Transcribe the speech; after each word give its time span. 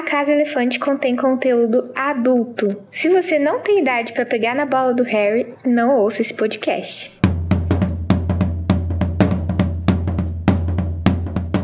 A 0.00 0.02
Casa 0.02 0.32
Elefante 0.32 0.78
contém 0.78 1.14
conteúdo 1.14 1.90
adulto. 1.94 2.74
Se 2.90 3.06
você 3.10 3.38
não 3.38 3.60
tem 3.60 3.80
idade 3.80 4.14
para 4.14 4.24
pegar 4.24 4.54
na 4.54 4.64
bola 4.64 4.94
do 4.94 5.02
Harry, 5.02 5.54
não 5.62 5.94
ouça 5.94 6.22
esse 6.22 6.32
podcast. 6.32 7.12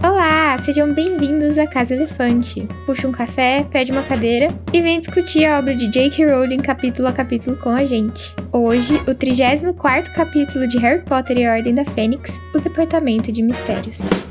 Olá, 0.04 0.58
sejam 0.58 0.92
bem-vindos 0.92 1.56
à 1.56 1.66
Casa 1.66 1.94
Elefante. 1.94 2.68
Puxa 2.84 3.08
um 3.08 3.12
café, 3.12 3.64
pede 3.71 3.90
uma 3.90 4.03
cadeira 4.03 4.48
e 4.71 4.82
vem 4.82 5.00
discutir 5.00 5.46
a 5.46 5.58
obra 5.58 5.74
de 5.74 5.90
J.K. 5.90 6.26
Rowling 6.26 6.58
capítulo 6.58 7.08
a 7.08 7.12
capítulo 7.14 7.56
com 7.56 7.71
a 7.71 7.87
gente. 7.87 8.37
Hoje, 8.53 8.96
o 8.96 9.14
34º 9.14 10.12
capítulo 10.14 10.68
de 10.68 10.76
Harry 10.76 11.03
Potter 11.03 11.38
e 11.38 11.46
a 11.46 11.54
Ordem 11.54 11.74
da 11.74 11.87
Fênix, 11.87 12.38
o 12.54 12.58
Departamento 12.58 13.32
de 13.32 13.42
Mistérios. 13.42 14.26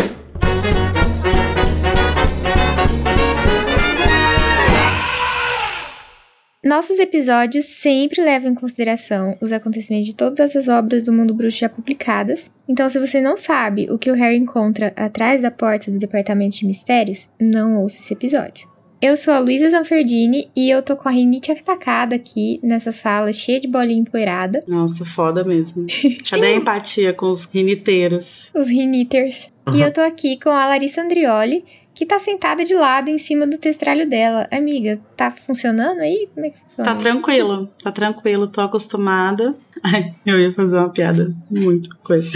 Nossos 6.66 6.98
episódios 6.98 7.66
sempre 7.66 8.24
levam 8.24 8.50
em 8.50 8.56
consideração 8.56 9.38
os 9.40 9.52
acontecimentos 9.52 10.08
de 10.08 10.16
todas 10.16 10.56
as 10.56 10.68
obras 10.68 11.04
do 11.04 11.14
mundo 11.14 11.32
bruxo 11.32 11.60
já 11.60 11.70
publicadas. 11.70 12.50
Então, 12.68 12.90
se 12.90 12.98
você 12.98 13.22
não 13.22 13.38
sabe 13.38 13.88
o 13.92 14.00
que 14.00 14.10
o 14.10 14.16
Harry 14.16 14.38
encontra 14.38 14.92
atrás 14.96 15.44
da 15.44 15.52
porta 15.52 15.92
do 15.92 16.00
Departamento 16.00 16.58
de 16.58 16.66
Mistérios, 16.66 17.30
não 17.40 17.80
ouça 17.80 18.00
esse 18.00 18.14
episódio. 18.14 18.68
Eu 19.00 19.16
sou 19.16 19.32
a 19.32 19.38
Luísa 19.38 19.70
Zanferdini 19.70 20.50
e 20.56 20.68
eu 20.68 20.82
tô 20.82 20.96
com 20.96 21.08
a 21.08 21.12
rinite 21.12 21.52
atacada 21.52 22.16
aqui 22.16 22.60
nessa 22.64 22.92
sala 22.92 23.32
cheia 23.32 23.60
de 23.60 23.68
bolinha 23.68 24.00
empoeirada. 24.00 24.64
Nossa, 24.68 25.06
foda 25.06 25.44
mesmo. 25.44 25.86
Cadê 26.28 26.48
a 26.48 26.56
empatia 26.56 27.14
com 27.14 27.30
os 27.30 27.46
riniteiros? 27.46 28.50
Os 28.56 28.70
riniters. 28.70 29.52
Uhum. 29.68 29.76
E 29.76 29.82
eu 29.84 29.94
tô 29.94 30.02
aqui 30.02 30.40
com 30.40 30.50
a 30.50 30.66
Larissa 30.66 31.04
Andrioli, 31.04 31.64
que 31.96 32.06
tá 32.06 32.20
sentada 32.20 32.66
de 32.66 32.76
lado 32.76 33.10
em 33.10 33.18
cima 33.18 33.48
do 33.48 33.58
testralho 33.58 34.08
dela. 34.08 34.48
Amiga, 34.52 35.00
tá 35.16 35.32
funcionando 35.32 36.02
aí? 36.02 36.28
Como 36.34 36.46
é 36.46 36.50
que 36.50 36.60
funciona? 36.60 36.84
Tá 36.84 36.94
isso? 36.94 37.02
tranquilo, 37.02 37.70
tá 37.82 37.92
tranquilo, 37.92 38.48
tô 38.50 38.60
acostumada. 38.60 39.56
Ai, 39.82 40.14
eu 40.26 40.38
ia 40.38 40.54
fazer 40.54 40.78
uma 40.78 40.90
piada 40.90 41.34
muito 41.50 41.96
coisa. 42.04 42.30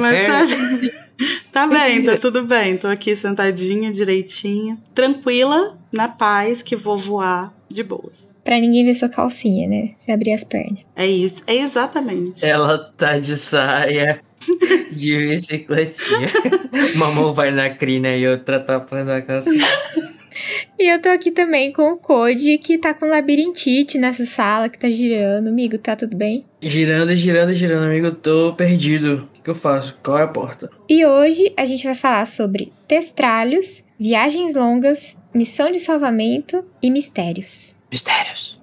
Mas 0.00 0.26
tá. 0.26 0.96
tá 1.52 1.66
bem, 1.68 2.04
tá 2.04 2.18
tudo 2.18 2.44
bem. 2.44 2.76
Tô 2.76 2.88
aqui 2.88 3.14
sentadinha, 3.14 3.92
direitinha, 3.92 4.76
tranquila, 4.92 5.78
na 5.92 6.08
paz, 6.08 6.60
que 6.60 6.74
vou 6.74 6.98
voar 6.98 7.54
de 7.68 7.84
boas. 7.84 8.28
Pra 8.42 8.60
ninguém 8.60 8.84
ver 8.84 8.94
sua 8.96 9.08
calcinha, 9.08 9.68
né? 9.68 9.90
Se 9.96 10.10
abrir 10.10 10.32
as 10.32 10.44
pernas. 10.44 10.80
É 10.96 11.06
isso, 11.06 11.42
é 11.46 11.56
exatamente. 11.56 12.44
Ela 12.44 12.78
tá 12.96 13.18
de 13.18 13.36
saia 13.36 14.20
de 14.92 15.18
bicicletinha. 15.18 16.30
Uma 16.94 17.10
mão 17.12 17.34
vai 17.34 17.50
na 17.50 17.70
crina 17.70 18.14
e 18.14 18.26
outra 18.26 18.60
tapando 18.60 19.12
a 19.12 19.20
calcinha. 19.20 19.64
E 20.78 20.86
eu 20.92 21.00
tô 21.00 21.08
aqui 21.08 21.30
também 21.30 21.72
com 21.72 21.92
o 21.92 21.96
Code, 21.96 22.58
que 22.58 22.76
tá 22.76 22.92
com 22.92 23.06
labirintite 23.06 23.96
nessa 23.96 24.26
sala, 24.26 24.68
que 24.68 24.78
tá 24.78 24.88
girando. 24.88 25.48
Amigo, 25.48 25.78
tá 25.78 25.96
tudo 25.96 26.14
bem? 26.14 26.44
Girando, 26.60 27.14
girando, 27.16 27.54
girando, 27.54 27.86
amigo. 27.86 28.06
Eu 28.06 28.14
tô 28.14 28.52
perdido. 28.52 29.28
O 29.38 29.42
que 29.42 29.50
eu 29.50 29.54
faço? 29.54 29.96
Qual 30.02 30.18
é 30.18 30.22
a 30.22 30.28
porta? 30.28 30.70
E 30.88 31.06
hoje 31.06 31.52
a 31.56 31.64
gente 31.64 31.84
vai 31.84 31.94
falar 31.94 32.26
sobre 32.26 32.72
testralhos, 32.86 33.82
viagens 33.98 34.54
longas, 34.54 35.16
missão 35.34 35.70
de 35.70 35.80
salvamento 35.80 36.62
e 36.82 36.90
mistérios. 36.90 37.74
Mistérios. 37.90 38.60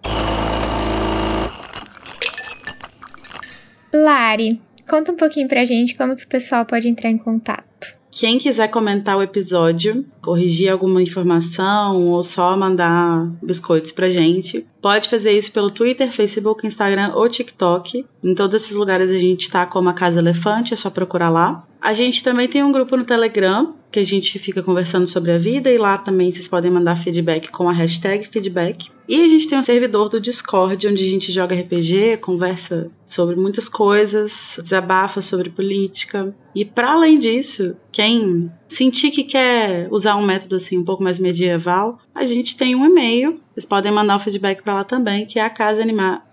Lari, 3.94 4.60
conta 4.88 5.12
um 5.12 5.16
pouquinho 5.16 5.48
pra 5.48 5.66
gente 5.66 5.96
como 5.96 6.16
que 6.16 6.26
o 6.26 6.28
pessoal 6.28 6.66
pode 6.66 6.88
entrar 6.88 7.10
em 7.10 7.18
contato. 7.18 7.96
Quem 8.12 8.38
quiser 8.38 8.68
comentar 8.68 9.18
o 9.18 9.24
episódio, 9.24 10.06
corrigir 10.24 10.72
alguma 10.72 11.02
informação 11.02 12.08
ou 12.08 12.24
só 12.24 12.56
mandar 12.56 13.30
biscoitos 13.44 13.92
pra 13.92 14.10
gente, 14.10 14.66
pode 14.82 15.10
fazer 15.10 15.32
isso 15.32 15.52
pelo 15.52 15.70
Twitter, 15.70 16.12
Facebook, 16.12 16.66
Instagram 16.66 17.12
ou 17.14 17.28
TikTok. 17.28 18.06
Em 18.24 18.34
todos 18.34 18.56
esses 18.56 18.76
lugares 18.76 19.12
a 19.12 19.20
gente 19.20 19.52
tá 19.52 19.66
como 19.66 19.90
a 19.90 19.94
Casa 19.94 20.22
Elefante, 20.22 20.74
é 20.74 20.78
só 20.78 20.90
procurar 20.90 21.30
lá. 21.30 21.68
A 21.82 21.92
gente 21.92 22.24
também 22.24 22.48
tem 22.48 22.64
um 22.64 22.72
grupo 22.72 22.96
no 22.96 23.04
Telegram, 23.04 23.76
que 23.92 24.00
a 24.00 24.06
gente 24.06 24.40
fica 24.40 24.64
conversando 24.64 25.06
sobre 25.06 25.34
a 25.34 25.38
vida, 25.38 25.70
e 25.70 25.78
lá 25.78 25.98
também 25.98 26.32
vocês 26.32 26.48
podem 26.48 26.72
mandar 26.72 26.96
feedback 26.96 27.52
com 27.52 27.68
a 27.68 27.74
hashtag 27.74 28.26
feedback. 28.26 28.90
E 29.08 29.22
a 29.22 29.28
gente 29.28 29.50
tem 29.50 29.58
um 29.58 29.64
servidor 29.64 30.08
do 30.08 30.22
Discord, 30.22 30.88
onde 30.88 31.04
a 31.04 31.08
gente 31.08 31.30
joga 31.32 31.54
RPG, 31.54 32.18
conversa 32.22 32.90
sobre 33.06 33.36
muitas 33.36 33.68
coisas, 33.68 34.58
desabafa 34.64 35.20
sobre 35.20 35.50
política. 35.50 36.34
E 36.56 36.64
para 36.64 36.94
além 36.94 37.20
disso, 37.20 37.76
quem 37.92 38.50
sentir 38.74 39.12
que 39.12 39.24
quer 39.24 39.88
usar 39.92 40.16
um 40.16 40.26
método 40.26 40.56
assim 40.56 40.78
um 40.78 40.84
pouco 40.84 41.04
mais 41.04 41.20
medieval, 41.20 42.00
a 42.14 42.26
gente 42.26 42.58
tem 42.58 42.76
um 42.76 42.86
e-mail. 42.86 43.40
Vocês 43.54 43.66
podem 43.66 43.92
mandar 43.92 44.16
o 44.16 44.20
feedback 44.20 44.62
para 44.62 44.74
lá 44.74 44.84
também, 44.84 45.26
que 45.26 45.40
é 45.40 45.44
a 45.44 45.50
Casa 45.50 45.82
Animar. 45.82 46.26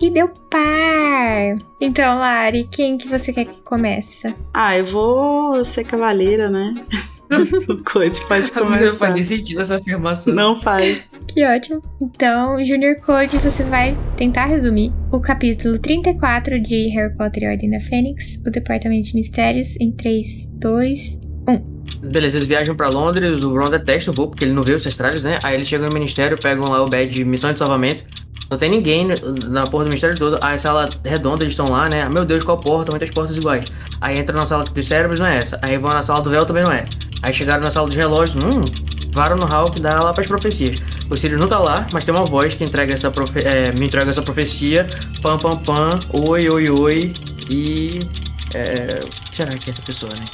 E 0.00 0.08
deu 0.08 0.28
par! 0.48 1.54
Então, 1.80 2.18
Lari, 2.18 2.66
quem 2.70 2.96
que 2.96 3.06
você 3.06 3.32
quer 3.32 3.44
que 3.44 3.60
comece? 3.60 4.34
Ah, 4.54 4.76
eu 4.78 4.86
vou 4.86 5.62
ser 5.64 5.84
cavaleira, 5.84 6.48
né? 6.48 6.74
o 7.68 7.84
Code 7.84 8.20
pode 8.26 8.50
começar. 8.50 8.84
Não 8.86 8.96
faz 8.96 9.28
sentido 9.28 9.60
essa 9.60 9.76
afirmação. 9.76 10.34
Não 10.34 10.60
faz. 10.60 11.02
Que 11.28 11.44
ótimo. 11.44 11.80
Então, 12.00 12.62
Junior 12.64 12.96
Code, 13.00 13.38
você 13.38 13.62
vai 13.62 13.96
tentar 14.16 14.46
resumir 14.46 14.92
o 15.12 15.20
capítulo 15.20 15.78
34 15.78 16.60
de 16.60 16.88
Harry 16.88 17.16
Potter 17.16 17.44
e 17.44 17.46
Ordem 17.46 17.70
da 17.70 17.80
Fênix, 17.80 18.36
o 18.46 18.50
Departamento 18.50 19.08
de 19.08 19.14
Mistérios, 19.14 19.76
em 19.80 19.92
3, 19.92 20.48
2, 20.58 21.29
1. 21.48 21.80
Beleza, 22.02 22.38
eles 22.38 22.48
viajam 22.48 22.74
pra 22.74 22.88
Londres, 22.88 23.42
o 23.42 23.54
Ron 23.54 23.70
detesta 23.70 24.10
o 24.10 24.14
voo 24.14 24.28
porque 24.28 24.44
ele 24.44 24.52
não 24.52 24.62
vê 24.62 24.72
os 24.72 24.82
ancestrais, 24.82 25.22
né? 25.22 25.38
Aí 25.42 25.54
eles 25.54 25.68
chegam 25.68 25.88
no 25.88 25.92
ministério, 25.94 26.38
pegam 26.38 26.68
lá 26.68 26.82
o 26.82 26.88
badge 26.88 27.14
de 27.14 27.24
missão 27.24 27.52
de 27.52 27.58
salvamento. 27.58 28.04
Não 28.50 28.58
tem 28.58 28.70
ninguém 28.70 29.06
na 29.48 29.66
porta 29.66 29.84
do 29.84 29.88
ministério 29.90 30.16
todo. 30.16 30.38
Aí 30.42 30.58
sala 30.58 30.90
redonda, 31.04 31.44
eles 31.44 31.52
estão 31.52 31.70
lá, 31.70 31.88
né? 31.88 32.08
Meu 32.08 32.24
Deus, 32.24 32.42
qual 32.42 32.58
porta? 32.58 32.90
Muitas 32.90 33.10
portas 33.10 33.36
iguais. 33.36 33.64
Aí 34.00 34.18
entra 34.18 34.34
na 34.34 34.44
sala 34.44 34.64
dos 34.64 34.86
cérebros, 34.86 35.20
não 35.20 35.26
é 35.26 35.38
essa. 35.38 35.58
Aí 35.62 35.78
vão 35.78 35.90
na 35.90 36.02
sala 36.02 36.20
do 36.20 36.30
véu, 36.30 36.44
também 36.44 36.64
não 36.64 36.72
é. 36.72 36.84
Aí 37.22 37.32
chegaram 37.32 37.62
na 37.62 37.70
sala 37.70 37.86
dos 37.86 37.96
relógios, 37.96 38.42
hum, 38.42 38.62
vara 39.12 39.36
no 39.36 39.44
Hulk 39.44 39.80
dá 39.80 40.00
lá 40.00 40.12
para 40.12 40.22
as 40.22 40.26
profecias. 40.26 40.76
O 41.10 41.16
Sirius 41.16 41.40
não 41.40 41.48
tá 41.48 41.58
lá, 41.58 41.86
mas 41.92 42.04
tem 42.04 42.14
uma 42.14 42.24
voz 42.24 42.54
que 42.54 42.64
entrega 42.64 42.94
essa 42.94 43.10
profe 43.10 43.40
é, 43.40 43.72
me 43.72 43.86
entrega 43.86 44.10
essa 44.10 44.22
profecia. 44.22 44.86
Pam, 45.20 45.38
pam, 45.38 45.56
pam, 45.58 46.00
oi, 46.26 46.48
oi, 46.48 46.70
oi. 46.70 47.12
E. 47.48 48.00
É, 48.54 49.00
será 49.30 49.52
que 49.52 49.70
é 49.70 49.72
essa 49.72 49.82
pessoa, 49.82 50.10
né? 50.16 50.24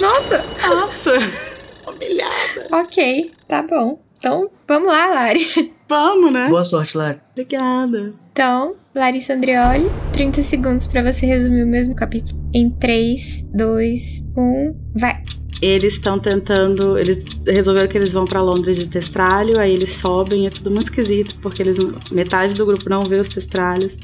Nossa! 0.00 0.42
Nossa! 0.66 1.10
Humilhada. 1.88 2.68
Ok, 2.72 3.30
tá 3.46 3.62
bom. 3.62 4.02
Então, 4.18 4.48
vamos 4.66 4.88
lá, 4.88 5.06
Lari. 5.06 5.44
Vamos, 5.86 6.32
né? 6.32 6.48
Boa 6.48 6.64
sorte, 6.64 6.96
Lari. 6.96 7.20
Obrigada. 7.32 8.10
Então, 8.32 8.74
Larissa 8.94 9.34
Andreoli, 9.34 9.90
30 10.14 10.42
segundos 10.42 10.86
para 10.86 11.02
você 11.02 11.26
resumir 11.26 11.62
o 11.62 11.66
mesmo 11.66 11.94
capítulo. 11.94 12.40
Em 12.52 12.70
3, 12.70 13.42
2, 13.54 14.24
1, 14.34 14.74
vai. 14.94 15.22
Eles 15.60 15.94
estão 15.94 16.18
tentando. 16.18 16.98
Eles 16.98 17.24
resolveram 17.46 17.86
que 17.86 17.98
eles 17.98 18.14
vão 18.14 18.24
para 18.24 18.40
Londres 18.40 18.78
de 18.78 18.88
testralho, 18.88 19.60
aí 19.60 19.74
eles 19.74 19.90
sobem, 19.90 20.46
é 20.46 20.50
tudo 20.50 20.70
muito 20.70 20.86
esquisito, 20.86 21.36
porque 21.42 21.62
eles 21.62 21.76
metade 22.10 22.54
do 22.54 22.64
grupo 22.64 22.88
não 22.88 23.02
vê 23.02 23.16
os 23.16 23.28
testralhos. 23.28 23.96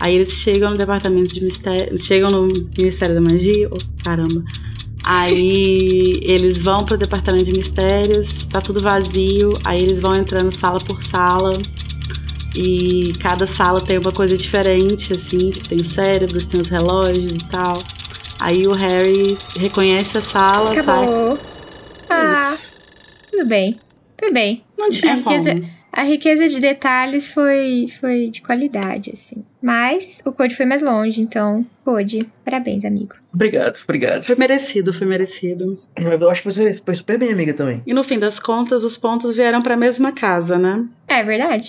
Aí 0.00 0.14
eles 0.14 0.34
chegam 0.34 0.70
no 0.70 0.76
departamento 0.76 1.32
de 1.32 1.42
mistério. 1.42 1.98
Chegam 1.98 2.30
no 2.30 2.46
Ministério 2.76 3.14
da 3.14 3.20
Magia. 3.20 3.68
Oh, 3.70 3.78
caramba. 4.04 4.44
Aí 5.04 6.20
eles 6.22 6.58
vão 6.58 6.84
pro 6.84 6.96
departamento 6.96 7.44
de 7.44 7.52
mistérios, 7.52 8.46
tá 8.46 8.60
tudo 8.60 8.80
vazio. 8.80 9.54
Aí 9.64 9.80
eles 9.80 10.00
vão 10.00 10.14
entrando 10.14 10.50
sala 10.50 10.78
por 10.80 11.02
sala. 11.02 11.58
E 12.54 13.12
cada 13.20 13.46
sala 13.46 13.80
tem 13.80 13.98
uma 13.98 14.12
coisa 14.12 14.36
diferente, 14.36 15.12
assim, 15.12 15.50
tipo, 15.50 15.68
tem 15.68 15.80
os 15.80 15.88
cérebros, 15.88 16.46
tem 16.46 16.60
os 16.60 16.68
relógios 16.68 17.38
e 17.38 17.44
tal. 17.44 17.82
Aí 18.40 18.66
o 18.66 18.72
Harry 18.72 19.36
reconhece 19.56 20.18
a 20.18 20.20
sala, 20.20 20.74
tá? 20.74 20.80
Acabou. 20.80 21.38
Ah, 22.08 22.52
Isso. 22.54 22.70
tudo 23.30 23.46
bem. 23.48 23.76
Tudo 24.16 24.32
bem. 24.32 24.64
Não 24.76 24.90
tinha 24.90 25.14
riqueza, 25.14 25.54
como. 25.54 25.77
A 25.92 26.02
riqueza 26.02 26.48
de 26.48 26.60
detalhes 26.60 27.32
foi, 27.32 27.88
foi 28.00 28.28
de 28.28 28.40
qualidade, 28.42 29.12
assim. 29.12 29.44
Mas 29.60 30.22
o 30.24 30.32
Code 30.32 30.54
foi 30.54 30.66
mais 30.66 30.82
longe, 30.82 31.20
então, 31.20 31.66
Code, 31.84 32.28
parabéns, 32.44 32.84
amigo. 32.84 33.14
Obrigado, 33.32 33.78
obrigado. 33.82 34.22
Foi 34.22 34.36
merecido, 34.36 34.92
foi 34.92 35.06
merecido. 35.06 35.78
Eu 35.96 36.30
acho 36.30 36.42
que 36.42 36.50
você 36.50 36.74
foi 36.84 36.94
super 36.94 37.18
bem, 37.18 37.32
amiga, 37.32 37.52
também. 37.52 37.82
E 37.86 37.92
no 37.92 38.04
fim 38.04 38.18
das 38.18 38.38
contas, 38.38 38.84
os 38.84 38.96
pontos 38.96 39.34
vieram 39.34 39.62
pra 39.62 39.76
mesma 39.76 40.12
casa, 40.12 40.58
né? 40.58 40.84
É 41.08 41.24
verdade. 41.24 41.68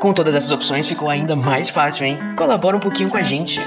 Com 0.00 0.14
todas 0.14 0.34
essas 0.34 0.50
opções 0.50 0.86
ficou 0.86 1.10
ainda 1.10 1.36
mais 1.36 1.68
fácil, 1.68 2.06
hein? 2.06 2.18
Colabora 2.34 2.74
um 2.74 2.80
pouquinho 2.80 3.10
com 3.10 3.18
a 3.18 3.22
gente. 3.22 3.60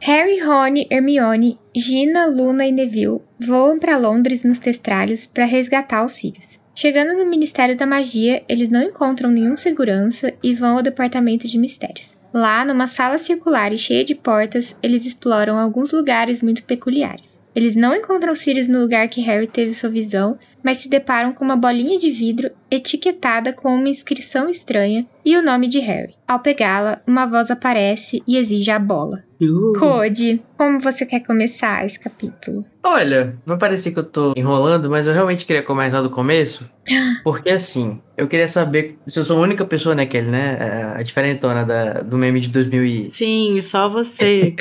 Harry, 0.00 0.40
Rony, 0.40 0.86
Hermione, 0.90 1.58
Gina, 1.74 2.24
Luna 2.24 2.64
e 2.64 2.72
Neville 2.72 3.20
voam 3.38 3.78
para 3.78 3.98
Londres 3.98 4.44
nos 4.44 4.58
testralhos 4.58 5.26
para 5.26 5.44
resgatar 5.44 6.06
os 6.06 6.12
Sirius. 6.12 6.58
Chegando 6.74 7.18
no 7.18 7.28
Ministério 7.28 7.76
da 7.76 7.84
Magia, 7.84 8.42
eles 8.48 8.70
não 8.70 8.82
encontram 8.82 9.30
nenhum 9.30 9.58
segurança 9.58 10.32
e 10.42 10.54
vão 10.54 10.78
ao 10.78 10.82
Departamento 10.82 11.46
de 11.46 11.58
Mistérios. 11.58 12.16
Lá, 12.32 12.64
numa 12.64 12.86
sala 12.86 13.18
circular 13.18 13.74
e 13.74 13.78
cheia 13.78 14.04
de 14.04 14.14
portas, 14.14 14.74
eles 14.82 15.04
exploram 15.04 15.58
alguns 15.58 15.92
lugares 15.92 16.42
muito 16.42 16.64
peculiares. 16.64 17.44
Eles 17.56 17.74
não 17.74 17.96
encontram 17.96 18.34
Sirius 18.34 18.68
no 18.68 18.82
lugar 18.82 19.08
que 19.08 19.22
Harry 19.22 19.46
teve 19.46 19.72
sua 19.72 19.88
visão, 19.88 20.36
mas 20.62 20.76
se 20.76 20.90
deparam 20.90 21.32
com 21.32 21.42
uma 21.42 21.56
bolinha 21.56 21.98
de 21.98 22.10
vidro 22.10 22.50
etiquetada 22.70 23.50
com 23.50 23.74
uma 23.74 23.88
inscrição 23.88 24.50
estranha 24.50 25.06
e 25.24 25.34
o 25.38 25.42
nome 25.42 25.66
de 25.66 25.78
Harry. 25.78 26.14
Ao 26.28 26.38
pegá-la, 26.38 27.00
uma 27.06 27.24
voz 27.24 27.50
aparece 27.50 28.22
e 28.28 28.36
exige 28.36 28.70
a 28.70 28.78
bola. 28.78 29.24
Uh. 29.40 29.72
Code, 29.78 30.40
como 30.56 30.80
você 30.80 31.04
quer 31.04 31.20
começar 31.20 31.84
esse 31.84 31.98
capítulo? 31.98 32.64
Olha, 32.82 33.36
vai 33.44 33.58
parecer 33.58 33.92
que 33.92 33.98
eu 33.98 34.04
tô 34.04 34.32
enrolando, 34.36 34.88
mas 34.88 35.06
eu 35.06 35.12
realmente 35.12 35.44
queria 35.44 35.62
começar 35.62 36.00
do 36.00 36.08
começo. 36.08 36.70
Porque 37.22 37.50
assim, 37.50 38.00
eu 38.16 38.28
queria 38.28 38.48
saber 38.48 38.96
se 39.06 39.18
eu 39.18 39.24
sou 39.24 39.38
a 39.38 39.40
única 39.40 39.64
pessoa, 39.64 39.94
né, 39.94 40.06
Kelly, 40.06 40.28
né? 40.28 40.94
A 40.96 41.02
diferentona 41.02 41.64
da, 41.64 41.94
do 41.94 42.16
meme 42.16 42.40
de 42.40 42.48
2000 42.48 42.84
e... 42.84 43.10
Sim, 43.12 43.60
só 43.60 43.88
você. 43.88 44.54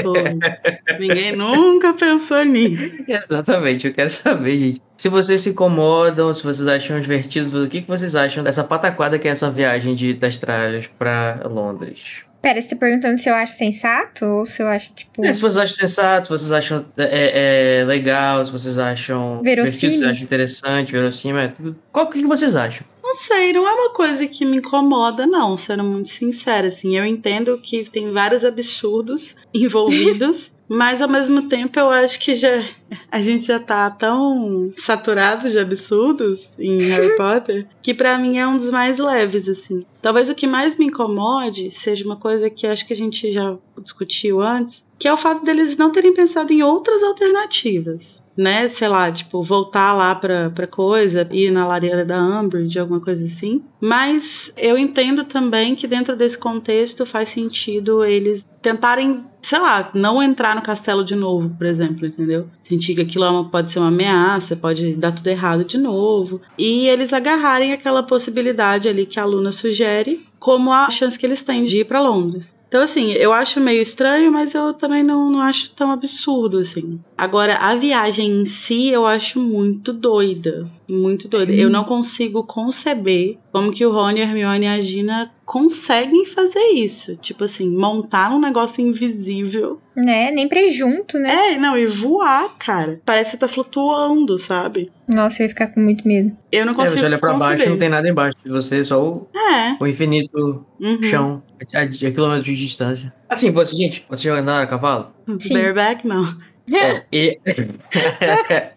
Ninguém 0.99 1.35
nunca 1.35 1.93
pensou 1.93 2.43
nisso. 2.43 3.03
Exatamente, 3.07 3.87
eu 3.87 3.93
quero 3.93 4.09
saber, 4.09 4.57
gente. 4.57 4.81
Se 4.97 5.07
vocês 5.07 5.41
se 5.41 5.49
incomodam, 5.51 6.33
se 6.33 6.43
vocês 6.43 6.67
acham 6.67 6.99
divertidos, 6.99 7.53
o 7.53 7.67
que, 7.67 7.81
que 7.81 7.87
vocês 7.87 8.15
acham 8.15 8.43
dessa 8.43 8.63
pataquada 8.63 9.19
que 9.19 9.27
é 9.27 9.31
essa 9.31 9.51
viagem 9.51 9.93
de, 9.93 10.13
das 10.13 10.37
tralhas 10.37 10.87
pra 10.97 11.41
Londres? 11.45 12.24
Pera, 12.45 12.61
você 12.61 12.69
tá 12.69 12.75
perguntando 12.75 13.17
se 13.17 13.27
eu 13.27 13.33
acho 13.33 13.53
sensato 13.53 14.23
ou 14.23 14.45
se 14.45 14.61
eu 14.61 14.67
acho, 14.67 14.93
tipo. 14.93 15.25
É, 15.25 15.33
se 15.33 15.41
vocês 15.41 15.57
acham 15.57 15.75
sensato, 15.75 16.27
se 16.27 16.29
vocês 16.29 16.51
acham 16.51 16.85
é, 16.95 17.79
é, 17.79 17.85
legal, 17.85 18.45
se 18.45 18.51
vocês 18.51 18.77
acham 18.77 19.41
Verossímil. 19.41 19.95
se 19.95 19.97
vocês 19.97 20.11
acham 20.11 20.23
interessante, 20.23 20.91
verossímil, 20.91 21.39
é 21.39 21.47
tudo. 21.47 21.75
Qual 21.91 22.07
que 22.07 22.23
vocês 22.23 22.55
acham? 22.55 22.85
Não 23.05 23.13
sei, 23.13 23.53
não 23.53 23.67
é 23.67 23.71
uma 23.71 23.91
coisa 23.91 24.25
que 24.25 24.43
me 24.43 24.57
incomoda, 24.57 25.27
não, 25.27 25.55
sendo 25.55 25.83
muito 25.83 26.09
sincera, 26.09 26.69
assim. 26.69 26.97
Eu 26.97 27.05
entendo 27.05 27.55
que 27.59 27.87
tem 27.87 28.11
vários 28.11 28.43
absurdos 28.43 29.35
envolvidos, 29.53 30.51
mas 30.67 31.03
ao 31.03 31.07
mesmo 31.07 31.43
tempo 31.43 31.79
eu 31.79 31.91
acho 31.91 32.19
que 32.19 32.33
já 32.33 32.63
a 33.11 33.21
gente 33.21 33.45
já 33.45 33.59
tá 33.59 33.91
tão 33.91 34.73
saturado 34.75 35.47
de 35.47 35.59
absurdos 35.59 36.49
em 36.57 36.81
Harry 36.81 37.13
Potter 37.15 37.67
que 37.79 37.93
pra 37.93 38.17
mim 38.17 38.39
é 38.39 38.47
um 38.47 38.57
dos 38.57 38.71
mais 38.71 38.97
leves, 38.97 39.47
assim. 39.47 39.85
Talvez 40.01 40.27
o 40.27 40.33
que 40.33 40.47
mais 40.47 40.75
me 40.75 40.85
incomode 40.85 41.69
seja 41.69 42.03
uma 42.03 42.15
coisa 42.15 42.49
que 42.49 42.65
acho 42.65 42.87
que 42.87 42.93
a 42.93 42.97
gente 42.97 43.31
já 43.31 43.55
discutiu 43.83 44.41
antes, 44.41 44.83
que 44.97 45.07
é 45.07 45.13
o 45.13 45.17
fato 45.17 45.45
deles 45.45 45.77
não 45.77 45.91
terem 45.91 46.11
pensado 46.11 46.51
em 46.51 46.63
outras 46.63 47.03
alternativas 47.03 48.24
né, 48.37 48.67
sei 48.67 48.87
lá, 48.87 49.11
tipo, 49.11 49.41
voltar 49.41 49.93
lá 49.93 50.13
pra, 50.13 50.49
pra 50.49 50.67
coisa, 50.67 51.27
ir 51.31 51.51
na 51.51 51.67
lareira 51.67 52.03
da 52.03 52.19
Umbridge, 52.19 52.77
alguma 52.77 52.99
coisa 52.99 53.23
assim. 53.23 53.63
Mas 53.79 54.51
eu 54.57 54.77
entendo 54.77 55.23
também 55.23 55.75
que 55.75 55.87
dentro 55.87 56.15
desse 56.15 56.37
contexto 56.37 57.05
faz 57.05 57.29
sentido 57.29 58.03
eles 58.03 58.47
tentarem, 58.61 59.23
sei 59.41 59.59
lá, 59.59 59.91
não 59.93 60.21
entrar 60.21 60.55
no 60.55 60.61
castelo 60.61 61.05
de 61.05 61.15
novo, 61.15 61.49
por 61.49 61.67
exemplo, 61.67 62.05
entendeu? 62.05 62.47
Sentir 62.63 62.95
que 62.95 63.01
aquilo 63.01 63.25
é 63.25 63.49
pode 63.49 63.71
ser 63.71 63.79
uma 63.79 63.89
ameaça, 63.89 64.55
pode 64.55 64.95
dar 64.95 65.11
tudo 65.11 65.27
errado 65.27 65.63
de 65.63 65.77
novo. 65.77 66.41
E 66.57 66.87
eles 66.87 67.13
agarrarem 67.13 67.71
aquela 67.71 68.01
possibilidade 68.01 68.89
ali 68.89 69.05
que 69.05 69.19
a 69.19 69.25
Luna 69.25 69.51
sugere 69.51 70.25
como 70.39 70.71
a 70.71 70.89
chance 70.89 71.17
que 71.17 71.25
eles 71.25 71.43
têm 71.43 71.65
de 71.65 71.79
ir 71.79 71.85
pra 71.85 72.01
Londres. 72.01 72.55
Então, 72.75 72.83
assim, 72.83 73.13
eu 73.13 73.31
acho 73.31 73.61
meio 73.61 73.81
estranho, 73.81 74.29
mas 74.33 74.53
eu 74.53 74.73
também 74.73 75.01
não, 75.01 75.31
não 75.31 75.39
acho 75.39 75.71
tão 75.71 75.91
absurdo, 75.91 76.57
assim. 76.57 76.99
Agora, 77.17 77.55
a 77.55 77.73
viagem 77.73 78.41
em 78.41 78.45
si 78.45 78.89
eu 78.89 79.07
acho 79.07 79.39
muito 79.39 79.93
doida. 79.93 80.67
Muito 80.85 81.29
doida. 81.29 81.53
Eu 81.53 81.69
não 81.69 81.85
consigo 81.85 82.43
conceber 82.43 83.37
como 83.55 83.71
que 83.71 83.85
o 83.85 83.91
Rony, 83.93 84.19
a 84.21 84.25
Hermione 84.25 84.65
e 84.65 84.67
a 84.67 84.81
Gina 84.81 85.31
conseguem 85.45 86.25
fazer 86.25 86.59
isso. 86.73 87.15
Tipo 87.15 87.45
assim, 87.45 87.69
montar 87.69 88.29
um 88.31 88.39
negócio 88.39 88.81
invisível. 88.81 89.79
Né? 89.95 90.29
Nem 90.31 90.49
pra 90.49 90.61
ir 90.61 90.73
junto, 90.73 91.17
né? 91.17 91.53
É, 91.53 91.57
não, 91.57 91.77
e 91.77 91.87
voar, 91.87 92.49
cara. 92.59 92.99
Parece 93.05 93.31
que 93.31 93.37
tá 93.37 93.47
flutuando, 93.47 94.37
sabe? 94.37 94.91
Nossa, 95.07 95.41
eu 95.41 95.45
ia 95.45 95.49
ficar 95.49 95.67
com 95.67 95.79
muito 95.79 96.05
medo. 96.05 96.35
Eu 96.51 96.65
não 96.65 96.73
É, 96.73 96.75
consigo 96.75 96.99
você 96.99 97.05
olha 97.05 97.17
pra 97.17 97.31
conceber. 97.31 97.57
baixo 97.57 97.69
não 97.69 97.77
tem 97.77 97.87
nada 97.87 98.09
embaixo 98.09 98.37
de 98.43 98.49
você, 98.51 98.83
só 98.83 99.01
o, 99.01 99.27
É. 99.33 99.77
o 99.81 99.87
infinito 99.87 100.65
Uhum. 100.77 101.01
chão, 101.03 101.41
a, 101.73 101.79
a 101.83 101.87
quilômetros 101.87 102.43
de 102.43 102.55
distância. 102.57 103.13
Assim, 103.29 103.51
você, 103.51 103.73
gente, 103.77 104.05
você 104.09 104.23
já 104.23 104.35
andaram 104.35 104.65
a 104.65 104.67
cavalo? 104.67 105.13
Sim. 105.39 105.53
Bareback, 105.53 106.05
não. 106.05 106.25
É, 106.73 107.03
e... 107.11 107.39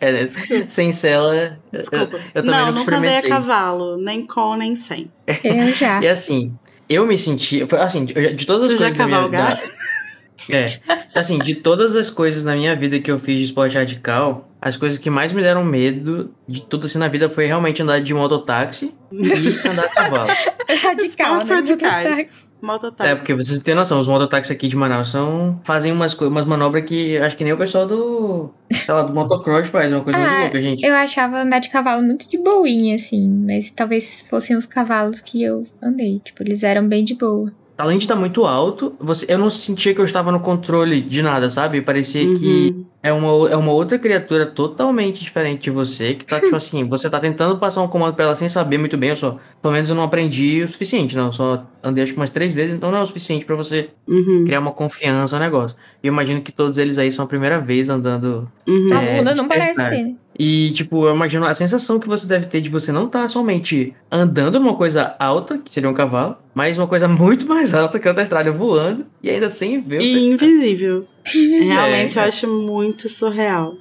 é, 0.01 0.13
né, 0.13 0.29
sem 0.69 0.93
cela, 0.93 1.59
Desculpa. 1.73 2.17
eu, 2.17 2.21
eu 2.35 2.43
também 2.45 2.51
não, 2.51 2.67
nunca 2.73 2.79
nunca 2.81 2.97
andei 2.99 3.17
a 3.17 3.23
cavalo. 3.23 3.97
Nem 3.97 4.27
com, 4.27 4.57
nem 4.57 4.77
sem. 4.77 5.11
Eu 5.43 5.73
já. 5.73 6.03
E 6.03 6.09
assim, 6.09 6.55
eu 6.89 7.07
me 7.07 7.17
senti. 7.17 7.67
foi 7.67 7.79
Assim, 7.81 8.05
de 8.05 8.35
de 8.35 8.47
todas 8.47 8.71
as 8.71 8.79
Você 8.79 8.79
já 8.79 8.85
coisas 8.87 8.99
da 8.99 9.07
minha 9.07 9.17
cavalgar? 9.19 9.57
da- 9.57 10.57
É. 10.57 10.67
Assim, 11.15 11.39
de 11.39 11.55
todas 11.57 11.97
as 11.97 12.11
coisas 12.11 12.43
na 12.45 12.55
minha 12.55 12.75
vida 12.77 12.99
que 13.01 13.11
eu 13.11 13.19
fiz 13.19 13.39
de 13.39 13.45
esporte 13.45 13.77
radical, 13.77 14.49
as 14.69 14.77
coisas 14.77 14.99
que 14.99 15.11
mais 15.11 15.33
me 15.33 15.43
deram 15.43 15.65
medo 15.65 16.31
de 16.47 16.63
tudo 16.63 16.87
assim 16.87 16.99
na 16.99 17.09
vida 17.09 17.29
foi 17.29 17.47
realmente 17.47 17.83
andar 17.83 18.01
de 18.01 18.13
mototáxi 18.15 18.95
e 19.13 19.69
andar 19.69 19.85
a 19.85 19.89
cavalo. 19.89 20.31
Radical, 20.83 21.39
né? 21.39 21.55
radicais. 21.55 22.49
Mototáxi. 22.61 23.13
É, 23.13 23.15
porque 23.15 23.35
vocês 23.35 23.59
têm 23.61 23.75
noção, 23.75 24.01
os 24.01 24.09
mototáxis 24.09 24.55
aqui 24.55 24.69
de 24.69 24.77
Manaus 24.77 25.11
são, 25.11 25.61
fazem 25.65 25.93
umas, 25.93 26.13
umas 26.21 26.45
manobras 26.45 26.85
que 26.85 27.17
acho 27.19 27.37
que 27.37 27.45
nem 27.45 27.53
o 27.53 27.57
pessoal 27.57 27.87
do. 27.87 28.51
Sei 28.71 28.93
lá, 28.93 29.03
do 29.03 29.15
motocross 29.15 29.69
faz, 29.69 29.91
uma 29.93 30.03
coisa 30.03 30.19
muito 30.19 30.31
Ah, 30.33 30.41
louca, 30.43 30.61
gente. 30.61 30.85
eu 30.85 30.95
achava 30.95 31.41
andar 31.41 31.61
de 31.61 31.71
cavalo 31.71 32.03
muito 32.03 32.29
de 32.29 32.37
boinha, 32.37 32.97
assim. 32.97 33.29
Mas 33.47 33.71
talvez 33.71 34.25
fossem 34.29 34.57
os 34.57 34.67
cavalos 34.67 35.21
que 35.21 35.43
eu 35.43 35.67
andei. 35.83 36.19
Tipo, 36.19 36.43
eles 36.43 36.63
eram 36.63 36.87
bem 36.87 37.05
de 37.05 37.15
boa. 37.15 37.53
Além 37.79 37.97
de 37.97 38.05
estar 38.05 38.17
muito 38.17 38.45
alto, 38.45 38.95
você, 38.99 39.25
eu 39.33 39.39
não 39.39 39.51
sentia 39.51 39.95
que 39.95 40.01
eu 40.01 40.05
estava 40.05 40.33
no 40.33 40.41
controle 40.41 41.01
de 41.01 41.23
nada, 41.23 41.49
sabe? 41.49 41.81
Parecia 41.81 42.23
que 42.35 42.75
Uhum. 42.77 42.85
é 43.01 43.13
uma, 43.13 43.49
é 43.51 43.57
uma 43.57 43.71
outra 43.71 43.97
criatura 44.01 44.45
totalmente 44.47 45.21
diferente 45.23 45.63
de 45.63 45.71
você, 45.71 46.15
que 46.15 46.27
tá, 46.27 46.41
tipo 46.41 46.57
assim, 46.57 46.83
você 46.89 47.09
tá 47.09 47.21
tentando 47.21 47.57
passar 47.57 47.81
um 47.83 47.87
comando 47.87 48.15
pra 48.15 48.25
ela 48.25 48.35
sem 48.37 48.49
saber 48.49 48.79
muito 48.79 48.97
bem, 48.99 49.11
eu 49.11 49.17
só, 49.17 49.39
pelo 49.63 49.73
menos 49.75 49.89
eu 49.89 49.95
não 49.95 50.03
aprendi 50.03 50.61
o 50.61 50.69
suficiente, 50.69 51.17
não, 51.17 51.27
eu 51.27 51.33
só 51.33 51.65
andei 51.81 52.03
acho 52.03 52.13
que 52.15 52.19
umas 52.19 52.31
três 52.31 52.53
vezes, 52.53 52.75
então 52.75 52.91
não 52.91 52.99
é 52.99 53.03
o 53.03 53.07
suficiente 53.07 53.45
pra 53.45 53.55
você 53.55 53.91
Uhum. 54.09 54.43
criar 54.45 54.59
uma 54.59 54.73
confiança 54.73 55.37
no 55.39 55.45
negócio. 55.45 55.77
E 56.03 56.09
eu 56.09 56.13
imagino 56.13 56.41
que 56.41 56.51
todos 56.51 56.79
eles 56.79 56.99
aí 56.99 57.13
são 57.13 57.25
a 57.25 57.29
primeira 57.29 57.61
vez 57.61 57.89
andando 57.89 58.51
Uhum. 58.67 58.89
A 58.93 59.03
É, 59.05 59.19
Luna 59.19 59.35
não 59.37 59.47
parece 59.47 59.69
despertar. 59.69 59.95
ser, 59.97 60.03
né? 60.03 60.15
E, 60.39 60.71
tipo, 60.71 61.07
eu 61.07 61.15
imagino 61.15 61.45
a 61.45 61.53
sensação 61.53 61.99
que 61.99 62.07
você 62.07 62.27
deve 62.27 62.47
ter 62.47 62.61
de 62.61 62.69
você 62.69 62.93
não 62.93 63.07
estar 63.07 63.29
somente 63.29 63.93
andando 64.11 64.61
numa 64.61 64.77
coisa 64.77 65.17
alta, 65.19 65.59
que 65.59 65.73
seria 65.73 65.91
um 65.91 65.95
cavalo, 65.95 66.37
mas 66.55 66.79
uma 66.79 66.87
coisa 66.87 67.09
muito 67.09 67.47
mais 67.47 67.75
alta 67.75 67.99
que 67.99 68.09
o 68.09 68.15
Testralho 68.15 68.55
voando 68.55 69.05
e 69.21 69.29
ainda 69.31 69.51
sem 69.51 69.81
ver 69.81 69.99
o 69.99 70.03
E 70.03 70.29
invisível. 70.31 71.07
Realmente 71.27 72.19
É, 72.19 72.23
eu 72.23 72.25
é. 72.25 72.29
acho 72.29 72.47
muito 72.47 73.09
surreal. 73.09 73.75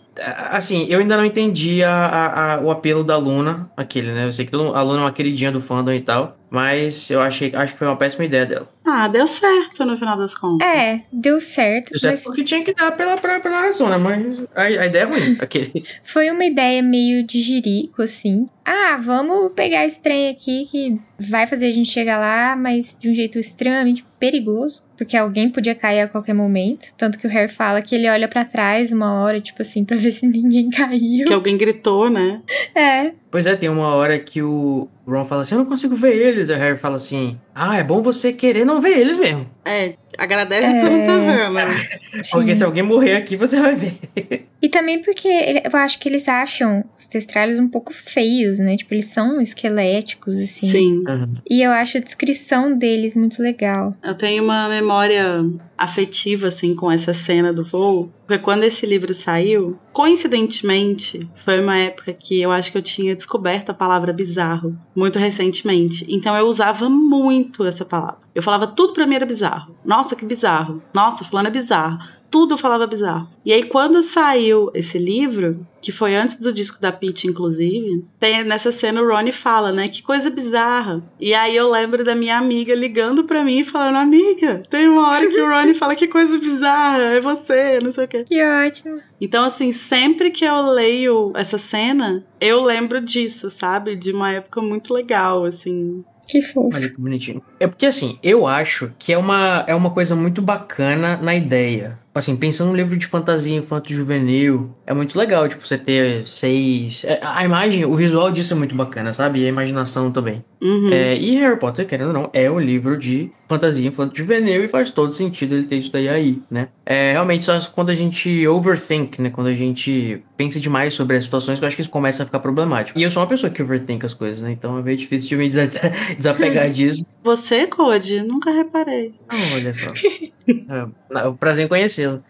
Assim, 0.52 0.86
eu 0.90 1.00
ainda 1.00 1.16
não 1.18 1.26
entendi 1.26 1.84
a, 1.84 1.92
a- 1.92 2.54
a- 2.56 2.60
o 2.62 2.72
apelo 2.72 3.04
da 3.04 3.18
Luna, 3.18 3.70
aquele, 3.78 4.12
né? 4.12 4.26
Eu 4.26 4.34
sei 4.34 4.46
que 4.46 4.52
todo- 4.52 4.74
a 4.76 4.82
Luna 4.82 5.00
é 5.00 5.04
uma 5.04 5.12
queridinha 5.12 5.52
do 5.52 5.62
fandom 5.62 5.92
e 5.94 6.02
tal, 6.02 6.38
mas 6.50 7.10
eu 7.10 7.22
achei, 7.22 7.52
acho 7.56 7.74
que 7.74 7.80
foi 7.80 7.88
uma 7.88 7.96
péssima 7.98 8.26
ideia 8.26 8.46
dela. 8.46 8.68
Ah, 8.86 9.08
deu 9.08 9.28
certo 9.28 9.86
no 9.86 9.98
final 9.98 10.18
das 10.18 10.34
contas. 10.34 10.68
É, 10.68 11.02
deu 11.12 11.40
certo, 11.40 11.94
Eu 11.94 12.00
sei 12.00 12.12
mas 12.12 12.24
porque 12.24 12.44
tinha 12.44 12.64
que 12.64 12.74
dar 12.74 12.92
pela, 12.92 13.16
pela, 13.18 13.40
pela 13.40 13.62
razão, 13.62 13.90
né? 13.90 13.98
Mas 13.98 14.46
a, 14.56 14.64
a 14.64 14.86
ideia 14.88 15.04
é 15.04 15.06
ruim, 15.06 15.38
aquele. 15.42 15.84
foi 16.04 16.30
uma 16.32 16.46
ideia 16.46 16.82
meio 16.82 17.24
de 17.24 17.40
jirico, 17.42 18.02
assim. 18.02 18.48
Ah, 18.66 18.98
vamos 19.02 19.52
pegar 19.56 19.86
esse 19.86 20.02
trem 20.02 20.30
aqui 20.30 20.66
que 20.70 21.00
vai 21.20 21.46
fazer 21.48 21.68
a 21.68 21.72
gente 21.72 21.90
chegar 21.90 22.18
lá, 22.20 22.56
mas 22.56 22.98
de 23.00 23.10
um 23.10 23.14
jeito 23.14 23.38
extremamente 23.40 24.06
perigoso. 24.20 24.82
Porque 24.98 25.16
alguém 25.16 25.50
podia 25.50 25.76
cair 25.76 26.02
a 26.02 26.08
qualquer 26.08 26.34
momento. 26.34 26.94
Tanto 26.98 27.20
que 27.20 27.28
o 27.28 27.30
Harry 27.30 27.52
fala 27.52 27.82
que 27.82 27.96
ele 27.96 28.10
olha 28.10 28.28
pra 28.28 28.44
trás 28.44 28.92
uma 28.92 29.22
hora, 29.22 29.40
tipo 29.40 29.62
assim, 29.62 29.84
pra 29.86 29.96
ver 29.96 30.12
se 30.12 30.28
ninguém 30.28 30.70
caiu. 30.70 31.28
Que 31.28 31.34
alguém 31.34 31.58
gritou, 31.58 32.10
né? 32.10 32.42
É. 32.74 33.14
Pois 33.30 33.46
é, 33.46 33.56
tem 33.56 33.70
uma 33.70 33.94
hora 33.94 34.18
que 34.18 34.42
o 34.42 34.88
Ron 35.08 35.26
fala 35.26 35.42
assim: 35.42 35.56
Eu 35.56 35.60
não 35.60 35.66
consigo 35.66 35.96
ver 35.96 36.16
eles. 36.16 36.50
O 36.50 36.54
Harry 36.54 36.78
fala 36.78 36.96
assim: 36.96 37.38
Ah, 37.56 37.78
é 37.78 37.84
bom 37.84 38.02
você 38.02 38.34
querer 38.34 38.66
não 38.66 38.82
ver 38.82 38.98
eles 38.98 39.18
mesmo. 39.18 39.50
É, 39.64 39.94
agradece 40.18 40.68
que 40.68 40.82
você 40.82 40.90
não 40.90 41.06
tá 41.06 41.18
vendo. 41.18 42.28
Porque 42.32 42.54
sim. 42.54 42.56
se 42.56 42.64
alguém 42.64 42.84
morrer 42.84 43.16
aqui, 43.16 43.36
você 43.36 43.60
vai 43.60 43.76
ver. 43.76 43.98
E 44.60 44.70
também 44.70 45.04
porque 45.04 45.28
eu 45.28 45.80
acho 45.80 46.00
que 46.00 46.10
eles 46.10 46.28
acham 46.28 46.84
os 46.98 47.06
testralhos 47.06 47.60
um 47.60 47.68
pouco 47.68 47.94
feios, 47.94 48.58
né? 48.58 48.76
Tipo, 48.76 48.96
eles 48.96 49.06
são 49.06 49.40
esqueléticos, 49.40 50.36
assim. 50.36 50.68
Sim. 50.68 51.04
E 51.48 51.62
eu 51.62 51.70
acho 51.70 52.00
a 52.00 52.02
descrição 52.02 52.76
deles 52.76 53.16
muito 53.16 53.40
legal. 53.40 53.94
Eu 54.04 54.16
tenho 54.16 54.44
uma 54.44 54.68
memória 54.68 55.44
afetiva, 55.78 56.48
assim, 56.48 56.74
com 56.76 56.92
essa 56.92 57.14
cena 57.14 57.54
do 57.54 57.64
voo. 57.64 58.12
Porque 58.26 58.44
quando 58.44 58.64
esse 58.64 58.86
livro 58.86 59.14
saiu, 59.14 59.78
coincidentemente, 59.94 61.30
foi 61.36 61.62
uma 61.62 61.78
época 61.78 62.14
que 62.14 62.42
eu 62.42 62.52
acho 62.52 62.72
que 62.72 62.78
eu 62.78 62.82
tinha 62.82 63.16
descoberto 63.16 63.70
a 63.70 63.74
palavra 63.74 64.12
bizarro, 64.12 64.78
muito 64.96 65.20
recentemente. 65.20 66.06
Então 66.10 66.36
eu 66.36 66.48
usava 66.48 66.90
muito 66.90 67.66
essa 67.66 67.86
palavra. 67.86 68.20
Eu 68.34 68.44
falava 68.44 68.68
tudo 68.68 68.94
pra 68.94 69.08
mim 69.08 69.16
era 69.16 69.26
bizarro. 69.26 69.76
Nossa, 69.84 70.16
que 70.16 70.26
bizarro. 70.26 70.84
Nossa, 70.96 71.24
fulano 71.24 71.48
é 71.48 71.52
bizarro. 71.52 72.00
Tudo 72.30 72.58
falava 72.58 72.86
bizarro. 72.86 73.30
E 73.46 73.54
aí, 73.54 73.64
quando 73.64 74.02
saiu 74.02 74.70
esse 74.74 74.98
livro, 74.98 75.66
que 75.82 75.92
foi 75.92 76.16
antes 76.16 76.38
do 76.38 76.52
disco 76.52 76.82
da 76.82 76.92
Peach, 76.92 77.28
inclusive, 77.28 78.04
tem 78.20 78.44
nessa 78.44 78.72
cena 78.72 79.02
o 79.02 79.08
Ronnie 79.08 79.32
fala, 79.32 79.72
né? 79.72 79.88
Que 79.88 80.04
coisa 80.04 80.30
bizarra. 80.30 81.02
E 81.20 81.34
aí 81.34 81.56
eu 81.56 81.70
lembro 81.70 82.04
da 82.04 82.14
minha 82.14 82.38
amiga 82.38 82.76
ligando 82.76 83.24
pra 83.24 83.44
mim 83.44 83.60
e 83.60 83.64
falando: 83.64 83.96
Amiga, 83.96 84.62
tem 84.70 84.90
uma 84.90 85.10
hora 85.10 85.28
que 85.28 85.40
o 85.40 85.48
Ronnie 85.48 85.74
fala 85.74 85.96
que 85.96 86.08
coisa 86.08 86.38
bizarra, 86.38 87.04
é 87.04 87.22
você, 87.22 87.80
não 87.82 87.92
sei 87.92 88.06
o 88.06 88.08
quê. 88.08 88.24
Que 88.26 88.44
ótimo. 88.44 89.02
Então, 89.20 89.44
assim, 89.44 89.72
sempre 89.72 90.30
que 90.30 90.44
eu 90.44 90.62
leio 90.72 91.32
essa 91.36 91.58
cena, 91.58 92.26
eu 92.42 92.62
lembro 92.62 93.00
disso, 93.00 93.50
sabe? 93.50 93.96
De 93.96 94.12
uma 94.12 94.34
época 94.34 94.62
muito 94.62 94.94
legal, 94.94 95.46
assim. 95.46 96.04
Que 96.28 96.42
fofo. 96.42 96.76
Olha 96.76 96.90
que 96.90 97.00
bonitinho. 97.00 97.42
É 97.60 97.66
porque 97.68 97.86
assim, 97.88 98.20
eu 98.22 98.46
acho 98.46 98.94
que 99.00 99.12
é 99.12 99.18
uma, 99.18 99.64
é 99.68 99.74
uma 99.74 99.90
coisa 99.92 100.16
muito 100.16 100.42
bacana 100.42 101.18
na 101.18 101.36
ideia. 101.36 102.00
Assim, 102.14 102.36
pensando 102.36 102.70
num 102.70 102.76
livro 102.76 102.98
de 102.98 103.06
fantasia 103.06 103.56
infanto-juvenil, 103.56 104.76
é 104.88 104.94
muito 104.94 105.16
legal, 105.18 105.48
tipo, 105.48 105.66
você 105.66 105.78
ter 105.78 106.26
seis. 106.28 107.04
é, 107.04 107.20
A 107.24 107.46
imagem, 107.46 107.86
o 107.86 107.94
visual 107.96 108.32
disso 108.32 108.54
é 108.56 108.58
muito 108.58 108.74
bacana, 108.76 109.14
sabe? 109.14 109.42
E 109.42 109.46
a 109.46 109.50
imaginação 109.50 110.12
também. 110.12 110.44
Uhum. 110.60 110.92
É, 110.92 111.16
e 111.16 111.36
Harry 111.38 111.60
Potter, 111.60 111.86
querendo 111.86 112.08
ou 112.08 112.14
não, 112.14 112.30
é 112.34 112.50
um 112.50 112.60
livro 112.60 112.98
de 112.98 113.30
fantasia 113.48 113.88
infanto-juvenil 113.88 114.64
e 114.66 114.68
faz 114.68 114.90
todo 114.90 115.14
sentido 115.14 115.54
ele 115.54 115.68
ter 115.68 115.78
isso 115.78 115.92
daí 115.92 116.10
aí, 116.10 116.42
né? 116.50 116.70
É, 116.84 117.12
realmente, 117.12 117.46
só 117.46 117.60
quando 117.76 117.92
a 117.92 117.96
gente 117.96 118.48
overthink, 118.48 119.22
né? 119.22 119.30
Quando 119.30 119.48
a 119.48 119.54
gente 119.54 120.24
pensa 120.36 120.60
demais 120.60 120.96
sobre 120.96 121.18
as 121.18 121.24
situações, 121.24 121.60
que 121.60 121.66
eu 121.66 121.68
acho 121.68 121.76
que 121.76 121.82
isso 121.84 121.92
começa 121.92 122.24
a 122.24 122.26
ficar 122.26 122.40
problemático. 122.40 122.98
E 122.98 123.04
eu 123.04 123.12
sou 123.12 123.22
uma 123.22 123.30
pessoa 123.30 123.52
que 123.52 123.62
overthink 123.62 124.04
as 124.04 124.16
coisas, 124.16 124.42
né? 124.42 124.52
Então 124.52 124.78
é 124.80 124.82
meio 124.82 124.98
difícil 124.98 125.30
de 125.30 125.36
me 125.38 125.48
desa- 125.50 125.70
desapegar 126.18 126.70
disso. 126.72 127.06
Você, 127.24 127.47
Code? 127.68 128.22
Nunca 128.24 128.52
reparei. 128.52 129.16
Olha 129.56 129.74
só. 129.74 129.88
É, 130.50 131.28
o 131.28 131.34
prazer 131.34 131.66
em 131.66 131.68
conhecê-lo. 131.68 132.24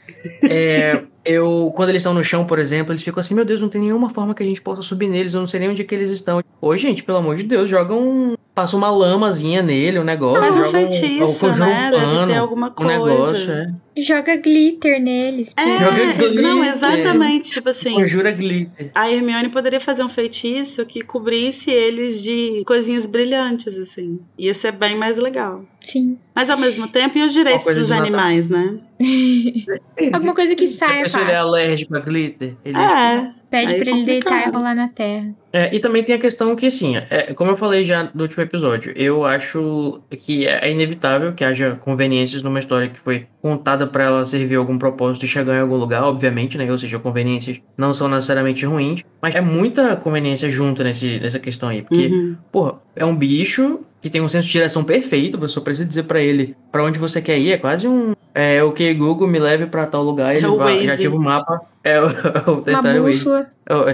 É, 0.49 1.03
eu, 1.27 1.71
quando 1.75 1.89
eles 1.89 2.01
estão 2.01 2.13
no 2.13 2.23
chão, 2.23 2.45
por 2.45 2.57
exemplo, 2.57 2.93
eles 2.93 3.03
ficam 3.03 3.19
assim, 3.19 3.35
meu 3.35 3.43
Deus, 3.45 3.59
não 3.59 3.67
tem 3.69 3.81
nenhuma 3.81 4.09
forma 4.09 4.33
que 4.33 4.41
a 4.41 4.45
gente 4.45 4.61
possa 4.61 4.81
subir 4.81 5.07
neles, 5.09 5.33
eu 5.33 5.41
não 5.41 5.47
sei 5.47 5.59
nem 5.59 5.69
onde 5.69 5.81
é 5.81 5.85
que 5.85 5.93
eles 5.93 6.09
estão. 6.09 6.41
Ô, 6.61 6.75
gente, 6.77 7.03
pelo 7.03 7.17
amor 7.17 7.35
de 7.35 7.43
Deus, 7.43 7.69
joga 7.69 7.93
um. 7.93 8.35
Passa 8.55 8.75
uma 8.75 8.89
lamazinha 8.89 9.61
nele, 9.61 9.99
um 9.99 10.03
negócio. 10.03 10.41
Mas 10.41 10.55
um 10.55 10.65
joga 10.65 10.71
feitiço, 10.71 11.39
conjura 11.39 11.65
um 11.65 11.69
né? 11.69 11.91
Deve 11.91 12.05
pano, 12.05 12.27
ter 12.27 12.37
alguma 12.37 12.67
um 12.67 12.71
coisa. 12.71 12.91
negócio, 12.91 13.51
é. 13.51 13.67
Joga 13.95 14.35
glitter 14.37 14.99
neles. 14.99 15.53
É, 15.55 15.79
Joga 15.79 16.13
glitter. 16.13 16.41
não, 16.41 16.63
exatamente. 16.63 17.51
Tipo 17.51 17.69
assim, 17.69 17.93
Conjura 17.93 18.31
glitter. 18.31 18.89
a 18.95 19.11
Hermione 19.11 19.49
poderia 19.49 19.79
fazer 19.79 20.03
um 20.03 20.09
feitiço 20.09 20.85
que 20.87 21.01
cobrisse 21.03 21.69
eles 21.69 22.21
de 22.23 22.63
coisinhas 22.65 23.05
brilhantes, 23.05 23.77
assim. 23.77 24.19
Ia 24.39 24.55
ser 24.55 24.71
bem 24.71 24.97
mais 24.97 25.17
legal. 25.17 25.63
Sim. 25.87 26.17
Mas 26.35 26.49
ao 26.49 26.57
mesmo 26.57 26.87
tempo, 26.87 27.17
e 27.17 27.23
os 27.23 27.31
direitos 27.33 27.65
dos 27.65 27.91
animais, 27.91 28.49
né? 28.49 28.77
Alguma 30.13 30.33
coisa 30.33 30.53
que 30.55 30.65
A 30.65 30.67
saia 30.67 31.03
pessoa 31.03 31.23
ele 31.23 31.31
é 31.31 31.35
fácil. 31.35 31.47
alérgico 31.49 31.95
a 31.95 31.99
glitter. 31.99 32.55
Ele 32.65 32.77
É. 32.77 33.31
Pede 33.49 33.75
aí 33.75 33.79
pra 33.81 33.91
ele 33.93 34.03
deitar 34.03 34.45
e 34.45 34.51
rolar 34.51 34.75
na 34.75 34.89
terra. 34.89 35.33
É, 35.53 35.73
e 35.73 35.79
também 35.79 36.03
tem 36.03 36.13
a 36.13 36.19
questão 36.19 36.53
que, 36.53 36.65
assim, 36.65 36.97
é, 36.97 37.33
como 37.33 37.49
eu 37.51 37.55
falei 37.55 37.85
já 37.85 38.11
no 38.13 38.23
último 38.23 38.43
episódio, 38.43 38.91
eu 38.93 39.23
acho 39.23 40.01
que 40.19 40.45
é 40.45 40.69
inevitável 40.69 41.31
que 41.33 41.45
haja 41.45 41.75
conveniências 41.79 42.43
numa 42.43 42.59
história 42.59 42.89
que 42.89 42.99
foi 42.99 43.25
contada 43.41 43.87
pra 43.87 44.03
ela 44.03 44.25
servir 44.25 44.55
algum 44.55 44.77
propósito 44.77 45.23
e 45.23 45.29
chegar 45.29 45.55
em 45.55 45.61
algum 45.61 45.77
lugar, 45.77 46.03
obviamente, 46.03 46.57
né? 46.57 46.69
Ou 46.69 46.77
seja, 46.77 46.99
conveniências 46.99 47.61
não 47.77 47.93
são 47.93 48.09
necessariamente 48.09 48.65
ruins, 48.65 49.01
mas 49.21 49.33
é 49.33 49.39
muita 49.39 49.95
conveniência 49.95 50.51
junto 50.51 50.83
nesse, 50.83 51.17
nessa 51.21 51.39
questão 51.39 51.69
aí. 51.69 51.81
Porque, 51.83 52.07
Uhum. 52.07 52.35
porra, 52.51 52.81
é 52.97 53.05
um 53.05 53.15
bicho 53.15 53.79
que 54.07 54.13
tem 54.13 54.21
um 54.21 54.29
senso 54.29 54.47
de 54.47 54.53
direção 54.53 54.83
perfeito, 54.83 55.37
você 55.37 55.53
só 55.53 55.61
precisa 55.61 55.87
dizer 55.87 56.03
pra 56.03 56.19
ele 56.21 56.55
pra 56.71 56.83
onde 56.83 56.97
você 56.97 57.21
quer 57.21 57.37
ir, 57.37 57.51
é 57.51 57.57
quase 57.57 57.87
um. 57.87 58.13
É, 58.33 58.63
ok, 58.63 58.93
Google, 58.93 59.27
me 59.27 59.39
leve 59.39 59.65
pra 59.65 59.85
tal 59.85 60.03
lugar, 60.03 60.35
ele 60.35 60.45
É 60.45 60.49
vai, 60.49 60.83
já 60.83 60.93
ativa 60.93 61.15
o 61.15 61.19
mapa. 61.19 61.61
É 61.83 61.99
o, 62.01 62.05
o 62.05 62.51
Uma 62.53 62.61
testar 62.61 62.99
bússola. 62.99 63.49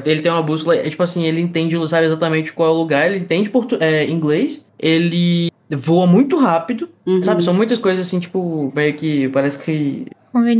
Ele 0.06 0.22
tem 0.22 0.32
uma 0.32 0.44
bússola, 0.44 0.76
é 0.76 0.90
tipo 0.90 1.02
assim, 1.02 1.26
ele 1.26 1.42
entende, 1.42 1.76
sabe 1.88 2.06
exatamente 2.06 2.54
qual 2.54 2.70
é 2.70 2.72
o 2.72 2.78
lugar, 2.78 3.08
ele 3.08 3.20
entende 3.20 3.50
portu 3.50 3.78
é, 3.80 4.06
inglês, 4.06 4.66
ele 4.78 5.53
voa 5.76 6.06
muito 6.08 6.38
rápido, 6.38 6.88
Uhum. 7.06 7.22
sabe? 7.22 7.44
São 7.44 7.54
muitas 7.54 7.78
coisas 7.80 8.06
assim, 8.08 8.20
tipo, 8.20 8.72
meio 8.76 8.94
que 8.96 9.28
parece 9.30 9.58
que 9.60 10.06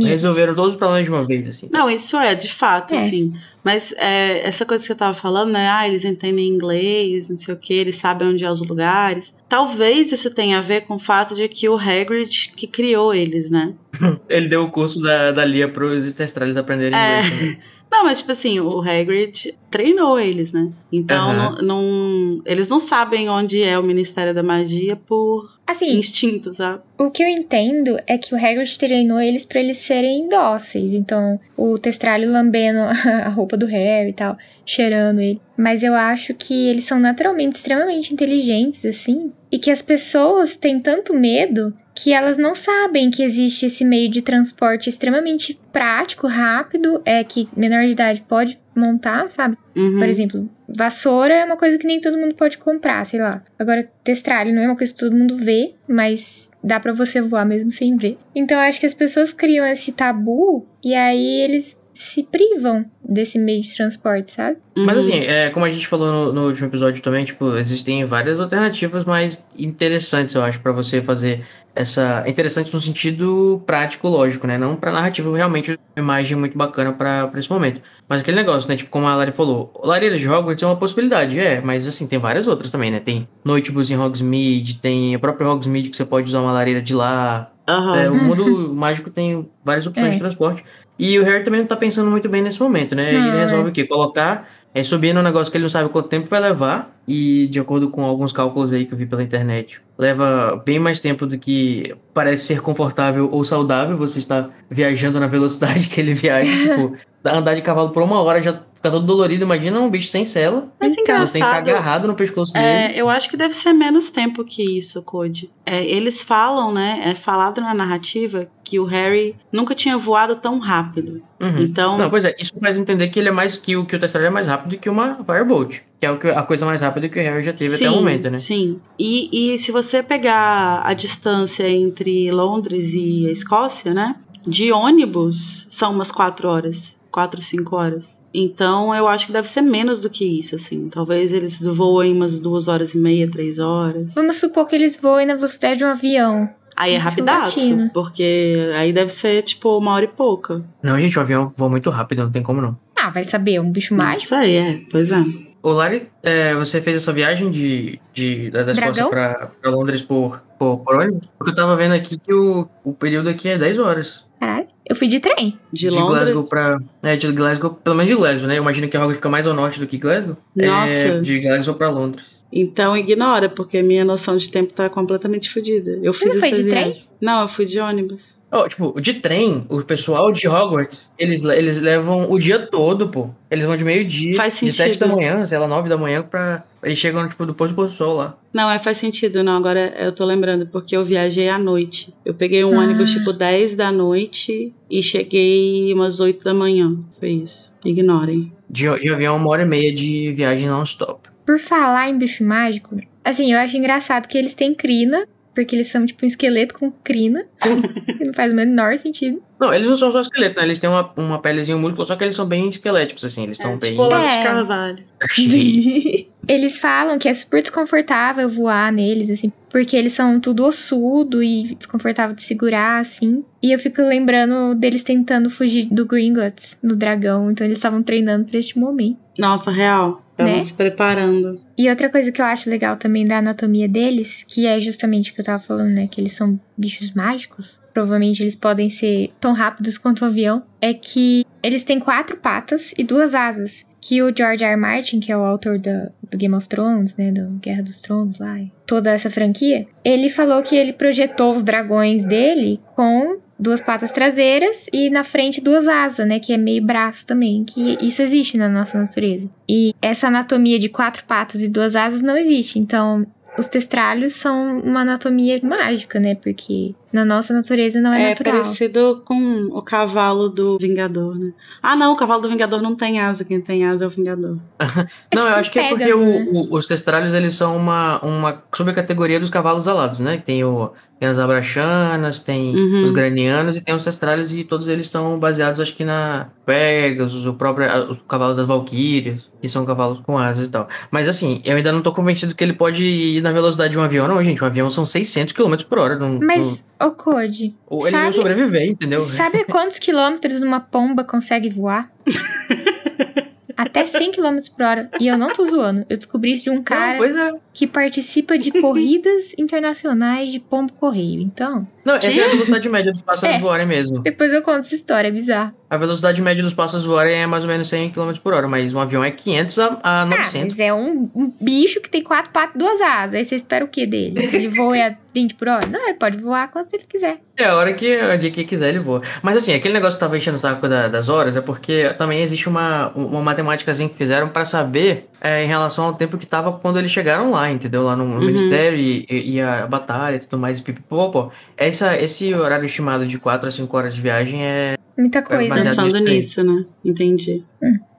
resolveram 0.02 0.54
todos 0.54 0.74
os 0.74 0.78
problemas 0.78 1.04
de 1.04 1.10
uma 1.10 1.26
vez, 1.26 1.48
assim. 1.48 1.68
Não, 1.72 1.90
isso 1.90 2.16
é, 2.16 2.34
de 2.34 2.52
fato, 2.52 2.94
É. 2.94 2.98
assim. 2.98 3.34
Mas 3.64 3.92
é, 3.98 4.46
essa 4.46 4.64
coisa 4.64 4.82
que 4.82 4.86
você 4.86 4.94
tava 4.94 5.14
falando, 5.14 5.50
né? 5.50 5.68
Ah, 5.68 5.88
eles 5.88 6.04
entendem 6.04 6.46
inglês, 6.48 7.28
não 7.28 7.36
sei 7.36 7.54
o 7.54 7.56
que, 7.56 7.72
eles 7.72 7.96
sabem 7.96 8.28
onde 8.28 8.44
é 8.44 8.50
os 8.50 8.60
lugares. 8.60 9.34
Talvez 9.48 10.12
isso 10.12 10.32
tenha 10.34 10.58
a 10.58 10.60
ver 10.60 10.82
com 10.82 10.94
o 10.94 10.98
fato 10.98 11.34
de 11.34 11.48
que 11.48 11.68
o 11.68 11.74
Hagrid 11.76 12.52
que 12.54 12.66
criou 12.66 13.12
eles, 13.14 13.50
né? 13.50 13.72
Ele 14.28 14.48
deu 14.48 14.62
o 14.64 14.70
curso 14.70 15.00
da, 15.00 15.32
da 15.32 15.44
Lia 15.44 15.68
pros 15.68 16.04
Estestrales 16.04 16.56
aprenderem 16.56 16.98
É. 16.98 17.20
inglês. 17.20 17.38
também. 17.40 17.58
Não, 17.96 18.02
mas 18.04 18.18
tipo 18.18 18.32
assim, 18.32 18.58
o 18.58 18.80
Hagrid 18.80 19.54
treinou 19.70 20.18
eles, 20.18 20.52
né? 20.52 20.68
Então, 20.92 21.30
Aham. 21.30 21.56
não, 21.62 21.62
não- 21.62 22.42
eles 22.44 22.68
não 22.68 22.80
sabem 22.80 23.28
onde 23.28 23.62
é 23.62 23.78
o 23.78 23.84
Ministério 23.84 24.34
da 24.34 24.42
Magia 24.42 24.96
por 24.96 25.48
Assim, 25.64 25.96
instinto, 25.96 26.52
sabe? 26.52 26.82
o 26.98 27.08
que 27.08 27.22
eu 27.22 27.28
entendo 27.28 27.96
é 28.06 28.18
que 28.18 28.34
o 28.34 28.36
Hagrid 28.36 28.76
treinou 28.78 29.20
eles 29.20 29.44
pra 29.44 29.60
eles 29.60 29.78
serem 29.78 30.28
dóceis. 30.28 30.92
Então, 30.92 31.38
o 31.56 31.78
Testralho 31.78 32.30
lambendo 32.32 32.80
a 33.24 33.28
roupa 33.28 33.56
do 33.56 33.66
Harry 33.66 34.10
e 34.10 34.12
tal, 34.12 34.36
cheirando 34.66 35.20
ele. 35.20 35.40
Mas 35.56 35.84
eu 35.84 35.94
acho 35.94 36.34
que 36.34 36.68
eles 36.68 36.84
são 36.84 36.98
naturalmente 36.98 37.54
extremamente 37.56 38.12
inteligentes, 38.12 38.84
assim. 38.84 39.32
E 39.52 39.58
que 39.58 39.70
as 39.70 39.80
pessoas 39.82 40.56
têm 40.56 40.80
tanto 40.80 41.14
medo 41.14 41.72
que 41.94 42.12
elas 42.12 42.36
não 42.36 42.54
sabem 42.54 43.10
que 43.10 43.22
existe 43.22 43.66
esse 43.66 43.84
meio 43.84 44.10
de 44.10 44.20
transporte 44.20 44.88
extremamente 44.88 45.58
prático, 45.72 46.26
rápido, 46.26 47.00
é 47.04 47.22
que 47.22 47.48
menor 47.56 47.84
de 47.84 47.92
idade 47.92 48.24
pode 48.28 48.58
montar, 48.76 49.30
sabe? 49.30 49.56
Uhum. 49.76 49.98
Por 49.98 50.08
exemplo, 50.08 50.50
vassoura 50.68 51.32
é 51.34 51.44
uma 51.44 51.56
coisa 51.56 51.78
que 51.78 51.86
nem 51.86 52.00
todo 52.00 52.18
mundo 52.18 52.34
pode 52.34 52.58
comprar, 52.58 53.06
sei 53.06 53.20
lá. 53.20 53.42
Agora, 53.56 53.88
testralho 54.02 54.52
não 54.52 54.62
é 54.62 54.66
uma 54.66 54.76
coisa 54.76 54.92
que 54.92 54.98
todo 54.98 55.16
mundo 55.16 55.36
vê, 55.36 55.74
mas 55.88 56.50
dá 56.62 56.80
pra 56.80 56.92
você 56.92 57.20
voar 57.20 57.44
mesmo 57.46 57.70
sem 57.70 57.96
ver. 57.96 58.18
Então, 58.34 58.56
eu 58.56 58.68
acho 58.68 58.80
que 58.80 58.86
as 58.86 58.94
pessoas 58.94 59.32
criam 59.32 59.64
esse 59.64 59.92
tabu 59.92 60.66
e 60.82 60.94
aí 60.94 61.42
eles 61.42 61.80
se 61.92 62.24
privam 62.24 62.84
desse 63.08 63.38
meio 63.38 63.62
de 63.62 63.72
transporte, 63.72 64.32
sabe? 64.32 64.56
Mas 64.76 64.96
Uhum. 64.96 65.00
assim, 65.00 65.18
é, 65.20 65.50
como 65.50 65.64
a 65.64 65.70
gente 65.70 65.86
falou 65.86 66.10
no, 66.12 66.32
no 66.32 66.46
último 66.48 66.66
episódio 66.66 67.00
também, 67.00 67.24
tipo, 67.24 67.56
existem 67.56 68.04
várias 68.04 68.40
alternativas 68.40 69.04
mais 69.04 69.46
interessantes, 69.56 70.34
eu 70.34 70.42
acho, 70.42 70.58
pra 70.60 70.72
você 70.72 71.00
fazer 71.00 71.44
essa 71.74 72.22
é 72.24 72.30
interessante 72.30 72.72
no 72.72 72.80
sentido 72.80 73.62
prático, 73.66 74.08
lógico, 74.08 74.46
né? 74.46 74.56
Não 74.56 74.76
pra 74.76 74.92
narrativa, 74.92 75.34
realmente 75.36 75.72
uma 75.96 76.02
imagem 76.02 76.36
muito 76.36 76.56
bacana 76.56 76.92
pra, 76.92 77.26
pra 77.26 77.40
esse 77.40 77.50
momento. 77.50 77.80
Mas 78.08 78.20
aquele 78.20 78.36
negócio, 78.36 78.68
né? 78.68 78.76
Tipo, 78.76 78.90
como 78.90 79.06
a 79.06 79.16
Lari 79.16 79.32
falou, 79.32 79.72
lareira 79.82 80.18
de 80.18 80.28
Hogwarts 80.28 80.62
é 80.62 80.66
uma 80.66 80.76
possibilidade, 80.76 81.38
é, 81.38 81.60
mas 81.60 81.86
assim, 81.86 82.06
tem 82.06 82.18
várias 82.18 82.46
outras 82.46 82.70
também, 82.70 82.90
né? 82.90 83.00
Tem 83.00 83.26
Noitebus 83.44 83.90
em 83.90 83.98
Hogsmeade, 83.98 84.78
tem 84.80 85.14
a 85.14 85.18
própria 85.18 85.48
Hogsmeade 85.48 85.88
que 85.88 85.96
você 85.96 86.04
pode 86.04 86.28
usar 86.28 86.40
uma 86.40 86.52
lareira 86.52 86.80
de 86.80 86.94
lá. 86.94 87.50
Aham. 87.66 87.96
É, 87.96 88.10
o 88.10 88.14
mundo 88.14 88.72
mágico 88.74 89.10
tem 89.10 89.48
várias 89.64 89.86
opções 89.86 90.08
É. 90.08 90.10
de 90.10 90.18
transporte. 90.18 90.62
E 90.98 91.18
o 91.18 91.24
Harry 91.24 91.42
também 91.42 91.60
não 91.60 91.66
tá 91.66 91.74
pensando 91.76 92.08
muito 92.10 92.28
bem 92.28 92.40
nesse 92.40 92.62
momento, 92.62 92.94
né? 92.94 93.10
Não, 93.12 93.26
ele 93.28 93.36
é. 93.36 93.44
resolve 93.44 93.70
o 93.70 93.72
quê? 93.72 93.84
Colocar, 93.84 94.48
é, 94.74 94.82
subir 94.82 95.14
num 95.14 95.22
negócio 95.22 95.52
que 95.52 95.56
ele 95.56 95.62
não 95.62 95.68
sabe 95.70 95.88
quanto 95.88 96.08
tempo 96.08 96.28
vai 96.28 96.40
levar. 96.40 96.92
E 97.06 97.46
de 97.48 97.60
acordo 97.60 97.90
com 97.90 98.02
alguns 98.04 98.32
cálculos 98.32 98.72
aí 98.72 98.86
que 98.86 98.94
eu 98.94 98.98
vi 98.98 99.06
pela 99.06 99.22
internet, 99.22 99.80
leva 99.96 100.60
bem 100.64 100.78
mais 100.78 100.98
tempo 100.98 101.26
do 101.26 101.38
que 101.38 101.94
parece 102.12 102.46
ser 102.46 102.60
confortável 102.60 103.28
ou 103.30 103.44
saudável 103.44 103.96
você 103.96 104.18
está 104.18 104.48
viajando 104.70 105.20
na 105.20 105.26
velocidade 105.26 105.86
que 105.90 106.00
ele 106.00 106.14
viaja. 106.14 106.50
tipo, 106.50 106.96
andar 107.24 107.54
de 107.54 107.62
cavalo 107.62 107.90
por 107.90 108.02
uma 108.02 108.20
hora 108.20 108.42
já 108.42 108.60
fica 108.74 108.90
todo 108.90 109.06
dolorido. 109.06 109.44
Imagina 109.44 109.78
um 109.80 109.90
bicho 109.90 110.08
sem 110.08 110.24
sela. 110.24 110.68
Mas 110.80 110.90
Você 110.92 110.96
tem 110.96 111.04
que 111.04 111.12
estar 111.12 111.38
engraçado. 111.38 111.68
agarrado 111.68 112.08
no 112.08 112.14
pescoço 112.14 112.52
dele. 112.52 112.64
É, 112.64 112.92
eu 112.96 113.08
acho 113.08 113.28
que 113.28 113.36
deve 113.36 113.54
ser 113.54 113.72
menos 113.74 114.10
tempo 114.10 114.44
que 114.44 114.78
isso, 114.78 115.02
Code. 115.02 115.50
É, 115.64 115.84
eles 115.84 116.24
falam, 116.24 116.72
né? 116.72 117.02
É 117.04 117.14
falado 117.14 117.60
na 117.60 117.74
narrativa 117.74 118.48
que 118.74 118.80
o 118.80 118.84
Harry 118.84 119.36
nunca 119.52 119.72
tinha 119.72 119.96
voado 119.96 120.34
tão 120.34 120.58
rápido. 120.58 121.22
Uhum. 121.40 121.60
Então, 121.60 121.96
Não, 121.96 122.10
pois 122.10 122.24
é, 122.24 122.34
isso 122.40 122.58
faz 122.58 122.76
entender 122.76 123.06
que 123.06 123.20
ele 123.20 123.28
é 123.28 123.32
mais 123.32 123.56
que 123.56 123.76
o 123.76 123.86
que 123.86 123.94
o 123.94 124.00
Testralha 124.00 124.26
é 124.26 124.30
mais 124.30 124.48
rápido 124.48 124.76
que 124.76 124.90
uma 124.90 125.22
Firebolt, 125.24 125.78
que 126.00 126.06
é 126.06 126.10
o 126.10 126.18
que, 126.18 126.26
a 126.26 126.42
coisa 126.42 126.66
mais 126.66 126.80
rápida 126.80 127.08
que 127.08 127.20
o 127.20 127.22
Harry 127.22 127.44
já 127.44 127.52
teve 127.52 127.76
até 127.76 127.88
o 127.88 127.94
momento, 127.94 128.28
né? 128.28 128.38
Sim. 128.38 128.80
E, 128.98 129.52
e 129.54 129.58
se 129.58 129.70
você 129.70 130.02
pegar 130.02 130.82
a 130.84 130.92
distância 130.92 131.68
entre 131.68 132.32
Londres 132.32 132.94
e 132.94 133.28
a 133.28 133.30
Escócia, 133.30 133.94
né? 133.94 134.16
De 134.44 134.72
ônibus 134.72 135.68
são 135.70 135.92
umas 135.92 136.10
quatro 136.10 136.48
horas. 136.48 136.98
Quatro, 137.12 137.40
cinco 137.40 137.76
horas. 137.76 138.18
Então 138.34 138.92
eu 138.92 139.06
acho 139.06 139.26
que 139.26 139.32
deve 139.32 139.46
ser 139.46 139.60
menos 139.60 140.00
do 140.00 140.10
que 140.10 140.24
isso, 140.24 140.56
assim. 140.56 140.88
Talvez 140.88 141.32
eles 141.32 141.64
voem 141.64 142.12
umas 142.12 142.40
duas 142.40 142.66
horas 142.66 142.92
e 142.92 142.98
meia, 142.98 143.30
três 143.30 143.60
horas. 143.60 144.14
Vamos 144.14 144.34
supor 144.34 144.66
que 144.66 144.74
eles 144.74 144.96
voem 144.96 145.26
na 145.26 145.36
velocidade 145.36 145.78
de 145.78 145.84
um 145.84 145.88
avião. 145.88 146.50
Aí 146.76 146.94
é 146.94 146.98
rapidaço, 146.98 147.90
porque 147.92 148.70
aí 148.76 148.92
deve 148.92 149.10
ser 149.10 149.42
tipo 149.42 149.78
uma 149.78 149.92
hora 149.92 150.04
e 150.04 150.08
pouca. 150.08 150.62
Não, 150.82 151.00
gente, 151.00 151.18
o 151.18 151.20
avião 151.20 151.52
voa 151.56 151.70
muito 151.70 151.90
rápido, 151.90 152.24
não 152.24 152.30
tem 152.30 152.42
como 152.42 152.60
não. 152.60 152.76
Ah, 152.96 153.10
vai 153.10 153.24
saber, 153.24 153.60
um 153.60 153.70
bicho 153.70 153.94
mágico. 153.94 154.24
Isso 154.24 154.34
aí, 154.34 154.56
é. 154.56 154.80
Pois 154.90 155.10
é. 155.10 155.24
Ô, 155.64 155.72
Lari, 155.72 156.08
é, 156.22 156.54
você 156.54 156.78
fez 156.80 156.96
essa 156.98 157.10
viagem 157.10 157.50
de, 157.50 157.98
de, 158.12 158.50
da, 158.50 158.70
Escócia 158.70 159.08
pra, 159.08 159.50
pra 159.62 159.70
Londres 159.70 160.02
por, 160.02 160.42
por, 160.58 160.80
por 160.80 160.96
ônibus? 160.96 161.26
Porque 161.38 161.52
eu 161.52 161.54
tava 161.54 161.74
vendo 161.74 161.94
aqui 161.94 162.18
que 162.18 162.34
o, 162.34 162.68
o 162.84 162.92
período 162.92 163.30
aqui 163.30 163.48
é 163.48 163.56
10 163.56 163.78
horas. 163.78 164.26
Caralho, 164.38 164.66
eu 164.86 164.94
fui 164.94 165.08
de 165.08 165.20
trem. 165.20 165.58
De, 165.72 165.88
Londres. 165.88 166.24
Glasgow 166.24 166.44
pra... 166.44 166.78
É, 167.02 167.16
de 167.16 167.32
Glasgow, 167.32 167.70
pelo 167.70 167.96
menos 167.96 168.10
de 168.10 168.16
Glasgow, 168.16 168.46
né? 168.46 168.58
Eu 168.58 168.62
imagino 168.62 168.88
que 168.88 168.96
a 168.96 169.00
Hogwarts 169.00 169.16
fica 169.16 169.30
mais 169.30 169.46
ao 169.46 169.54
norte 169.54 169.80
do 169.80 169.86
que 169.86 169.96
Glasgow. 169.96 170.36
Nossa. 170.54 170.94
É, 170.94 171.20
de 171.20 171.40
Glasgow 171.40 171.76
pra 171.76 171.88
Londres. 171.88 172.33
Então 172.52 172.96
ignora, 172.96 173.48
porque 173.48 173.82
minha 173.82 174.04
noção 174.04 174.36
de 174.36 174.48
tempo 174.48 174.72
tá 174.72 174.88
completamente 174.88 175.50
fodida. 175.50 175.98
Eu 176.02 176.12
fiz 176.12 176.28
não 176.32 176.38
foi 176.40 176.48
essa 176.50 176.56
de 176.56 176.62
viagem. 176.62 176.92
trem? 176.92 177.04
Não, 177.20 177.42
eu 177.42 177.48
fui 177.48 177.66
de 177.66 177.78
ônibus. 177.80 178.34
Ó, 178.52 178.68
tipo, 178.68 179.00
de 179.00 179.14
trem, 179.14 179.66
o 179.68 179.82
pessoal 179.82 180.30
de 180.30 180.46
Hogwarts, 180.46 181.10
eles, 181.18 181.42
le- 181.42 181.56
eles 181.56 181.80
levam 181.80 182.30
o 182.30 182.38
dia 182.38 182.60
todo, 182.60 183.08
pô. 183.08 183.30
Eles 183.50 183.64
vão 183.64 183.76
de 183.76 183.82
meio-dia, 183.82 184.34
Faz 184.36 184.60
de 184.60 184.72
7 184.72 184.96
da 184.96 185.08
manhã, 185.08 185.44
sei 185.44 185.58
lá, 185.58 185.66
9 185.66 185.88
da 185.88 185.96
manhã, 185.98 186.22
pra... 186.22 186.62
Eles 186.80 186.96
chegam, 186.98 187.28
tipo, 187.28 187.44
depois 187.46 187.72
do 187.72 187.74
pôr 187.74 187.88
do 187.88 187.92
sol 187.92 188.14
lá. 188.14 188.38
Não, 188.52 188.70
é, 188.70 188.78
faz 188.78 188.98
sentido, 188.98 189.42
não. 189.42 189.56
Agora 189.56 189.92
eu 189.98 190.12
tô 190.12 190.24
lembrando, 190.24 190.68
porque 190.68 190.96
eu 190.96 191.02
viajei 191.04 191.48
à 191.48 191.58
noite. 191.58 192.14
Eu 192.24 192.34
peguei 192.34 192.62
um 192.64 192.78
Ah. 192.78 192.84
ônibus 192.84 193.10
tipo 193.10 193.32
10 193.32 193.74
da 193.74 193.90
noite 193.90 194.72
e 194.88 195.02
cheguei 195.02 195.92
umas 195.92 196.20
8 196.20 196.44
da 196.44 196.54
manhã. 196.54 196.96
Foi 197.18 197.30
isso. 197.30 197.72
Ignorem. 197.84 198.52
De, 198.70 198.82
de 199.00 199.08
avião, 199.08 199.36
uma 199.36 199.48
hora 199.50 199.62
e 199.62 199.66
meia 199.66 199.92
de 199.92 200.32
viagem 200.32 200.68
non-stop. 200.68 201.28
Por 201.46 201.58
falar 201.58 202.08
em 202.10 202.18
bicho 202.18 202.44
mágico, 202.44 202.96
assim, 203.24 203.52
eu 203.52 203.58
acho 203.58 203.76
engraçado 203.76 204.26
que 204.28 204.36
eles 204.38 204.54
têm 204.54 204.74
crina, 204.74 205.26
porque 205.54 205.76
eles 205.76 205.86
são 205.88 206.04
tipo 206.04 206.24
um 206.24 206.28
esqueleto 206.28 206.74
com 206.74 206.90
crina. 206.90 207.44
que 208.18 208.24
não 208.24 208.32
faz 208.34 208.52
o 208.52 208.56
menor 208.56 208.96
sentido. 208.96 209.42
Não, 209.60 209.72
eles 209.72 209.88
não 209.88 209.96
são 209.96 210.10
só 210.10 210.20
esqueleto, 210.20 210.56
né? 210.58 210.64
Eles 210.64 210.78
têm 210.78 210.90
uma, 210.90 211.12
uma 211.16 211.38
pelezinha, 211.38 211.76
um 211.76 211.80
músculo, 211.80 212.04
só 212.04 212.16
que 212.16 212.24
eles 212.24 212.34
são 212.34 212.44
bem 212.44 212.68
esqueléticos, 212.68 213.24
assim. 213.24 213.44
Eles 213.44 213.56
estão 213.56 213.72
É, 213.74 213.76
bem... 213.76 213.90
tipo 213.90 214.02
Olavo 214.02 214.24
É. 214.24 214.36
de 214.38 214.42
Carvalho. 214.42 215.04
Eles 216.46 216.78
falam 216.78 217.18
que 217.18 217.26
é 217.28 217.32
super 217.32 217.62
desconfortável 217.62 218.46
voar 218.48 218.92
neles, 218.92 219.30
assim, 219.30 219.50
porque 219.70 219.96
eles 219.96 220.12
são 220.12 220.38
tudo 220.38 220.64
ossudo 220.66 221.42
e 221.42 221.74
desconfortável 221.74 222.34
de 222.36 222.42
segurar, 222.42 222.98
assim. 223.00 223.42
E 223.62 223.72
eu 223.72 223.78
fico 223.78 224.02
lembrando 224.02 224.74
deles 224.74 225.02
tentando 225.02 225.48
fugir 225.48 225.86
do 225.86 226.04
Gringotts, 226.04 226.76
do 226.82 226.94
dragão. 226.94 227.50
Então 227.50 227.66
eles 227.66 227.78
estavam 227.78 228.02
treinando 228.02 228.44
pra 228.44 228.58
este 228.58 228.78
momento. 228.78 229.16
Nossa, 229.38 229.70
real. 229.70 230.22
Estavam 230.34 230.52
Né? 230.56 230.62
se 230.62 230.74
preparando. 230.74 231.60
E 231.78 231.88
outra 231.88 232.10
coisa 232.10 232.32
que 232.32 232.40
eu 232.40 232.44
acho 232.44 232.68
legal 232.68 232.96
também 232.96 233.24
da 233.24 233.38
anatomia 233.38 233.88
deles, 233.88 234.44
que 234.48 234.66
é 234.66 234.80
justamente 234.80 235.30
o 235.30 235.34
que 235.34 235.40
eu 235.40 235.44
tava 235.44 235.62
falando, 235.62 235.90
né? 235.94 236.08
Que 236.10 236.20
eles 236.20 236.32
são 236.32 236.58
bichos 236.76 237.12
mágicos. 237.12 237.78
Provavelmente 237.92 238.42
eles 238.42 238.56
podem 238.56 238.90
ser 238.90 239.30
tão 239.40 239.52
rápidos 239.52 239.96
quanto 239.96 240.24
um 240.24 240.28
avião. 240.28 240.62
É 240.80 240.92
que 240.92 241.44
eles 241.62 241.84
têm 241.84 242.00
quatro 242.00 242.36
patas 242.36 242.92
e 242.98 243.04
duas 243.04 243.32
asas. 243.34 243.84
Que 244.00 244.20
o 244.22 244.34
George 244.36 244.64
R. 244.64 244.72
R. 244.72 244.76
Martin, 244.80 245.20
que 245.20 245.30
é 245.32 245.36
o 245.36 245.40
autor 245.44 245.78
da- 245.78 246.10
do 246.30 246.36
Game 246.36 246.54
of 246.54 246.68
Thrones, 246.68 247.16
né? 247.16 247.30
Do 247.30 247.48
Guerra 247.62 247.82
dos 247.82 248.02
Tronos 248.02 248.38
lá, 248.38 248.58
e 248.60 248.70
toda 248.84 249.10
essa 249.12 249.30
franquia, 249.30 249.86
ele 250.04 250.28
falou 250.28 250.62
que 250.62 250.74
ele 250.76 250.92
projetou 250.92 251.52
os 251.54 251.62
dragões 251.62 252.24
dele 252.26 252.80
com 252.94 253.38
duas 253.58 253.80
patas 253.80 254.12
traseiras 254.12 254.86
e 254.92 255.10
na 255.10 255.24
frente 255.24 255.60
duas 255.60 255.86
asas, 255.88 256.26
né? 256.26 256.38
Que 256.40 256.52
é 256.52 256.56
meio 256.58 256.84
braço 256.84 257.26
também. 257.26 257.64
Que 257.64 257.96
isso 258.00 258.20
existe 258.22 258.56
na 258.58 258.68
nossa 258.68 258.98
natureza. 258.98 259.48
E 259.68 259.94
essa 260.02 260.28
anatomia 260.28 260.78
de 260.78 260.88
quatro 260.88 261.24
patas 261.24 261.62
e 261.62 261.68
duas 261.68 261.94
asas 261.96 262.22
não 262.22 262.36
existe. 262.36 262.78
Então, 262.78 263.26
os 263.56 263.68
testralhos 263.68 264.32
são 264.32 264.80
uma 264.80 265.02
anatomia 265.02 265.60
mágica, 265.62 266.18
né? 266.18 266.34
Porque 266.34 266.92
na 267.12 267.24
nossa 267.24 267.54
natureza 267.54 268.00
não 268.00 268.12
é, 268.12 268.24
É 268.24 268.28
natural. 268.30 268.54
parecido 268.54 269.22
com 269.24 269.68
o 269.70 269.80
cavalo 269.80 270.48
do 270.48 270.76
Vingador, 270.76 271.38
né? 271.38 271.52
Ah, 271.80 271.94
não, 271.94 272.12
o 272.12 272.16
cavalo 272.16 272.42
do 272.42 272.48
Vingador 272.48 272.82
não 272.82 272.96
tem 272.96 273.20
asa. 273.20 273.44
Quem 273.44 273.60
tem 273.60 273.84
asa 273.84 274.02
é 274.02 274.06
o 274.08 274.10
Vingador. 274.10 274.58
Não, 275.32 275.42
tipo 275.42 275.46
eu 275.46 275.46
acho 275.46 275.70
que 275.70 275.78
é 275.78 275.88
porque 275.90 276.04
Pegasus, 276.06 276.20
o- 276.20 276.26
né? 276.40 276.46
o- 276.52 276.76
os 276.76 276.86
testralhos, 276.88 277.32
eles 277.32 277.54
são 277.54 277.76
uma, 277.76 278.18
uma 278.24 278.64
subcategoria 278.74 279.38
dos 279.38 279.50
cavalos 279.50 279.86
alados, 279.86 280.18
né? 280.18 280.42
Tem, 280.44 280.64
o, 280.64 280.90
tem 281.20 281.28
as 281.28 281.38
abraxanas, 281.38 282.40
tem 282.40 282.74
Uhum. 282.74 283.04
os 283.04 283.10
granianos 283.12 283.76
e 283.76 283.80
tem 283.80 283.94
os 283.94 284.04
testralhos 284.04 284.52
e 284.54 284.64
todos 284.64 284.88
eles 284.88 285.06
estão 285.06 285.38
baseados, 285.38 285.80
acho 285.80 285.94
que 285.94 286.04
na 286.04 286.48
Pegasus, 286.66 287.46
o 287.46 287.54
próprio 287.54 287.90
a- 287.90 288.10
o 288.10 288.16
cavalo 288.16 288.54
das 288.54 288.66
Valquírias, 288.66 289.48
que 289.60 289.68
são 289.68 289.86
cavalos 289.86 290.20
com 290.20 290.36
asas 290.36 290.68
e 290.68 290.70
tal. 290.70 290.88
Mas 291.10 291.28
assim, 291.28 291.62
eu 291.64 291.76
ainda 291.76 291.92
não 291.92 292.02
tô 292.02 292.12
convencido 292.12 292.54
que 292.54 292.62
ele 292.64 292.72
pode 292.74 293.02
ir 293.04 293.40
na 293.42 293.52
velocidade 293.52 293.92
de 293.92 293.98
um 293.98 294.02
avião, 294.02 294.26
não, 294.28 294.42
gente. 294.42 294.62
Um 294.62 294.66
avião 294.66 294.90
são 294.90 295.06
600 295.06 295.52
km 295.52 295.76
por 295.88 295.98
hora. 295.98 296.16
Não, 296.18 296.38
Mas, 296.42 296.84
ô 297.00 297.10
Code, 297.12 297.74
não- 297.90 298.00
eles 298.00 298.10
vão 298.12 298.20
sabe, 298.22 298.34
sobreviver, 298.34 298.88
entendeu? 298.88 299.20
sabe 299.22 299.64
quantos 299.70 299.98
quilômetros 299.98 300.60
uma 300.62 300.80
pomba 300.80 301.22
consegue 301.24 301.70
voar? 301.70 302.10
Até 303.76 304.06
100 304.06 304.30
km 304.32 304.58
por 304.76 304.84
hora. 304.84 305.10
E 305.20 305.26
eu 305.26 305.36
não 305.36 305.48
tô 305.48 305.64
zoando. 305.64 306.06
Eu 306.08 306.16
descobri 306.16 306.52
isso 306.52 306.64
de 306.64 306.70
um 306.70 306.76
Não, 306.76 306.82
cara 306.84 307.18
pois 307.18 307.36
é. 307.36 307.50
Que 307.74 307.86
participa 307.86 308.56
de 308.56 308.70
corridas 308.80 309.52
internacionais 309.58 310.50
de 310.52 310.60
pombo 310.60 310.92
correio. 310.92 311.40
Então, 311.42 311.86
Não, 312.04 312.14
essa 312.14 312.28
é 312.40 312.44
a 312.44 312.48
velocidade 312.54 312.88
média 312.88 313.12
dos 313.12 313.20
pássaros 313.20 313.56
É. 313.56 313.58
voarem 313.58 313.86
mesmo. 313.86 314.20
depois 314.20 314.52
eu 314.52 314.62
conto 314.62 314.78
essa 314.80 314.94
história, 314.94 315.28
é 315.28 315.30
bizarro. 315.32 315.74
A 315.90 315.96
velocidade 315.96 316.40
média 316.40 316.62
dos 316.62 316.72
pássaros 316.74 317.04
voarem 317.04 317.34
é 317.42 317.46
mais 317.46 317.64
ou 317.64 317.70
menos 317.70 317.88
100 317.88 318.10
km 318.10 318.32
por 318.42 318.52
hora, 318.54 318.66
mas 318.66 318.92
um 318.94 318.98
avião 318.98 319.22
é 319.22 319.30
500 319.30 319.78
a, 319.78 319.86
a 320.02 320.22
Ah, 320.22 320.26
900. 320.26 320.68
mas 320.70 320.78
é 320.80 320.94
um, 320.94 321.30
um 321.34 321.52
bicho 321.60 322.00
que 322.00 322.08
tem 322.08 322.22
quatro 322.22 322.50
patas 322.52 322.74
e 322.76 322.78
duas 322.78 323.00
asas. 323.00 323.34
Aí 323.34 323.44
você 323.44 323.56
espera 323.56 323.84
o 323.84 323.88
que 323.88 324.06
dele? 324.06 324.40
Ele 324.52 324.68
voa 324.68 324.96
a 324.96 325.14
20 325.32 325.54
por 325.54 325.68
hora? 325.68 325.86
Não, 325.86 326.04
ele 326.04 326.14
pode 326.14 326.38
voar 326.38 326.68
quanto 326.70 326.94
ele 326.94 327.04
quiser. 327.08 327.38
É 327.56 327.64
a 327.64 327.76
hora 327.76 327.92
que 327.92 328.16
o 328.16 328.38
dia 328.38 328.50
que 328.50 328.64
quiser 328.64 328.88
ele 328.88 328.98
voa. 328.98 329.20
Mas 329.42 329.56
assim, 329.56 329.72
aquele 329.74 329.94
negócio 329.94 330.16
que 330.18 330.24
tava 330.24 330.36
enchendo 330.36 330.56
o 330.56 330.60
saco 330.60 330.88
da- 330.88 331.06
das 331.08 331.28
horas 331.28 331.54
é 331.56 331.60
porque 331.60 332.12
também 332.18 332.40
existe 332.42 332.68
uma, 332.68 333.10
uma 333.14 333.40
matemática 333.42 333.92
assim 333.92 334.08
que 334.08 334.16
fizeram 334.16 334.48
pra 334.48 334.64
saber 334.64 335.28
é, 335.44 335.62
em 335.62 335.66
relação 335.66 336.06
ao 336.06 336.14
tempo 336.14 336.38
que 336.38 336.46
tava 336.46 336.72
quando 336.72 336.98
eles 336.98 337.12
chegaram 337.12 337.50
lá, 337.50 337.70
entendeu? 337.70 338.02
Lá 338.02 338.16
no, 338.16 338.24
no 338.26 338.36
Uhum. 338.40 338.46
ministério 338.46 338.98
e, 338.98 339.26
e- 339.30 339.52
e 339.56 339.60
a 339.60 339.86
batalha 339.86 340.36
e 340.36 340.38
tudo 340.40 340.58
mais, 340.58 340.78
e 340.78 340.82
pipipopó. 340.82 341.50
Essa, 341.76 342.16
esse 342.18 342.52
horário 342.54 342.86
estimado 342.86 343.26
de 343.26 343.38
4 343.38 343.68
a 343.68 343.70
5 343.70 343.94
horas 343.96 344.14
de 344.14 344.22
viagem 344.22 344.64
é. 344.64 344.96
Muita 345.16 345.42
coisa. 345.42 345.68
baseado 345.68 345.96
Pensando 345.96 346.18
nisso 346.24 346.60
aí. 346.60 346.66
né? 346.66 346.84
Entendi. 347.04 347.62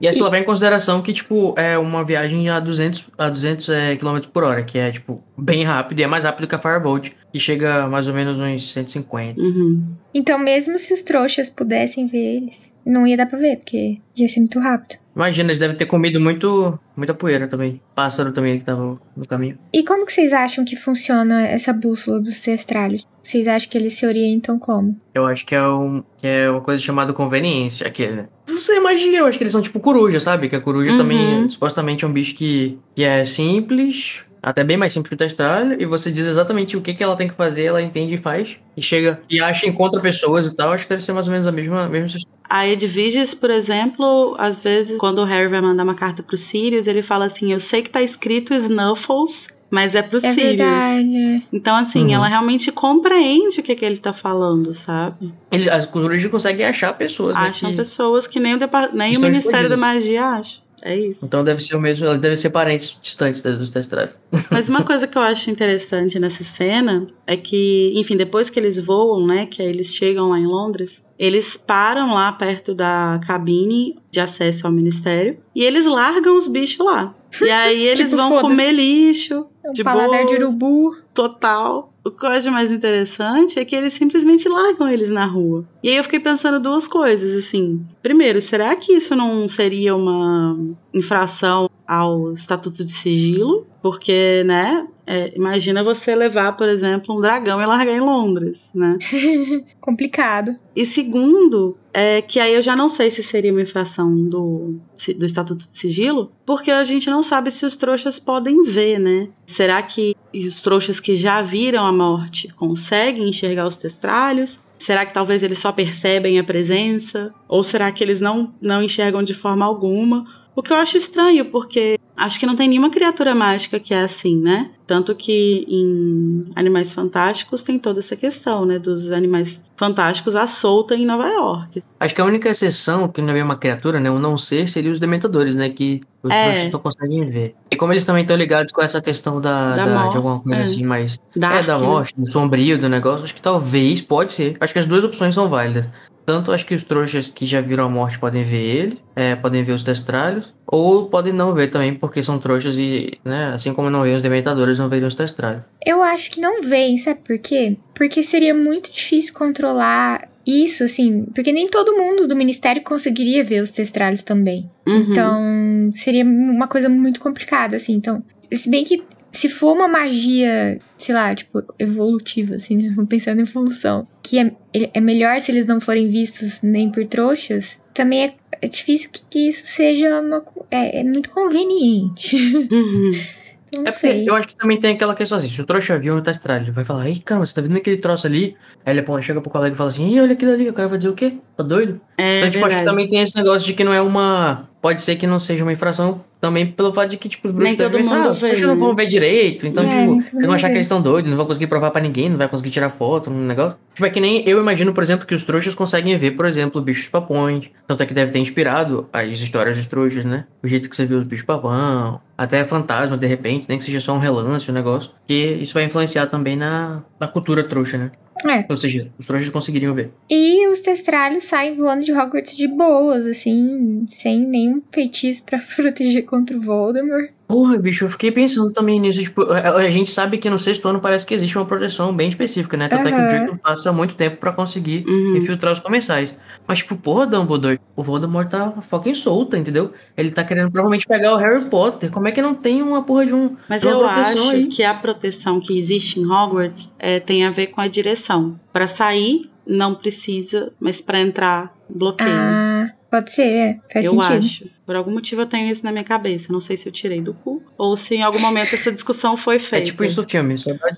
E 0.00 0.06
essa 0.06 0.22
levar 0.24 0.38
em 0.38 0.44
consideração 0.44 1.02
que, 1.02 1.12
tipo, 1.12 1.52
é 1.58 1.76
uma 1.76 2.04
viagem 2.04 2.48
a 2.48 2.60
200, 2.60 3.04
a 3.18 3.28
200 3.28 3.68
é, 3.68 3.96
km 3.96 4.20
por 4.32 4.44
hora, 4.44 4.62
que 4.62 4.78
é, 4.78 4.92
tipo, 4.92 5.22
bem 5.36 5.64
rápido 5.64 5.98
e 6.00 6.04
é 6.04 6.06
mais 6.06 6.22
rápido 6.24 6.46
que 6.46 6.54
a 6.54 6.58
Firebolt, 6.58 7.10
que 7.32 7.40
chega 7.40 7.82
a 7.84 7.88
mais 7.88 8.06
ou 8.06 8.14
menos 8.14 8.38
uns 8.38 8.72
150. 8.72 9.38
Uhum. 9.40 9.82
Então, 10.14 10.38
mesmo 10.38 10.78
se 10.78 10.94
os 10.94 11.02
trouxas 11.02 11.50
pudessem 11.50 12.06
ver 12.06 12.36
eles, 12.36 12.72
não 12.84 13.06
ia 13.06 13.16
dar 13.16 13.26
pra 13.26 13.38
ver, 13.38 13.56
porque 13.56 13.98
ia 14.16 14.28
ser 14.28 14.40
muito 14.40 14.58
rápido. 14.60 14.98
Imagina, 15.16 15.48
eles 15.48 15.58
devem 15.60 15.74
ter 15.74 15.86
comido 15.86 16.20
muito, 16.20 16.78
muita 16.94 17.14
poeira 17.14 17.48
também. 17.48 17.80
Pássaro 17.94 18.32
também 18.32 18.58
que 18.58 18.66
tava 18.66 18.98
no 19.16 19.26
caminho. 19.26 19.58
E 19.72 19.82
como 19.82 20.04
que 20.04 20.12
vocês 20.12 20.30
acham 20.30 20.62
que 20.62 20.76
funciona 20.76 21.46
essa 21.46 21.72
bússola 21.72 22.20
dos 22.20 22.38
testralhos? 22.42 23.06
Vocês 23.22 23.48
acham 23.48 23.70
que 23.70 23.78
eles 23.78 23.94
se 23.94 24.06
orientam 24.06 24.58
como? 24.58 25.00
Eu 25.14 25.24
acho 25.24 25.46
que 25.46 25.54
é, 25.54 25.66
um, 25.66 26.04
que 26.18 26.26
é 26.26 26.50
uma 26.50 26.60
coisa 26.60 26.82
chamada 26.82 27.14
conveniência, 27.14 27.86
aquele, 27.86 28.12
né? 28.12 28.28
Não 28.46 28.60
sei 28.60 28.78
magia, 28.78 29.18
eu 29.20 29.26
acho 29.26 29.38
que 29.38 29.42
eles 29.44 29.52
são 29.52 29.62
tipo 29.62 29.80
coruja, 29.80 30.20
sabe? 30.20 30.50
Que 30.50 30.56
a 30.56 30.60
coruja 30.60 30.92
Uhum. 30.92 30.98
também, 30.98 31.48
supostamente, 31.48 32.04
é 32.04 32.08
um 32.08 32.12
bicho 32.12 32.34
que, 32.34 32.78
que 32.94 33.02
é 33.02 33.24
simples, 33.24 34.20
até 34.42 34.62
bem 34.62 34.76
mais 34.76 34.92
simples 34.92 35.08
que 35.08 35.14
o 35.14 35.18
testralho, 35.18 35.80
e 35.80 35.86
você 35.86 36.12
diz 36.12 36.26
exatamente 36.26 36.76
o 36.76 36.80
que, 36.80 36.94
que 36.94 37.02
ela 37.02 37.16
tem 37.16 37.26
que 37.26 37.34
fazer, 37.34 37.64
ela 37.64 37.82
entende 37.82 38.14
e 38.14 38.18
faz, 38.18 38.56
e 38.76 38.82
chega 38.82 39.20
e 39.28 39.40
acha, 39.40 39.66
encontra 39.66 40.00
pessoas 40.00 40.46
e 40.46 40.54
tal. 40.54 40.72
Acho 40.72 40.84
que 40.84 40.90
deve 40.90 41.02
ser 41.02 41.12
mais 41.12 41.26
ou 41.26 41.32
menos 41.32 41.46
a 41.46 41.52
mesma, 41.52 41.84
a 41.84 41.88
mesma 41.88 42.20
A 42.48 42.66
Edviges, 42.68 43.34
por 43.34 43.50
exemplo, 43.50 44.34
às 44.38 44.60
vezes, 44.62 44.98
quando 44.98 45.18
o 45.20 45.24
Harry 45.24 45.48
vai 45.48 45.60
mandar 45.60 45.82
uma 45.84 45.94
carta 45.94 46.22
pro 46.22 46.36
Sirius, 46.36 46.86
ele 46.86 47.02
fala 47.02 47.24
assim: 47.26 47.52
Eu 47.52 47.60
sei 47.60 47.82
que 47.82 47.90
tá 47.90 48.00
escrito 48.02 48.54
Snuffles, 48.54 49.48
mas 49.70 49.94
é 49.94 50.02
pro 50.02 50.18
É 50.18 50.32
Sirius. 50.32 50.56
verdade. 50.56 51.46
Então, 51.52 51.74
assim, 51.76 52.04
Uhum. 52.04 52.14
ela 52.14 52.28
realmente 52.28 52.70
compreende 52.72 53.60
o 53.60 53.62
que, 53.62 53.74
que 53.74 53.84
ele 53.84 53.98
tá 53.98 54.12
falando, 54.12 54.72
sabe? 54.74 55.32
Ele, 55.50 55.68
as 55.68 55.86
corujas 55.86 56.30
conseguem 56.30 56.64
achar 56.66 56.92
pessoas, 56.96 57.34
né? 57.34 57.42
Acham 57.48 57.70
que- 57.70 57.76
pessoas 57.76 58.26
que 58.26 58.38
nem 58.38 58.54
o, 58.54 58.58
depa- 58.58 58.90
nem 58.92 59.16
o 59.16 59.20
Ministério 59.20 59.68
da. 59.68 59.76
Magia 59.76 60.24
acha. 60.24 60.64
É 60.82 60.94
isso. 60.94 61.24
Então 61.24 61.42
deve 61.42 61.60
ser 61.64 61.74
o 61.74 61.80
mesmo, 61.80 62.04
elas 62.06 62.20
devem 62.20 62.36
ser 62.36 62.50
parentes 62.50 62.96
distantes 63.02 63.40
da- 63.40 63.52
dos 63.52 63.70
testralhos. 63.70 64.12
Mas 64.50 64.68
uma 64.68 64.84
coisa 64.84 65.08
que 65.08 65.16
eu 65.18 65.22
acho 65.22 65.50
interessante 65.50 66.18
nessa 66.18 66.44
cena 66.44 67.06
é 67.26 67.34
que, 67.36 67.92
enfim, 67.96 68.14
depois 68.16 68.50
que 68.50 68.60
eles 68.60 68.78
voam, 68.78 69.26
né, 69.26 69.46
que 69.46 69.62
aí 69.62 69.68
eles 69.68 69.96
chegam 69.96 70.28
lá 70.28 70.38
em 70.38 70.46
Londres, 70.46 71.02
eles 71.18 71.56
param 71.56 72.12
lá 72.14 72.32
perto 72.32 72.74
da 72.74 73.18
cabine 73.26 73.98
de 74.10 74.20
acesso 74.20 74.66
ao 74.66 74.72
ministério 74.72 75.38
e 75.54 75.62
eles 75.64 75.86
largam 75.86 76.36
os 76.36 76.46
bichos 76.48 76.84
lá. 76.84 77.14
E 77.40 77.50
aí 77.50 77.82
eles 77.88 78.10
Tipo, 78.10 78.16
vão 78.16 78.40
comer 78.40 78.72
lixo, 78.72 79.46
Um 79.64 79.72
de 79.72 79.82
paladar 79.84 80.24
boa, 80.24 80.26
de 80.26 80.34
urubu. 80.44 80.96
total. 81.14 81.92
O 82.04 82.10
que 82.12 82.24
eu 82.24 82.30
acho 82.30 82.50
mais 82.52 82.70
interessante 82.70 83.58
é 83.58 83.64
que 83.64 83.74
eles 83.74 83.92
simplesmente 83.94 84.48
largam 84.48 84.88
eles 84.88 85.10
na 85.10 85.26
rua. 85.26 85.64
E 85.82 85.88
aí 85.88 85.96
eu 85.96 86.04
fiquei 86.04 86.20
pensando 86.20 86.60
duas 86.60 86.86
coisas, 86.86 87.34
assim. 87.36 87.84
Primeiro, 88.00 88.40
será 88.40 88.76
que 88.76 88.92
isso 88.92 89.16
não 89.16 89.48
seria 89.48 89.96
uma 89.96 90.56
infração 90.96 91.68
ao 91.86 92.32
Estatuto 92.32 92.84
de 92.84 92.90
Sigilo? 92.90 93.66
Porque, 93.82 94.42
né, 94.44 94.86
é, 95.06 95.32
imagina 95.36 95.84
você 95.84 96.16
levar, 96.16 96.56
por 96.56 96.68
exemplo, 96.68 97.16
um 97.16 97.20
dragão 97.20 97.62
e 97.62 97.66
largar 97.66 97.94
em 97.94 98.00
Londres, 98.00 98.68
né? 98.74 98.98
Complicado. 99.80 100.56
E 100.74 100.84
segundo, 100.84 101.76
é 101.94 102.20
que 102.20 102.40
aí 102.40 102.54
eu 102.54 102.62
já 102.62 102.74
não 102.74 102.88
sei 102.88 103.10
se 103.10 103.22
seria 103.22 103.52
uma 103.52 103.62
infração 103.62 104.12
do, 104.24 104.80
do 105.16 105.24
Estatuto 105.24 105.64
de 105.64 105.78
Sigilo, 105.78 106.32
porque 106.44 106.72
a 106.72 106.82
gente 106.82 107.08
não 107.08 107.22
sabe 107.22 107.52
se 107.52 107.64
os 107.64 107.76
trouxas 107.76 108.18
podem 108.18 108.64
ver, 108.64 108.98
né? 108.98 109.28
Será 109.46 109.80
que 109.82 110.16
os 110.34 110.60
trouxas 110.60 110.98
que 110.98 111.14
já 111.14 111.40
viram 111.40 111.86
a 111.86 111.92
morte 111.92 112.48
conseguem 112.54 113.28
enxergar 113.28 113.66
os 113.66 113.76
testralhos? 113.76 114.60
Será 114.78 115.06
que 115.06 115.14
talvez 115.14 115.42
eles 115.42 115.58
só 115.58 115.72
percebem 115.72 116.38
a 116.38 116.44
presença? 116.44 117.32
Ou 117.48 117.62
será 117.62 117.90
que 117.92 118.02
eles 118.02 118.20
não, 118.20 118.52
não 118.60 118.82
enxergam 118.82 119.22
de 119.22 119.32
forma 119.32 119.64
alguma? 119.64 120.26
O 120.56 120.62
que 120.62 120.72
eu 120.72 120.76
acho 120.78 120.96
estranho, 120.96 121.44
porque 121.44 121.98
acho 122.16 122.40
que 122.40 122.46
não 122.46 122.56
tem 122.56 122.66
nenhuma 122.66 122.88
criatura 122.88 123.34
mágica 123.34 123.78
que 123.78 123.92
é 123.92 124.00
assim, 124.00 124.40
né? 124.40 124.70
Tanto 124.86 125.14
que 125.14 125.66
em 125.68 126.46
Animais 126.56 126.94
Fantásticos 126.94 127.62
tem 127.62 127.78
toda 127.78 128.00
essa 128.00 128.16
questão, 128.16 128.64
né? 128.64 128.78
Dos 128.78 129.10
animais 129.10 129.60
fantásticos 129.76 130.34
à 130.34 130.46
solta 130.46 130.94
em 130.94 131.04
Nova 131.04 131.26
York. 131.28 131.82
Acho 132.00 132.14
que 132.14 132.20
a 132.22 132.24
única 132.24 132.48
exceção, 132.48 133.06
que 133.06 133.20
não 133.20 133.34
é 133.34 133.42
uma 133.44 133.56
criatura, 133.56 134.00
né? 134.00 134.10
Um 134.10 134.18
não 134.18 134.38
ser, 134.38 134.66
seria 134.68 134.90
os 134.90 134.98
dementadores, 134.98 135.54
né? 135.54 135.68
Que 135.68 136.00
os 136.22 136.30
É. 136.30 136.70
não 136.70 136.80
conseguem 136.80 137.28
ver. 137.28 137.54
E 137.70 137.76
como 137.76 137.92
eles 137.92 138.04
também 138.06 138.22
estão 138.22 138.36
ligados 138.36 138.72
com 138.72 138.80
essa 138.80 139.02
questão 139.02 139.38
da, 139.40 139.76
Da 139.76 139.84
da- 139.84 140.08
de 140.08 140.16
alguma 140.16 140.40
coisa 140.40 140.60
é. 140.60 140.64
assim, 140.64 140.84
mais. 140.84 141.20
Dark, 141.36 141.56
é, 141.56 141.62
da 141.64 141.78
né? 141.78 141.86
morte, 141.86 142.14
do 142.16 142.26
sombrio 142.26 142.78
do 142.78 142.88
negócio, 142.88 143.24
acho 143.24 143.34
que 143.34 143.42
talvez, 143.42 144.00
pode 144.00 144.32
ser. 144.32 144.56
Acho 144.58 144.72
que 144.72 144.78
as 144.78 144.86
duas 144.86 145.04
opções 145.04 145.34
são 145.34 145.50
válidas. 145.50 145.86
Tanto 146.26 146.50
acho 146.50 146.66
que 146.66 146.74
os 146.74 146.82
trouxas 146.82 147.28
que 147.28 147.46
já 147.46 147.60
viram 147.60 147.84
a 147.84 147.88
morte 147.88 148.18
podem 148.18 148.42
ver 148.42 148.56
ele, 148.56 148.98
é, 149.14 149.36
podem 149.36 149.62
ver 149.62 149.72
os 149.72 149.82
testralhos, 149.84 150.52
ou 150.66 151.06
podem 151.06 151.32
não 151.32 151.54
ver 151.54 151.68
também, 151.68 151.94
porque 151.94 152.20
são 152.20 152.38
trouxas 152.38 152.76
e, 152.76 153.16
né, 153.24 153.52
assim 153.54 153.72
como 153.72 153.88
não 153.88 154.02
veem 154.02 154.16
os 154.16 154.22
dementadores, 154.22 154.78
não 154.78 154.88
veriam 154.88 155.06
os 155.06 155.14
testralhos. 155.14 155.62
Eu 155.84 156.02
acho 156.02 156.32
que 156.32 156.40
não 156.40 156.62
vem, 156.62 156.98
sabe 156.98 157.20
por 157.24 157.38
quê? 157.38 157.76
Porque 157.94 158.24
seria 158.24 158.52
muito 158.52 158.90
difícil 158.90 159.32
controlar 159.32 160.28
isso, 160.44 160.84
assim. 160.84 161.26
Porque 161.34 161.52
nem 161.52 161.68
todo 161.68 161.96
mundo 161.96 162.26
do 162.26 162.36
ministério 162.36 162.82
conseguiria 162.82 163.44
ver 163.44 163.62
os 163.62 163.70
testralhos 163.70 164.22
também. 164.22 164.70
Uhum. 164.86 165.10
Então, 165.10 165.90
seria 165.92 166.24
uma 166.24 166.66
coisa 166.66 166.88
muito 166.88 167.20
complicada, 167.20 167.76
assim. 167.76 167.94
Então, 167.94 168.22
se 168.40 168.68
bem 168.68 168.84
que 168.84 169.02
se 169.36 169.50
for 169.50 169.74
uma 169.74 169.86
magia, 169.86 170.78
sei 170.96 171.14
lá, 171.14 171.34
tipo, 171.34 171.62
evolutiva, 171.78 172.54
assim, 172.54 172.76
né? 172.76 172.94
Pensando 173.06 173.40
em 173.40 173.42
evolução, 173.42 174.06
que 174.26 174.38
é, 174.38 174.50
é 174.94 175.00
melhor 175.00 175.40
se 175.40 175.52
eles 175.52 175.66
não 175.66 175.80
forem 175.80 176.08
vistos 176.08 176.62
nem 176.62 176.90
por 176.90 177.06
trouxas, 177.06 177.78
também 177.94 178.24
é, 178.24 178.34
é 178.60 178.66
difícil 178.68 179.08
que, 179.12 179.22
que 179.30 179.48
isso 179.48 179.64
seja 179.64 180.20
uma. 180.20 180.42
É, 180.70 181.00
é 181.00 181.04
muito 181.04 181.30
conveniente. 181.30 182.36
Uhum. 182.70 183.12
Então, 183.68 183.82
não 183.82 183.88
É 183.88 183.92
porque 183.92 184.06
sei. 184.06 184.28
eu 184.28 184.34
acho 184.36 184.46
que 184.46 184.54
também 184.56 184.78
tem 184.78 184.94
aquela 184.94 185.12
questão 185.12 185.38
assim, 185.38 185.48
se 185.48 185.60
o 185.60 185.66
trouxa 185.66 185.98
viu 185.98 186.14
um 186.16 186.22
testralho, 186.22 186.62
ele 186.66 186.70
vai 186.70 186.84
falar, 186.84 187.08
ei, 187.08 187.16
caramba, 187.18 187.44
você 187.44 187.52
tá 187.52 187.60
vendo 187.60 187.76
aquele 187.76 187.96
troço 187.96 188.24
ali? 188.24 188.56
Aí 188.84 188.94
ele 188.94 189.02
pô, 189.02 189.20
chega 189.20 189.40
pro 189.40 189.50
colega 189.50 189.74
e 189.74 189.76
fala 189.76 189.90
assim, 189.90 190.08
ih, 190.08 190.20
olha 190.20 190.34
aquilo 190.34 190.52
ali, 190.52 190.68
o 190.68 190.72
cara 190.72 190.86
vai 190.88 190.98
dizer 190.98 191.10
o 191.10 191.14
quê? 191.14 191.34
Tá 191.56 191.64
doido? 191.64 192.00
É 192.16 192.38
então, 192.38 192.50
tipo, 192.52 192.64
acho 192.64 192.76
que 192.76 192.76
verdade. 192.76 192.84
também 192.84 193.08
tem 193.10 193.20
esse 193.20 193.34
negócio 193.36 193.66
de 193.66 193.74
que 193.74 193.82
não 193.82 193.92
é 193.92 194.00
uma. 194.00 194.68
Pode 194.80 195.02
ser 195.02 195.16
que 195.16 195.26
não 195.26 195.38
seja 195.38 195.64
uma 195.64 195.72
infração 195.72 196.20
também 196.40 196.66
pelo 196.66 196.92
fato 196.92 197.10
de 197.10 197.16
que, 197.16 197.28
tipo, 197.28 197.48
os 197.48 197.52
bruxos 197.52 197.76
devem 197.76 197.98
pensar, 197.98 198.24
ah, 198.26 198.30
os 198.30 198.38
bruxos 198.38 198.60
não 198.60 198.78
vão 198.78 198.94
ver 198.94 199.06
direito. 199.06 199.66
Então, 199.66 199.82
É, 199.82 199.88
tipo, 200.22 200.36
eles 200.36 200.46
vão 200.46 200.54
achar 200.54 200.68
que 200.68 200.74
eles 200.74 200.86
estão 200.86 201.00
doidos, 201.02 201.28
não 201.30 201.36
vão 201.36 201.46
conseguir 201.46 201.66
provar 201.66 201.90
pra 201.90 202.00
ninguém, 202.00 202.28
não 202.28 202.36
vai 202.36 202.46
conseguir 202.46 202.70
tirar 202.70 202.90
foto 202.90 203.30
no 203.30 203.40
negócio. 203.44 203.78
Tipo, 203.94 204.06
é 204.06 204.10
que 204.10 204.20
nem 204.20 204.46
eu 204.48 204.60
imagino, 204.60 204.92
por 204.92 205.02
exemplo, 205.02 205.26
que 205.26 205.34
os 205.34 205.42
trouxas 205.42 205.74
conseguem 205.74 206.16
ver, 206.16 206.32
por 206.32 206.46
exemplo, 206.46 206.80
bichos 206.80 207.08
papões. 207.08 207.70
Tanto 207.86 208.02
é 208.02 208.06
que 208.06 208.14
deve 208.14 208.30
ter 208.30 208.38
inspirado 208.38 209.08
as 209.12 209.38
histórias 209.38 209.76
dos 209.76 209.86
trouxas, 209.86 210.24
né? 210.24 210.44
O 210.62 210.68
jeito 210.68 210.88
que 210.88 210.94
você 210.94 211.06
viu 211.06 211.18
os 211.18 211.24
bichos 211.24 211.46
papão, 211.46 212.20
até 212.36 212.64
fantasma, 212.64 213.16
de 213.16 213.26
repente, 213.26 213.66
nem 213.68 213.78
que 213.78 213.84
seja 213.84 214.00
só 214.00 214.14
um 214.14 214.18
relance, 214.18 214.70
um 214.70 214.74
negócio. 214.74 215.10
Que 215.26 215.34
isso 215.34 215.74
vai 215.74 215.84
influenciar 215.84 216.26
também 216.26 216.54
na, 216.54 217.02
na 217.18 217.26
cultura 217.26 217.64
trouxa, 217.64 217.96
né? 217.98 218.10
É. 218.44 218.64
Ou 218.68 218.76
seja, 218.76 219.10
os 219.18 219.26
trouxas 219.26 219.48
conseguiriam 219.50 219.94
ver. 219.94 220.10
E 220.30 220.66
os 220.68 220.80
testralhos 220.80 221.44
saem 221.44 221.74
voando 221.74 222.04
de 222.04 222.12
Hogwarts 222.12 222.56
de 222.56 222.68
boas, 222.68 223.26
assim, 223.26 224.06
sem 224.12 224.40
nenhum 224.40 224.82
feitiço 224.92 225.42
pra 225.44 225.58
proteger 225.76 226.24
contra 226.24 226.56
o 226.56 226.60
Voldemort. 226.60 227.30
Porra, 227.48 227.78
bicho, 227.78 228.04
eu 228.04 228.10
fiquei 228.10 228.32
pensando 228.32 228.72
também 228.72 228.98
nisso. 228.98 229.20
Tipo, 229.22 229.42
a, 229.52 229.76
a 229.76 229.90
gente 229.90 230.10
sabe 230.10 230.36
que 230.36 230.50
no 230.50 230.58
sexto 230.58 230.88
ano 230.88 231.00
parece 231.00 231.24
que 231.24 231.32
existe 231.32 231.56
uma 231.56 231.64
proteção 231.64 232.12
bem 232.14 232.28
específica, 232.28 232.76
né? 232.76 232.88
Tanto 232.88 233.06
é 233.06 233.12
que 233.12 233.16
o. 233.20 233.28
Draco 233.28 233.58
passa 233.58 233.92
muito 233.92 234.14
tempo 234.16 234.36
pra 234.38 234.52
conseguir 234.52 235.04
Uhum. 235.06 235.36
infiltrar 235.36 235.72
os 235.72 235.78
comensais. 235.78 236.34
Mas, 236.66 236.78
tipo, 236.78 236.96
porra, 236.96 237.26
Dumbledore, 237.26 237.78
o 237.94 238.02
Voldemort 238.02 238.48
tá 238.48 238.72
fucking 238.82 239.14
solta, 239.14 239.56
entendeu? 239.56 239.92
Ele 240.16 240.30
tá 240.30 240.42
querendo 240.42 240.70
provavelmente 240.70 241.06
pegar 241.06 241.32
o 241.34 241.36
Harry 241.36 241.68
Potter. 241.70 242.10
Como 242.10 242.26
é 242.26 242.32
que 242.32 242.42
não 242.42 242.54
tem 242.54 242.82
uma 242.82 243.02
porra 243.04 243.24
de 243.26 243.32
um. 243.34 243.56
Mas 243.68 243.82
de 243.82 243.86
uma 243.88 243.94
eu 243.94 244.06
acho 244.06 244.50
aí? 244.50 244.66
que 244.66 244.82
a 244.82 244.92
proteção 244.94 245.60
que 245.60 245.78
existe 245.78 246.18
em 246.20 246.26
Hogwarts 246.26 246.94
é, 246.98 247.20
tem 247.20 247.44
a 247.44 247.50
ver 247.50 247.68
com 247.68 247.80
a 247.80 247.86
direção. 247.88 248.58
Pra 248.72 248.88
sair, 248.88 249.48
não 249.66 249.94
precisa, 249.94 250.72
mas 250.80 251.00
pra 251.00 251.20
entrar, 251.20 251.72
bloqueia. 251.88 252.30
Ah, 252.30 252.90
pode 253.10 253.32
ser, 253.32 253.42
é. 253.48 253.80
Faz 253.92 254.04
eu 254.06 254.12
sentido. 254.12 254.32
acho. 254.38 254.64
Por 254.84 254.94
algum 254.96 255.12
motivo 255.12 255.42
eu 255.42 255.46
tenho 255.46 255.70
isso 255.70 255.84
na 255.84 255.92
minha 255.92 256.04
cabeça. 256.04 256.52
Não 256.52 256.60
sei 256.60 256.76
se 256.76 256.88
eu 256.88 256.92
tirei 256.92 257.20
do 257.20 257.32
cu 257.34 257.62
ou 257.78 257.96
se 257.96 258.14
em 258.16 258.22
algum 258.22 258.40
momento 258.40 258.74
essa 258.74 258.90
discussão 258.92 259.36
foi 259.36 259.56
É 259.56 259.58
feita. 259.60 259.86
tipo 259.86 260.04
isso 260.04 260.20
o 260.20 260.24
filme, 260.24 260.54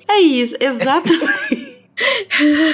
É 0.09 0.21
isso, 0.21 0.55
exatamente. 0.61 1.79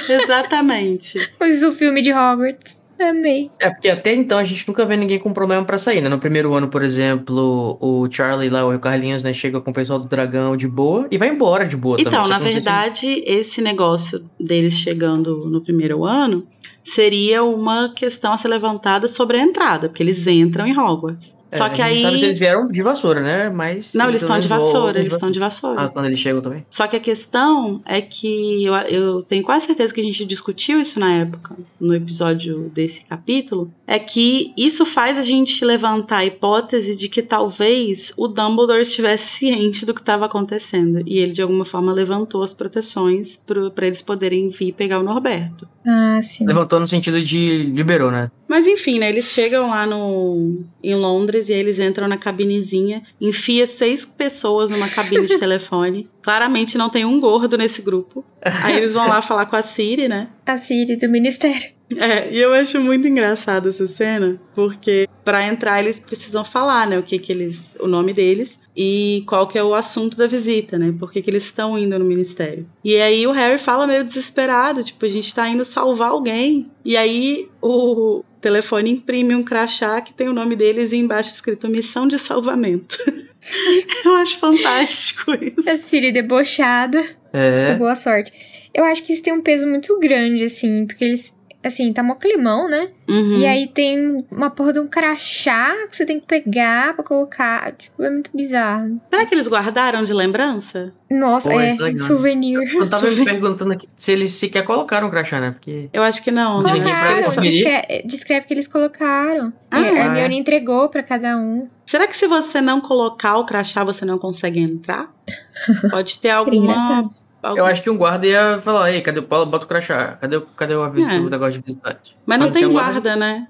exatamente. 0.09 1.31
Mas 1.39 1.63
o 1.63 1.71
filme 1.71 2.01
de 2.01 2.11
Hogwarts, 2.11 2.81
amei. 3.03 3.51
É 3.59 3.69
porque 3.69 3.89
até 3.89 4.13
então 4.13 4.37
a 4.37 4.43
gente 4.43 4.67
nunca 4.67 4.85
vê 4.85 4.95
ninguém 4.95 5.19
com 5.19 5.33
problema 5.33 5.63
pra 5.65 5.77
sair, 5.77 6.01
né? 6.01 6.09
No 6.09 6.19
primeiro 6.19 6.53
ano, 6.53 6.67
por 6.67 6.83
exemplo, 6.83 7.77
o 7.79 8.07
Charlie 8.09 8.49
lá, 8.49 8.65
o 8.65 8.79
Carlinhos, 8.79 9.23
né, 9.23 9.33
chega 9.33 9.59
com 9.61 9.71
o 9.71 9.73
pessoal 9.73 9.99
do 9.99 10.07
dragão 10.07 10.55
de 10.55 10.67
boa 10.67 11.07
e 11.11 11.17
vai 11.17 11.29
embora 11.29 11.65
de 11.65 11.75
boa 11.75 11.97
também. 11.97 12.11
Então, 12.11 12.27
na 12.27 12.39
sei 12.39 12.47
se 12.47 12.53
verdade, 12.53 13.23
esse 13.25 13.61
negócio 13.61 14.23
deles 14.39 14.75
chegando 14.75 15.49
no 15.49 15.61
primeiro 15.61 16.05
ano 16.05 16.45
seria 16.83 17.43
uma 17.43 17.91
questão 17.93 18.33
a 18.33 18.37
ser 18.37 18.47
levantada 18.47 19.07
sobre 19.07 19.37
a 19.37 19.41
entrada, 19.41 19.89
porque 19.89 20.03
eles 20.03 20.27
entram 20.27 20.67
em 20.67 20.77
Hogwarts. 20.77 21.35
É, 21.51 21.57
Só 21.57 21.69
que 21.69 21.81
aí. 21.81 21.95
Não 21.95 22.09
sabe 22.09 22.19
se 22.19 22.25
eles 22.25 22.37
vieram 22.37 22.67
de 22.67 22.81
vassoura, 22.81 23.21
né? 23.21 23.49
Mas. 23.49 23.93
Não, 23.93 24.09
eles 24.09 24.21
estão 24.21 24.39
de 24.39 24.47
vassoura, 24.47 24.99
eles 24.99 25.13
estão 25.13 25.31
de 25.31 25.39
vassoura. 25.39 25.83
Ah, 25.83 25.89
quando 25.89 26.05
eles 26.05 26.19
chegam 26.19 26.41
também. 26.41 26.65
Só 26.69 26.87
que 26.87 26.95
a 26.95 26.99
questão 26.99 27.81
é 27.85 28.01
que 28.01 28.63
eu, 28.65 28.73
eu 28.75 29.21
tenho 29.23 29.43
quase 29.43 29.65
certeza 29.65 29.93
que 29.93 30.01
a 30.01 30.03
gente 30.03 30.25
discutiu 30.25 30.79
isso 30.79 30.99
na 30.99 31.13
época, 31.13 31.55
no 31.79 31.93
episódio 31.93 32.71
desse 32.73 33.03
capítulo, 33.05 33.71
é 33.87 33.99
que 33.99 34.53
isso 34.57 34.85
faz 34.85 35.17
a 35.17 35.23
gente 35.23 35.63
levantar 35.63 36.17
a 36.17 36.25
hipótese 36.25 36.95
de 36.95 37.07
que 37.07 37.21
talvez 37.21 38.13
o 38.17 38.27
Dumbledore 38.27 38.81
estivesse 38.81 39.37
ciente 39.37 39.85
do 39.85 39.93
que 39.93 40.01
estava 40.01 40.25
acontecendo 40.25 41.01
e 41.05 41.19
ele 41.19 41.31
de 41.31 41.41
alguma 41.41 41.65
forma 41.65 41.93
levantou 41.93 42.43
as 42.43 42.53
proteções 42.53 43.37
para 43.37 43.85
eles 43.85 44.01
poderem 44.01 44.49
vir 44.49 44.73
pegar 44.73 44.99
o 44.99 45.03
Norberto. 45.03 45.67
Ah, 45.85 46.19
sim. 46.21 46.45
Levantou 46.45 46.79
no 46.79 46.87
sentido 46.87 47.21
de 47.21 47.63
liberou, 47.63 48.11
né? 48.11 48.29
Mas 48.47 48.67
enfim, 48.67 48.99
né? 48.99 49.09
Eles 49.09 49.31
chegam 49.31 49.69
lá 49.69 49.85
no 49.85 50.63
em 50.83 50.95
Londres 50.95 51.49
e 51.49 51.53
aí 51.53 51.59
eles 51.59 51.79
entram 51.79 52.07
na 52.07 52.17
cabinezinha, 52.17 53.03
enfia 53.19 53.65
seis 53.65 54.05
pessoas 54.05 54.69
numa 54.69 54.89
cabine 54.89 55.25
de 55.25 55.37
telefone. 55.39 56.09
Claramente 56.21 56.77
não 56.77 56.89
tem 56.89 57.05
um 57.05 57.19
gordo 57.19 57.57
nesse 57.57 57.81
grupo. 57.81 58.23
Aí 58.41 58.77
eles 58.77 58.93
vão 58.93 59.07
lá 59.07 59.21
falar 59.21 59.47
com 59.47 59.55
a 59.55 59.61
Siri, 59.61 60.07
né? 60.07 60.29
A 60.45 60.57
Siri 60.57 60.95
do 60.95 61.09
Ministério. 61.09 61.75
É, 61.97 62.33
e 62.33 62.39
eu 62.39 62.51
acho 62.53 62.79
muito 62.79 63.07
engraçado 63.07 63.69
essa 63.69 63.87
cena, 63.87 64.41
porque 64.55 65.07
para 65.23 65.45
entrar 65.45 65.79
eles 65.79 65.99
precisam 65.99 66.43
falar, 66.43 66.87
né, 66.87 66.97
o 66.97 67.03
que 67.03 67.19
que 67.19 67.31
eles, 67.31 67.75
o 67.79 67.87
nome 67.87 68.11
deles 68.11 68.59
e 68.75 69.23
qual 69.27 69.47
que 69.47 69.57
é 69.57 69.63
o 69.63 69.73
assunto 69.73 70.17
da 70.17 70.27
visita, 70.27 70.77
né? 70.77 70.93
Por 70.97 71.11
que, 71.11 71.21
que 71.21 71.29
eles 71.29 71.45
estão 71.45 71.77
indo 71.77 71.97
no 71.97 72.05
ministério. 72.05 72.67
E 72.83 72.97
aí 72.97 73.25
o 73.25 73.31
Harry 73.31 73.57
fala 73.57 73.87
meio 73.87 74.03
desesperado, 74.03 74.83
tipo, 74.83 75.05
a 75.05 75.09
gente 75.09 75.33
tá 75.33 75.47
indo 75.47 75.63
salvar 75.63 76.09
alguém. 76.09 76.69
E 76.83 76.97
aí 76.97 77.49
o 77.61 78.23
telefone 78.45 78.91
imprime 78.91 79.33
um 79.33 79.41
crachá 79.41 79.99
que 80.01 80.13
tem 80.13 80.29
o 80.29 80.33
nome 80.33 80.55
deles 80.55 80.91
e 80.91 80.97
embaixo 80.97 81.31
escrito 81.31 81.67
missão 81.67 82.07
de 82.07 82.19
salvamento. 82.19 82.95
eu 84.05 84.15
acho 84.17 84.37
fantástico 84.37 85.31
isso. 85.33 85.67
A 85.67 85.75
Siri 85.79 86.11
debochada. 86.11 87.03
É. 87.33 87.73
Boa 87.73 87.95
sorte. 87.95 88.31
Eu 88.71 88.85
acho 88.85 89.01
que 89.01 89.13
isso 89.13 89.23
tem 89.23 89.33
um 89.33 89.41
peso 89.41 89.65
muito 89.65 89.97
grande, 89.99 90.43
assim, 90.43 90.85
porque 90.85 91.03
eles. 91.03 91.33
Assim, 91.65 91.91
tá 91.91 92.03
mó 92.03 92.13
climão, 92.13 92.69
né? 92.69 92.89
Uhum. 93.09 93.37
E 93.37 93.45
aí 93.45 93.67
tem 93.67 94.23
uma 94.29 94.51
porra 94.51 94.73
de 94.73 94.79
um 94.79 94.87
crachá 94.87 95.73
que 95.89 95.95
você 95.95 96.05
tem 96.05 96.19
que 96.19 96.27
pegar 96.27 96.93
pra 96.93 97.03
colocar. 97.03 97.71
Tipo, 97.71 98.03
é 98.03 98.09
muito 98.09 98.29
bizarro. 98.33 99.01
Será 99.09 99.25
que 99.25 99.33
eles 99.33 99.47
guardaram 99.47 100.03
de 100.03 100.13
lembrança? 100.13 100.93
Nossa, 101.09 101.49
Pô, 101.49 101.59
é 101.59 101.75
é 101.75 101.99
souvenir. 102.01 102.59
Eu 102.75 102.87
tava 102.87 103.09
me 103.11 103.25
perguntando 103.25 103.73
aqui 103.73 103.87
se 103.97 104.11
eles 104.11 104.33
sequer 104.33 104.63
colocaram 104.63 105.07
o 105.07 105.09
crachá, 105.09 105.39
né? 105.39 105.51
Porque. 105.51 105.89
Eu 105.91 106.03
acho 106.03 106.23
que 106.23 106.29
não. 106.29 106.61
Colocaram, 106.61 107.41
descreve, 107.41 108.03
descreve 108.05 108.45
que 108.45 108.53
eles 108.53 108.67
colocaram. 108.67 109.51
Ah, 109.71 109.81
E 109.81 109.85
a 109.85 109.87
é? 109.87 110.05
Hermione 110.05 110.37
entregou 110.37 110.87
pra 110.89 111.01
cada 111.01 111.35
um. 111.37 111.67
Será 111.85 112.07
que 112.07 112.15
se 112.15 112.27
você 112.27 112.61
não 112.61 112.79
colocar 112.81 113.37
o 113.37 113.45
crachá, 113.45 113.83
você 113.83 114.05
não 114.05 114.17
consegue 114.19 114.59
entrar? 114.59 115.11
Pode 115.89 116.19
ter 116.19 116.29
alguma. 116.29 117.07
Algum- 117.47 117.59
Eu 117.59 117.65
acho 117.65 117.81
que 117.83 117.89
um 117.89 117.97
guarda 117.97 118.25
ia 118.27 118.59
falar, 118.63 118.91
ei, 118.91 119.01
cadê 119.01 119.19
o 119.19 119.23
Paulo? 119.23 119.45
Bota 119.45 119.65
o 119.65 119.67
crachá. 119.67 120.17
Cadê, 120.21 120.37
o- 120.37 120.41
cadê 120.41 120.75
o 120.75 120.83
aviso 120.83 121.09
É. 121.09 121.19
do 121.19 121.29
negócio 121.29 121.53
de 121.53 121.59
visitante? 121.65 122.15
Mas 122.25 122.39
não 122.39 122.47
Ah, 122.47 122.51
tem 122.51 122.63
tinha 122.63 122.73
guarda, 122.73 123.15
né? 123.15 123.47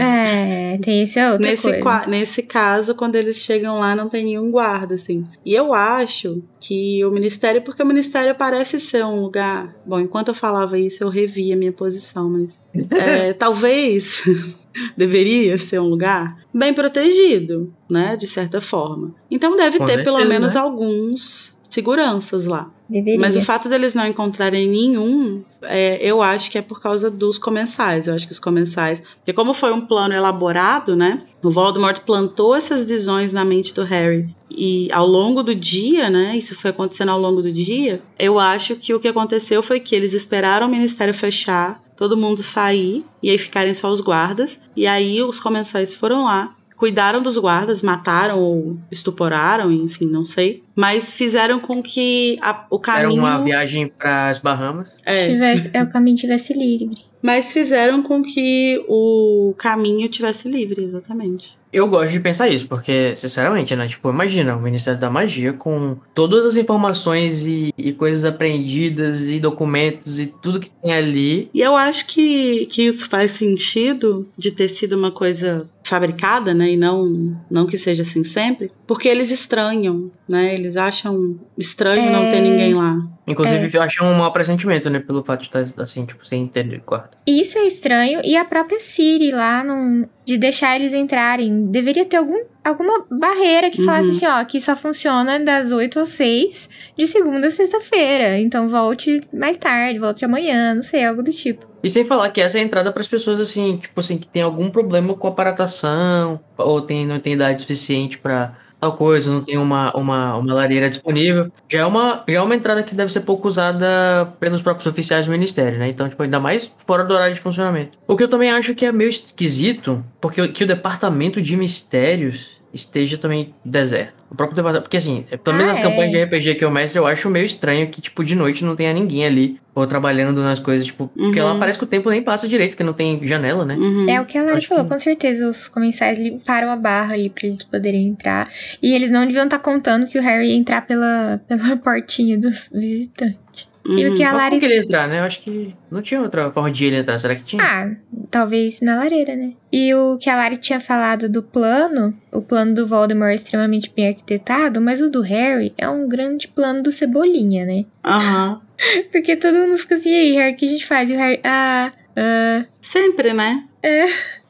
É, 0.00 0.78
tem 0.82 1.02
isso 1.02 1.18
é 1.18 1.32
outra 1.32 1.48
Nesse, 1.48 1.62
coisa. 1.62 1.80
qua- 1.82 2.06
nesse 2.06 2.42
caso, 2.42 2.94
quando 2.94 3.14
eles 3.16 3.36
chegam 3.38 3.78
lá, 3.78 3.94
não 3.94 4.08
tem 4.08 4.24
nenhum 4.24 4.50
guarda, 4.50 4.94
assim. 4.96 5.24
E 5.44 5.54
eu 5.54 5.72
acho 5.72 6.42
que 6.60 7.04
o 7.04 7.10
ministério, 7.10 7.62
porque 7.62 7.82
o 7.82 7.86
ministério 7.86 8.34
parece 8.34 8.80
ser 8.80 9.04
um 9.04 9.20
lugar. 9.20 9.74
Bom, 9.86 10.00
enquanto 10.00 10.28
eu 10.28 10.34
falava 10.34 10.78
isso, 10.78 11.04
eu 11.04 11.08
revi 11.08 11.52
a 11.52 11.56
minha 11.56 11.72
posição, 11.72 12.28
mas. 12.28 12.60
é, 12.90 13.32
talvez 13.32 14.22
deveria 14.96 15.56
ser 15.58 15.80
um 15.80 15.86
lugar 15.88 16.36
bem 16.52 16.74
protegido, 16.74 17.72
né? 17.88 18.16
De 18.16 18.26
certa 18.26 18.60
forma. 18.60 19.14
Então 19.30 19.56
deve 19.56 19.78
Com 19.78 19.84
ter 19.86 20.02
pelo 20.04 20.16
certeza, 20.18 20.28
menos 20.28 20.54
né? 20.54 20.60
alguns 20.60 21.55
seguranças 21.76 22.46
lá. 22.46 22.70
Deveria. 22.88 23.20
Mas 23.20 23.36
o 23.36 23.42
fato 23.42 23.68
deles 23.68 23.94
não 23.94 24.06
encontrarem 24.06 24.66
nenhum, 24.66 25.44
é, 25.62 25.98
eu 26.00 26.22
acho 26.22 26.50
que 26.50 26.56
é 26.56 26.62
por 26.62 26.80
causa 26.80 27.10
dos 27.10 27.38
comensais. 27.38 28.06
Eu 28.06 28.14
acho 28.14 28.26
que 28.26 28.32
os 28.32 28.38
comensais. 28.38 29.02
Porque, 29.18 29.32
como 29.32 29.52
foi 29.52 29.72
um 29.72 29.80
plano 29.80 30.14
elaborado, 30.14 30.96
né? 30.96 31.22
O 31.42 31.50
Voldemort 31.50 32.00
plantou 32.00 32.54
essas 32.54 32.84
visões 32.84 33.32
na 33.32 33.44
mente 33.44 33.74
do 33.74 33.82
Harry. 33.82 34.34
E 34.50 34.88
ao 34.90 35.06
longo 35.06 35.42
do 35.42 35.54
dia, 35.54 36.08
né? 36.08 36.36
Isso 36.36 36.54
foi 36.54 36.70
acontecendo 36.70 37.10
ao 37.10 37.20
longo 37.20 37.42
do 37.42 37.52
dia. 37.52 38.00
Eu 38.18 38.38
acho 38.38 38.76
que 38.76 38.94
o 38.94 39.00
que 39.00 39.08
aconteceu 39.08 39.62
foi 39.62 39.78
que 39.78 39.94
eles 39.94 40.14
esperaram 40.14 40.66
o 40.66 40.70
ministério 40.70 41.12
fechar, 41.12 41.82
todo 41.96 42.16
mundo 42.16 42.42
sair, 42.42 43.04
e 43.22 43.30
aí 43.30 43.38
ficarem 43.38 43.74
só 43.74 43.90
os 43.90 44.00
guardas. 44.00 44.60
E 44.74 44.86
aí 44.86 45.20
os 45.22 45.38
comensais 45.38 45.94
foram 45.94 46.24
lá, 46.24 46.54
cuidaram 46.76 47.22
dos 47.22 47.38
guardas, 47.38 47.82
mataram 47.82 48.38
ou 48.38 48.76
estuporaram, 48.90 49.72
enfim, 49.72 50.06
não 50.06 50.24
sei. 50.24 50.62
Mas 50.74 51.14
fizeram 51.14 51.58
com 51.58 51.82
que 51.82 52.38
a- 52.42 52.66
o 52.70 52.76
Era 52.76 52.82
caminho. 53.02 53.22
uma 53.22 53.38
viagem 53.38 53.88
para 53.88 54.28
as 54.28 54.38
Bahamas. 54.38 54.94
É, 55.04 55.28
Tivesse, 55.28 55.70
é, 55.72 55.82
o 55.82 55.88
caminho 55.88 56.16
tivesse 56.16 56.52
livre. 56.52 56.98
mas 57.22 57.52
fizeram 57.52 58.02
com 58.02 58.22
que 58.22 58.84
o 58.88 59.54
caminho 59.58 60.08
tivesse 60.08 60.48
livre, 60.48 60.82
exatamente. 60.84 61.56
Eu 61.76 61.86
gosto 61.88 62.10
de 62.10 62.20
pensar 62.20 62.48
isso, 62.48 62.66
porque, 62.66 63.14
sinceramente, 63.16 63.76
né? 63.76 63.86
Tipo, 63.86 64.08
imagina 64.08 64.56
o 64.56 64.62
Ministério 64.62 64.98
da 64.98 65.10
Magia 65.10 65.52
com 65.52 65.98
todas 66.14 66.46
as 66.46 66.56
informações 66.56 67.44
e, 67.46 67.70
e 67.76 67.92
coisas 67.92 68.24
apreendidas 68.24 69.20
e 69.28 69.38
documentos 69.38 70.18
e 70.18 70.26
tudo 70.26 70.58
que 70.58 70.70
tem 70.70 70.94
ali. 70.94 71.50
E 71.52 71.60
eu 71.60 71.76
acho 71.76 72.06
que, 72.06 72.64
que 72.66 72.84
isso 72.84 73.06
faz 73.10 73.32
sentido 73.32 74.26
de 74.38 74.50
ter 74.50 74.68
sido 74.68 74.94
uma 74.96 75.10
coisa 75.10 75.68
fabricada, 75.84 76.54
né? 76.54 76.70
E 76.70 76.76
não, 76.78 77.38
não 77.50 77.66
que 77.66 77.76
seja 77.76 78.02
assim 78.02 78.24
sempre, 78.24 78.70
porque 78.86 79.06
eles 79.06 79.30
estranham, 79.30 80.10
né? 80.26 80.54
Eles 80.54 80.78
acham 80.78 81.38
estranho 81.58 82.10
não 82.10 82.22
ter 82.30 82.38
É. 82.38 82.40
ninguém 82.40 82.72
lá. 82.74 83.06
Inclusive, 83.26 83.68
eu 83.76 83.82
acho 83.82 84.04
um 84.04 84.14
mau 84.14 84.32
pressentimento, 84.32 84.88
né? 84.88 85.00
Pelo 85.00 85.24
fato 85.24 85.40
de 85.40 85.46
estar 85.46 85.82
assim, 85.82 86.06
tipo, 86.06 86.24
sem 86.24 86.42
entender 86.42 86.80
quarto. 86.86 87.18
Isso 87.26 87.58
é 87.58 87.62
estranho. 87.66 88.20
E 88.24 88.36
a 88.36 88.44
própria 88.44 88.78
Siri 88.78 89.32
lá, 89.32 89.64
não, 89.64 90.08
de 90.24 90.38
deixar 90.38 90.76
eles 90.76 90.92
entrarem, 90.94 91.66
deveria 91.66 92.04
ter 92.04 92.18
algum, 92.18 92.38
alguma 92.64 93.04
barreira 93.10 93.68
que 93.70 93.82
falasse 93.84 94.08
Uhum. 94.08 94.16
assim, 94.16 94.26
ó, 94.26 94.44
que 94.44 94.60
só 94.60 94.76
funciona 94.76 95.40
das 95.40 95.72
8 95.72 95.98
às 95.98 96.10
6, 96.10 96.68
de 96.96 97.06
segunda 97.08 97.48
a 97.48 97.50
sexta-feira. 97.50 98.38
Então 98.38 98.68
volte 98.68 99.20
mais 99.32 99.56
tarde, 99.56 99.98
volte 99.98 100.24
amanhã, 100.24 100.74
não 100.74 100.82
sei, 100.82 101.04
algo 101.04 101.22
do 101.22 101.32
tipo. 101.32 101.66
E 101.82 101.90
sem 101.90 102.04
falar 102.04 102.30
que 102.30 102.40
essa 102.40 102.58
é 102.58 102.60
a 102.60 102.64
entrada 102.64 102.92
para 102.92 103.00
as 103.00 103.08
pessoas 103.08 103.40
assim, 103.40 103.76
tipo 103.76 103.98
assim, 104.00 104.18
que 104.18 104.26
tem 104.26 104.42
algum 104.42 104.70
problema 104.70 105.14
com 105.14 105.26
a 105.26 105.30
aparatação, 105.30 106.40
ou 106.56 106.80
tem, 106.80 107.06
não 107.06 107.18
tem 107.20 107.32
idade 107.34 107.60
suficiente 107.62 108.18
para 108.18 108.54
tal 108.80 108.92
coisa, 108.92 109.30
não 109.30 109.42
tem 109.42 109.56
uma, 109.58 109.92
uma, 109.96 110.36
uma 110.36 110.54
lareira 110.54 110.88
disponível. 110.88 111.50
Já 111.68 111.80
é 111.80 111.86
uma, 111.86 112.24
já 112.28 112.38
é 112.38 112.40
uma 112.40 112.54
entrada 112.54 112.82
que 112.82 112.94
deve 112.94 113.12
ser 113.12 113.20
pouco 113.20 113.48
usada 113.48 114.32
pelos 114.38 114.62
próprios 114.62 114.86
oficiais 114.86 115.26
do 115.26 115.32
ministério, 115.32 115.78
né? 115.78 115.88
Então, 115.88 116.08
tipo, 116.08 116.22
ainda 116.22 116.40
mais 116.40 116.70
fora 116.86 117.04
do 117.04 117.14
horário 117.14 117.34
de 117.34 117.40
funcionamento. 117.40 117.98
O 118.06 118.16
que 118.16 118.22
eu 118.22 118.28
também 118.28 118.50
acho 118.50 118.74
que 118.74 118.84
é 118.84 118.92
meio 118.92 119.10
esquisito, 119.10 120.04
porque 120.20 120.48
que 120.48 120.64
o 120.64 120.66
departamento 120.66 121.40
de 121.40 121.56
mistérios 121.56 122.55
esteja 122.76 123.18
também 123.18 123.52
deserto. 123.64 124.14
O 124.30 124.34
próprio 124.34 124.56
departamento, 124.56 124.82
porque 124.84 124.96
assim, 124.96 125.24
é, 125.30 125.36
pelo 125.36 125.56
menos 125.56 125.70
Ah, 125.70 125.74
nas 125.74 125.78
é. 125.78 125.88
campanhas 125.88 126.10
de 126.12 126.22
RPG 126.24 126.54
que 126.56 126.64
eu 126.64 126.70
mestre, 126.70 126.98
eu 126.98 127.06
acho 127.06 127.30
meio 127.30 127.46
estranho 127.46 127.88
que, 127.88 128.00
tipo, 128.00 128.24
de 128.24 128.34
noite 128.34 128.64
não 128.64 128.74
tenha 128.76 128.92
ninguém 128.92 129.24
ali, 129.24 129.60
ou 129.74 129.86
trabalhando 129.86 130.42
nas 130.42 130.58
coisas, 130.58 130.86
tipo, 130.86 131.08
porque 131.08 131.40
Uhum. 131.40 131.46
lá 131.46 131.58
parece 131.58 131.78
que 131.78 131.84
o 131.84 131.86
tempo 131.86 132.10
nem 132.10 132.22
passa 132.22 132.46
direito, 132.48 132.70
porque 132.72 132.82
não 132.84 132.92
tem 132.92 133.24
janela, 133.26 133.64
né? 133.64 133.74
Uhum. 133.76 134.06
É 134.08 134.20
o 134.20 134.26
que 134.26 134.36
a 134.36 134.42
Lari 134.42 134.58
Acho 134.58 134.68
falou, 134.68 134.84
que- 134.84 134.90
com 134.90 134.98
certeza 134.98 135.48
os 135.48 135.68
comensais 135.68 136.18
limparam 136.18 136.70
a 136.70 136.76
barra 136.76 137.14
ali 137.14 137.30
pra 137.30 137.46
eles 137.46 137.62
poderem 137.62 138.06
entrar. 138.08 138.48
E 138.82 138.94
eles 138.94 139.10
não 139.10 139.24
deviam 139.26 139.44
estar 139.44 139.58
contando 139.60 140.06
que 140.06 140.18
o 140.18 140.22
Harry 140.22 140.48
ia 140.50 140.56
entrar 140.56 140.86
pela, 140.86 141.40
pela 141.46 141.76
portinha 141.78 142.36
dos 142.36 142.68
visitantes. 142.74 143.68
E 143.88 144.04
o 144.06 144.10
Uhum. 144.10 144.14
que 144.16 144.22
a 144.24 144.32
Lari 144.32 144.48
como 144.50 144.60
que 144.60 144.66
ele 144.66 144.74
ia 144.74 144.80
entrar, 144.82 145.08
né? 145.08 145.20
Eu 145.20 145.24
acho 145.24 145.40
que 145.40 145.74
não 145.90 146.02
tinha 146.02 146.20
outra 146.20 146.50
forma 146.50 146.70
de 146.70 146.84
ele 146.84 146.96
entrar. 146.96 147.18
Será 147.18 147.34
que 147.34 147.44
tinha? 147.44 147.62
Ah, 147.62 147.90
talvez 148.30 148.80
na 148.80 148.96
lareira, 148.96 149.36
né? 149.36 149.52
E 149.72 149.94
o 149.94 150.16
que 150.18 150.28
a 150.28 150.36
Lari 150.36 150.56
tinha 150.56 150.80
falado 150.80 151.28
do 151.28 151.42
plano, 151.42 152.14
o 152.32 152.40
plano 152.40 152.74
do 152.74 152.86
Voldemort 152.86 153.30
é 153.30 153.34
extremamente 153.34 153.92
bem 153.94 154.08
arquitetado, 154.08 154.80
mas 154.80 155.00
o 155.00 155.10
do 155.10 155.20
Harry 155.20 155.72
é 155.78 155.88
um 155.88 156.08
grande 156.08 156.48
plano 156.48 156.82
do 156.82 156.90
Cebolinha, 156.90 157.64
né? 157.64 157.84
Aham. 158.04 158.60
Porque 159.12 159.36
todo 159.36 159.54
mundo 159.56 159.78
fica 159.78 159.94
assim, 159.94 160.10
e 160.10 160.14
aí, 160.14 160.32
Harry, 160.32 160.52
o 160.54 160.56
que 160.56 160.64
a 160.66 160.68
gente 160.68 160.86
faz? 160.86 161.08
E 161.10 161.14
o 161.14 161.16
Harry, 161.16 161.40
ah, 161.44 161.90
ah. 162.16 162.64
Sempre, 162.80 163.32
né? 163.32 163.64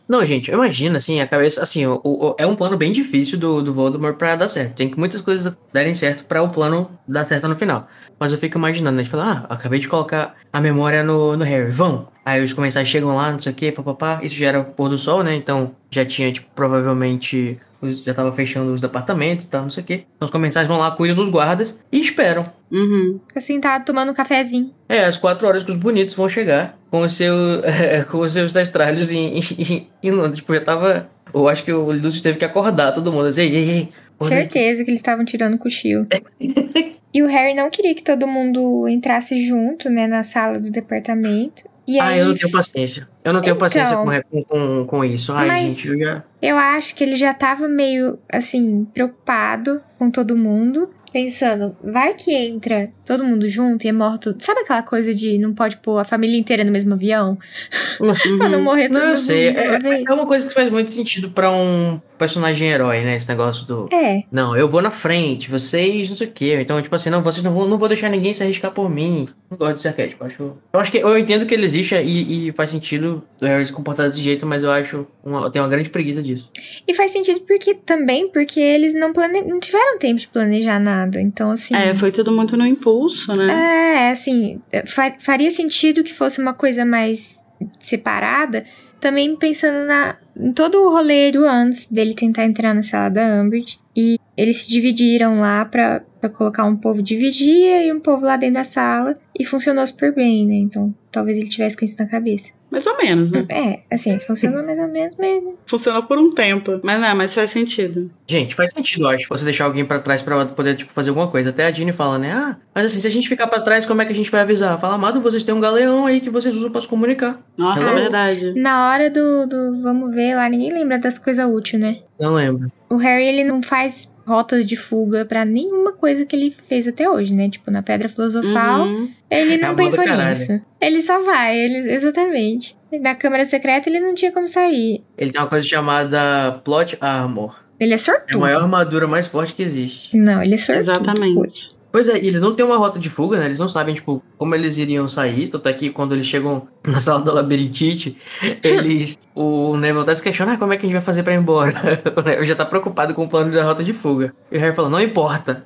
Não, 0.09 0.25
gente, 0.25 0.53
imagina, 0.53 0.99
assim, 0.99 1.21
a 1.21 1.27
cabeça. 1.27 1.61
Assim, 1.61 1.85
o, 1.85 2.01
o- 2.05 2.37
é 2.39 2.47
um 2.47 2.55
plano 2.55 2.77
bem 2.77 2.93
difícil 2.93 3.37
do, 3.39 3.61
do 3.61 3.75
Voldemort 3.75 4.17
pra 4.17 4.37
dar 4.37 4.47
certo. 4.49 4.77
Tem 4.77 4.89
que 4.89 4.97
muitas 4.99 5.21
coisas 5.21 5.53
darem 5.73 5.97
certo 5.97 6.25
pra 6.25 6.43
o 6.43 6.49
plano 6.49 6.89
dar 7.09 7.25
certo 7.25 7.49
no 7.49 7.57
final. 7.57 7.89
Mas 8.19 8.33
eu 8.33 8.39
fico 8.39 8.57
imaginando, 8.57 8.97
né? 8.97 9.03
De 9.03 9.11
falar, 9.11 9.47
ah, 9.51 9.55
acabei 9.55 9.81
de 9.81 9.89
colocar 9.89 10.37
a 10.53 10.61
memória 10.61 11.03
no, 11.03 11.37
no 11.37 11.45
Harry, 11.45 11.73
vão. 11.73 12.09
Aí 12.25 12.43
os 12.45 12.53
comensais 12.53 12.89
chegam 12.89 13.15
lá, 13.17 13.33
não 13.33 13.41
sei 13.41 13.51
o 13.53 13.55
que, 13.55 13.73
papapá. 13.73 14.21
Isso 14.23 14.37
já 14.37 14.47
era 14.49 14.61
o 14.61 14.65
pôr 14.65 14.89
do 14.89 14.97
sol, 14.97 15.25
né? 15.25 15.35
Então 15.35 15.75
já 15.91 16.05
tinha, 16.05 16.31
tipo, 16.33 16.49
provavelmente. 16.55 17.59
Já 18.05 18.15
tava 18.15 18.33
fechando 18.33 18.73
os 18.73 18.81
departamentos 18.81 19.47
e 19.47 19.49
tal, 19.49 19.63
não 19.63 19.71
sei 19.71 19.83
o 19.83 19.87
que. 19.87 19.95
Então 19.95 20.27
os 20.27 20.31
comensais 20.31 20.67
vão 20.67 20.79
lá, 20.79 20.91
cuidam 20.91 21.17
dos 21.17 21.31
guardas 21.31 21.79
e 21.93 22.01
esperam. 22.01 22.45
Uhum. 22.71 23.21
Fica 23.29 23.41
sentado 23.41 23.85
tomando 23.85 24.11
um 24.11 24.15
cafezinho. 24.15 24.73
É, 24.89 25.05
às 25.05 25.19
quatro 25.19 25.47
horas 25.47 25.63
que 25.63 25.71
os 25.71 25.77
bonitos 25.77 26.15
vão 26.15 26.29
chegar 26.29 26.79
com, 26.91 27.01
o 27.01 27.09
seu, 27.09 27.35
com 28.11 28.19
os 28.19 28.33
seus 28.33 28.53
testralhos 28.53 29.11
em, 29.11 29.39
em, 29.39 29.89
em 30.03 30.11
Londres. 30.11 30.39
Tipo, 30.39 30.55
já 30.55 30.61
tava. 30.61 31.09
Eu 31.35 31.49
acho 31.49 31.65
que 31.65 31.73
o 31.73 31.93
Lúcio 31.93 32.23
teve 32.23 32.39
que 32.39 32.45
acordar 32.45 32.93
todo 32.93 33.13
mundo. 33.13 33.27
Assim, 33.27 33.43
ei, 33.43 33.55
ei, 33.55 33.69
ei. 33.69 33.89
acorda 34.17 34.35
aí." 34.35 34.41
Certeza 34.41 34.85
que 34.85 34.91
eles 34.91 35.01
estavam 35.01 35.25
tirando 35.25 35.59
cochilo. 35.59 36.07
e 37.13 37.23
o 37.23 37.27
Harry 37.27 37.55
não 37.55 37.69
queria 37.71 37.95
que 37.95 38.03
todo 38.03 38.27
mundo 38.27 38.89
entrasse 38.89 39.47
junto, 39.47 39.91
né, 39.91 40.07
na 40.07 40.23
sala 40.23 40.59
do 40.59 40.71
departamento. 40.71 41.63
E 41.87 42.01
Ah, 42.01 42.07
aí, 42.07 42.19
eu 42.19 42.29
não 42.29 42.35
tenho 42.35 42.51
paciência. 42.51 43.09
Eu 43.27 43.33
não 43.33 43.41
tenho 43.41 43.57
Então. 43.57 43.67
paciência 43.67 43.97
com, 43.97 44.45
com, 44.45 44.87
com 44.87 45.05
isso. 45.05 45.33
Ai, 45.33 45.67
gente, 45.67 45.89
eu 45.89 45.99
já. 45.99 46.25
Eu 46.41 46.57
acho 46.57 46.95
que 46.95 47.03
ele 47.03 47.17
já 47.17 47.35
tava 47.35 47.67
meio, 47.67 48.21
assim, 48.33 48.85
preocupado 48.95 49.83
com 49.99 50.09
todo 50.09 50.37
mundo. 50.37 50.91
Pensando, 51.13 51.77
vai 51.83 52.15
que 52.15 52.33
entra 52.33 52.93
todo 53.07 53.25
mundo 53.25 53.49
junto 53.49 53.85
e 53.85 53.89
é 53.89 53.93
morto. 53.93 54.35
Sabe 54.39 54.61
aquela 54.61 54.83
coisa 54.83 55.15
de 55.15 55.39
não 55.39 55.55
pode 55.55 55.77
pôr 55.79 55.99
a 55.99 56.05
família 56.05 56.37
inteira 56.39 56.65
no 56.65 56.73
mesmo 56.73 56.95
avião? 56.95 57.39
pra 58.39 58.49
não 58.49 58.63
morrer 58.63 58.89
todo 58.89 58.99
Não, 58.99 59.03
eu 59.03 59.09
mundo 59.11 59.19
sei. 59.19 59.49
É, 59.49 59.79
vez? 59.79 60.05
é 60.09 60.13
uma 60.13 60.27
coisa 60.27 60.47
que 60.47 60.53
faz 60.53 60.71
muito 60.71 60.91
sentido 60.91 61.31
pra 61.31 61.51
um 61.51 62.01
personagem 62.19 62.69
herói, 62.69 63.03
né? 63.03 63.17
Esse 63.17 63.29
negócio 63.29 63.67
do. 63.67 63.89
É, 63.93 64.23
Não, 64.31 64.57
eu 64.57 64.69
vou 64.69 64.83
na 64.83 64.91
frente, 64.91 65.51
vocês 65.51 66.09
não 66.09 66.17
sei 66.17 66.27
o 66.27 66.31
quê. 66.31 66.59
Então, 66.61 66.81
tipo 66.81 66.95
assim, 66.95 67.11
não, 67.11 67.23
vocês 67.23 67.45
não 67.45 67.55
vão, 67.55 67.69
não 67.69 67.79
vou 67.79 67.89
deixar 67.89 68.09
ninguém 68.09 68.35
se 68.35 68.43
arriscar 68.43 68.71
por 68.73 68.91
mim. 68.91 69.27
Não 69.51 69.59
gosto 69.59 69.75
desse 69.75 69.89
arquétipo. 69.89 70.25
Acho, 70.25 70.53
eu 70.73 70.81
acho 70.81 70.91
que 70.91 70.99
eu 70.99 71.17
entendo 71.19 71.47
que 71.47 71.55
ele 71.55 71.67
existe 71.67 71.95
e, 71.95 72.49
e 72.49 72.53
faz 72.53 72.71
sentido 72.71 73.23
o 73.41 73.45
Harry 73.45 73.67
se 73.67 73.73
comportar 73.73 74.09
desse 74.09 74.21
jeito, 74.21 74.47
mas 74.47 74.63
eu 74.63 74.71
acho. 74.71 75.07
Uma, 75.25 75.43
eu 75.43 75.51
tenho 75.51 75.65
uma 75.65 75.71
grande 75.71 75.91
preguiça 75.91 76.23
disso. 76.23 76.51
e 76.87 76.95
faz 76.95 77.11
sentido 77.11 77.41
porque 77.41 77.75
também 77.75 78.29
porque 78.29 78.61
eles 78.61 78.95
não, 78.95 79.13
plane... 79.13 79.43
não 79.43 79.61
tiveram 79.61 79.99
tempo 79.99 80.21
de 80.21 80.29
planejar 80.29 80.79
nada. 80.79 81.21
Então, 81.21 81.51
assim. 81.51 81.75
É, 81.75 81.95
foi 81.95 82.11
tudo 82.11 82.33
muito 82.33 82.57
no 82.57 82.67
impulso, 82.67 82.96
né? 83.37 84.07
É, 84.09 84.11
assim, 84.11 84.61
fa- 84.87 85.17
faria 85.21 85.51
sentido 85.51 86.03
que 86.05 86.13
fosse 86.13 86.41
uma 86.41 86.55
coisa 86.55 86.85
mais 86.85 87.45
separada, 87.79 88.65
também 89.01 89.37
pensando 89.37 89.87
na, 89.87 90.17
em 90.37 90.53
todo 90.53 90.79
o 90.79 90.91
rolê 90.91 91.31
do 91.31 91.47
antes 91.47 91.89
dele 91.89 92.15
tentar 92.15 92.45
entrar 92.45 92.75
na 92.75 92.83
sala 92.83 93.09
da 93.09 93.43
Umbridge. 93.43 93.79
E 93.97 94.19
eles 94.37 94.63
se 94.63 94.69
dividiram 94.69 95.39
lá 95.41 95.65
pra 95.65 96.03
colocar 96.35 96.65
um 96.65 96.77
povo 96.77 97.03
de 97.03 97.17
vigia 97.17 97.85
e 97.85 97.93
um 97.93 98.01
povo 98.01 98.27
lá 98.27 98.37
dentro 98.37 98.55
da 98.57 98.65
sala. 98.65 99.17
E 99.39 99.45
funcionou 99.45 99.87
super 99.87 100.15
bem, 100.15 100.47
né? 100.47 100.55
Então, 100.57 100.95
talvez 101.17 101.39
ele 101.39 101.49
tivesse 101.49 101.75
com 101.75 101.85
isso 101.85 101.97
na 101.99 102.07
cabeça. 102.07 102.53
Mais 102.71 102.87
ou 102.87 102.99
menos, 102.99 103.31
né? 103.33 103.47
É, 103.49 103.81
assim, 103.91 104.19
funcionou 104.19 104.63
mais 104.63 104.79
ou 104.79 104.87
menos 104.89 105.17
mesmo. 105.17 105.55
Funcionou 105.65 106.03
por 106.03 106.19
um 106.19 106.31
tempo. 106.31 106.79
Mas 106.83 107.01
não, 107.01 107.17
mas 107.17 107.35
faz 107.35 107.51
sentido. 107.51 108.11
Gente, 108.29 108.55
faz 108.55 108.71
sentido, 108.71 109.05
eu 109.05 109.09
acho, 109.09 109.27
você 109.29 109.47
deixar 109.47 109.65
alguém 109.65 109.83
pra 109.83 109.99
trás 109.99 110.21
pra 110.21 110.45
poder, 110.45 110.77
tipo, 110.77 110.93
fazer 110.93 111.09
alguma 111.09 111.29
coisa. 111.29 111.49
Até 111.49 111.65
a 111.65 111.71
Ginny 111.71 111.93
fala, 111.93 112.19
né? 112.19 112.31
Ah, 112.33 112.57
mas 112.75 112.87
assim, 112.87 113.01
se 113.01 113.07
a 113.07 113.11
gente 113.11 113.31
ficar 113.31 113.47
pra 113.47 113.63
trás, 113.63 113.87
como 113.87 114.03
é 114.03 114.05
que 114.05 114.13
a 114.13 114.17
gente 114.17 114.31
vai 114.31 114.43
avisar? 114.43 114.79
Fala, 114.79 114.97
amado, 114.97 115.23
vocês 115.23 115.43
têm 115.43 115.55
um 115.55 115.61
galeão 115.61 116.05
aí 116.05 116.21
que 116.21 116.29
vocês 116.29 116.55
usam 116.55 116.71
pra 116.71 116.83
se 116.83 116.89
comunicar. 116.89 117.41
Nossa, 117.57 117.89
é 117.89 117.95
verdade. 117.95 118.53
Na 118.55 118.91
hora 118.91 119.09
do, 119.09 119.47
do 119.47 119.81
vamos 119.81 120.15
ver 120.15 120.35
lá, 120.35 120.47
ninguém 120.51 120.73
lembra 120.73 120.99
das 120.99 121.19
coisas 121.19 121.49
úteis, 121.51 121.83
né? 121.83 122.01
Não 122.21 122.35
lembro. 122.35 122.71
O 122.91 122.97
Harry, 122.97 123.27
ele 123.27 123.45
não 123.45 123.63
faz 123.63 124.13
rotas 124.27 124.67
de 124.67 124.77
fuga 124.77 125.25
pra 125.25 125.45
nenhuma 125.45 125.93
coisa 125.93 126.27
que 126.27 126.35
ele 126.35 126.55
fez 126.69 126.89
até 126.89 127.09
hoje, 127.09 127.35
né? 127.35 127.49
Tipo, 127.49 127.71
na 127.71 127.83
Pedra 127.83 128.09
Filosofal, 128.09 128.83
Uhum. 128.87 129.09
ele 129.31 129.55
É 129.55 129.59
não 129.59 129.69
moda 129.71 129.77
pensou 129.85 130.05
nisso. 130.05 130.61
Ele 130.81 131.01
só 131.01 131.23
vai, 131.23 131.57
ele, 131.57 131.77
exatamente. 131.91 132.77
Na 133.01 133.15
Câmara 133.15 133.45
Secreta, 133.45 133.89
ele 133.89 134.01
não 134.01 134.15
tinha 134.15 134.33
como 134.33 134.49
sair. 134.49 135.03
Ele 135.17 135.31
tem 135.33 135.41
uma 135.41 135.49
coisa 135.49 135.67
chamada 135.67 136.61
Plot 136.65 136.97
Armor. 137.01 137.55
Ele 137.79 137.91
é 137.91 137.93
É 137.93 137.97
a 137.97 137.99
sortudo. 137.99 138.41
maior 138.41 138.63
armadura 138.63 139.07
mais 139.07 139.27
forte 139.27 139.53
que 139.55 139.63
existe. 139.63 140.17
Não, 140.17 140.43
ele 140.43 140.55
é 140.55 140.59
sortudo. 140.59 140.79
Exatamente. 140.91 141.76
Pois 141.97 142.11
é, 142.11 142.19
e 142.23 142.29
eles 142.29 142.43
não 142.43 142.55
têm 142.55 142.63
uma 142.63 142.77
rota 142.77 142.99
de 142.99 143.09
fuga, 143.09 143.39
né? 143.39 143.47
Eles 143.47 143.59
não 143.59 143.71
sabem, 143.71 143.95
tipo, 143.95 144.23
como 144.37 144.55
eles 144.55 144.77
iriam 144.77 145.09
sair. 145.09 145.49
Tanto 145.49 145.67
é 145.67 145.73
que 145.73 145.89
quando 145.89 146.15
eles 146.15 146.27
chegam 146.27 146.69
na 146.87 147.01
sala 147.01 147.23
do 147.23 147.33
labirintite, 147.33 148.19
eles. 148.63 149.19
o 149.35 149.79
Neville 149.79 150.03
até 150.03 150.15
se 150.15 150.23
questiona, 150.23 150.53
ah, 150.53 150.57
como 150.59 150.75
é 150.75 150.77
que 150.77 150.85
a 150.85 150.87
gente 150.89 150.93
vai 150.93 151.03
fazer 151.03 151.23
pra 151.23 151.33
ir 151.33 151.39
embora? 151.39 151.73
O 152.15 152.21
Neville 152.21 152.47
já 152.47 152.55
tá 152.55 152.67
preocupado 152.67 153.15
com 153.15 153.25
o 153.25 153.29
plano 153.31 153.51
da 153.51 153.65
rota 153.65 153.83
de 153.83 153.95
fuga. 153.95 154.35
E 154.53 154.59
o 154.59 154.61
Harry 154.61 154.77
fala, 154.77 154.91
não 154.91 155.01
importa. 155.01 155.65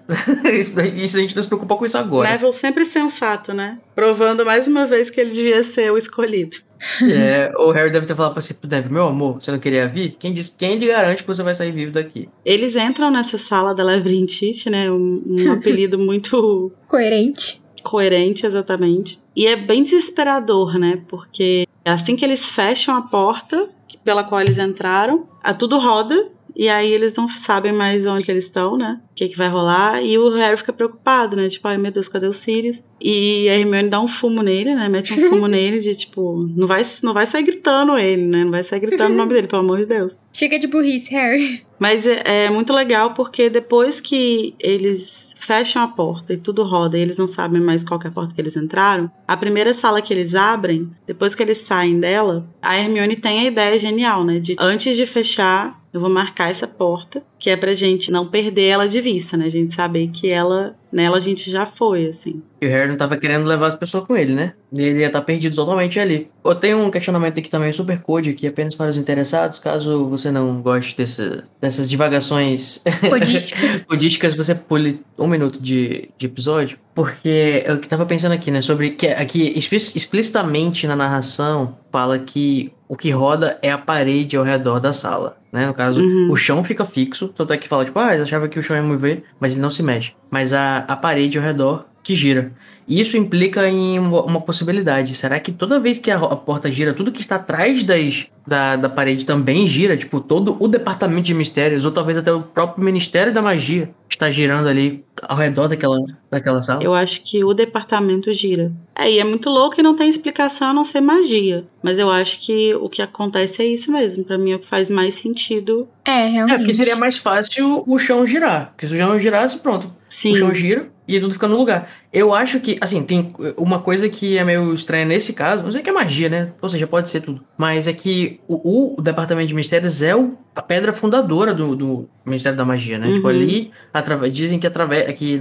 isso, 0.55 0.81
isso 0.81 1.17
a 1.17 1.21
gente 1.21 1.35
não 1.35 1.43
se 1.43 1.49
preocupa 1.49 1.75
com 1.75 1.85
isso 1.85 1.99
agora. 1.99 2.31
Neville 2.31 2.53
sempre 2.53 2.85
sensato, 2.85 3.53
né? 3.53 3.81
Provando 3.97 4.47
mais 4.47 4.69
uma 4.69 4.87
vez 4.87 5.11
que 5.11 5.21
ele 5.21 5.31
devia 5.31 5.65
ser 5.65 5.91
o 5.91 5.99
escolhido. 5.99 6.59
É, 7.03 7.53
o 7.57 7.71
Harry 7.73 7.91
deve 7.91 8.07
ter 8.07 8.15
falado 8.15 8.33
pra 8.33 8.41
você, 8.43 8.55
Neville, 8.65 8.93
meu 8.93 9.07
amor, 9.07 9.41
você 9.41 9.51
não 9.51 9.59
queria 9.59 9.87
vir? 9.87 10.17
Quem, 10.19 10.33
diz, 10.33 10.49
quem 10.49 10.77
lhe 10.79 10.87
garante 10.87 11.23
que 11.23 11.29
você 11.29 11.43
vai 11.43 11.55
sair 11.55 11.73
vivo 11.73 11.93
daqui? 11.93 12.29
Eles 12.45 12.75
entram 12.77 13.11
nessa 13.11 13.37
sala 13.39 13.75
da 13.75 13.85
labirintite, 13.85 14.71
né? 14.71 14.91
Um, 14.91 15.23
um 15.27 15.53
apelido 15.53 15.99
muito 15.99 16.73
Coerente. 16.89 17.61
coerente, 17.83 18.47
exatamente. 18.47 19.21
E 19.37 19.47
é 19.47 19.57
bem 19.57 19.83
desesperador, 19.83 20.79
né? 20.79 21.03
Porque 21.09 21.67
assim 21.85 22.17
que 22.17 22.25
eles 22.25 22.51
fecham 22.51 22.97
a 22.97 23.03
porta 23.03 23.69
pela 24.05 24.25
qual 24.25 24.41
eles 24.41 24.59
entraram, 24.59 25.27
a 25.43 25.53
tudo 25.53 25.79
roda. 25.79 26.31
E 26.61 26.69
aí 26.69 26.93
eles 26.93 27.17
não 27.17 27.27
sabem 27.27 27.73
mais 27.73 28.05
onde 28.05 28.23
que 28.23 28.31
eles 28.31 28.45
estão, 28.45 28.77
né? 28.77 29.01
O 29.13 29.15
que, 29.15 29.29
que 29.29 29.37
vai 29.39 29.49
rolar. 29.49 30.03
E 30.03 30.19
o 30.19 30.29
Harry 30.35 30.59
fica 30.59 30.75
preocupado, 30.75 31.35
né? 31.35 31.49
Tipo, 31.49 31.69
ai 31.69 31.79
meu 31.79 31.91
Deus, 31.91 32.07
cadê 32.07 32.27
o 32.27 32.35
Sirius? 32.35 32.83
E 33.01 33.49
a 33.49 33.59
Hermione 33.59 33.89
dá 33.89 33.99
um 33.99 34.07
fumo 34.07 34.43
nele, 34.43 34.75
né? 34.75 34.87
Mete 34.87 35.15
um 35.15 35.31
fumo 35.31 35.47
nele 35.49 35.81
de 35.81 35.95
tipo, 35.95 36.47
não 36.55 36.67
vai, 36.67 36.83
não 37.03 37.15
vai 37.15 37.27
sair 37.27 37.45
gritando 37.45 37.97
ele, 37.97 38.27
né? 38.27 38.45
Não 38.45 38.51
vai 38.51 38.63
sair 38.63 38.81
gritando 38.81 39.15
o 39.15 39.17
nome 39.17 39.33
dele, 39.33 39.47
pelo 39.47 39.63
amor 39.63 39.79
de 39.79 39.87
Deus. 39.87 40.15
Chega 40.35 40.59
de 40.59 40.67
burrice, 40.67 41.11
Harry. 41.15 41.65
Mas 41.79 42.05
é, 42.05 42.45
é 42.45 42.51
muito 42.51 42.75
legal 42.75 43.15
porque 43.15 43.49
depois 43.49 43.99
que 43.99 44.55
eles 44.61 45.33
fecham 45.39 45.83
a 45.83 45.89
porta 45.89 46.35
e 46.35 46.37
tudo 46.37 46.63
roda 46.63 46.99
e 46.99 47.01
eles 47.01 47.17
não 47.17 47.27
sabem 47.27 47.59
mais 47.59 47.83
qual 47.83 47.99
é 48.05 48.09
a 48.09 48.11
porta 48.11 48.35
que 48.35 48.41
eles 48.41 48.55
entraram, 48.55 49.11
a 49.27 49.35
primeira 49.35 49.73
sala 49.73 50.03
que 50.03 50.13
eles 50.13 50.35
abrem, 50.35 50.91
depois 51.07 51.35
que 51.35 51.43
eles 51.43 51.57
saem 51.57 51.99
dela, 51.99 52.47
a 52.61 52.77
Hermione 52.77 53.17
tem 53.17 53.41
a 53.41 53.45
ideia 53.45 53.79
genial, 53.79 54.27
né? 54.27 54.39
De 54.39 54.55
antes 54.59 54.95
de 54.95 55.07
fechar, 55.07 55.80
eu 55.93 56.01
vou 56.01 56.11
marcar 56.11 56.51
essa 56.51 56.67
porta, 56.67 57.23
que 57.39 57.51
é 57.51 57.57
pra 57.57 57.73
gente 57.75 58.11
não 58.11 58.29
perder 58.29 58.69
ela 58.69 58.89
de 58.89 59.01
vista, 59.01 59.37
né? 59.37 59.47
A 59.47 59.51
gente 59.51 59.75
saber 59.75 60.09
que 60.09 60.29
ela, 60.31 60.77
nela 60.93 61.17
a 61.17 61.21
gente 61.21 61.51
já 61.51 61.65
foi, 61.67 62.07
assim. 62.07 62.43
E 62.61 62.67
o 62.67 62.69
Harry 62.71 62.89
não 62.89 62.97
tava 62.97 63.17
querendo 63.17 63.47
levar 63.47 63.69
as 63.69 63.75
pessoas 63.75 64.05
com 64.05 64.17
ele, 64.17 64.35
né? 64.35 64.53
E 64.73 64.83
ele 64.83 65.01
ia 65.01 65.07
estar 65.07 65.23
perdido 65.23 65.57
totalmente 65.57 65.99
ali. 65.99 66.29
Eu 66.45 66.55
tenho 66.55 66.79
um 66.79 66.91
questionamento 66.91 67.39
aqui 67.39 67.49
também 67.49 67.73
super 67.73 67.99
code 68.01 68.31
aqui, 68.31 68.47
apenas 68.47 68.75
para 68.75 68.91
os 68.91 68.97
interessados. 68.97 69.59
Caso 69.59 70.07
você 70.09 70.31
não 70.31 70.61
goste 70.61 70.97
desse, 70.97 71.43
dessas 71.61 71.89
divagações 71.89 72.83
Codísticas. 73.09 73.81
codísticas, 73.89 74.35
você 74.35 74.55
pule 74.55 75.01
um 75.19 75.27
minuto 75.27 75.61
de, 75.61 76.11
de 76.19 76.27
episódio. 76.27 76.79
Porque 76.95 77.63
eu 77.67 77.79
que 77.79 77.89
tava 77.89 78.05
pensando 78.05 78.33
aqui, 78.33 78.51
né? 78.51 78.61
Sobre 78.61 78.91
que 78.91 79.07
aqui 79.09 79.53
explic- 79.57 79.97
explicitamente 79.97 80.87
na 80.87 80.95
narração 80.97 81.79
fala 81.91 82.19
que 82.19 82.73
o 82.89 82.97
que 82.97 83.11
roda 83.11 83.59
é 83.63 83.71
a 83.71 83.79
parede 83.79 84.37
ao 84.37 84.45
redor 84.45 84.81
da 84.81 84.93
sala. 84.93 85.37
Né? 85.53 85.67
No 85.67 85.75
caso, 85.75 86.01
Uhum. 86.01 86.31
o 86.31 86.37
chão 86.37 86.63
fica 86.63 86.85
fixo. 86.85 87.29
Tanto 87.29 87.53
é 87.53 87.57
que 87.57 87.67
fala, 87.69 87.85
tipo, 87.85 87.99
ah, 87.99 88.13
eles 88.15 88.25
achavam 88.25 88.49
que 88.49 88.59
o 88.59 88.63
chão 88.63 88.77
ia 88.77 88.83
mover, 88.83 89.25
mas 89.41 89.53
ele 89.53 89.61
não 89.63 89.71
se 89.71 89.83
mexe. 89.83 90.13
Mas 90.31 90.53
a, 90.53 90.79
a 90.79 90.97
parede 90.97 91.39
ao 91.39 91.45
redor 91.45 91.87
que 92.03 92.15
gira. 92.15 92.53
Isso 92.89 93.17
implica 93.17 93.69
em 93.69 93.99
uma, 93.99 94.23
uma 94.23 94.41
possibilidade. 94.41 95.15
Será 95.15 95.39
que 95.39 95.53
toda 95.53 95.79
vez 95.79 95.99
que 95.99 96.11
a, 96.11 96.17
a 96.17 96.37
porta 96.37 96.71
gira, 96.71 96.93
tudo 96.93 97.13
que 97.13 97.21
está 97.21 97.37
atrás 97.37 97.85
das, 97.85 98.27
da, 98.47 98.77
da 98.77 98.89
parede 98.89 99.25
também 99.25 99.69
gira? 99.69 99.97
Tipo, 99.97 100.21
todo 100.21 100.57
o 100.59 100.67
departamento 100.67 101.23
de 101.23 101.35
mistérios, 101.35 101.85
ou 101.85 101.93
talvez 101.93 102.19
até 102.19 102.33
o 102.33 102.43
próprio 102.43 102.85
Ministério 102.85 103.33
da 103.33 103.41
Magia, 103.41 103.91
está 104.09 104.31
girando 104.31 104.69
ali 104.69 105.05
ao 105.23 105.37
redor 105.37 105.69
daquela, 105.69 105.97
daquela 106.31 106.63
sala? 106.63 106.83
Eu 106.83 106.95
acho 106.95 107.23
que 107.23 107.43
o 107.45 107.53
departamento 107.53 108.33
gira. 108.33 108.71
É, 108.97 109.11
e 109.11 109.19
é 109.19 109.25
muito 109.25 109.49
louco 109.49 109.81
e 109.81 109.83
não 109.83 109.97
tem 109.97 110.09
explicação 110.09 110.69
a 110.69 110.75
não 110.75 110.85
ser 110.85 111.01
magia. 111.01 111.65
Mas 111.83 111.99
eu 111.99 112.11
acho 112.11 112.39
que 112.41 112.75
o 112.75 112.89
que 112.89 113.01
acontece 113.03 113.63
é 113.63 113.67
isso 113.67 113.91
mesmo. 113.91 114.25
Pra 114.25 114.37
mim 114.39 114.53
é 114.53 114.57
o 114.57 114.59
que 114.59 114.67
faz 114.67 114.91
mais 114.91 115.15
sentido. 115.15 115.89
É, 116.05 116.27
realmente. 116.27 116.55
É, 116.55 116.59
porque 116.59 116.75
seria 116.75 116.97
mais 116.97 117.17
fácil 117.17 117.83
o 117.87 117.99
chão 117.99 118.27
girar. 118.27 118.71
Porque 118.73 118.87
se 118.87 118.95
o 118.95 118.97
chão 118.97 119.19
girasse, 119.19 119.59
pronto. 119.59 119.91
Sim. 120.09 120.33
O 120.33 120.37
chão 120.37 120.55
gira 120.55 120.89
e 121.09 121.19
tudo 121.19 121.33
fica 121.33 121.49
no 121.49 121.57
lugar. 121.57 121.91
Eu 122.13 122.35
acho 122.35 122.61
que, 122.61 122.77
assim, 122.81 123.03
tem 123.05 123.33
uma 123.57 123.79
coisa 123.81 124.09
que 124.09 124.37
é 124.39 124.45
meio 124.45 124.73
estranha 124.75 125.05
nesse 125.05 125.33
caso, 125.33 125.63
não 125.63 125.73
sei 125.73 125.81
que 125.83 125.89
é 125.91 125.93
magia, 125.93 126.29
né? 126.29 126.53
Ou 126.61 126.69
seja, 126.69 126.87
pode 126.87 127.09
ser 127.09 127.21
tudo. 127.21 127.43
Mas 127.57 127.87
é 127.89 127.93
que 127.93 128.39
o, 128.47 128.97
o 128.97 129.01
Departamento 129.03 129.49
de 129.49 129.55
Mistérios 129.55 130.03
é 130.03 130.15
o- 130.15 130.35
a 130.55 130.63
pedra 130.63 130.93
fundadora 130.93 131.55
do, 131.55 131.75
do 131.75 132.09
Ministério 132.27 132.57
da 132.59 132.65
Magia, 132.65 132.99
né? 132.99 133.07
Tipo, 133.13 133.29
Uhum. 133.29 133.35
ali, 133.35 133.71
atrave- 133.95 134.31
dizem 134.31 134.59
que, 134.59 134.67
através, 134.67 135.11
que 135.19 135.41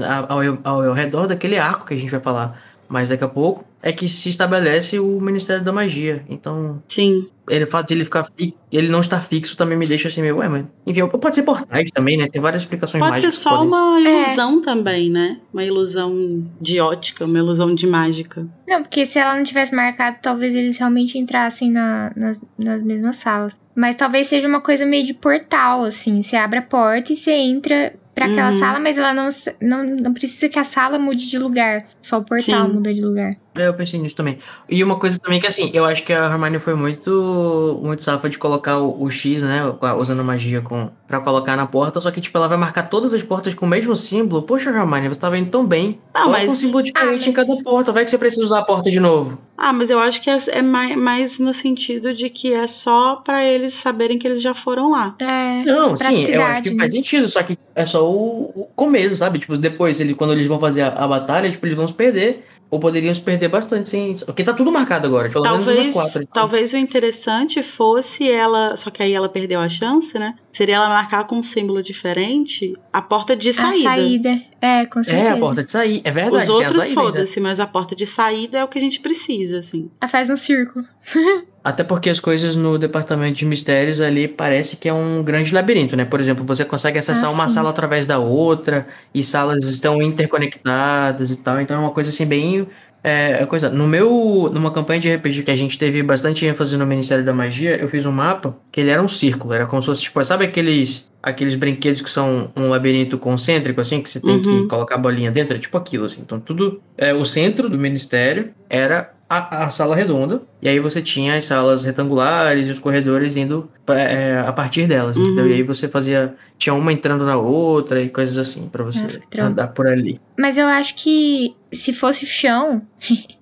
ao, 0.64 0.79
ao, 0.80 0.90
ao 0.90 0.94
redor 0.94 1.28
daquele 1.28 1.58
arco 1.58 1.86
que 1.86 1.94
a 1.94 1.98
gente 1.98 2.12
vai 2.12 2.20
falar 2.20 2.62
mais 2.88 3.10
daqui 3.10 3.24
a 3.24 3.28
pouco, 3.28 3.64
é 3.84 3.92
que 3.92 4.08
se 4.08 4.30
estabelece 4.30 5.00
o 5.00 5.22
Ministério 5.22 5.64
da 5.64 5.72
Magia. 5.72 6.26
Então, 6.28 6.82
Sim. 6.88 7.28
ele, 7.48 7.64
o 7.66 7.68
fato 7.68 7.88
de 7.90 7.94
ele 7.94 8.04
ficar 8.04 8.26
fi- 8.36 8.56
ele 8.72 8.88
não 8.90 9.00
estar 9.00 9.22
fixo 9.22 9.56
também 9.56 9.78
me 9.78 9.86
deixa 9.86 10.08
assim 10.08 10.22
meio, 10.22 10.38
ué, 10.38 10.50
mas. 10.50 10.66
Enfim, 10.88 11.08
pode 11.08 11.36
ser 11.36 11.44
portais 11.44 11.92
também, 11.92 12.18
né? 12.18 12.28
Tem 12.28 12.42
várias 12.42 12.64
explicações 12.64 13.02
Pode 13.04 13.22
ser 13.22 13.32
só 13.32 13.52
podem- 13.52 13.68
uma 13.68 14.00
ilusão 14.00 14.60
também, 14.64 15.08
né? 15.12 15.40
Uma 15.54 15.64
ilusão 15.64 16.44
de 16.60 16.80
ótica, 16.80 17.26
uma 17.26 17.38
ilusão 17.38 17.76
de 17.76 17.86
mágica. 17.86 18.48
Não, 18.68 18.82
porque 18.82 19.06
se 19.06 19.20
ela 19.20 19.36
não 19.36 19.44
tivesse 19.44 19.74
marcado, 19.76 20.18
talvez 20.20 20.56
eles 20.56 20.80
realmente 20.80 21.18
entrassem 21.20 21.70
na- 21.72 22.12
nas, 22.16 22.42
nas 22.58 22.82
mesmas 22.82 23.18
salas. 23.18 23.60
Mas 23.76 23.96
talvez 23.96 24.28
seja 24.28 24.48
uma 24.48 24.62
coisa 24.62 24.84
meio 24.84 25.06
de 25.06 25.14
portal, 25.14 25.84
assim. 25.84 26.24
Você 26.24 26.36
abre 26.36 26.58
a 26.58 26.64
porta 26.64 27.14
e 27.14 27.16
você 27.16 27.32
entra 27.32 27.94
pra 28.20 28.28
aquela 28.28 28.52
Uhum. 28.52 28.60
sala, 28.60 28.80
mas 28.82 28.98
ela 28.98 29.14
não, 29.14 29.30
não, 29.62 29.84
não 29.86 30.14
precisa 30.14 30.50
que 30.50 30.60
a 30.60 30.64
sala 30.66 31.00
mude 31.00 31.30
de 31.30 31.40
lugar. 31.40 31.86
Só 32.02 32.18
o 32.18 32.24
portal 32.24 32.68
Sim. 32.68 32.74
muda 32.74 32.94
de 32.94 33.02
lugar. 33.02 33.36
É, 33.62 33.68
eu 33.68 33.74
pensei 33.74 34.00
nisso 34.00 34.16
também. 34.16 34.40
E 34.70 34.84
uma 34.84 34.98
coisa 34.98 35.20
também 35.20 35.40
que, 35.40 35.48
assim, 35.48 35.70
eu 35.74 35.86
acho 35.86 36.04
que 36.04 36.14
a 36.14 36.26
Hermione 36.26 36.60
foi 36.60 36.74
muito 36.74 37.80
muito 37.82 38.04
safa 38.04 38.30
de 38.30 38.38
colocar 38.38 38.78
o, 38.78 39.04
o 39.04 39.10
X, 39.10 39.42
né, 39.42 39.62
usando 39.98 40.24
magia 40.24 40.62
com, 40.62 40.90
pra 41.08 41.20
colocar 41.20 41.56
na 41.56 41.66
porta, 41.66 42.00
só 42.00 42.12
que, 42.12 42.22
tipo, 42.22 42.38
ela 42.38 42.48
vai 42.48 42.58
marcar 42.58 42.84
todas 42.84 43.14
as 43.14 43.24
portas 43.24 43.54
com 43.54 43.66
o 43.66 43.70
mesmo 43.70 43.96
símbolo. 43.96 44.44
Poxa, 44.44 44.70
Hermione, 44.70 45.10
você 45.10 45.20
tava 45.20 45.38
indo 45.38 45.50
tão 45.50 45.66
bem. 45.66 46.00
Não, 46.14 46.30
mas... 46.30 46.50
um 46.50 46.56
símbolo 46.56 46.84
diferente 46.84 47.10
ah, 47.10 47.16
mas... 47.18 47.28
em 47.28 47.34
cada 47.34 47.56
porta. 47.64 47.92
Vai 47.92 48.06
que 48.06 48.12
você 48.12 48.18
precisa 48.18 48.44
usar 48.44 48.60
a 48.60 48.64
porta 48.64 48.90
de 48.90 49.00
novo. 49.00 49.38
Ah, 49.58 49.74
mas 49.74 49.90
eu 49.90 50.00
acho 50.00 50.22
que 50.22 50.30
é, 50.30 50.38
é 50.52 50.62
mais, 50.62 50.96
mais, 50.96 51.38
no 51.38 51.54
sentido 51.54 52.14
de 52.14 52.30
que 52.30 52.54
é 52.54 52.66
só 52.66 53.18
para 53.18 53.44
eles 53.44 53.74
saberem 53.74 54.18
que 54.18 54.26
eles 54.26 54.42
já 54.42 54.54
foram 54.54 54.92
lá. 54.92 55.16
É, 55.20 55.64
Não, 55.66 55.98
sim, 55.98 56.26
eu 56.28 56.42
acho 56.42 56.64
que 56.64 56.78
faz 56.78 56.94
né? 56.94 56.98
sentido, 56.98 57.28
só 57.28 57.44
que 57.44 57.58
é 57.76 57.86
só 57.86 58.10
o, 58.10 58.52
o 58.56 58.68
começo, 58.74 59.18
sabe? 59.18 59.40
Tipo, 59.40 59.58
depois, 59.58 60.00
ele, 60.00 60.14
quando 60.14 60.32
eles 60.32 60.48
vão 60.48 60.60
fazer 60.60 60.84
a, 60.84 60.88
a 60.90 61.08
batalha, 61.08 61.52
tipo, 61.52 61.66
eles 61.66 61.76
vão 61.76 61.88
se 61.88 61.94
perder 61.94 62.46
ou 62.70 62.80
poderiam 62.80 63.14
se 63.14 63.22
perder 63.22 63.48
bastante 63.48 63.90
sem. 63.90 64.16
Porque 64.26 64.44
tá 64.44 64.54
tudo 64.54 64.72
marcado 64.72 65.08
agora, 65.08 65.30
pelo 65.30 65.44
talvez, 65.44 65.66
menos 65.66 65.86
umas 65.86 65.94
quatro. 65.94 66.22
Então. 66.22 66.34
Talvez 66.34 66.74
o 66.74 66.78
interessante 66.78 67.64
fosse 67.64 68.30
ela. 68.30 68.76
Só 68.76 68.90
que 68.90 69.02
aí 69.02 69.14
ela 69.14 69.28
perdeu 69.28 69.60
a 69.60 69.68
chance, 69.68 70.18
né? 70.20 70.36
Seria 70.52 70.76
ela 70.76 70.90
marcar 70.90 71.26
com 71.26 71.38
um 71.38 71.44
símbolo 71.44 71.82
diferente 71.82 72.74
a 72.94 73.02
porta 73.02 73.36
de 73.36 73.54
saída. 73.54 73.90
A 73.90 73.96
saída. 73.96 74.42
É, 74.62 74.86
com 74.86 75.04
certeza. 75.04 75.30
É, 75.30 75.34
a 75.34 75.38
porta 75.38 75.64
de 75.64 75.72
saída. 75.72 76.10
É 76.10 76.12
verdade. 76.12 76.44
Os 76.44 76.50
outros 76.50 76.90
foda-se, 76.92 77.40
mas 77.40 77.60
a 77.60 77.68
porta 77.68 77.96
de 77.96 78.06
saída 78.06 78.60
é 78.60 78.64
o 78.64 78.68
que 78.68 78.78
a 78.78 78.82
gente 78.82 79.00
precisa, 79.00 79.60
assim. 79.60 79.90
Ela 80.02 80.10
faz 80.10 80.30
um 80.30 80.38
círculo. 80.38 80.86
Até 81.70 81.84
porque 81.84 82.10
as 82.10 82.20
coisas 82.20 82.56
no 82.56 82.80
departamento 82.80 83.38
de 83.38 83.46
mistérios 83.46 84.02
ali 84.02 84.28
parece 84.28 84.76
que 84.76 84.90
é 84.90 84.94
um 84.94 85.24
grande 85.24 85.54
labirinto, 85.54 85.96
né? 85.96 86.04
Por 86.04 86.20
exemplo, 86.20 86.44
você 86.44 86.66
consegue 86.66 86.98
acessar 86.98 87.30
ah, 87.30 87.32
uma 87.32 87.48
sala 87.48 87.70
através 87.70 88.08
da 88.08 88.18
outra 88.18 88.88
e 89.14 89.24
salas 89.24 89.66
estão 89.66 90.02
interconectadas 90.02 91.30
e 91.30 91.36
tal. 91.36 91.62
Então 91.62 91.78
é 91.78 91.80
uma 91.80 91.92
coisa 91.92 92.10
assim 92.10 92.26
bem 92.26 92.68
é, 93.04 93.44
é 93.44 93.46
coisa. 93.46 93.70
No 93.70 93.88
meu, 93.88 94.50
numa 94.52 94.72
campanha 94.72 95.00
de 95.00 95.14
RPG 95.14 95.44
que 95.44 95.52
a 95.52 95.56
gente 95.56 95.78
teve 95.78 96.02
bastante 96.02 96.44
ênfase 96.44 96.76
no 96.76 96.88
Ministério 96.88 97.24
da 97.24 97.34
Magia, 97.34 97.78
eu 97.78 97.88
fiz 97.88 98.04
um 98.04 98.12
mapa 98.12 98.56
que 98.72 98.82
ele 98.82 98.90
era 98.90 99.02
um 99.02 99.08
círculo, 99.08 99.54
era 99.54 99.68
como 99.68 99.80
se 99.80 99.86
fosse 99.86 100.02
tipo, 100.02 100.26
sabe 100.26 100.46
aqueles 100.46 101.08
aqueles 101.22 101.54
brinquedos 101.54 102.02
que 102.02 102.10
são 102.10 102.50
um 102.56 102.70
labirinto 102.70 103.18
concêntrico 103.18 103.80
assim, 103.80 104.02
que 104.02 104.10
você 104.10 104.22
tem 104.22 104.38
uhum. 104.38 104.42
que 104.42 104.68
colocar 104.68 104.96
a 104.96 104.98
bolinha 104.98 105.30
dentro, 105.30 105.56
é 105.56 105.60
tipo 105.60 105.78
aquilo 105.78 106.06
assim. 106.06 106.22
Então 106.22 106.40
tudo 106.40 106.82
é 106.98 107.14
o 107.14 107.24
centro 107.26 107.70
do 107.70 107.78
ministério 107.78 108.54
era 108.70 109.14
a, 109.30 109.66
a, 109.66 109.70
sala 109.70 109.96
redonda, 109.96 110.42
e 110.60 110.68
aí 110.68 110.80
você 110.80 111.02
tinha 111.02 111.36
as 111.36 111.46
salas 111.46 111.84
retangulares 111.84 112.68
e 112.68 112.72
os 112.72 112.80
corredores 112.80 113.38
indo 113.38 113.70
pra, 113.86 114.00
é, 114.00 114.40
a 114.40 114.52
partir 114.52 114.88
delas, 114.88 115.16
uhum. 115.18 115.24
entendeu? 115.24 115.48
E 115.48 115.54
aí 115.54 115.64
você 115.64 115.88
fazia. 115.88 116.36
Tinha 116.58 116.74
uma 116.74 116.92
entrando 116.92 117.24
na 117.24 117.38
outra 117.38 118.02
e 118.02 118.10
coisas 118.10 118.38
assim, 118.38 118.68
para 118.68 118.84
você 118.84 119.04
Nossa, 119.04 119.22
andar 119.40 119.68
por 119.68 119.88
ali. 119.88 120.20
Mas 120.38 120.58
eu 120.58 120.66
acho 120.66 120.96
que 120.96 121.56
se 121.72 121.94
fosse 121.94 122.26
o 122.26 122.28
chão. 122.28 122.82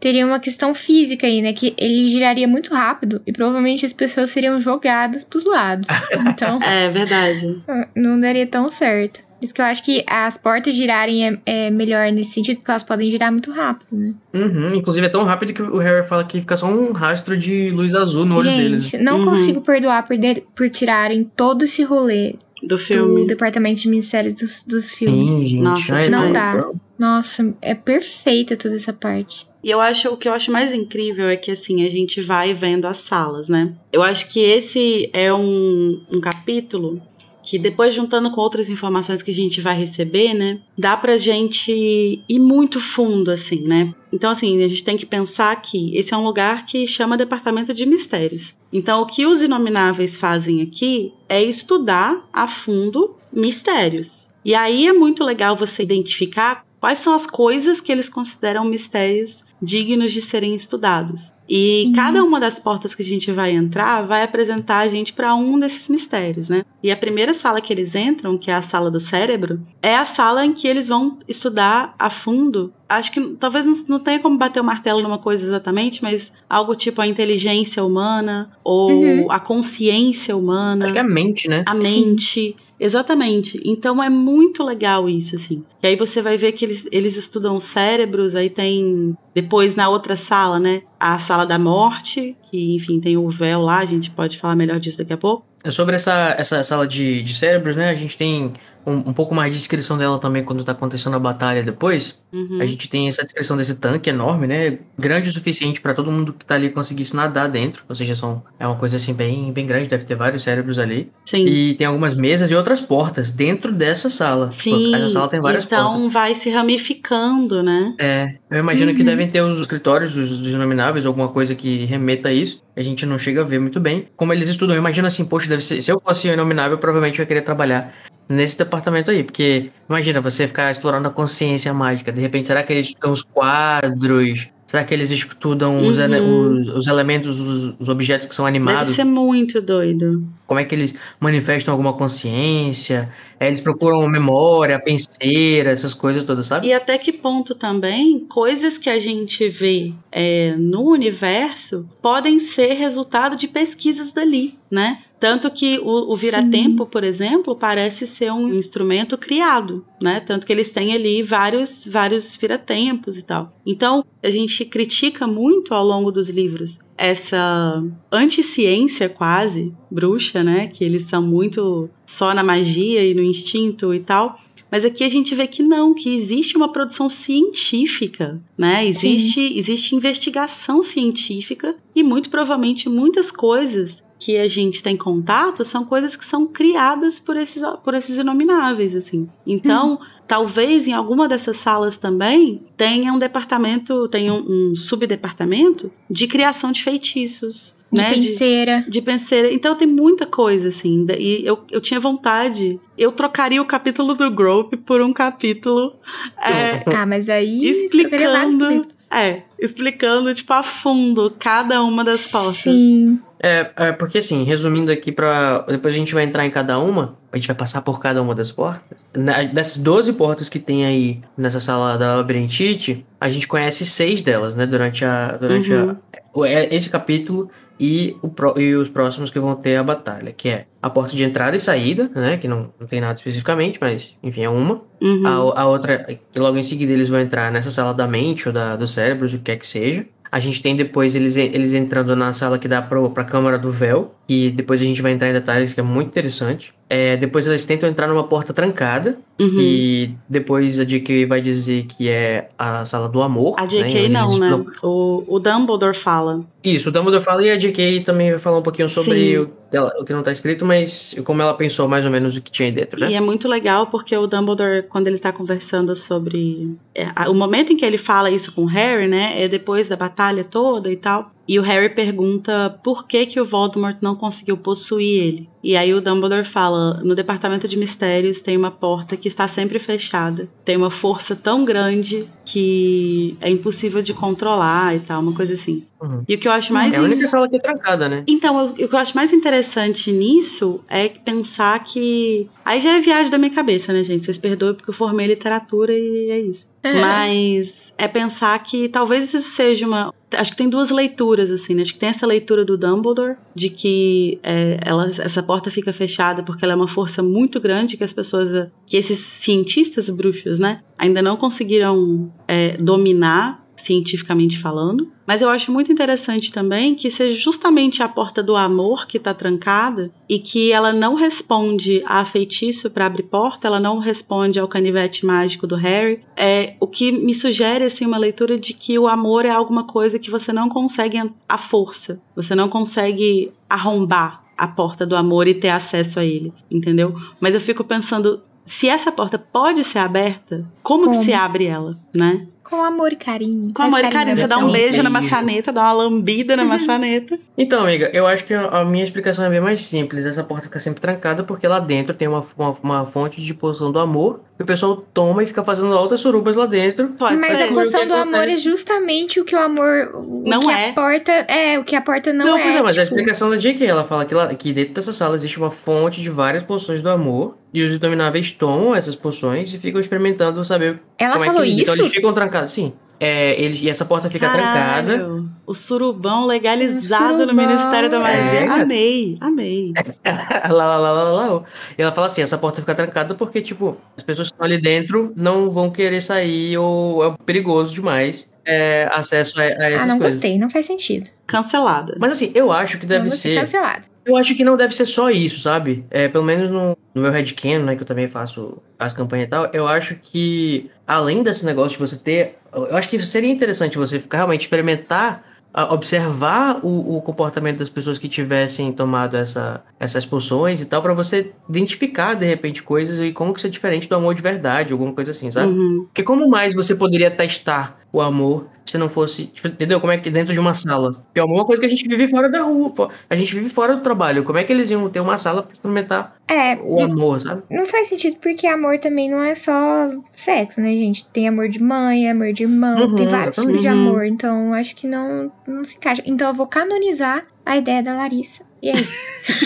teria 0.00 0.26
uma 0.26 0.40
questão 0.40 0.74
física 0.74 1.26
aí, 1.26 1.42
né? 1.42 1.52
Que 1.52 1.74
ele 1.78 2.08
giraria 2.08 2.48
muito 2.48 2.72
rápido 2.74 3.20
e 3.26 3.32
provavelmente 3.32 3.86
as 3.86 3.92
pessoas 3.92 4.30
seriam 4.30 4.60
jogadas 4.60 5.24
pros 5.24 5.44
lados. 5.44 5.88
Então. 6.32 6.60
é 6.62 6.88
verdade. 6.88 7.62
Não 7.94 8.18
daria 8.18 8.46
tão 8.46 8.70
certo. 8.70 9.20
Por 9.38 9.44
isso 9.44 9.54
que 9.54 9.60
eu 9.60 9.64
acho 9.64 9.84
que 9.84 10.04
as 10.06 10.38
portas 10.38 10.74
girarem 10.74 11.26
é, 11.26 11.38
é, 11.44 11.70
melhor 11.70 12.12
nesse 12.12 12.30
sentido, 12.30 12.58
porque 12.58 12.70
elas 12.70 12.82
podem 12.82 13.10
girar 13.10 13.32
muito 13.32 13.50
rápido, 13.50 13.88
né? 13.90 14.14
Uhum, 14.32 14.74
inclusive 14.76 15.06
é 15.06 15.08
tão 15.08 15.24
rápido 15.24 15.52
que 15.52 15.60
o 15.60 15.78
Harry 15.78 16.06
fala 16.06 16.24
que 16.24 16.40
fica 16.40 16.56
só 16.56 16.66
um 16.66 16.92
rastro 16.92 17.36
de 17.36 17.70
luz 17.70 17.94
azul 17.94 18.24
no 18.24 18.36
olho 18.36 18.44
Gente, 18.44 18.62
dele. 18.62 18.80
Gente, 18.80 19.02
não 19.02 19.18
uhum. 19.18 19.24
consigo 19.26 19.60
perdoar 19.60 20.06
por, 20.06 20.16
de, 20.16 20.42
por 20.54 20.70
tirarem 20.70 21.28
todo 21.36 21.64
esse 21.64 21.82
rolê 21.82 22.36
do 22.62 22.78
filme. 22.78 23.22
Do 23.22 23.26
departamento 23.26 23.80
de 23.80 23.88
ministérios 23.88 24.36
dos, 24.36 24.62
dos 24.62 24.92
filmes. 24.92 25.30
Sim, 25.30 25.46
gente, 25.46 25.62
Nossa, 25.62 26.10
não 26.10 26.32
dá. 26.32 26.70
Nossa, 27.02 27.52
é 27.60 27.74
perfeita 27.74 28.56
toda 28.56 28.76
essa 28.76 28.92
parte. 28.92 29.44
E 29.60 29.68
eu 29.68 29.80
acho 29.80 30.08
o 30.08 30.16
que 30.16 30.28
eu 30.28 30.32
acho 30.32 30.52
mais 30.52 30.72
incrível 30.72 31.26
é 31.26 31.36
que 31.36 31.50
assim, 31.50 31.84
a 31.84 31.90
gente 31.90 32.20
vai 32.20 32.54
vendo 32.54 32.86
as 32.86 32.98
salas, 32.98 33.48
né? 33.48 33.74
Eu 33.92 34.04
acho 34.04 34.28
que 34.28 34.38
esse 34.38 35.10
é 35.12 35.34
um, 35.34 36.00
um 36.08 36.20
capítulo 36.20 37.02
que 37.42 37.58
depois 37.58 37.92
juntando 37.92 38.30
com 38.30 38.40
outras 38.40 38.70
informações 38.70 39.20
que 39.20 39.32
a 39.32 39.34
gente 39.34 39.60
vai 39.60 39.76
receber, 39.76 40.32
né, 40.32 40.60
dá 40.78 40.96
pra 40.96 41.16
gente 41.18 41.72
ir 41.72 42.38
muito 42.38 42.78
fundo 42.78 43.32
assim, 43.32 43.62
né? 43.62 43.92
Então 44.12 44.30
assim, 44.30 44.62
a 44.62 44.68
gente 44.68 44.84
tem 44.84 44.96
que 44.96 45.04
pensar 45.04 45.60
que 45.60 45.96
esse 45.96 46.14
é 46.14 46.16
um 46.16 46.22
lugar 46.22 46.64
que 46.64 46.86
chama 46.86 47.16
Departamento 47.16 47.74
de 47.74 47.84
Mistérios. 47.84 48.54
Então 48.72 49.02
o 49.02 49.06
que 49.06 49.26
os 49.26 49.42
inomináveis 49.42 50.16
fazem 50.16 50.62
aqui 50.62 51.12
é 51.28 51.42
estudar 51.42 52.28
a 52.32 52.46
fundo 52.46 53.16
mistérios. 53.32 54.28
E 54.44 54.54
aí 54.54 54.86
é 54.86 54.92
muito 54.92 55.24
legal 55.24 55.56
você 55.56 55.82
identificar 55.82 56.64
quais 56.82 56.98
são 56.98 57.14
as 57.14 57.28
coisas 57.28 57.80
que 57.80 57.92
eles 57.92 58.08
consideram 58.08 58.64
mistérios 58.64 59.44
dignos 59.62 60.12
de 60.12 60.20
serem 60.20 60.52
estudados. 60.52 61.32
E 61.48 61.84
Sim. 61.86 61.92
cada 61.92 62.24
uma 62.24 62.40
das 62.40 62.58
portas 62.58 62.92
que 62.92 63.02
a 63.02 63.04
gente 63.04 63.30
vai 63.30 63.52
entrar 63.52 64.04
vai 64.04 64.24
apresentar 64.24 64.78
a 64.78 64.88
gente 64.88 65.12
para 65.12 65.32
um 65.34 65.58
desses 65.60 65.86
mistérios, 65.88 66.48
né? 66.48 66.64
E 66.82 66.90
a 66.90 66.96
primeira 66.96 67.32
sala 67.34 67.60
que 67.60 67.72
eles 67.72 67.94
entram, 67.94 68.36
que 68.36 68.50
é 68.50 68.54
a 68.54 68.62
sala 68.62 68.90
do 68.90 68.98
cérebro, 68.98 69.60
é 69.80 69.94
a 69.94 70.04
sala 70.04 70.44
em 70.44 70.52
que 70.52 70.66
eles 70.66 70.88
vão 70.88 71.18
estudar 71.28 71.94
a 71.96 72.10
fundo. 72.10 72.72
Acho 72.88 73.12
que 73.12 73.20
talvez 73.34 73.64
não, 73.64 73.74
não 73.88 74.00
tenha 74.00 74.18
como 74.18 74.36
bater 74.36 74.60
o 74.60 74.64
martelo 74.64 75.02
numa 75.02 75.18
coisa 75.18 75.46
exatamente, 75.46 76.02
mas 76.02 76.32
algo 76.50 76.74
tipo 76.74 77.00
a 77.00 77.06
inteligência 77.06 77.84
humana 77.84 78.50
ou 78.64 78.90
uhum. 78.90 79.30
a 79.30 79.38
consciência 79.38 80.36
humana. 80.36 80.88
É 80.88 80.98
a 80.98 81.04
mente, 81.04 81.48
né? 81.48 81.62
A 81.66 81.74
mente. 81.74 82.56
Sim. 82.56 82.56
Exatamente. 82.82 83.60
Então 83.64 84.02
é 84.02 84.10
muito 84.10 84.64
legal 84.64 85.08
isso, 85.08 85.36
assim. 85.36 85.62
E 85.80 85.86
aí 85.86 85.94
você 85.94 86.20
vai 86.20 86.36
ver 86.36 86.50
que 86.50 86.64
eles, 86.64 86.84
eles 86.90 87.16
estudam 87.16 87.60
cérebros, 87.60 88.34
aí 88.34 88.50
tem. 88.50 89.16
Depois 89.32 89.76
na 89.76 89.88
outra 89.88 90.16
sala, 90.16 90.58
né? 90.58 90.82
A 90.98 91.16
sala 91.16 91.46
da 91.46 91.60
morte, 91.60 92.36
que 92.50 92.74
enfim 92.74 92.98
tem 92.98 93.16
o 93.16 93.30
véu 93.30 93.62
lá, 93.62 93.78
a 93.78 93.84
gente 93.84 94.10
pode 94.10 94.36
falar 94.36 94.56
melhor 94.56 94.80
disso 94.80 94.98
daqui 94.98 95.12
a 95.12 95.16
pouco. 95.16 95.46
É 95.62 95.70
sobre 95.70 95.94
essa, 95.94 96.34
essa 96.36 96.64
sala 96.64 96.84
de, 96.88 97.22
de 97.22 97.34
cérebros, 97.34 97.76
né? 97.76 97.90
A 97.90 97.94
gente 97.94 98.18
tem 98.18 98.52
um, 98.86 99.10
um, 99.10 99.12
pouco 99.12 99.34
mais 99.34 99.52
de 99.52 99.58
descrição 99.58 99.96
dela 99.96 100.18
também 100.18 100.42
quando 100.42 100.64
tá 100.64 100.72
acontecendo 100.72 101.16
a 101.16 101.18
batalha 101.18 101.62
depois. 101.62 102.20
Uhum. 102.32 102.58
A 102.60 102.66
gente 102.66 102.88
tem 102.88 103.08
essa 103.08 103.22
descrição 103.22 103.56
desse 103.56 103.74
tanque 103.74 104.10
enorme, 104.10 104.46
né? 104.46 104.78
Grande 104.98 105.28
o 105.28 105.32
suficiente 105.32 105.80
para 105.80 105.94
todo 105.94 106.10
mundo 106.10 106.32
que 106.32 106.44
tá 106.44 106.54
ali 106.54 106.70
conseguir 106.70 107.04
se 107.04 107.14
nadar 107.14 107.48
dentro. 107.48 107.84
Ou 107.88 107.94
seja, 107.94 108.14
são, 108.14 108.42
é 108.58 108.66
uma 108.66 108.76
coisa 108.76 108.96
assim 108.96 109.12
bem, 109.12 109.52
bem 109.52 109.66
grande, 109.66 109.88
deve 109.88 110.04
ter 110.04 110.14
vários 110.14 110.42
cérebros 110.42 110.78
ali. 110.78 111.10
Sim. 111.24 111.44
E 111.44 111.74
tem 111.74 111.86
algumas 111.86 112.14
mesas 112.14 112.50
e 112.50 112.54
outras 112.54 112.80
portas 112.80 113.32
dentro 113.32 113.72
dessa 113.72 114.08
sala. 114.08 114.50
Sim. 114.50 114.94
Essa 114.94 115.10
sala 115.10 115.28
tem 115.28 115.40
várias 115.40 115.64
então 115.64 115.78
portas. 115.78 115.98
Então 115.98 116.10
vai 116.10 116.34
se 116.34 116.50
ramificando, 116.50 117.62
né? 117.62 117.94
É. 117.98 118.34
Eu 118.50 118.58
imagino 118.58 118.90
uhum. 118.90 118.96
que 118.96 119.04
devem 119.04 119.30
ter 119.30 119.42
os 119.42 119.60
escritórios 119.60 120.14
dos, 120.14 120.38
dos 120.38 120.48
inomináveis, 120.48 121.06
alguma 121.06 121.28
coisa 121.28 121.54
que 121.54 121.84
remeta 121.84 122.28
a 122.28 122.32
isso. 122.32 122.62
A 122.74 122.82
gente 122.82 123.04
não 123.04 123.18
chega 123.18 123.42
a 123.42 123.44
ver 123.44 123.58
muito 123.58 123.78
bem. 123.78 124.08
Como 124.16 124.32
eles 124.32 124.48
estudam, 124.48 124.74
eu 124.74 124.80
imagino 124.80 125.06
assim, 125.06 125.24
poxa, 125.24 125.48
deve 125.48 125.62
ser, 125.62 125.82
se 125.82 125.90
eu 125.90 126.00
fosse 126.00 126.28
inominável, 126.28 126.78
provavelmente 126.78 127.18
eu 127.18 127.22
ia 127.22 127.26
querer 127.26 127.42
trabalhar 127.42 127.92
nesse 128.28 128.56
departamento 128.58 129.10
aí, 129.10 129.22
porque 129.22 129.70
imagina 129.88 130.20
você 130.20 130.46
ficar 130.46 130.70
explorando 130.70 131.08
a 131.08 131.10
consciência 131.10 131.72
mágica, 131.74 132.12
de 132.12 132.20
repente 132.20 132.46
será 132.46 132.62
que 132.62 132.72
eles 132.72 132.88
estudam 132.88 133.12
os 133.12 133.22
quadros? 133.22 134.50
Será 134.72 134.84
que 134.84 134.94
eles 134.94 135.10
estudam 135.10 135.76
uhum. 135.76 135.86
os, 135.86 135.98
os, 135.98 136.76
os, 136.78 136.86
elementos, 136.86 137.38
os, 137.38 137.74
os, 137.78 137.88
objetos 137.90 138.26
que 138.26 138.34
são 138.34 138.46
animados? 138.46 138.84
Deve 138.84 138.94
ser 138.94 139.04
muito 139.04 139.60
doido. 139.60 140.26
Como 140.46 140.58
é 140.58 140.64
que 140.64 140.74
eles 140.74 140.94
manifestam 141.20 141.72
alguma 141.72 141.92
consciência? 141.92 143.12
É, 143.38 143.48
eles 143.48 143.60
procuram 143.60 144.08
memória, 144.08 144.80
penseira, 144.80 145.70
essas 145.70 145.92
coisas 145.92 146.24
todas, 146.24 146.46
sabe? 146.46 146.68
E 146.68 146.72
até 146.72 146.96
que 146.96 147.12
ponto 147.12 147.54
também 147.54 148.20
coisas 148.20 148.78
que 148.78 148.88
a 148.88 148.98
gente 148.98 149.46
vê 149.46 149.92
é, 150.10 150.54
no 150.56 150.88
universo 150.88 151.86
podem 152.00 152.38
ser 152.38 152.72
resultado 152.72 153.36
de 153.36 153.48
pesquisas 153.48 154.10
dali, 154.10 154.58
né? 154.70 155.00
Tanto 155.22 155.48
que 155.52 155.78
o, 155.78 156.12
o 156.12 156.16
vira-tempo, 156.16 156.84
por 156.84 157.04
exemplo, 157.04 157.54
parece 157.54 158.08
ser 158.08 158.32
um 158.32 158.52
instrumento 158.54 159.16
criado, 159.16 159.86
né? 160.02 160.18
Tanto 160.18 160.44
que 160.44 160.52
eles 160.52 160.70
têm 160.70 160.92
ali 160.92 161.22
vários, 161.22 161.86
vários 161.86 162.34
vira-tempos 162.34 163.16
e 163.16 163.24
tal. 163.24 163.56
Então, 163.64 164.04
a 164.20 164.30
gente 164.30 164.64
critica 164.64 165.24
muito 165.24 165.74
ao 165.74 165.84
longo 165.86 166.10
dos 166.10 166.28
livros 166.28 166.80
essa 166.98 167.72
anticiência 168.10 169.08
quase 169.08 169.72
bruxa, 169.88 170.42
né? 170.42 170.66
Que 170.66 170.82
eles 170.82 171.04
são 171.04 171.22
muito 171.22 171.88
só 172.04 172.34
na 172.34 172.42
magia 172.42 173.04
e 173.04 173.14
no 173.14 173.22
instinto 173.22 173.94
e 173.94 174.00
tal. 174.00 174.36
Mas 174.72 174.84
aqui 174.84 175.04
a 175.04 175.08
gente 175.08 175.36
vê 175.36 175.46
que 175.46 175.62
não, 175.62 175.94
que 175.94 176.16
existe 176.16 176.56
uma 176.56 176.72
produção 176.72 177.08
científica, 177.08 178.42
né? 178.58 178.84
Existe, 178.84 179.56
existe 179.56 179.94
investigação 179.94 180.82
científica 180.82 181.76
e 181.94 182.02
muito 182.02 182.28
provavelmente 182.28 182.88
muitas 182.88 183.30
coisas 183.30 184.02
que 184.24 184.38
a 184.38 184.46
gente 184.46 184.84
tem 184.84 184.96
contato 184.96 185.64
são 185.64 185.84
coisas 185.84 186.14
que 186.14 186.24
são 186.24 186.46
criadas 186.46 187.18
por 187.18 187.36
esses, 187.36 187.60
por 187.82 187.92
esses 187.92 188.18
inomináveis, 188.18 188.94
assim. 188.94 189.28
Então, 189.44 189.94
hum. 189.94 189.98
talvez 190.28 190.86
em 190.86 190.92
alguma 190.92 191.26
dessas 191.26 191.56
salas 191.56 191.98
também 191.98 192.62
tenha 192.76 193.12
um 193.12 193.18
departamento, 193.18 194.06
tenha 194.06 194.32
um, 194.32 194.70
um 194.70 194.76
subdepartamento 194.76 195.90
de 196.08 196.28
criação 196.28 196.70
de 196.70 196.84
feitiços. 196.84 197.74
De 197.90 198.00
né? 198.00 198.14
penseira. 198.14 198.80
De, 198.82 198.90
de 198.90 199.02
penseira. 199.02 199.52
Então 199.52 199.74
tem 199.74 199.88
muita 199.88 200.24
coisa, 200.24 200.68
assim. 200.68 201.04
E 201.18 201.44
eu, 201.44 201.58
eu 201.68 201.80
tinha 201.80 201.98
vontade. 201.98 202.78
Eu 202.96 203.10
trocaria 203.10 203.60
o 203.60 203.66
capítulo 203.66 204.14
do 204.14 204.30
Grope 204.30 204.76
por 204.76 205.02
um 205.02 205.12
capítulo. 205.12 205.96
É, 206.40 206.82
ah, 206.94 207.04
mas 207.04 207.28
aí. 207.28 207.60
Explicando. 207.60 208.82
É, 209.14 209.42
explicando, 209.58 210.34
tipo, 210.34 210.52
a 210.52 210.62
fundo 210.62 211.30
cada 211.38 211.82
uma 211.82 212.02
das 212.02 212.30
portas. 212.30 212.54
Sim. 212.56 213.20
É, 213.44 213.70
é, 213.76 213.92
porque 213.92 214.18
assim, 214.18 214.44
resumindo 214.44 214.90
aqui 214.92 215.10
pra. 215.12 215.60
Depois 215.68 215.94
a 215.94 215.98
gente 215.98 216.14
vai 216.14 216.24
entrar 216.24 216.46
em 216.46 216.50
cada 216.50 216.78
uma. 216.78 217.16
A 217.32 217.36
gente 217.36 217.46
vai 217.48 217.56
passar 217.56 217.82
por 217.82 218.00
cada 218.00 218.22
uma 218.22 218.34
das 218.34 218.50
portas. 218.52 218.96
Na, 219.14 219.42
dessas 219.42 219.78
12 219.78 220.12
portas 220.14 220.48
que 220.48 220.58
tem 220.58 220.86
aí 220.86 221.20
nessa 221.36 221.58
sala 221.60 221.98
da 221.98 222.14
labirintite, 222.14 223.04
a 223.20 223.28
gente 223.28 223.46
conhece 223.48 223.84
seis 223.84 224.22
delas, 224.22 224.54
né? 224.54 224.64
Durante 224.66 225.04
a. 225.04 225.36
Durante 225.36 225.72
Uhum. 225.72 225.90
a, 225.90 225.96
o- 226.32 226.44
é- 226.44 226.72
esse 226.74 226.88
capítulo 226.88 227.50
e, 227.80 228.16
o, 228.22 228.60
e 228.60 228.74
os 228.76 228.88
próximos 228.88 229.30
que 229.30 229.40
vão 229.40 229.54
ter 229.56 229.76
a 229.76 229.82
batalha, 229.82 230.32
que 230.32 230.48
é 230.48 230.66
a 230.82 230.90
porta 230.90 231.14
de 231.14 231.22
entrada 231.22 231.56
e 231.56 231.60
saída, 231.60 232.10
né? 232.12 232.36
Que 232.36 232.48
não, 232.48 232.72
não 232.78 232.88
tem 232.88 233.00
nada 233.00 233.14
especificamente, 233.14 233.78
mas 233.80 234.16
enfim, 234.20 234.42
é 234.42 234.48
uma. 234.48 234.82
Uhum. 235.00 235.22
A, 235.24 235.60
a 235.60 235.66
outra, 235.66 236.04
logo 236.36 236.58
em 236.58 236.62
seguida 236.62 236.92
eles 236.92 237.08
vão 237.08 237.20
entrar 237.20 237.52
nessa 237.52 237.70
sala 237.70 237.94
da 237.94 238.06
mente 238.08 238.48
ou 238.48 238.52
da, 238.52 238.74
dos 238.74 238.90
cérebros, 238.90 239.32
o 239.32 239.38
que 239.38 239.44
quer 239.44 239.56
que 239.56 239.66
seja. 239.66 240.04
A 240.30 240.40
gente 240.40 240.62
tem 240.62 240.74
depois 240.74 241.14
eles, 241.14 241.36
eles 241.36 241.74
entrando 241.74 242.16
na 242.16 242.32
sala 242.32 242.58
que 242.58 242.66
dá 242.66 242.80
pro, 242.80 243.10
pra 243.10 243.22
câmara 243.22 243.58
do 243.58 243.70
véu, 243.70 244.14
e 244.26 244.50
depois 244.50 244.80
a 244.80 244.84
gente 244.84 245.02
vai 245.02 245.12
entrar 245.12 245.28
em 245.28 245.32
detalhes 245.34 245.74
que 245.74 245.80
é 245.80 245.82
muito 245.82 246.08
interessante. 246.08 246.74
É, 246.94 247.16
depois 247.16 247.46
eles 247.46 247.64
tentam 247.64 247.88
entrar 247.88 248.06
numa 248.06 248.24
porta 248.24 248.52
trancada, 248.52 249.16
Uhum. 249.40 249.48
que 249.48 250.14
depois 250.28 250.78
a 250.78 250.84
JK 250.84 251.24
vai 251.24 251.40
dizer 251.40 251.86
que 251.86 252.06
é 252.08 252.50
a 252.58 252.84
sala 252.84 253.08
do 253.08 253.22
amor. 253.22 253.54
A 253.56 253.62
né, 253.62 253.66
JK 253.68 253.80
onde 253.86 253.96
eles 253.96 254.12
não, 254.12 254.38
né? 254.38 254.48
exploram- 254.48 254.66
O, 254.82 255.24
o 255.36 255.38
Dumbledore 255.40 255.96
fala. 255.96 256.44
Isso, 256.62 256.90
o 256.90 256.92
Dumbledore 256.92 257.24
fala 257.24 257.42
e 257.42 257.50
a 257.50 257.56
JK 257.56 258.00
também 258.04 258.28
vai 258.30 258.38
falar 258.38 258.58
um 258.58 258.62
pouquinho 258.62 258.90
sobre 258.90 259.38
o, 259.38 259.50
ela- 259.72 259.90
o 259.98 260.04
que 260.04 260.12
não 260.12 260.22
tá 260.22 260.30
escrito, 260.32 260.66
mas 260.66 261.16
como 261.24 261.40
ela 261.40 261.54
pensou 261.54 261.88
mais 261.88 262.04
ou 262.04 262.10
menos 262.10 262.36
o 262.36 262.42
que 262.42 262.50
tinha 262.52 262.68
aí 262.68 262.72
dentro, 262.72 263.00
né? 263.00 263.10
E 263.10 263.14
é 263.14 263.20
muito 263.20 263.48
legal 263.48 263.86
porque 263.86 264.14
o 264.14 264.26
Dumbledore, 264.26 264.82
quando 264.88 265.08
ele 265.08 265.18
tá 265.18 265.32
conversando 265.32 265.96
sobre. 265.96 266.76
é, 266.94 267.06
o 267.26 267.34
momento 267.34 267.72
em 267.72 267.76
que 267.76 267.86
ele 267.86 267.98
fala 267.98 268.30
isso 268.30 268.52
com 268.52 268.62
o 268.64 268.66
Harry, 268.66 269.08
né? 269.08 269.42
É 269.42 269.48
depois 269.48 269.88
da 269.88 269.96
batalha 269.96 270.44
toda 270.44 270.92
e 270.92 270.96
tal. 270.96 271.32
E 271.48 271.58
o 271.58 271.62
Harry 271.62 271.88
pergunta 271.88 272.78
por 272.84 273.06
que, 273.06 273.24
que 273.26 273.40
o 273.40 273.44
Voldemort 273.46 273.96
não 274.02 274.14
conseguiu 274.14 274.56
possuir 274.58 275.24
ele. 275.24 275.48
E 275.62 275.76
aí 275.76 275.94
o 275.94 276.00
Dumbledore 276.00 276.44
fala: 276.44 277.00
no 277.04 277.14
departamento 277.14 277.68
de 277.68 277.76
mistérios 277.78 278.40
tem 278.40 278.56
uma 278.56 278.70
porta 278.70 279.16
que 279.16 279.28
está 279.28 279.46
sempre 279.46 279.78
fechada. 279.78 280.48
Tem 280.64 280.76
uma 280.76 280.90
força 280.90 281.36
tão 281.36 281.64
grande 281.64 282.26
que 282.44 283.36
é 283.40 283.48
impossível 283.48 284.02
de 284.02 284.12
controlar 284.12 284.94
e 284.96 285.00
tal, 285.00 285.20
uma 285.22 285.32
coisa 285.32 285.54
assim. 285.54 285.84
Uhum. 286.00 286.24
E 286.28 286.34
o 286.34 286.38
que 286.38 286.48
eu 286.48 286.52
acho 286.52 286.72
mais 286.72 286.94
É 286.94 286.96
a 286.96 287.02
única 287.02 287.28
sala 287.28 287.48
que 287.48 287.54
é 287.54 287.60
trancada, 287.60 288.08
né? 288.08 288.24
então, 288.26 288.58
eu- 288.58 288.86
o 288.86 288.88
que 288.88 288.94
eu 288.94 288.98
acho 288.98 289.14
mais 289.14 289.32
interessante 289.32 290.10
nisso 290.10 290.80
é 290.88 291.08
pensar 291.08 291.78
que. 291.84 292.48
Aí 292.64 292.80
já 292.80 292.96
é 292.96 293.00
viagem 293.00 293.30
da 293.30 293.38
minha 293.38 293.52
cabeça, 293.52 293.92
né, 293.92 294.02
gente? 294.02 294.24
Vocês 294.24 294.38
perdoem 294.38 294.74
porque 294.74 294.90
eu 294.90 294.94
formei 294.94 295.26
literatura 295.28 295.92
e 295.92 296.30
é 296.30 296.40
isso. 296.40 296.66
Mas 297.00 297.92
é 297.96 298.08
pensar 298.08 298.58
que 298.60 298.88
talvez 298.88 299.32
isso 299.32 299.48
seja 299.50 299.86
uma. 299.86 300.12
Acho 300.32 300.50
que 300.52 300.56
tem 300.56 300.68
duas 300.68 300.90
leituras, 300.90 301.50
assim, 301.50 301.74
né? 301.74 301.82
Acho 301.82 301.92
que 301.92 301.98
tem 301.98 302.08
essa 302.08 302.26
leitura 302.26 302.64
do 302.64 302.76
Dumbledore, 302.78 303.36
de 303.54 303.68
que 303.68 304.40
é, 304.42 304.78
ela, 304.84 305.06
essa 305.08 305.42
porta 305.42 305.51
fica 305.70 305.92
fechada 305.92 306.42
porque 306.42 306.64
ela 306.64 306.74
é 306.74 306.76
uma 306.76 306.88
força 306.88 307.22
muito 307.22 307.60
grande 307.60 307.96
que 307.96 308.04
as 308.04 308.12
pessoas. 308.12 308.68
que 308.86 308.96
esses 308.96 309.18
cientistas 309.18 310.08
bruxos, 310.10 310.58
né? 310.58 310.82
Ainda 310.98 311.20
não 311.20 311.36
conseguiram 311.36 312.32
é, 312.46 312.76
dominar 312.76 313.62
cientificamente 313.82 314.58
falando. 314.58 315.10
Mas 315.26 315.42
eu 315.42 315.48
acho 315.48 315.72
muito 315.72 315.92
interessante 315.92 316.52
também 316.52 316.94
que 316.94 317.10
seja 317.10 317.38
justamente 317.38 318.02
a 318.02 318.08
porta 318.08 318.42
do 318.42 318.56
amor 318.56 319.06
que 319.06 319.18
tá 319.18 319.32
trancada 319.34 320.10
e 320.28 320.38
que 320.38 320.72
ela 320.72 320.92
não 320.92 321.14
responde 321.14 322.02
a 322.06 322.24
feitiço 322.24 322.90
para 322.90 323.06
abrir 323.06 323.24
porta, 323.24 323.66
ela 323.66 323.80
não 323.80 323.98
responde 323.98 324.58
ao 324.58 324.68
canivete 324.68 325.24
mágico 325.24 325.66
do 325.66 325.76
Harry. 325.76 326.20
É 326.36 326.74
o 326.80 326.86
que 326.86 327.12
me 327.12 327.34
sugere 327.34 327.84
assim 327.84 328.06
uma 328.06 328.18
leitura 328.18 328.58
de 328.58 328.72
que 328.72 328.98
o 328.98 329.08
amor 329.08 329.44
é 329.44 329.50
alguma 329.50 329.84
coisa 329.84 330.18
que 330.18 330.30
você 330.30 330.52
não 330.52 330.68
consegue 330.68 331.18
à 331.48 331.58
força. 331.58 332.20
Você 332.36 332.54
não 332.54 332.68
consegue 332.68 333.52
arrombar 333.68 334.42
a 334.56 334.66
porta 334.68 335.04
do 335.06 335.16
amor 335.16 335.46
e 335.48 335.54
ter 335.54 335.70
acesso 335.70 336.20
a 336.20 336.24
ele, 336.24 336.52
entendeu? 336.70 337.14
Mas 337.40 337.54
eu 337.54 337.60
fico 337.60 337.82
pensando 337.84 338.42
se 338.64 338.88
essa 338.88 339.10
porta 339.10 339.38
pode 339.38 339.82
ser 339.82 339.98
aberta, 339.98 340.66
como, 340.82 341.04
Como? 341.04 341.18
que 341.18 341.24
se 341.24 341.32
abre 341.32 341.66
ela, 341.66 341.98
né? 342.14 342.46
Com 342.62 342.82
amor 342.82 343.12
e 343.12 343.16
carinho. 343.16 343.72
Com 343.74 343.82
amor 343.82 344.00
e 344.04 344.08
carinho, 344.08 344.36
você 344.36 344.46
dá 344.46 344.58
um 344.58 344.66
na 344.66 344.72
beijo 344.72 345.02
na 345.02 345.10
Entendi. 345.10 345.28
maçaneta, 345.30 345.72
dá 345.72 345.82
uma 345.82 345.92
lambida 345.92 346.56
na 346.56 346.64
maçaneta. 346.64 347.38
Então, 347.56 347.82
amiga, 347.82 348.10
eu 348.12 348.26
acho 348.26 348.44
que 348.44 348.54
a 348.54 348.84
minha 348.84 349.04
explicação 349.04 349.44
é 349.44 349.50
bem 349.50 349.60
mais 349.60 349.82
simples. 349.82 350.24
Essa 350.24 350.42
porta 350.42 350.64
fica 350.64 350.80
sempre 350.80 351.00
trancada 351.00 351.44
porque 351.44 351.66
lá 351.68 351.78
dentro 351.78 352.14
tem 352.14 352.28
uma, 352.28 352.44
uma, 352.56 352.76
uma 352.82 353.06
fonte 353.06 353.40
de 353.42 353.52
poção 353.54 353.92
do 353.92 353.98
amor. 353.98 354.40
E 354.58 354.62
o 354.62 354.66
pessoal 354.66 354.96
toma 355.12 355.42
e 355.42 355.46
fica 355.46 355.62
fazendo 355.64 355.92
altas 355.92 356.20
surubas 356.20 356.56
lá 356.56 356.66
dentro. 356.66 357.08
Pode 357.08 357.36
Mas 357.36 357.58
ser. 357.58 357.64
a 357.64 357.72
poção 357.72 358.06
do 358.06 358.14
amor 358.14 358.48
é 358.48 358.56
justamente 358.56 359.40
o 359.40 359.44
que 359.44 359.54
o 359.54 359.58
amor. 359.58 360.10
O 360.14 360.44
Não 360.46 360.60
que 360.60 360.70
é. 360.70 360.90
a 360.90 360.92
porta. 360.92 361.32
É, 361.32 361.78
o 361.78 361.84
que 361.84 361.96
a 361.96 362.00
porta 362.00 362.32
não, 362.32 362.46
Não, 362.46 362.58
é. 362.58 362.62
pois 362.62 362.76
é, 362.76 362.82
mas 362.82 362.98
a 362.98 363.02
tipo, 363.04 363.14
explicação 363.14 363.50
da 363.50 363.56
JK, 363.56 363.84
ela 363.84 364.04
fala 364.04 364.24
que, 364.24 364.34
lá, 364.34 364.54
que 364.54 364.72
dentro 364.72 364.94
dessa 364.94 365.12
sala 365.12 365.34
existe 365.36 365.58
uma 365.58 365.70
fonte 365.70 366.22
de 366.22 366.30
várias 366.30 366.62
poções 366.62 367.02
do 367.02 367.10
amor. 367.10 367.56
E 367.74 367.82
os 367.82 367.98
domináveis 367.98 368.50
tomam 368.50 368.94
essas 368.94 369.16
poções 369.16 369.72
e 369.72 369.78
ficam 369.78 369.98
experimentando 369.98 370.62
saber 370.62 371.00
Ela 371.18 371.32
como 371.32 371.44
falou 371.46 371.62
é 371.62 371.66
que. 371.66 371.80
Então 371.80 371.94
isso? 371.94 372.02
eles 372.02 372.12
ficam 372.12 372.30
trancados, 372.34 372.51
sim. 372.68 372.92
É, 373.24 373.54
eles, 373.60 373.80
e 373.80 373.88
essa 373.88 374.04
porta 374.04 374.28
fica 374.28 374.50
trancada. 374.50 375.16
Caralho, 375.16 375.48
o 375.64 375.72
surubão 375.72 376.44
legalizado 376.44 377.24
O 377.24 377.32
no 377.32 377.38
surubão. 377.50 377.66
Ministério 377.66 378.10
da 378.10 378.18
Magia. 378.18 378.60
É. 378.60 378.66
Amei, 378.66 379.36
amei. 379.40 379.92
lá, 380.68 380.70
lá, 380.70 380.96
lá, 380.98 381.12
lá, 381.12 381.46
lá. 381.52 381.62
E 381.96 382.02
ela 382.02 382.10
fala 382.10 382.26
assim: 382.26 382.42
essa 382.42 382.58
porta 382.58 382.80
fica 382.80 382.94
trancada 382.96 383.32
porque, 383.36 383.60
tipo, 383.60 383.96
as 384.16 384.24
pessoas 384.24 384.48
que 384.48 384.54
estão 384.54 384.66
ali 384.66 384.80
dentro 384.80 385.32
não 385.36 385.70
vão 385.70 385.88
querer 385.88 386.20
sair 386.20 386.76
ou 386.76 387.24
é 387.24 387.34
perigoso 387.46 387.94
demais 387.94 388.50
é, 388.64 389.08
acesso 389.12 389.60
a, 389.60 389.62
a 389.62 389.66
essas 389.68 390.02
Ah, 390.02 390.06
não 390.06 390.18
coisas. 390.18 390.34
gostei, 390.34 390.58
não 390.58 390.68
faz 390.68 390.86
sentido. 390.86 391.30
Cancelada. 391.46 392.16
Mas 392.18 392.32
assim, 392.32 392.50
eu 392.56 392.72
acho 392.72 392.98
que 392.98 393.06
deve 393.06 393.30
ser. 393.30 393.54
cancelado. 393.60 394.02
Eu 394.24 394.36
acho 394.36 394.54
que 394.54 394.64
não 394.64 394.76
deve 394.76 394.94
ser 394.94 395.06
só 395.06 395.30
isso, 395.30 395.60
sabe? 395.60 396.04
É, 396.10 396.28
pelo 396.28 396.44
menos 396.44 396.70
no, 396.70 396.96
no 397.14 397.22
meu 397.22 397.30
headcanon, 397.30 397.84
né, 397.84 397.96
que 397.96 398.02
eu 398.02 398.06
também 398.06 398.28
faço 398.28 398.78
as 398.98 399.12
campanhas 399.12 399.46
e 399.46 399.50
tal, 399.50 399.70
eu 399.72 399.88
acho 399.88 400.14
que, 400.14 400.90
além 401.06 401.42
desse 401.42 401.64
negócio 401.64 401.92
de 401.92 401.98
você 401.98 402.16
ter... 402.16 402.58
Eu 402.72 402.96
acho 402.96 403.08
que 403.08 403.20
seria 403.26 403.50
interessante 403.50 403.98
você 403.98 404.18
ficar, 404.18 404.38
realmente 404.38 404.62
experimentar, 404.62 405.44
observar 405.90 406.80
o, 406.84 407.16
o 407.16 407.22
comportamento 407.22 407.78
das 407.78 407.88
pessoas 407.88 408.18
que 408.18 408.28
tivessem 408.28 408.92
tomado 408.92 409.36
essa, 409.36 409.82
essas 409.98 410.26
poções 410.26 410.80
e 410.80 410.86
tal, 410.86 411.00
pra 411.00 411.14
você 411.14 411.52
identificar, 411.68 412.34
de 412.34 412.46
repente, 412.46 412.82
coisas 412.82 413.18
e 413.18 413.32
como 413.32 413.52
que 413.52 413.60
isso 413.60 413.66
é 413.66 413.70
diferente 413.70 414.08
do 414.08 414.14
amor 414.14 414.34
de 414.34 414.42
verdade, 414.42 414.92
alguma 414.92 415.12
coisa 415.12 415.30
assim, 415.30 415.50
sabe? 415.50 415.72
Uhum. 415.72 416.04
Porque 416.04 416.22
como 416.22 416.48
mais 416.48 416.74
você 416.74 416.94
poderia 416.94 417.30
testar 417.30 417.98
o 418.12 418.20
amor 418.20 418.68
se 418.84 418.98
não 418.98 419.08
fosse, 419.08 419.46
tipo, 419.46 419.68
entendeu? 419.68 420.00
Como 420.00 420.12
é 420.12 420.18
que 420.18 420.30
dentro 420.30 420.52
de 420.52 420.60
uma 420.60 420.74
sala? 420.74 421.08
Amor 421.08 421.24
é 421.36 421.42
uma 421.60 421.64
coisa 421.64 421.80
que 421.80 421.86
a 421.86 421.90
gente 421.90 422.06
vive 422.08 422.28
fora 422.28 422.48
da 422.48 422.62
rua, 422.62 423.10
a 423.30 423.36
gente 423.36 423.54
vive 423.54 423.68
fora 423.70 423.96
do 423.96 424.02
trabalho. 424.02 424.44
Como 424.44 424.58
é 424.58 424.64
que 424.64 424.72
eles 424.72 424.90
iam 424.90 425.08
ter 425.08 425.20
uma 425.20 425.38
sala 425.38 425.62
pra 425.62 425.72
experimentar 425.72 426.36
É, 426.48 426.76
o 426.82 427.02
amor, 427.02 427.40
sabe? 427.40 427.62
não 427.70 427.86
faz 427.86 428.08
sentido 428.08 428.36
porque 428.40 428.66
amor 428.66 428.98
também 428.98 429.30
não 429.30 429.42
é 429.42 429.54
só 429.54 430.08
sexo, 430.32 430.80
né, 430.80 430.88
gente? 430.96 431.26
Tem 431.28 431.48
amor 431.48 431.68
de 431.68 431.82
mãe, 431.82 432.28
amor 432.30 432.52
de 432.52 432.64
irmão, 432.64 433.06
Uhum, 433.08 433.14
tem 433.16 433.26
vários 433.26 433.56
tipos 433.56 433.72
de 433.72 433.78
exatamente. 433.86 434.08
amor, 434.08 434.24
então 434.26 434.74
acho 434.74 434.94
que 434.96 435.06
não, 435.06 435.50
não 435.66 435.84
se 435.84 435.96
encaixa. 435.96 436.22
Então 436.26 436.48
eu 436.48 436.54
vou 436.54 436.66
canonizar 436.66 437.42
a 437.64 437.76
ideia 437.76 438.02
da 438.02 438.14
Larissa. 438.16 438.64
E 438.82 438.90
é 438.90 438.94
isso. 438.94 439.12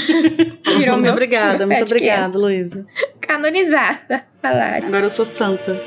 Virou 0.78 0.96
Muito 0.96 1.04
meu 1.04 1.14
podcast. 1.14 1.64
obrigada, 1.82 2.38
Luísa. 2.38 2.86
Canonizada 3.20 4.24
a 4.49 4.55
Lari. 4.55 4.86
Agora 4.86 5.07
eu 5.07 5.11
sou 5.11 5.24
santa. 5.24 5.80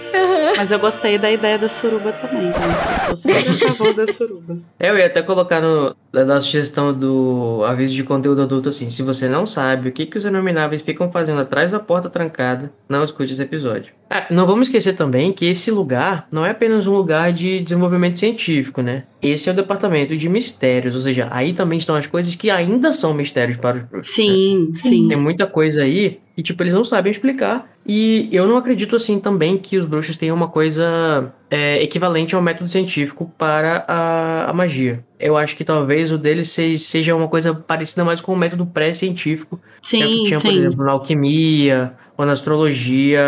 Mas 0.57 0.72
eu 0.72 0.80
gostei 0.80 1.18
da 1.18 1.32
ideia 1.32 1.57
da 1.57 1.70
suruba 1.70 2.12
também, 2.12 2.45
gente. 2.45 3.10
Eu 3.10 3.16
sou 3.16 3.32
super 3.34 3.66
a 3.66 3.76
favor 3.76 3.93
da 3.93 4.07
suruba. 4.07 4.57
Eu 4.80 4.97
ia 4.97 5.05
até 5.05 5.22
colocar 5.22 5.62
no, 5.62 5.95
na 6.12 6.41
sugestão 6.41 6.93
do 6.93 7.64
aviso 7.68 7.93
de 7.93 8.03
conteúdo 8.03 8.41
adulto 8.41 8.70
assim: 8.70 8.89
se 8.89 9.01
você 9.03 9.28
não 9.28 9.45
sabe 9.45 9.89
o 9.89 9.91
que, 9.91 10.05
que 10.05 10.18
os 10.18 10.26
inomináveis 10.26 10.82
ficam 10.82 11.12
fazendo 11.12 11.39
atrás 11.41 11.72
da 11.72 11.80
porta 11.80 12.10
trancada, 12.10 12.72
não 12.88 13.03
escute 13.03 13.34
esse 13.34 13.41
episódio. 13.41 13.93
Ah, 14.10 14.26
não 14.32 14.47
vamos 14.47 14.68
esquecer 14.68 14.93
também 14.93 15.32
que 15.32 15.45
esse 15.45 15.70
lugar 15.70 16.28
não 16.32 16.43
é 16.45 16.49
apenas 16.49 16.88
um 16.88 16.93
lugar 16.95 17.32
de 17.32 17.60
desenvolvimento 17.60 18.18
científico, 18.18 18.82
né? 18.82 19.03
Esse 19.22 19.49
é 19.49 19.51
o 19.51 19.55
departamento 19.55 20.18
de 20.18 20.28
mistérios, 20.28 20.95
ou 20.95 21.01
seja, 21.01 21.28
aí 21.30 21.53
também 21.53 21.78
estão 21.78 21.95
as 21.95 22.07
coisas 22.07 22.36
que 22.36 22.49
ainda 22.49 22.91
são 22.91 23.14
mistérios 23.14 23.57
para 23.57 23.78
os 23.78 23.84
bruxos. 23.84 24.18
né? 24.18 24.24
Sim, 24.26 24.72
sim. 24.74 25.07
Tem 25.07 25.18
muita 25.18 25.45
coisa 25.45 25.84
aí 25.84 26.20
que, 26.36 26.41
tipo, 26.41 26.64
eles 26.64 26.74
não 26.74 26.84
sabem 26.84 27.12
explicar. 27.12 27.70
E 27.91 28.29
eu 28.31 28.45
não 28.45 28.55
acredito, 28.55 28.95
assim, 28.95 29.19
também 29.19 29.57
que 29.57 29.75
os 29.75 29.83
bruxos 29.87 30.15
tenham 30.15 30.35
uma 30.35 30.47
coisa 30.47 31.33
é, 31.49 31.81
equivalente 31.81 32.35
ao 32.35 32.41
método 32.41 32.69
científico 32.69 33.33
para 33.35 33.83
a, 33.87 34.47
a 34.47 34.53
magia. 34.53 35.03
Eu 35.19 35.35
acho 35.35 35.55
que 35.55 35.63
talvez 35.65 36.11
o 36.11 36.17
deles 36.19 36.49
se- 36.51 36.77
seja 36.77 37.15
uma 37.15 37.27
coisa 37.27 37.51
parecida 37.51 38.05
mais 38.05 38.21
com 38.21 38.31
o 38.31 38.37
método 38.37 38.63
pré-científico. 38.63 39.59
que 39.81 40.03
é 40.03 40.05
o 40.05 40.09
que 40.09 40.15
Sim, 40.17 40.23
tinha, 40.25 40.39
por 40.39 40.51
sim. 40.53 40.59
exemplo, 40.59 40.85
na 40.85 40.91
alquimia 40.91 41.93
ou 42.15 42.27
na 42.27 42.33
astrologia, 42.33 43.23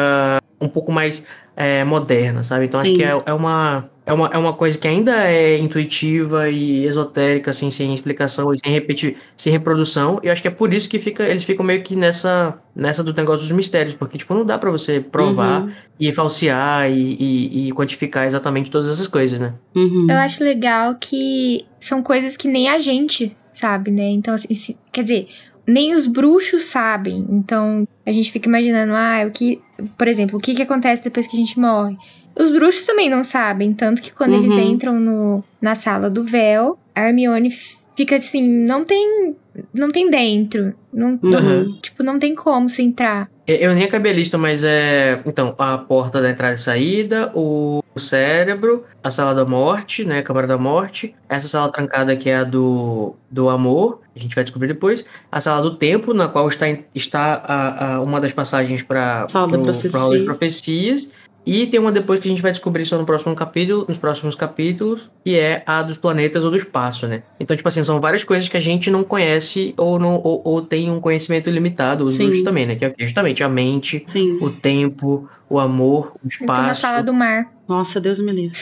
um 0.62 0.68
pouco 0.68 0.92
mais 0.92 1.26
é, 1.56 1.84
moderna, 1.84 2.44
sabe? 2.44 2.66
Então 2.66 2.80
acho 2.80 2.92
Sim. 2.92 2.98
que 2.98 3.04
é, 3.04 3.20
é 3.26 3.34
uma. 3.34 3.90
É 4.12 4.14
uma, 4.14 4.28
é 4.28 4.38
uma 4.38 4.52
coisa 4.52 4.78
que 4.78 4.86
ainda 4.90 5.14
é 5.32 5.58
intuitiva 5.58 6.50
e 6.50 6.84
esotérica, 6.86 7.52
assim, 7.52 7.72
sem 7.72 7.94
explicação 7.94 8.54
e 8.54 8.58
sem 8.60 8.70
repetir, 8.70 9.16
sem 9.38 9.54
reprodução. 9.54 10.20
E 10.22 10.28
eu 10.28 10.34
acho 10.34 10.42
que 10.42 10.50
é 10.50 10.52
por 10.52 10.74
isso 10.74 10.90
que 10.90 11.00
fica, 11.00 11.24
eles 11.24 11.46
ficam 11.46 11.66
meio 11.66 11.82
que 11.82 11.96
nessa, 11.96 12.60
nessa 12.76 13.06
do 13.06 13.14
negócio 13.14 13.48
dos 13.48 13.56
mistérios, 13.56 13.96
porque, 13.96 14.18
tipo, 14.18 14.34
não 14.34 14.44
dá 14.46 14.58
para 14.58 14.70
você 14.70 15.00
provar 15.00 15.62
Uhum. 15.62 15.72
e 15.98 16.12
falsear 16.12 16.92
e, 16.92 17.16
e, 17.20 17.68
e 17.70 17.72
quantificar 17.72 18.26
exatamente 18.28 18.70
todas 18.70 18.90
essas 18.90 19.08
coisas, 19.08 19.40
né? 19.40 19.54
Uhum. 19.74 20.08
Eu 20.10 20.18
acho 20.18 20.44
legal 20.44 20.96
que 21.00 21.66
são 21.80 22.04
coisas 22.04 22.36
que 22.36 22.50
nem 22.50 22.68
a 22.68 22.80
gente 22.80 23.32
sabe, 23.54 23.92
né? 23.94 24.10
Então, 24.10 24.34
assim, 24.34 24.54
se- 24.54 24.78
quer 24.92 25.04
dizer, 25.04 25.28
nem 25.66 25.96
os 25.96 26.06
bruxos 26.06 26.64
sabem. 26.66 27.26
Então, 27.30 27.88
a 28.06 28.12
gente 28.12 28.30
fica 28.30 28.50
imaginando, 28.50 28.92
ah, 28.94 29.24
o 29.26 29.32
que, 29.32 29.62
por 29.98 30.10
exemplo, 30.10 30.38
o 30.38 30.42
que, 30.42 30.54
que 30.54 30.62
acontece 30.64 31.02
depois 31.06 31.28
que 31.28 31.38
a 31.38 31.40
gente 31.40 31.58
morre. 31.58 31.96
Os 32.38 32.50
bruxos 32.50 32.86
também 32.86 33.10
não 33.10 33.24
sabem, 33.24 33.74
tanto 33.74 34.02
que 34.02 34.12
quando 34.14 34.34
eles 34.34 34.52
Uhum. 34.52 34.60
entram 34.72 35.00
no, 35.00 35.44
na 35.62 35.76
sala 35.76 36.10
do 36.10 36.24
véu, 36.24 36.78
a 36.96 37.08
Hermione 37.08 37.50
fica 37.96 38.16
assim, 38.16 38.48
não 38.48 38.84
tem, 38.86 39.36
não 39.74 39.92
tem 39.92 40.10
dentro, 40.10 40.74
não, 40.94 41.20
Uhum. 41.22 41.78
tipo, 41.82 42.04
não 42.04 42.18
tem 42.18 42.34
como 42.34 42.70
você 42.70 42.82
entrar. 42.82 43.30
Eu 43.48 43.74
nem 43.76 43.84
acabei 43.84 44.14
a 44.14 44.16
lista, 44.16 44.38
mas 44.38 44.64
é. 44.64 45.20
Então, 45.26 45.54
a 45.58 45.78
porta 45.78 46.22
da 46.22 46.30
entrada 46.30 46.54
e 46.56 46.58
saída, 46.58 47.32
o 47.36 47.80
o 47.94 48.00
cérebro, 48.00 48.86
a 49.04 49.12
sala 49.12 49.36
da 49.36 49.44
morte, 49.44 50.06
né? 50.06 50.20
A 50.20 50.24
câmara 50.24 50.48
da 50.48 50.58
morte. 50.58 51.14
Essa 51.28 51.50
sala 51.50 51.70
trancada 51.70 52.16
que 52.16 52.30
é 52.30 52.38
a 52.38 52.44
do, 52.46 53.16
do 53.30 53.50
amor, 53.50 54.00
a 54.16 54.20
gente 54.20 54.34
vai 54.34 54.46
descobrir 54.46 54.70
depois. 54.70 55.04
A 55.30 55.42
sala 55.42 55.62
do 55.62 55.76
tempo, 55.76 56.14
na 56.14 56.30
qual 56.30 56.48
está, 56.48 56.68
está 56.96 57.34
a, 57.44 57.96
a- 57.96 58.02
uma 58.02 58.22
das 58.22 58.32
passagens 58.32 58.82
para 58.82 59.28
Sala 59.28 59.52
da 59.52 59.58
profecia. 59.74 60.10
das 60.10 60.22
profecias. 60.22 61.10
E 61.46 61.66
tem 61.66 61.80
uma 61.80 61.92
depois 61.92 62.20
que 62.20 62.28
a 62.28 62.32
gente 62.32 62.42
vai 62.42 62.52
descobrir 62.52 62.86
só 62.86 62.98
no 62.98 63.06
próximo 63.06 63.36
capítulo, 63.36 63.86
nos 63.88 63.98
próximos 63.98 64.36
capítulos, 64.36 65.10
que 65.24 65.36
é 65.38 65.64
a 65.66 65.82
dos 65.82 65.98
planetas 65.98 66.44
ou 66.44 66.52
do 66.52 66.58
espaço, 66.58 67.08
né? 67.08 67.24
Então, 67.40 67.58
tipo 67.58 67.68
assim, 67.68 67.84
são 67.84 68.00
várias 68.00 68.24
coisas 68.24 68.48
que 68.48 68.58
a 68.58 68.62
gente 68.62 68.92
não 68.92 69.04
conhece 69.04 69.74
ou, 69.76 69.98
não, 69.98 70.22
ou, 70.24 70.42
ou 70.46 70.62
tem 70.62 70.92
um 70.92 71.00
conhecimento 71.00 71.50
limitado, 71.50 72.04
os 72.04 72.14
Sim. 72.14 72.44
também, 72.44 72.66
né? 72.68 72.76
Que 72.76 72.86
é 72.86 72.94
justamente 73.00 73.44
a 73.44 73.50
mente, 73.50 74.04
Sim. 74.06 74.38
o 74.40 74.50
tempo, 74.52 75.28
o 75.50 75.60
amor, 75.60 76.14
o 76.24 76.28
Então, 76.28 76.56
na 76.56 76.62
espaço. 76.64 76.82
sala 76.82 77.02
do 77.02 77.14
mar. 77.14 77.52
Nossa, 77.68 78.00
Deus 78.00 78.20
me 78.20 78.32
livre. 78.32 78.60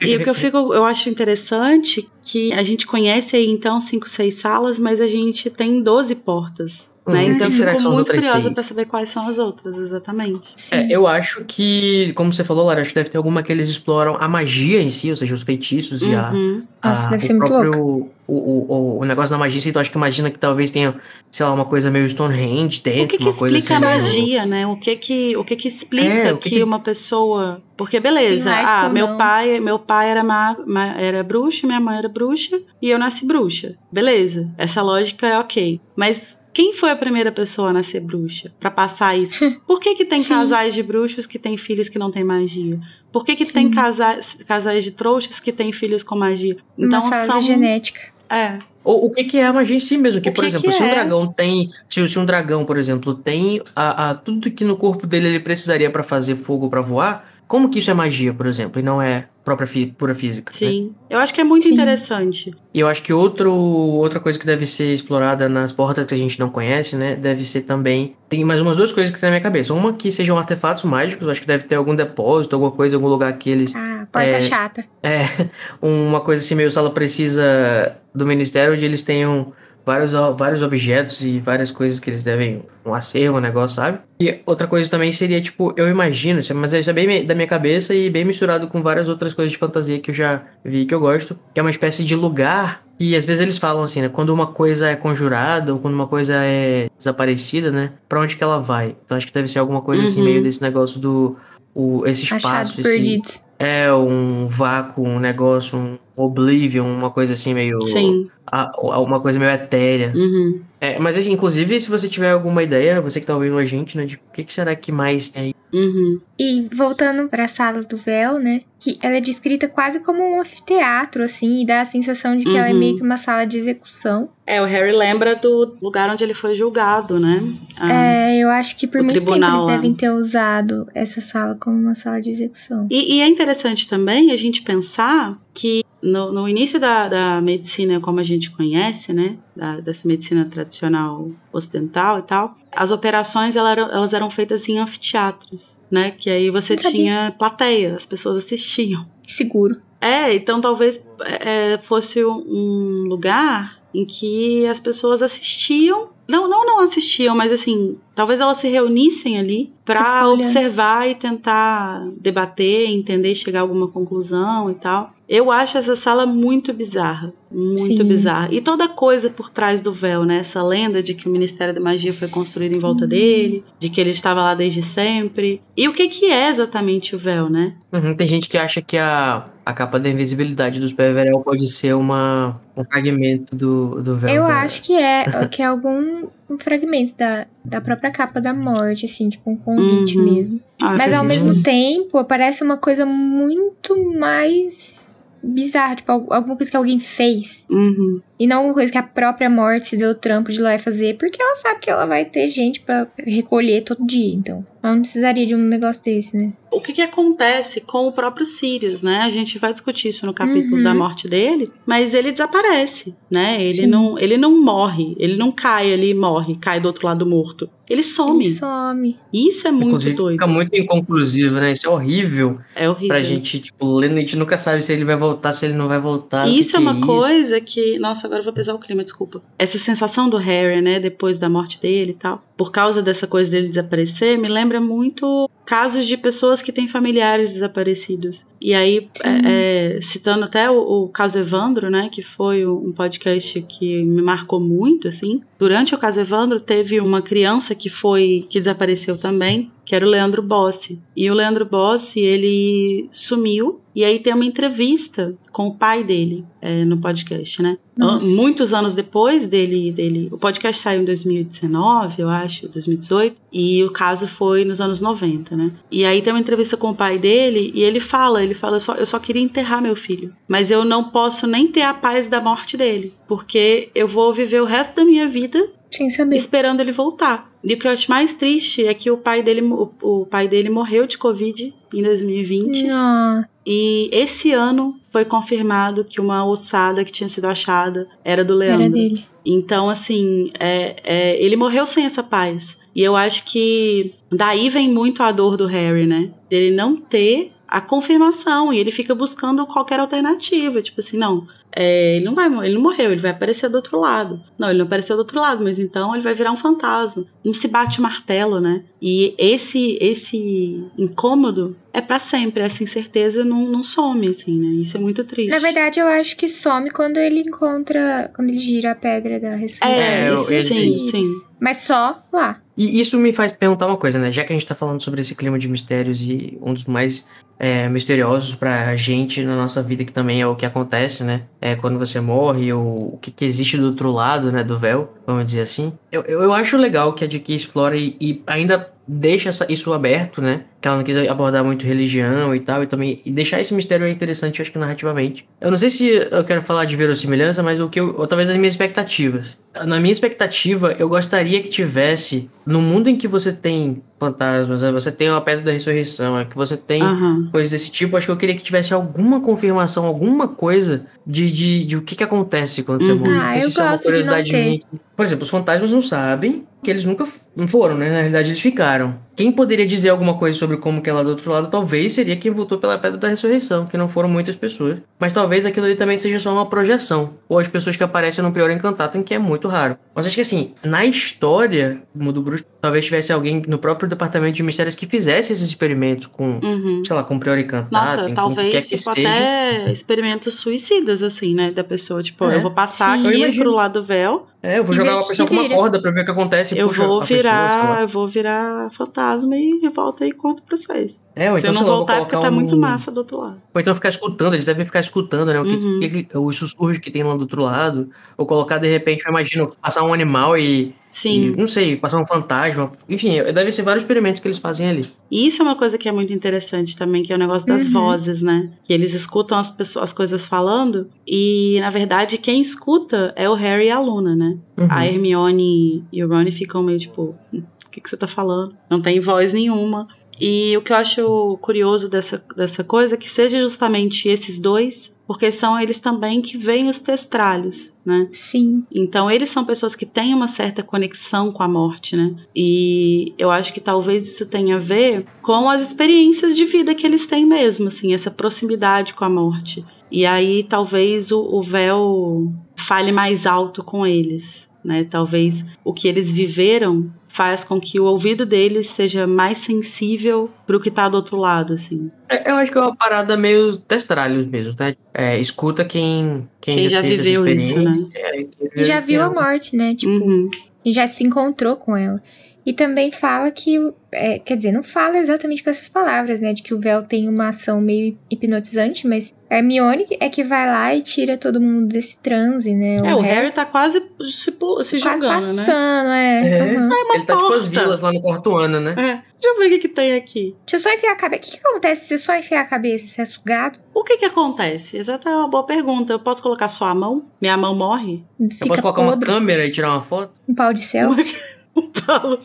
e 0.00 0.16
o 0.16 0.22
que 0.24 0.28
eu 0.30 0.34
fico, 0.34 0.72
eu 0.74 0.84
acho 0.84 1.08
interessante 1.08 2.08
que 2.24 2.52
a 2.54 2.62
gente 2.62 2.86
conhece 2.86 3.36
aí 3.36 3.46
então 3.48 3.80
cinco, 3.80 4.08
seis 4.08 4.36
salas, 4.36 4.78
mas 4.78 5.00
a 5.00 5.06
gente 5.06 5.48
tem 5.50 5.82
12 5.82 6.14
portas. 6.16 6.88
Né? 7.06 7.24
Uhum. 7.24 7.32
Então 7.32 7.46
eu 7.46 7.50
que 7.52 7.56
será 7.58 7.72
que 7.72 7.78
fico 7.78 7.92
muito 7.92 8.12
curiosa 8.12 8.50
pra 8.50 8.62
saber 8.64 8.84
quais 8.86 9.08
são 9.08 9.28
as 9.28 9.38
outras, 9.38 9.76
exatamente. 9.78 10.54
É, 10.70 10.86
eu 10.90 11.06
acho 11.06 11.44
que, 11.44 12.12
como 12.14 12.32
você 12.32 12.42
falou, 12.42 12.66
Lara, 12.66 12.80
acho 12.82 12.90
que 12.90 12.94
deve 12.96 13.10
ter 13.10 13.16
alguma 13.18 13.42
que 13.42 13.52
eles 13.52 13.68
exploram 13.68 14.16
a 14.18 14.28
magia 14.28 14.80
em 14.82 14.88
si, 14.88 15.10
ou 15.10 15.16
seja, 15.16 15.34
os 15.34 15.42
feitiços 15.42 16.02
e 16.02 16.14
a, 16.14 16.30
Uhum. 16.32 16.64
Nossa, 16.84 17.06
a- 17.06 17.10
deve 17.10 17.24
o 17.24 17.26
ser 17.26 17.32
muito 17.34 17.48
próprio, 17.48 18.10
O, 18.28 18.34
o, 18.34 18.98
o, 19.00 19.04
negócio 19.04 19.30
da 19.30 19.38
magia, 19.38 19.58
em 19.58 19.60
si, 19.60 19.68
então 19.68 19.80
acho 19.80 19.90
que 19.90 19.96
imagina 19.96 20.30
que 20.32 20.38
talvez 20.38 20.70
tenha, 20.72 20.96
sei 21.30 21.46
lá, 21.46 21.52
uma 21.52 21.64
coisa 21.64 21.90
meio 21.92 22.08
Stonehenge 22.08 22.80
dentro, 22.82 23.04
O 23.04 23.08
que, 23.08 23.18
que 23.18 23.22
uma 23.24 23.32
coisa 23.32 23.56
explica 23.56 23.76
assim. 23.76 23.84
a 23.84 23.88
meio- 23.88 24.02
magia, 24.02 24.46
né? 24.46 24.66
O 24.66 24.76
que 24.76 24.96
que, 24.96 25.36
o 25.36 25.44
que, 25.44 25.54
que 25.54 25.68
explica 25.68 26.08
É, 26.08 26.32
o 26.32 26.36
que 26.38 26.50
que, 26.50 26.56
que- 26.56 26.62
uma 26.64 26.80
pessoa. 26.80 27.62
Porque, 27.76 28.00
beleza, 28.00 28.50
ah, 28.52 28.88
meu 28.88 29.06
não? 29.08 29.16
pai, 29.16 29.60
meu 29.60 29.78
pai 29.78 30.08
era, 30.10 30.24
ma... 30.24 30.56
ma- 30.66 30.98
era 31.00 31.22
bruxo, 31.22 31.66
minha 31.66 31.78
mãe 31.80 31.98
era 31.98 32.08
bruxa, 32.08 32.58
e 32.82 32.90
eu 32.90 32.98
nasci 32.98 33.24
bruxa. 33.26 33.76
Beleza, 33.92 34.50
essa 34.58 34.82
lógica 34.82 35.26
é 35.28 35.38
ok. 35.38 35.80
Mas 35.94 36.36
quem 36.56 36.72
foi 36.72 36.90
a 36.90 36.96
primeira 36.96 37.30
pessoa 37.30 37.68
a 37.68 37.72
nascer 37.74 38.00
bruxa? 38.00 38.50
Pra 38.58 38.70
passar 38.70 39.14
isso? 39.14 39.34
Por 39.66 39.78
que, 39.78 39.94
que 39.94 40.06
tem 40.06 40.22
Sim. 40.22 40.30
casais 40.30 40.72
de 40.72 40.82
bruxos 40.82 41.26
que 41.26 41.38
têm 41.38 41.54
filhos 41.58 41.86
que 41.86 41.98
não 41.98 42.10
têm 42.10 42.24
magia? 42.24 42.80
Por 43.12 43.26
que, 43.26 43.36
que 43.36 43.44
tem 43.52 43.70
casais, 43.70 44.38
casais 44.48 44.82
de 44.82 44.92
trouxas 44.92 45.38
que 45.38 45.52
têm 45.52 45.70
filhos 45.70 46.02
com 46.02 46.16
magia? 46.16 46.56
Então 46.78 47.04
uma 47.04 47.26
são. 47.26 47.42
genética. 47.42 48.00
É. 48.30 48.58
Ou 48.82 49.04
o 49.04 49.10
que, 49.12 49.24
que 49.24 49.36
é 49.36 49.44
a 49.44 49.52
magia 49.52 49.76
em 49.76 49.80
si 49.80 49.98
mesmo? 49.98 50.22
Que, 50.22 50.30
O 50.30 50.32
por 50.32 50.40
que 50.40 50.46
exemplo, 50.48 50.66
que 50.70 50.72
se 50.74 50.82
um 50.82 50.86
é? 50.86 50.90
dragão 50.92 51.26
tem. 51.30 51.70
Se, 51.90 52.08
se 52.08 52.18
um 52.18 52.24
dragão, 52.24 52.64
por 52.64 52.78
exemplo, 52.78 53.12
tem 53.14 53.60
a, 53.74 54.10
a- 54.10 54.14
tudo 54.14 54.50
que 54.50 54.64
no 54.64 54.78
corpo 54.78 55.06
dele 55.06 55.28
ele 55.28 55.40
precisaria 55.40 55.90
pra 55.90 56.02
fazer 56.02 56.36
fogo 56.36 56.70
pra 56.70 56.80
voar, 56.80 57.28
como 57.48 57.68
que 57.70 57.78
isso 57.78 57.90
é 57.90 57.94
magia, 57.94 58.34
por 58.34 58.46
exemplo, 58.46 58.80
e 58.80 58.82
não 58.82 59.00
é 59.00 59.26
própria 59.44 59.66
fi- 59.66 59.86
pura 59.86 60.14
física? 60.14 60.50
né? 60.50 60.56
Sim. 60.58 60.92
Eu 61.08 61.18
acho 61.20 61.32
que 61.32 61.40
é 61.40 61.44
muito 61.44 61.62
Sim. 61.62 61.72
interessante. 61.74 62.52
E 62.74 62.80
eu 62.80 62.88
acho 62.88 63.02
que 63.02 63.12
outro, 63.12 63.52
outra 63.54 64.18
coisa 64.18 64.36
que 64.38 64.44
deve 64.44 64.66
ser 64.66 64.92
explorada 64.92 65.48
nas 65.48 65.72
portas 65.72 66.04
que 66.04 66.14
a 66.14 66.18
gente 66.18 66.40
não 66.40 66.48
conhece, 66.50 66.96
né? 66.96 67.14
Deve 67.14 67.44
ser 67.44 67.60
também. 67.62 68.16
Tem 68.28 68.44
mais 68.44 68.60
umas 68.60 68.76
duas 68.76 68.90
coisas 68.92 69.14
que 69.14 69.20
tem 69.20 69.28
na 69.28 69.32
minha 69.36 69.42
cabeça. 69.42 69.72
Uma 69.72 69.92
que 69.92 70.10
sejam 70.10 70.36
artefatos 70.36 70.82
mágicos, 70.82 71.24
eu 71.24 71.30
acho 71.30 71.40
que 71.40 71.46
deve 71.46 71.64
ter 71.64 71.76
algum 71.76 71.94
depósito, 71.94 72.56
alguma 72.56 72.72
coisa, 72.72 72.96
algum 72.96 73.06
lugar 73.06 73.32
que 73.34 73.48
eles. 73.48 73.72
Ah, 73.76 74.08
porta 74.10 74.28
É. 74.28 74.40
chata. 74.40 74.84
É, 75.02 75.20
uma 75.80 76.20
coisa 76.20 76.44
assim, 76.44 76.56
meio 76.56 76.72
sala 76.72 76.90
precisa 76.90 77.96
do 78.14 78.26
ministério, 78.26 78.74
onde 78.74 78.84
eles 78.84 79.02
tenham 79.02 79.52
vários, 79.86 80.10
vários 80.36 80.60
objetos 80.62 81.24
e 81.24 81.38
várias 81.38 81.70
coisas 81.70 82.00
que 82.00 82.10
eles 82.10 82.24
devem. 82.24 82.62
Um 82.84 82.92
acervo, 82.92 83.38
um 83.38 83.40
negócio, 83.40 83.76
sabe? 83.76 83.98
E 84.20 84.40
outra 84.44 84.66
coisa 84.66 84.90
também 84.90 85.10
seria, 85.12 85.40
tipo, 85.40 85.72
eu 85.76 85.88
imagino, 85.88 86.40
é- 86.40 86.52
mas 86.54 86.72
isso 86.72 86.90
é 86.90 86.92
bem 86.92 87.24
da 87.24 87.34
minha 87.34 87.46
cabeça 87.46 87.94
e 87.94 88.10
bem 88.10 88.24
misturado 88.24 88.66
com 88.68 88.82
várias 88.82 89.08
outras 89.08 89.32
coisas 89.32 89.50
de 89.52 89.58
fantasia 89.58 89.98
que 89.98 90.10
eu 90.10 90.14
já 90.14 90.42
vi 90.64 90.84
que 90.84 90.94
eu 90.94 91.00
gosto, 91.00 91.38
que 91.54 91.60
é 91.60 91.62
uma 91.62 91.70
espécie 91.70 92.04
de 92.04 92.14
lugar 92.14 92.84
que 92.98 93.14
às 93.14 93.24
vezes 93.26 93.42
eles 93.42 93.58
falam 93.58 93.82
assim, 93.82 94.00
né? 94.02 94.08
Quando 94.08 94.30
uma 94.30 94.46
coisa 94.46 94.88
é 94.88 94.96
conjurada 94.96 95.72
ou 95.72 95.78
quando 95.78 95.94
uma 95.94 96.06
coisa 96.06 96.34
é 96.36 96.88
desaparecida, 96.96 97.70
né? 97.70 97.92
Pra 98.08 98.20
onde 98.20 98.36
que 98.36 98.42
ela 98.42 98.58
vai? 98.58 98.96
Então 99.04 99.16
acho 99.16 99.26
que 99.26 99.32
deve 99.34 99.48
ser 99.48 99.58
alguma 99.58 99.82
coisa 99.82 100.02
assim, 100.04 100.18
Uhum. 100.20 100.24
meio 100.24 100.42
desse 100.42 100.62
negócio 100.62 100.98
do. 100.98 101.36
O, 101.74 102.06
esse 102.06 102.22
Achados 102.22 102.44
espaço, 102.46 102.80
esse, 102.80 102.90
perdidos. 102.90 103.42
é 103.58 103.92
um 103.92 104.46
vácuo, 104.48 105.06
um 105.06 105.18
negócio, 105.20 105.76
um 105.78 105.98
oblivion, 106.16 106.86
uma 106.86 107.10
coisa 107.10 107.34
assim 107.34 107.52
meio. 107.54 107.80
Sim. 107.86 108.28
a- 108.48 108.70
a- 108.76 109.00
uma 109.00 109.18
coisa 109.20 109.40
meio 109.40 109.50
etérea. 109.50 110.12
Uhum. 110.14 110.60
É, 110.80 111.00
mas 111.00 111.18
assim, 111.18 111.32
inclusive, 111.32 111.80
se 111.80 111.90
você 111.90 112.06
tiver 112.06 112.30
alguma 112.30 112.62
ideia, 112.62 113.00
você 113.00 113.18
que 113.20 113.26
tá 113.26 113.34
ouvindo 113.34 113.58
a 113.58 113.66
gente, 113.66 113.96
né, 113.96 114.06
de 114.06 114.14
o 114.14 114.18
que, 114.32 114.44
que 114.44 114.52
será 114.52 114.72
que 114.76 114.92
mais 114.92 115.28
tem 115.30 115.42
aí? 115.46 115.54
Uhum. 115.72 116.20
E 116.38 116.68
voltando 116.72 117.28
pra 117.28 117.48
sala 117.48 117.82
do 117.82 117.96
véu, 117.96 118.38
né? 118.38 118.60
Que 118.78 118.96
ela 119.02 119.16
é 119.16 119.20
descrita 119.20 119.66
quase 119.66 119.98
como 119.98 120.22
um 120.22 120.40
anfiteatro, 120.40 121.24
assim, 121.24 121.60
e 121.62 121.66
dá 121.66 121.80
a 121.80 121.84
sensação 121.84 122.36
de 122.38 122.44
que 122.44 122.56
ela 122.56 122.68
é 122.68 122.72
Uhum. 122.72 122.78
meio 122.78 122.96
que 122.96 123.02
uma 123.02 123.16
sala 123.16 123.44
de 123.44 123.58
execução. 123.58 124.28
É, 124.46 124.62
o 124.62 124.64
Harry 124.64 124.92
lembra 124.92 125.34
do 125.34 125.76
lugar 125.82 126.08
onde 126.08 126.22
ele 126.22 126.34
foi 126.34 126.54
julgado, 126.54 127.18
né? 127.18 127.42
Ah, 127.80 127.92
É, 127.92 128.38
eu 128.38 128.48
acho 128.48 128.76
que 128.76 128.86
por 128.86 129.02
muito 129.02 129.14
tempo 129.14 129.26
tribunal 129.26 129.50
eles 129.56 129.62
lá. 129.62 129.72
devem 129.72 129.92
ter 129.92 130.10
usado 130.10 130.86
essa 130.94 131.20
sala 131.20 131.56
como 131.60 131.76
uma 131.76 131.96
sala 131.96 132.22
de 132.22 132.30
execução. 132.30 132.86
E, 132.88 133.16
e 133.16 133.20
é 133.22 133.26
interessante 133.26 133.88
também 133.88 134.30
a 134.30 134.36
gente 134.36 134.62
pensar 134.62 135.36
que 135.52 135.82
no, 136.06 136.32
no 136.32 136.48
início 136.48 136.78
da, 136.78 137.08
da 137.08 137.40
medicina 137.40 138.00
como 138.00 138.20
a 138.20 138.22
gente 138.22 138.50
conhece, 138.50 139.12
né? 139.12 139.38
da- 139.54 139.80
dessa 139.80 140.06
medicina 140.06 140.44
tradicional 140.44 141.30
ocidental 141.52 142.18
e 142.18 142.22
tal, 142.22 142.56
as 142.72 142.90
operações 142.90 143.56
elas 143.56 143.72
eram, 143.72 143.90
elas 143.90 144.12
eram 144.12 144.30
feitas 144.30 144.68
em 144.68 144.78
anfiteatros, 144.78 145.76
né? 145.90 146.10
Que 146.10 146.28
aí 146.30 146.50
você 146.50 146.74
tinha 146.76 147.34
plateia, 147.38 147.96
as 147.96 148.04
pessoas 148.06 148.36
assistiam. 148.38 149.06
Seguro. 149.26 149.76
É, 150.00 150.34
então 150.34 150.60
talvez 150.60 151.02
é, 151.40 151.78
fosse 151.78 152.22
um 152.24 153.04
lugar 153.08 153.80
em 153.94 154.04
que 154.04 154.66
as 154.66 154.78
pessoas 154.78 155.22
assistiam. 155.22 156.10
Não, 156.28 156.48
não, 156.48 156.66
não 156.66 156.80
assistiam, 156.80 157.36
mas 157.36 157.52
assim, 157.52 157.96
talvez 158.14 158.40
elas 158.40 158.58
se 158.58 158.68
reunissem 158.68 159.38
ali 159.38 159.72
Pra 159.84 160.02
para 160.02 160.28
observar 160.28 161.08
e 161.08 161.14
tentar 161.14 162.00
debater, 162.20 162.90
entender, 162.90 163.34
chegar 163.36 163.60
a 163.60 163.62
alguma 163.62 163.86
conclusão 163.86 164.68
e 164.68 164.74
tal. 164.74 165.14
Eu 165.28 165.50
acho 165.50 165.78
essa 165.78 165.94
sala 165.94 166.26
muito 166.26 166.72
bizarra, 166.72 167.32
muito 167.50 168.02
Sim. 168.02 168.04
bizarra. 168.04 168.48
E 168.52 168.60
toda 168.60 168.88
coisa 168.88 169.30
por 169.30 169.50
trás 169.50 169.80
do 169.80 169.92
véu, 169.92 170.24
né? 170.24 170.38
Essa 170.38 170.62
lenda 170.62 171.02
de 171.02 171.14
que 171.14 171.28
o 171.28 171.32
Ministério 171.32 171.74
da 171.74 171.80
Magia 171.80 172.12
foi 172.12 172.28
construído 172.28 172.74
em 172.74 172.78
volta 172.78 173.06
dele, 173.06 173.64
de 173.78 173.88
que 173.88 174.00
ele 174.00 174.10
estava 174.10 174.42
lá 174.42 174.54
desde 174.54 174.82
sempre. 174.82 175.60
E 175.76 175.88
o 175.88 175.92
que 175.92 176.08
que 176.08 176.26
é 176.26 176.48
exatamente 176.48 177.14
o 177.14 177.18
véu, 177.18 177.48
né? 177.48 177.76
Uhum, 177.92 178.14
tem 178.14 178.26
gente 178.26 178.48
que 178.48 178.58
acha 178.58 178.80
que 178.82 178.96
a, 178.96 179.48
a 179.66 179.72
capa 179.72 179.98
da 179.98 180.08
invisibilidade 180.08 180.78
dos 180.78 180.92
Peverell 180.92 181.40
pode 181.40 181.66
ser 181.66 181.92
uma, 181.94 182.60
um 182.76 182.84
fragmento 182.84 183.56
do, 183.56 184.00
do 184.00 184.16
véu. 184.16 184.32
Eu 184.36 184.42
da- 184.44 184.60
acho 184.62 184.80
que 184.80 184.92
é, 184.94 185.24
que 185.50 185.60
é 185.60 185.64
algum 185.64 186.28
um 186.48 186.56
fragmento 186.56 187.18
da, 187.18 187.46
da 187.64 187.80
própria 187.80 188.12
capa 188.12 188.40
da 188.40 188.54
morte, 188.54 189.06
assim, 189.06 189.28
tipo 189.28 189.50
um 189.50 189.56
convite 189.56 190.16
Uhum. 190.16 190.24
mesmo. 190.24 190.60
Ah, 190.80 190.94
Mas 190.96 191.12
ao 191.12 191.24
mesmo 191.24 191.62
tempo, 191.64 192.24
parece 192.24 192.62
uma 192.62 192.76
coisa 192.76 193.04
muito 193.04 193.96
mais 194.16 195.26
bizarra, 195.42 195.96
tipo, 195.96 196.12
al- 196.12 196.32
alguma 196.32 196.56
coisa 196.56 196.70
que 196.70 196.76
alguém 196.76 197.00
fez. 197.00 197.66
Uhum. 197.68 198.20
E 198.38 198.46
não 198.46 198.66
uma 198.66 198.74
coisa 198.74 198.92
que 198.92 198.98
a 198.98 199.02
própria 199.02 199.48
morte 199.48 199.88
se 199.88 199.96
deu 199.96 200.10
o 200.10 200.14
trampo 200.14 200.52
de 200.52 200.58
ir 200.58 200.62
lá 200.62 200.74
e 200.74 200.78
fazer, 200.78 201.16
porque 201.16 201.40
ela 201.40 201.54
sabe 201.56 201.80
que 201.80 201.88
ela 201.90 202.04
vai 202.06 202.24
ter 202.24 202.48
gente 202.48 202.80
pra 202.80 203.06
recolher 203.18 203.82
todo 203.82 204.06
dia, 204.06 204.34
então. 204.34 204.64
Ela 204.82 204.94
não 204.94 205.00
precisaria 205.02 205.46
de 205.46 205.54
um 205.54 205.58
negócio 205.58 206.02
desse, 206.04 206.36
né? 206.36 206.52
o 206.70 206.80
que, 206.80 206.92
que 206.92 207.00
acontece 207.00 207.80
com 207.80 208.06
o 208.06 208.12
próprio 208.12 208.44
Sirius, 208.44 209.00
né? 209.00 209.20
A 209.22 209.30
gente 209.30 209.58
vai 209.58 209.72
discutir 209.72 210.08
isso 210.08 210.26
no 210.26 210.34
capítulo 210.34 210.76
Uhum. 210.76 210.82
da 210.82 210.94
morte 210.94 211.26
dele, 211.26 211.70
mas 211.86 212.12
ele 212.12 212.30
desaparece, 212.30 213.14
né? 213.30 213.62
Ele 213.64 213.72
Sim. 213.72 213.86
não, 213.86 214.18
ele 214.18 214.36
não 214.36 214.62
morre, 214.62 215.16
ele 215.18 215.36
não 215.36 215.50
cai 215.50 215.90
ali 215.92 216.10
e 216.10 216.14
morre, 216.14 216.54
cai 216.60 216.78
do 216.78 216.84
outro 216.86 217.06
lado 217.06 217.20
do 217.24 217.26
morto. 217.30 217.68
Ele 217.88 218.02
some. 218.02 218.44
Ele 218.44 218.54
some. 218.54 219.16
Isso 219.32 219.66
é 219.66 219.70
muito 219.70 219.86
Inclusive, 219.86 220.16
doido. 220.16 220.32
fica 220.32 220.46
muito 220.46 220.76
inconclusivo, 220.76 221.54
né? 221.54 221.72
Isso 221.72 221.86
é 221.86 221.90
horrível 221.90 222.58
É 222.74 222.88
horrível. 222.90 223.08
pra 223.08 223.22
gente, 223.22 223.58
tipo, 223.60 223.96
lendo, 223.96 224.16
a 224.16 224.20
gente 224.20 224.36
nunca 224.36 224.58
sabe 224.58 224.82
se 224.82 224.92
ele 224.92 225.04
vai 225.04 225.16
voltar, 225.16 225.52
se 225.54 225.64
ele 225.64 225.74
não 225.74 225.88
vai 225.88 225.98
voltar. 225.98 226.46
isso 226.46 226.72
que 226.72 226.76
é 226.76 226.80
uma 226.80 226.92
isso. 226.92 227.06
coisa 227.06 227.60
que. 227.60 227.98
Nossa, 227.98 228.25
agora 228.26 228.40
eu 228.40 228.44
vou 228.44 228.52
pesar 228.52 228.74
o 228.74 228.78
clima, 228.78 229.02
desculpa. 229.02 229.42
Essa 229.58 229.78
sensação 229.78 230.28
do 230.28 230.36
Harry, 230.36 230.80
né, 230.80 231.00
depois 231.00 231.38
da 231.38 231.48
morte 231.48 231.80
dele 231.80 232.10
e 232.12 232.14
tal, 232.14 232.42
por 232.56 232.70
causa 232.70 233.02
dessa 233.02 233.26
coisa 233.26 233.50
dele 233.50 233.68
desaparecer, 233.68 234.38
me 234.38 234.48
lembra 234.48 234.80
muito 234.80 235.48
casos 235.64 236.06
de 236.06 236.16
pessoas 236.16 236.62
que 236.62 236.72
têm 236.72 236.86
familiares 236.86 237.52
desaparecidos. 237.52 238.46
E 238.60 238.74
aí, 238.74 239.08
é, 239.24 239.96
é, 239.96 240.00
citando 240.00 240.44
até 240.44 240.70
o, 240.70 241.04
o 241.04 241.08
caso 241.08 241.38
Evandro, 241.38 241.90
né, 241.90 242.08
que 242.10 242.22
foi 242.22 242.66
um 242.66 242.92
podcast 242.92 243.60
que 243.62 244.04
me 244.04 244.22
marcou 244.22 244.60
muito, 244.60 245.08
assim. 245.08 245.42
Durante 245.58 245.94
o 245.94 245.98
caso 245.98 246.20
Evandro, 246.20 246.60
teve 246.60 247.00
uma 247.00 247.20
criança 247.20 247.74
que 247.74 247.88
foi. 247.88 248.46
que 248.48 248.58
desapareceu 248.58 249.18
também, 249.18 249.70
que 249.86 249.94
era 249.94 250.04
o 250.04 250.10
Leandro 250.10 250.42
Bossi. 250.42 251.00
E 251.16 251.30
o 251.30 251.34
Leandro 251.34 251.64
Bossi, 251.64 252.20
ele 252.20 253.08
sumiu. 253.12 253.80
E 253.94 254.04
aí 254.04 254.18
tem 254.18 254.34
uma 254.34 254.44
entrevista 254.44 255.34
com 255.50 255.68
o 255.68 255.74
pai 255.74 256.04
dele 256.04 256.44
é, 256.60 256.84
no 256.84 256.98
podcast, 256.98 257.62
né? 257.62 257.78
Nossa. 257.96 258.26
Muitos 258.26 258.74
anos 258.74 258.94
depois 258.94 259.46
dele, 259.46 259.90
dele. 259.90 260.28
O 260.30 260.36
podcast 260.36 260.82
saiu 260.82 261.00
em 261.00 261.04
2019, 261.04 262.20
eu 262.20 262.28
acho, 262.28 262.68
2018. 262.68 263.40
E 263.50 263.82
o 263.84 263.90
caso 263.90 264.26
foi 264.26 264.66
nos 264.66 264.82
anos 264.82 265.00
90, 265.00 265.56
né? 265.56 265.72
E 265.90 266.04
aí 266.04 266.20
tem 266.20 266.30
uma 266.32 266.40
entrevista 266.40 266.76
com 266.76 266.90
o 266.90 266.94
pai 266.94 267.18
dele 267.18 267.72
e 267.74 267.82
ele 267.82 268.00
fala: 268.00 268.42
ele 268.42 268.52
fala, 268.52 268.76
eu 268.76 268.80
só, 268.80 268.94
eu 268.96 269.06
só 269.06 269.18
queria 269.18 269.40
enterrar 269.40 269.80
meu 269.80 269.96
filho. 269.96 270.34
Mas 270.46 270.70
eu 270.70 270.84
não 270.84 271.04
posso 271.04 271.46
nem 271.46 271.68
ter 271.68 271.82
a 271.82 271.94
paz 271.94 272.28
da 272.28 272.40
morte 272.40 272.76
dele. 272.76 273.14
Porque 273.26 273.88
eu 273.94 274.06
vou 274.06 274.30
viver 274.32 274.60
o 274.60 274.66
resto 274.66 274.96
da 274.96 275.04
minha 275.04 275.26
vida 275.26 275.72
Sem 275.96 276.10
saber. 276.10 276.36
esperando 276.36 276.80
ele 276.80 276.92
voltar. 276.92 277.50
E 277.64 277.74
o 277.74 277.78
que 277.78 277.86
eu 277.86 277.90
acho 277.90 278.10
mais 278.10 278.32
triste 278.32 278.86
é 278.86 278.94
que 278.94 279.10
o 279.10 279.16
pai 279.16 279.42
dele, 279.42 279.62
o, 279.62 279.90
o 280.02 280.26
pai 280.26 280.46
dele 280.46 280.70
morreu 280.70 281.06
de 281.06 281.18
Covid 281.18 281.74
em 281.92 282.02
2020. 282.02 282.84
Não. 282.84 283.44
E 283.66 284.08
esse 284.12 284.52
ano 284.52 284.94
foi 285.10 285.24
confirmado 285.24 286.04
que 286.04 286.20
uma 286.20 286.46
ossada 286.46 287.04
que 287.04 287.10
tinha 287.10 287.28
sido 287.28 287.46
achada 287.46 288.06
era 288.24 288.44
do 288.44 288.54
Leandro. 288.54 288.84
Era 288.84 288.92
dele. 288.92 289.24
Então, 289.44 289.88
assim, 289.88 290.50
é, 290.58 290.96
é, 291.04 291.42
ele 291.42 291.56
morreu 291.56 291.86
sem 291.86 292.04
essa 292.04 292.22
paz. 292.22 292.76
E 292.94 293.02
eu 293.02 293.14
acho 293.14 293.44
que 293.44 294.14
daí 294.30 294.68
vem 294.68 294.90
muito 294.90 295.22
a 295.22 295.30
dor 295.30 295.56
do 295.56 295.66
Harry, 295.66 296.06
né? 296.06 296.30
Dele 296.48 296.74
não 296.74 296.96
ter 296.96 297.52
a 297.76 297.80
confirmação 297.80 298.72
e 298.72 298.78
ele 298.78 298.90
fica 298.90 299.14
buscando 299.14 299.66
qualquer 299.66 300.00
alternativa. 300.00 300.80
Tipo 300.80 301.00
assim, 301.00 301.16
não, 301.16 301.46
é, 301.74 302.16
ele 302.16 302.24
não 302.24 302.34
vai, 302.34 302.46
ele 302.66 302.74
não 302.74 302.80
morreu, 302.82 303.12
ele 303.12 303.20
vai 303.20 303.30
aparecer 303.32 303.68
do 303.68 303.76
outro 303.76 303.98
lado. 304.00 304.40
Não, 304.58 304.68
ele 304.70 304.78
não 304.78 304.86
apareceu 304.86 305.16
do 305.16 305.20
outro 305.20 305.38
lado, 305.40 305.62
mas 305.62 305.78
então 305.78 306.14
ele 306.14 306.22
vai 306.22 306.34
virar 306.34 306.52
um 306.52 306.56
fantasma. 306.56 307.24
Não 307.44 307.52
se 307.54 307.68
bate 307.68 307.98
o 307.98 308.02
martelo, 308.02 308.60
né? 308.60 308.84
E 309.00 309.34
esse 309.38 309.98
esse 310.00 310.84
incômodo 310.98 311.76
é 311.92 312.00
pra 312.00 312.18
sempre, 312.18 312.62
essa 312.62 312.82
incerteza 312.82 313.44
não, 313.44 313.66
não 313.66 313.82
some, 313.82 314.28
assim, 314.28 314.58
né? 314.58 314.68
Isso 314.80 314.96
é 314.96 315.00
muito 315.00 315.24
triste. 315.24 315.50
Na 315.50 315.58
verdade, 315.58 315.98
eu 316.00 316.06
acho 316.08 316.36
que 316.36 316.48
some 316.48 316.90
quando 316.90 317.16
ele 317.18 317.40
encontra. 317.40 318.30
Quando 318.34 318.50
ele 318.50 318.58
gira 318.58 318.92
a 318.92 318.94
pedra 318.94 319.38
da 319.40 319.54
ressurreição. 319.54 319.88
é, 319.88 320.28
É, 320.30 320.34
isso 320.34 320.52
ele- 320.52 320.62
sim, 320.62 321.10
sim. 321.10 321.24
Mas 321.58 321.78
só 321.78 322.22
lá. 322.32 322.60
E 322.76 323.00
isso 323.00 323.16
me 323.18 323.32
faz 323.32 323.52
perguntar 323.52 323.86
uma 323.86 323.96
coisa, 323.96 324.18
né? 324.18 324.30
Já 324.30 324.44
que 324.44 324.52
a 324.52 324.56
gente 324.56 324.66
tá 324.66 324.74
falando 324.74 325.02
sobre 325.02 325.22
esse 325.22 325.34
clima 325.34 325.58
de 325.58 325.66
mistérios 325.68 326.20
e 326.20 326.58
um 326.60 326.74
dos 326.74 326.84
mais 326.84 327.26
é, 327.58 327.88
misteriosos 327.88 328.54
pra 328.54 328.94
gente 328.96 329.42
na 329.42 329.56
nossa 329.56 329.82
vida, 329.82 330.04
que 330.04 330.12
também 330.12 330.40
é 330.40 330.46
o 330.46 330.56
que 330.56 330.66
acontece, 330.66 331.24
né? 331.24 331.42
É 331.60 331.74
quando 331.74 331.98
você 331.98 332.20
morre, 332.20 332.72
ou 332.72 333.14
o 333.14 333.18
que, 333.18 333.30
que 333.30 333.44
existe 333.44 333.76
do 333.76 333.86
outro 333.86 334.10
lado, 334.10 334.52
né? 334.52 334.62
Do 334.62 334.78
véu, 334.78 335.12
vamos 335.26 335.46
dizer 335.46 335.62
assim. 335.62 335.92
Eu, 336.22 336.40
eu, 336.42 336.52
acho 336.52 336.76
legal 336.76 337.12
que 337.12 337.24
a 337.24 337.28
J.K. 337.28 337.54
explora 337.54 337.96
e, 337.96 338.16
e 338.20 338.42
ainda 338.46 338.90
deixa 339.08 339.48
essa- 339.50 339.66
isso 339.68 339.92
aberto, 339.92 340.42
né? 340.42 340.64
Que 340.80 340.88
ela 340.88 340.96
não 340.96 341.04
quis 341.04 341.16
abordar 341.16 341.64
muito 341.64 341.86
religião 341.86 342.54
e 342.54 342.60
tal, 342.60 342.82
e 342.82 342.86
também 342.86 343.20
e 343.24 343.30
deixar 343.30 343.60
esse 343.60 343.72
mistério 343.72 344.04
é 344.06 344.10
interessante, 344.10 344.58
eu 344.58 344.62
acho 344.64 344.72
que 344.72 344.78
narrativamente. 344.78 345.46
Eu 345.60 345.70
não 345.70 345.78
sei 345.78 345.90
se 345.90 346.08
eu 346.08 346.42
quero 346.44 346.60
falar 346.62 346.84
de 346.86 346.96
verossimilhança, 346.96 347.62
mas 347.62 347.78
o 347.80 347.88
que 347.88 348.00
eu, 348.00 348.14
ou 348.18 348.26
talvez 348.26 348.50
as 348.50 348.56
minhas 348.56 348.74
expectativas. 348.74 349.56
Na 349.84 350.00
minha 350.00 350.12
expectativa, 350.12 350.92
eu 350.98 351.08
gostaria 351.08 351.62
que 351.62 351.68
tivesse, 351.68 352.50
no 352.66 352.80
mundo 352.82 353.08
em 353.08 353.16
que 353.16 353.28
você 353.28 353.52
tem 353.52 354.02
fantasmas, 354.18 354.82
né, 354.82 354.90
você 354.90 355.12
tem 355.12 355.30
uma 355.30 355.40
pedra 355.40 355.64
da 355.66 355.72
ressurreição, 355.72 356.38
é 356.40 356.44
que 356.44 356.56
você 356.56 356.76
tem 356.76 357.02
Aham. 357.02 357.48
coisas 357.52 357.70
desse 357.70 357.90
tipo, 357.90 358.16
acho 358.16 358.26
que 358.26 358.32
eu 358.32 358.36
queria 358.36 358.56
que 358.56 358.62
tivesse 358.62 358.92
alguma 358.94 359.40
confirmação, 359.40 360.04
alguma 360.06 360.48
coisa 360.48 361.06
de, 361.26 361.52
de, 361.52 361.84
de 361.84 361.96
o 361.96 362.02
que, 362.02 362.16
que 362.16 362.24
acontece 362.24 362.82
quando 362.82 363.04
você 363.04 363.12
Uhum. 363.12 363.18
morre. 363.18 363.38
Ah, 363.40 363.54
eu 363.54 363.68
isso 363.68 363.78
é 363.78 363.82
uma 363.84 363.90
gosto 363.92 364.02
de 364.04 364.08
não 364.08 364.12
curiosidade 364.12 364.50
ter. 364.50 364.64
minha. 364.64 364.80
Por 365.16 365.24
exemplo, 365.24 365.44
os 365.44 365.50
fantasmas 365.50 365.90
não 365.90 366.02
sabem 366.02 366.66
que 366.82 366.90
eles 366.90 367.04
nunca 367.04 367.26
foram, 367.68 367.96
né? 367.96 368.08
Na 368.10 368.16
realidade, 368.16 368.48
eles 368.48 368.60
ficaram. 368.60 369.18
Quem 369.34 369.52
poderia 369.52 369.86
dizer 369.86 370.08
alguma 370.08 370.34
coisa 370.38 370.58
sobre 370.58 370.78
como 370.78 371.02
que 371.02 371.10
é 371.10 371.12
lá 371.12 371.22
do 371.22 371.28
outro 371.30 371.50
lado, 371.50 371.68
talvez 371.68 372.14
seria 372.14 372.36
quem 372.36 372.50
voltou 372.50 372.78
pela 372.78 372.96
Pedra 372.96 373.18
da 373.18 373.28
Ressurreição, 373.28 373.84
que 373.86 373.96
não 373.96 374.08
foram 374.08 374.30
muitas 374.30 374.56
pessoas. 374.56 374.98
Mas 375.18 375.32
talvez 375.32 375.66
aquilo 375.66 375.84
ali 375.84 375.94
também 375.94 376.16
seja 376.16 376.38
só 376.38 376.52
uma 376.52 376.64
projeção. 376.66 377.34
Ou 377.48 377.58
as 377.58 377.68
pessoas 377.68 377.96
que 377.96 378.02
aparecem 378.02 378.42
no 378.42 378.50
Prior 378.50 378.70
Encantatem, 378.70 379.22
que 379.22 379.34
é 379.34 379.38
muito 379.38 379.68
raro. 379.68 379.98
Mas 380.14 380.24
acho 380.26 380.34
que 380.36 380.40
assim, 380.40 380.72
na 380.82 381.04
história 381.04 382.00
do 382.14 382.24
Mundo 382.24 382.40
Bruxo, 382.40 382.64
talvez 382.80 383.04
tivesse 383.04 383.30
alguém 383.32 383.62
no 383.68 383.78
próprio 383.78 384.08
Departamento 384.08 384.54
de 384.54 384.62
Mistérios 384.62 384.94
que 384.96 385.06
fizesse 385.06 385.52
esses 385.52 385.66
experimentos 385.68 386.26
com, 386.28 386.58
Uhum. 386.62 387.02
sei 387.04 387.14
lá, 387.14 387.22
com 387.22 387.38
Prior 387.38 387.58
Encantatem, 387.58 388.22
Nossa, 388.22 388.34
talvez, 388.34 388.88
que 388.88 388.96
tipo, 388.96 389.12
seja. 389.14 389.28
até 389.28 389.92
experimentos 389.92 390.54
suicidas, 390.54 391.22
assim, 391.22 391.54
né? 391.54 391.70
Da 391.72 391.84
pessoa. 391.84 392.22
Tipo, 392.22 392.46
É. 392.46 392.56
eu 392.56 392.60
vou 392.62 392.70
passar 392.70 393.18
Sim. 393.18 393.44
Aqui 393.44 393.58
pro 393.58 393.70
lado 393.70 394.00
do 394.00 394.02
véu, 394.06 394.46
É, 394.62 394.78
eu 394.78 394.84
vou 394.84 394.94
jogar 394.96 395.16
uma 395.16 395.28
pessoa 395.28 395.46
com 395.46 395.54
uma 395.54 395.68
corda 395.68 396.00
pra 396.02 396.10
ver 396.10 396.22
o 396.22 396.24
que 396.24 396.30
acontece. 396.30 396.65
Eu 396.74 396.88
puxa 396.88 397.06
vou 397.06 397.18
a 397.18 397.20
pessoa, 397.20 397.36
virar. 397.36 398.00
eu 398.02 398.08
vou 398.08 398.26
virar 398.26 398.90
fantasma 398.92 399.56
e 399.56 399.88
volto 399.94 400.24
aí 400.24 400.30
e 400.30 400.32
conto 400.32 400.62
pra 400.62 400.76
vocês. 400.76 401.20
É, 401.34 401.52
ou 401.52 401.58
Se 401.60 401.66
então, 401.66 401.74
eu 401.74 401.80
não 401.80 401.88
lá, 401.90 401.96
voltar 401.96 402.16
é 402.16 402.20
porque 402.20 402.36
tá 402.36 402.50
muito 402.50 402.74
um- 402.74 402.78
massa 402.78 403.10
do 403.12 403.18
outro 403.18 403.38
lado. 403.38 403.60
Ou 403.74 403.80
então 403.80 403.94
ficar 403.94 404.08
escutando, 404.08 404.54
eles 404.54 404.64
devem 404.64 404.84
ficar 404.86 405.00
escutando, 405.00 405.52
né? 405.52 405.60
Uhum. 405.60 406.00
que- 406.00 406.22
que- 406.24 406.38
os 406.38 406.56
sussurros 406.56 406.98
que 406.98 407.10
tem 407.10 407.22
lá 407.22 407.34
do 407.34 407.40
outro 407.42 407.62
lado. 407.62 408.08
Ou 408.36 408.46
colocar, 408.46 408.78
de 408.78 408.88
repente, 408.88 409.24
eu 409.26 409.30
imagino, 409.30 409.76
passar 409.80 410.02
um 410.02 410.12
animal 410.14 410.56
e, 410.56 410.94
Sim. 411.16 411.44
e, 411.52 411.56
não 411.56 411.66
sei, 411.66 411.96
passar 411.96 412.20
um 412.20 412.26
fantasma. 412.26 412.92
Enfim, 413.08 413.42
deve 413.54 413.72
ser 413.72 413.82
vários 413.82 414.02
experimentos 414.04 414.40
que 414.42 414.46
eles 414.48 414.58
fazem 414.58 414.86
ali. 414.86 415.00
E 415.30 415.46
isso 415.46 415.62
é 415.62 415.64
uma 415.64 415.74
coisa 415.74 415.96
que 415.96 416.06
é 416.08 416.12
muito 416.12 416.30
interessante 416.30 416.94
também, 416.94 417.22
que 417.22 417.32
é 417.32 417.36
o 417.36 417.38
negócio 417.38 417.66
das 417.66 417.86
Uhum. 417.86 417.92
vozes, 417.94 418.42
né? 418.42 418.70
Que 418.84 418.92
eles 418.92 419.14
escutam 419.14 419.56
as 419.56 419.70
pessoas, 419.70 420.04
as 420.04 420.12
coisas 420.12 420.46
falando, 420.46 421.08
e 421.26 421.78
na 421.80 421.88
verdade 421.88 422.36
quem 422.36 422.60
escuta 422.60 423.32
é 423.34 423.48
o 423.48 423.54
Harry 423.54 423.86
e 423.86 423.90
a 423.90 423.98
Luna, 423.98 424.36
né? 424.36 424.58
Uhum. 424.76 424.86
A 424.90 425.06
Hermione 425.06 426.04
e 426.12 426.22
o 426.22 426.28
Ron 426.28 426.50
ficam 426.50 426.82
meio 426.82 426.98
tipo, 426.98 427.34
"Hum, 427.52 427.62
o 427.86 427.90
que, 427.90 428.00
que 428.00 428.10
você 428.10 428.16
tá 428.16 428.26
falando? 428.26 428.74
Não 428.90 429.00
tem 429.00 429.18
voz 429.18 429.54
nenhuma. 429.54 430.06
E 430.38 430.76
o 430.76 430.82
que 430.82 430.92
eu 430.92 430.96
acho 430.98 431.58
curioso 431.62 432.10
dessa, 432.10 432.42
dessa 432.54 432.84
coisa 432.84 433.14
é 433.14 433.16
que 433.18 433.28
seja 433.28 433.58
justamente 433.58 434.28
esses 434.28 434.60
dois, 434.60 435.10
porque 435.26 435.50
são 435.50 435.78
eles 435.78 435.98
também 435.98 436.40
que 436.40 436.56
veem 436.56 436.88
os 436.88 437.00
testralhos, 437.00 437.92
né? 438.04 438.28
Sim. 438.32 438.84
Então, 438.92 439.30
eles 439.30 439.50
são 439.50 439.64
pessoas 439.64 439.96
que 439.96 440.06
têm 440.06 440.32
uma 440.32 440.46
certa 440.46 440.82
conexão 440.82 441.50
com 441.50 441.62
a 441.62 441.68
morte, 441.68 442.16
né? 442.16 442.34
E 442.54 443.34
eu 443.36 443.50
acho 443.50 443.72
que 443.72 443.80
talvez 443.80 444.26
isso 444.26 444.46
tenha 444.46 444.76
a 444.76 444.80
ver 444.80 445.26
com 445.42 445.68
as 445.68 445.82
experiências 445.82 446.54
de 446.54 446.64
vida 446.64 446.94
que 446.94 447.06
eles 447.06 447.26
têm 447.26 447.44
mesmo, 447.44 447.88
assim, 447.88 448.14
essa 448.14 448.30
proximidade 448.30 449.14
com 449.14 449.24
a 449.24 449.30
morte. 449.30 449.84
E 450.10 450.24
aí, 450.24 450.62
talvez 450.62 451.32
o, 451.32 451.40
o 451.40 451.60
véu 451.60 452.52
fale 452.76 453.10
mais 453.10 453.46
alto 453.46 453.82
com 453.82 454.06
eles, 454.06 454.68
né? 454.86 455.04
Talvez 455.04 455.64
o 455.84 455.92
que 455.92 456.06
eles 456.08 456.30
viveram 456.32 457.10
faz 457.28 457.64
com 457.64 457.78
que 457.78 458.00
o 458.00 458.04
ouvido 458.04 458.46
deles 458.46 458.88
seja 458.88 459.26
mais 459.26 459.58
sensível 459.58 460.50
pro 460.66 460.80
que 460.80 460.90
tá 460.90 461.08
do 461.08 461.16
outro 461.16 461.36
lado, 461.36 461.74
assim. 461.74 462.10
É, 462.28 462.50
eu 462.50 462.54
acho 462.54 462.72
que 462.72 462.78
é 462.78 462.80
uma 462.80 462.96
parada 462.96 463.36
meio 463.36 463.76
testralhos 463.76 464.46
mesmo, 464.46 464.72
né? 464.78 464.94
É, 465.12 465.38
escuta 465.38 465.84
quem, 465.84 466.48
quem, 466.60 466.76
Quem 466.76 466.88
já 466.88 467.02
teve 467.02 467.14
essa 467.14 467.22
viveu 467.24 467.46
isso, 467.46 467.82
né? 467.82 468.06
é, 468.14 468.30
quem 468.32 468.48
E 468.76 468.84
já 468.84 469.00
viu 469.00 469.22
a 469.22 469.26
quem- 469.30 469.34
morte, 469.42 469.76
né? 469.76 469.94
Tipo, 469.94 470.12
Uhum. 470.12 470.50
e 470.84 470.92
já 470.92 471.06
se 471.06 471.24
encontrou 471.24 471.76
com 471.76 471.94
ela. 471.96 472.22
E 472.66 472.72
também 472.72 473.12
fala 473.12 473.48
que, 473.52 473.78
é, 474.10 474.40
quer 474.40 474.56
dizer, 474.56 474.72
não 474.72 474.82
fala 474.82 475.18
exatamente 475.18 475.62
com 475.62 475.70
essas 475.70 475.88
palavras, 475.88 476.40
né? 476.40 476.52
De 476.52 476.64
que 476.64 476.74
o 476.74 476.80
véu 476.80 477.04
tem 477.04 477.28
uma 477.28 477.50
ação 477.50 477.80
meio 477.80 478.18
hipnotizante, 478.28 479.06
mas 479.06 479.32
Hermione 479.48 480.04
é 480.18 480.28
que 480.28 480.42
vai 480.42 480.66
lá 480.66 480.92
e 480.92 481.00
tira 481.00 481.36
todo 481.38 481.60
mundo 481.60 481.86
desse 481.86 482.18
transe, 482.18 482.74
né? 482.74 482.96
é, 482.96 483.14
o 483.14 483.20
Harry 483.20 483.52
tá 483.52 483.64
quase 483.64 484.00
se, 484.20 484.50
se 484.50 484.50
quase 484.52 484.98
jogando, 484.98 485.22
né? 485.22 485.64
passando, 485.64 486.08
é. 486.10 486.48
É. 486.48 486.60
aham. 486.60 486.88
É 486.92 487.04
uma 487.04 487.14
Ele 487.14 487.24
tá 487.24 487.36
tipo 487.36 487.52
as 487.52 487.62
porta. 487.66 487.80
vilas 487.80 488.00
lá 488.00 488.12
no 488.12 488.20
quarto 488.20 488.56
ano, 488.56 488.80
né? 488.80 488.90
É. 488.98 489.36
Deixa 489.40 489.54
eu 489.54 489.58
ver 489.58 489.66
o 489.66 489.68
que, 489.68 489.78
que 489.78 489.88
tem 489.88 490.14
aqui. 490.16 490.56
Deixa 490.66 490.76
eu 490.76 490.80
só 490.80 490.90
enfiar 490.96 491.12
a 491.12 491.16
cabeça. 491.16 491.42
O 491.42 491.44
que, 491.52 491.58
que 491.60 491.66
acontece 491.68 492.08
se 492.08 492.18
só 492.18 492.34
enfiar 492.34 492.62
a 492.62 492.64
cabeça? 492.64 493.06
Você 493.06 493.20
é 493.20 493.24
sugado? 493.26 493.78
O 493.94 494.02
que 494.02 494.16
que 494.16 494.24
acontece? 494.24 494.96
Exata 494.96 495.28
é 495.30 495.36
uma 495.36 495.46
boa 495.48 495.64
pergunta. 495.64 496.12
Eu 496.12 496.18
posso 496.18 496.42
colocar 496.42 496.68
só 496.68 496.86
a 496.86 496.94
mão? 496.94 497.26
Minha 497.40 497.56
mão 497.56 497.76
morre? 497.76 498.24
Eu 498.40 498.50
Fica 498.50 498.66
posso 498.66 498.82
colocar 498.82 499.02
uma 499.02 499.12
podre? 499.12 499.26
câmera 499.28 499.64
e 499.64 499.70
tirar 499.70 499.90
uma 499.90 500.00
foto? 500.00 500.32
Um 500.48 500.54
pau 500.54 500.72
de 500.72 500.80
selfie? 500.80 501.36
Um 501.76 501.90
palo 501.90 502.40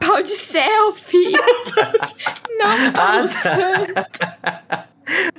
pau 0.00 0.22
de 0.22 0.36
selfie! 0.36 1.32
Não, 2.58 2.88
um 2.88 2.92
pau 2.92 3.06
Ah, 3.06 3.28
santo. 3.28 4.90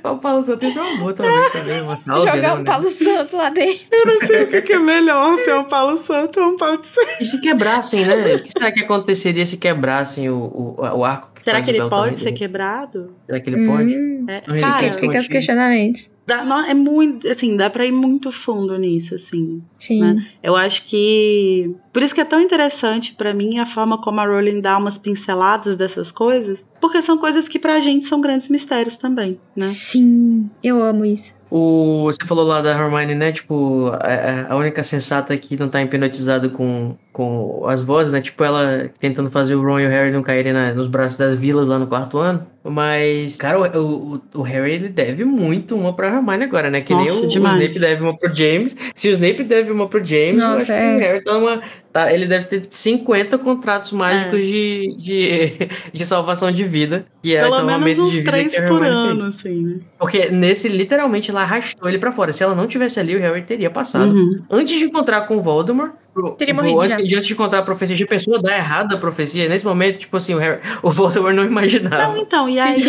O 0.04 0.18
Paulo 0.18 0.44
Santo 0.44 0.66
isso 0.66 0.78
é 0.78 0.82
uma 0.82 0.98
boa 0.98 1.14
talvez 1.14 1.50
também, 1.50 1.80
uma 1.80 1.96
salve, 1.96 2.20
Jogar 2.20 2.42
né, 2.42 2.52
um 2.52 2.64
pau 2.64 2.82
santo 2.82 3.36
lá 3.36 3.48
dentro. 3.48 3.86
Eu 3.90 4.06
não 4.06 4.20
sei 4.20 4.42
o 4.42 4.48
que, 4.48 4.60
que 4.62 4.72
é 4.72 4.78
melhor, 4.78 5.38
se 5.38 5.48
é 5.48 5.54
um 5.54 5.64
palo 5.64 5.96
santo 5.96 6.40
ou 6.40 6.48
um 6.50 6.56
pau 6.56 6.76
de 6.76 6.86
santo. 6.86 7.08
E 7.20 7.24
se 7.24 7.40
quebrassem, 7.40 8.04
né? 8.04 8.34
O 8.34 8.42
que 8.42 8.50
será 8.50 8.70
que 8.70 8.80
aconteceria 8.80 9.46
se 9.46 9.56
quebrassem 9.56 10.28
o, 10.28 10.36
o, 10.36 10.76
o 10.98 11.04
arco? 11.04 11.31
Será 11.42 11.60
que 11.62 11.70
ele 11.70 11.88
pode 11.88 12.18
ser 12.18 12.26
dele? 12.26 12.36
quebrado? 12.36 13.14
Será 13.26 13.40
que 13.40 13.50
ele 13.50 13.66
pode? 13.66 13.96
Hum, 13.96 14.24
É, 14.28 14.42
Não 14.46 14.60
cara, 14.60 14.78
fica 14.78 14.96
os 14.96 15.02
motivo. 15.02 15.28
questionamentos. 15.28 16.10
dá- 16.26 16.44
não, 16.44 16.64
é 16.64 16.72
muito, 16.74 17.26
assim, 17.28 17.56
dá 17.56 17.68
pra 17.68 17.84
ir 17.84 17.90
muito 17.92 18.30
fundo 18.30 18.76
nisso, 18.78 19.14
assim. 19.16 19.60
Sim. 19.76 20.00
Né? 20.00 20.16
Eu 20.42 20.54
acho 20.54 20.84
que. 20.86 21.74
Por 21.92 22.02
isso 22.02 22.14
que 22.14 22.20
é 22.20 22.24
tão 22.24 22.40
interessante 22.40 23.14
pra 23.14 23.34
mim 23.34 23.58
a 23.58 23.66
forma 23.66 23.98
como 24.00 24.20
a 24.20 24.26
Rowling 24.26 24.60
dá 24.60 24.78
umas 24.78 24.96
pinceladas 24.98 25.76
dessas 25.76 26.10
coisas, 26.12 26.64
porque 26.80 27.02
são 27.02 27.18
coisas 27.18 27.48
que 27.48 27.58
pra 27.58 27.80
gente 27.80 28.06
são 28.06 28.20
grandes 28.20 28.48
mistérios 28.48 28.96
também, 28.96 29.38
né? 29.56 29.66
Sim, 29.68 30.48
eu 30.62 30.82
amo 30.82 31.04
isso. 31.04 31.34
O, 31.54 32.04
você 32.04 32.26
falou 32.26 32.46
lá 32.46 32.62
da 32.62 32.70
Hermione, 32.70 33.14
né? 33.14 33.30
Tipo, 33.30 33.88
a, 34.00 34.54
a 34.54 34.56
única 34.56 34.82
sensata 34.82 35.36
que 35.36 35.54
não 35.58 35.68
tá 35.68 35.82
hipnotizada 35.82 36.48
com, 36.48 36.96
com 37.12 37.66
as 37.66 37.82
vozes, 37.82 38.10
né? 38.10 38.22
Tipo, 38.22 38.42
ela 38.42 38.88
tentando 38.98 39.30
fazer 39.30 39.54
o 39.54 39.62
Ron 39.62 39.80
e 39.80 39.86
o 39.86 39.90
Harry 39.90 40.10
não 40.10 40.22
caírem 40.22 40.54
na- 40.54 40.72
nos 40.72 40.86
braços 40.86 41.18
das 41.18 41.36
vilas 41.36 41.68
lá 41.68 41.78
no 41.78 41.86
quarto 41.86 42.16
ano. 42.16 42.46
Mas, 42.64 43.36
cara, 43.36 43.58
o, 43.78 44.14
o, 44.14 44.20
o 44.34 44.42
Harry, 44.42 44.72
ele 44.74 44.88
deve 44.88 45.24
muito 45.24 45.74
uma 45.74 45.92
pra 45.94 46.08
Hermione 46.08 46.44
agora, 46.44 46.70
né? 46.70 46.80
Que 46.80 46.94
nem 46.94 47.06
Nossa, 47.06 47.20
o, 47.22 47.24
o 47.24 47.28
demais. 47.28 47.56
Snape 47.60 47.78
deve 47.80 48.02
uma 48.04 48.16
pro 48.16 48.34
James. 48.34 48.76
Se 48.94 49.08
o 49.08 49.12
Snape 49.12 49.42
deve 49.42 49.72
uma 49.72 49.88
pro 49.88 50.04
James, 50.04 50.38
eu 50.42 50.48
Nossa, 50.48 50.56
acho 50.56 50.66
que 50.66 50.72
é. 50.72 50.94
o 50.96 50.98
Harry 50.98 51.24
tá 51.24 51.36
uma... 51.36 51.60
Tá, 51.92 52.10
ele 52.10 52.24
deve 52.24 52.46
ter 52.46 52.62
50 52.70 53.36
contratos 53.36 53.92
mágicos 53.92 54.38
É. 54.38 54.42
de, 54.42 54.96
de, 54.96 55.68
de 55.92 56.06
salvação 56.06 56.50
de 56.50 56.64
vida. 56.64 57.04
Que 57.22 57.34
é 57.36 57.42
Pelo 57.42 57.62
menos 57.64 57.94
de 57.96 58.00
uns 58.00 58.14
vida 58.14 58.30
três 58.30 58.54
que 58.54 58.62
por 58.62 58.82
Hermione 58.82 58.90
fez. 58.90 59.10
ano, 59.10 59.24
assim, 59.24 59.62
né? 59.66 59.80
Porque 59.98 60.30
nesse, 60.30 60.68
literalmente, 60.68 61.30
ela 61.30 61.42
arrastou 61.42 61.88
ele 61.88 61.98
pra 61.98 62.10
fora. 62.12 62.32
Se 62.32 62.42
ela 62.42 62.54
não 62.54 62.66
tivesse 62.66 62.98
ali, 62.98 63.14
o 63.14 63.20
Harry 63.20 63.42
teria 63.42 63.68
passado. 63.68 64.10
Uhum. 64.10 64.42
Antes 64.50 64.78
de 64.78 64.84
encontrar 64.84 65.22
com 65.22 65.36
o 65.36 65.42
Voldemort, 65.42 65.92
pro- 66.12 66.32
Teria 66.32 66.54
pro- 66.54 66.64
morrido 66.64 66.80
antes, 66.80 66.98
já. 66.98 67.04
de 67.06 67.14
antes 67.16 67.26
de 67.28 67.32
encontrar 67.34 67.58
a 67.60 67.62
profecia, 67.62 67.96
já 67.96 68.06
pensou 68.06 68.40
dar 68.40 68.56
errado 68.56 68.94
a 68.94 68.98
profecia. 68.98 69.48
Nesse 69.48 69.64
momento, 69.64 69.98
tipo 69.98 70.16
assim, 70.16 70.34
o, 70.34 70.38
Harry, 70.38 70.60
o 70.82 70.90
Voldemort 70.90 71.34
não 71.34 71.44
imaginava. 71.44 72.08
Não, 72.08 72.16
então, 72.18 72.48
e 72.48 72.58
aí. 72.58 72.82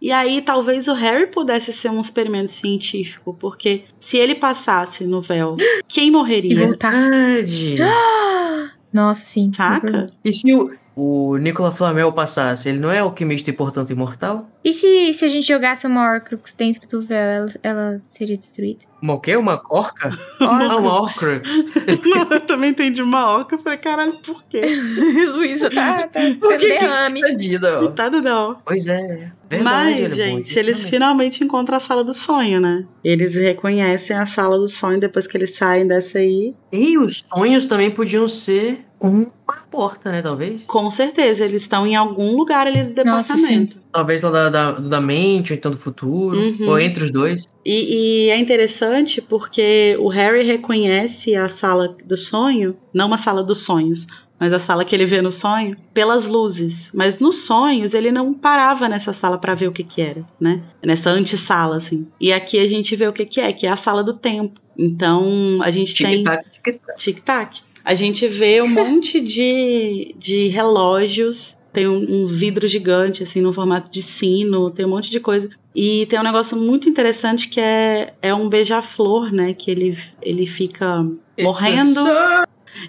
E 0.00 0.12
aí 0.12 0.40
talvez 0.42 0.86
o 0.88 0.92
Harry 0.94 1.26
pudesse 1.26 1.72
ser 1.72 1.90
um 1.90 2.00
experimento 2.00 2.50
científico, 2.50 3.36
porque 3.38 3.82
se 3.98 4.16
ele 4.16 4.34
passasse 4.34 5.04
no 5.04 5.20
véu, 5.20 5.56
quem 5.88 6.08
E 6.08 6.10
morreria? 6.10 6.66
voltasse. 6.66 6.98
Verdade. 7.10 7.76
Nossa, 8.92 9.24
sim. 9.26 9.50
Saca? 9.54 10.06
E 10.24 10.32
se 10.32 10.54
o, 10.54 10.70
o 10.96 11.36
Nicolas 11.36 11.76
Flamel 11.76 12.10
passasse, 12.12 12.68
ele 12.70 12.78
não 12.78 12.90
é 12.90 13.00
alquimista 13.00 13.50
e, 13.50 13.52
portanto, 13.52 13.90
imortal? 13.90 14.48
E 14.64 14.72
se, 14.72 15.12
se 15.12 15.24
a 15.24 15.28
gente 15.28 15.46
jogasse 15.46 15.86
uma 15.86 16.10
Horcrux 16.14 16.52
dentro 16.54 16.88
do 16.88 17.02
véu, 17.02 17.18
ela, 17.20 17.50
ela 17.62 18.02
seria 18.10 18.36
destruída? 18.38 18.87
Uma 19.00 19.14
o 19.14 19.20
quê? 19.20 19.36
Uma 19.36 19.60
orca? 19.70 20.10
Ah, 20.40 20.76
uma 20.76 21.00
Horcrux. 21.00 21.48
Horcrux. 21.48 22.04
Não, 22.06 22.30
eu 22.30 22.40
também 22.40 22.70
entendi 22.70 23.02
uma 23.02 23.28
orca. 23.32 23.54
Eu 23.56 23.58
falei, 23.58 23.78
caralho, 23.78 24.12
por 24.14 24.42
quê? 24.44 24.60
Luísa 25.34 25.68
tá, 25.70 25.98
tá 26.08 26.08
Por 26.08 26.12
tendo 26.20 26.40
que 26.40 26.58
que 26.58 26.68
derrame. 26.68 27.20
tadinha, 27.20 27.60
ó? 27.64 27.78
Coitada 27.80 28.22
não. 28.22 28.60
Pois 28.64 28.86
é. 28.86 29.32
Verdade, 29.50 29.64
Mas, 29.64 29.96
ele 29.96 30.04
é 30.04 30.08
bom, 30.08 30.36
gente, 30.38 30.58
eles 30.58 30.84
finalmente 30.86 31.42
encontram 31.42 31.76
a 31.76 31.80
sala 31.80 32.04
do 32.04 32.12
sonho, 32.12 32.60
né? 32.60 32.86
Eles 33.02 33.34
reconhecem 33.34 34.14
a 34.16 34.26
sala 34.26 34.58
do 34.58 34.68
sonho 34.68 35.00
depois 35.00 35.26
que 35.26 35.36
eles 35.36 35.56
saem 35.56 35.86
dessa 35.86 36.18
aí. 36.18 36.54
E 36.70 36.98
os 36.98 37.24
sonhos 37.32 37.64
também 37.64 37.90
podiam 37.90 38.28
ser 38.28 38.84
uma 39.00 39.26
porta, 39.70 40.12
né? 40.12 40.20
Talvez. 40.22 40.64
Com 40.66 40.90
certeza, 40.90 41.44
eles 41.44 41.62
estão 41.62 41.86
em 41.86 41.96
algum 41.96 42.36
lugar 42.36 42.66
ali 42.66 42.82
do 42.84 43.04
Nossa, 43.04 43.34
departamento. 43.34 43.77
Talvez 43.92 44.22
lá 44.22 44.30
da, 44.30 44.50
da, 44.50 44.72
da 44.72 45.00
mente, 45.00 45.52
ou 45.52 45.58
então 45.58 45.70
do 45.70 45.78
futuro. 45.78 46.38
Uhum. 46.38 46.68
Ou 46.68 46.78
entre 46.78 47.04
os 47.04 47.12
dois. 47.12 47.48
E, 47.64 48.26
e 48.26 48.30
é 48.30 48.38
interessante 48.38 49.20
porque 49.20 49.96
o 50.00 50.08
Harry 50.08 50.44
reconhece 50.44 51.34
a 51.34 51.48
sala 51.48 51.96
do 52.04 52.16
sonho, 52.16 52.76
não 52.92 53.06
uma 53.06 53.18
sala 53.18 53.42
dos 53.42 53.58
sonhos, 53.58 54.06
mas 54.38 54.52
a 54.52 54.60
sala 54.60 54.84
que 54.84 54.94
ele 54.94 55.04
vê 55.04 55.20
no 55.20 55.32
sonho, 55.32 55.76
pelas 55.92 56.28
luzes. 56.28 56.90
Mas 56.94 57.18
nos 57.18 57.42
sonhos 57.42 57.92
ele 57.92 58.12
não 58.12 58.32
parava 58.32 58.88
nessa 58.88 59.12
sala 59.12 59.36
para 59.36 59.54
ver 59.54 59.68
o 59.68 59.72
que 59.72 59.82
que 59.82 60.00
era, 60.00 60.24
né? 60.40 60.62
Nessa 60.82 61.10
antessala, 61.10 61.76
assim. 61.76 62.06
E 62.20 62.32
aqui 62.32 62.58
a 62.58 62.66
gente 62.66 62.94
vê 62.94 63.08
o 63.08 63.12
que 63.12 63.26
que 63.26 63.40
é, 63.40 63.52
que 63.52 63.66
é 63.66 63.70
a 63.70 63.76
sala 63.76 64.02
do 64.02 64.14
tempo. 64.14 64.60
Então 64.76 65.58
a 65.62 65.70
gente 65.70 65.94
tem 65.96 66.22
Tic-tac, 66.22 66.44
tic-tac. 66.62 66.98
tic-tac. 66.98 67.60
A 67.84 67.94
gente 67.94 68.28
vê 68.28 68.62
um 68.62 68.68
monte 68.68 69.20
de, 69.20 70.14
de 70.16 70.48
relógios. 70.48 71.56
Tem 71.72 71.86
um, 71.86 72.22
um 72.22 72.26
vidro 72.26 72.66
gigante, 72.66 73.22
assim, 73.22 73.40
no 73.40 73.52
formato 73.52 73.90
de 73.90 74.02
sino. 74.02 74.70
Tem 74.70 74.86
um 74.86 74.90
monte 74.90 75.10
de 75.10 75.20
coisa. 75.20 75.48
E 75.74 76.06
tem 76.06 76.18
um 76.18 76.24
negócio 76.24 76.56
muito 76.56 76.88
interessante 76.88 77.48
que 77.48 77.60
é, 77.60 78.14
é 78.20 78.34
um 78.34 78.48
beija-flor, 78.48 79.32
né? 79.32 79.54
Que 79.54 79.70
ele, 79.70 79.96
ele 80.22 80.46
fica 80.46 81.06
morrendo. 81.40 82.00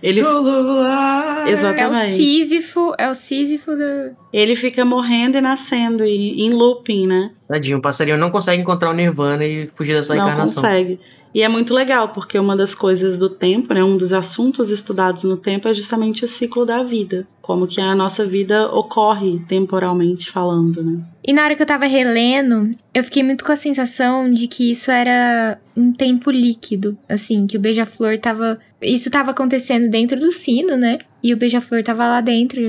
Ele, 0.03 0.21
É 0.21 0.23
o 0.23 1.47
exatamente. 1.47 2.15
Sísifo, 2.15 2.93
é 2.97 3.09
o 3.09 3.15
Sísifo 3.15 3.71
do... 3.71 4.11
Ele 4.31 4.55
fica 4.55 4.85
morrendo 4.85 5.37
e 5.37 5.41
nascendo 5.41 6.05
e, 6.05 6.41
em 6.41 6.51
looping, 6.51 7.07
né? 7.07 7.31
Tadinho, 7.47 7.77
o 7.77 7.81
passarinho 7.81 8.17
não 8.17 8.29
consegue 8.29 8.61
encontrar 8.61 8.91
o 8.91 8.93
Nirvana 8.93 9.45
e 9.45 9.67
fugir 9.67 9.93
dessa 9.93 10.13
não 10.13 10.23
encarnação. 10.23 10.61
consegue. 10.61 10.99
E 11.33 11.43
é 11.43 11.47
muito 11.47 11.73
legal, 11.73 12.09
porque 12.09 12.39
uma 12.39 12.57
das 12.57 12.73
coisas 12.73 13.19
do 13.19 13.29
tempo, 13.29 13.73
né, 13.73 13.83
um 13.83 13.97
dos 13.97 14.13
assuntos 14.13 14.71
estudados 14.71 15.23
no 15.23 15.37
tempo 15.37 15.67
é 15.67 15.73
justamente 15.73 16.23
o 16.23 16.27
ciclo 16.27 16.65
da 16.65 16.81
vida. 16.83 17.27
Como 17.41 17.67
que 17.67 17.79
a 17.79 17.95
nossa 17.95 18.25
vida 18.25 18.67
ocorre 18.71 19.39
temporalmente 19.47 20.29
falando, 20.31 20.83
né? 20.83 20.99
E 21.23 21.33
na 21.33 21.43
hora 21.43 21.55
que 21.55 21.61
eu 21.61 21.67
tava 21.67 21.85
relendo, 21.85 22.71
eu 22.93 23.03
fiquei 23.03 23.21
muito 23.21 23.43
com 23.45 23.51
a 23.51 23.55
sensação 23.55 24.31
de 24.31 24.47
que 24.47 24.71
isso 24.71 24.89
era 24.89 25.59
um 25.77 25.91
tempo 25.91 26.31
líquido. 26.31 26.97
Assim, 27.07 27.45
que 27.45 27.57
o 27.57 27.59
beija-flor 27.59 28.17
tava. 28.17 28.57
Isso 28.81 29.11
tava 29.11 29.31
acontecendo 29.31 29.89
dentro 29.89 30.19
do 30.19 30.31
sino, 30.31 30.75
né? 30.77 30.99
E 31.21 31.33
o 31.33 31.37
beija-flor 31.37 31.83
tava 31.83 32.07
lá 32.07 32.21
dentro, 32.21 32.61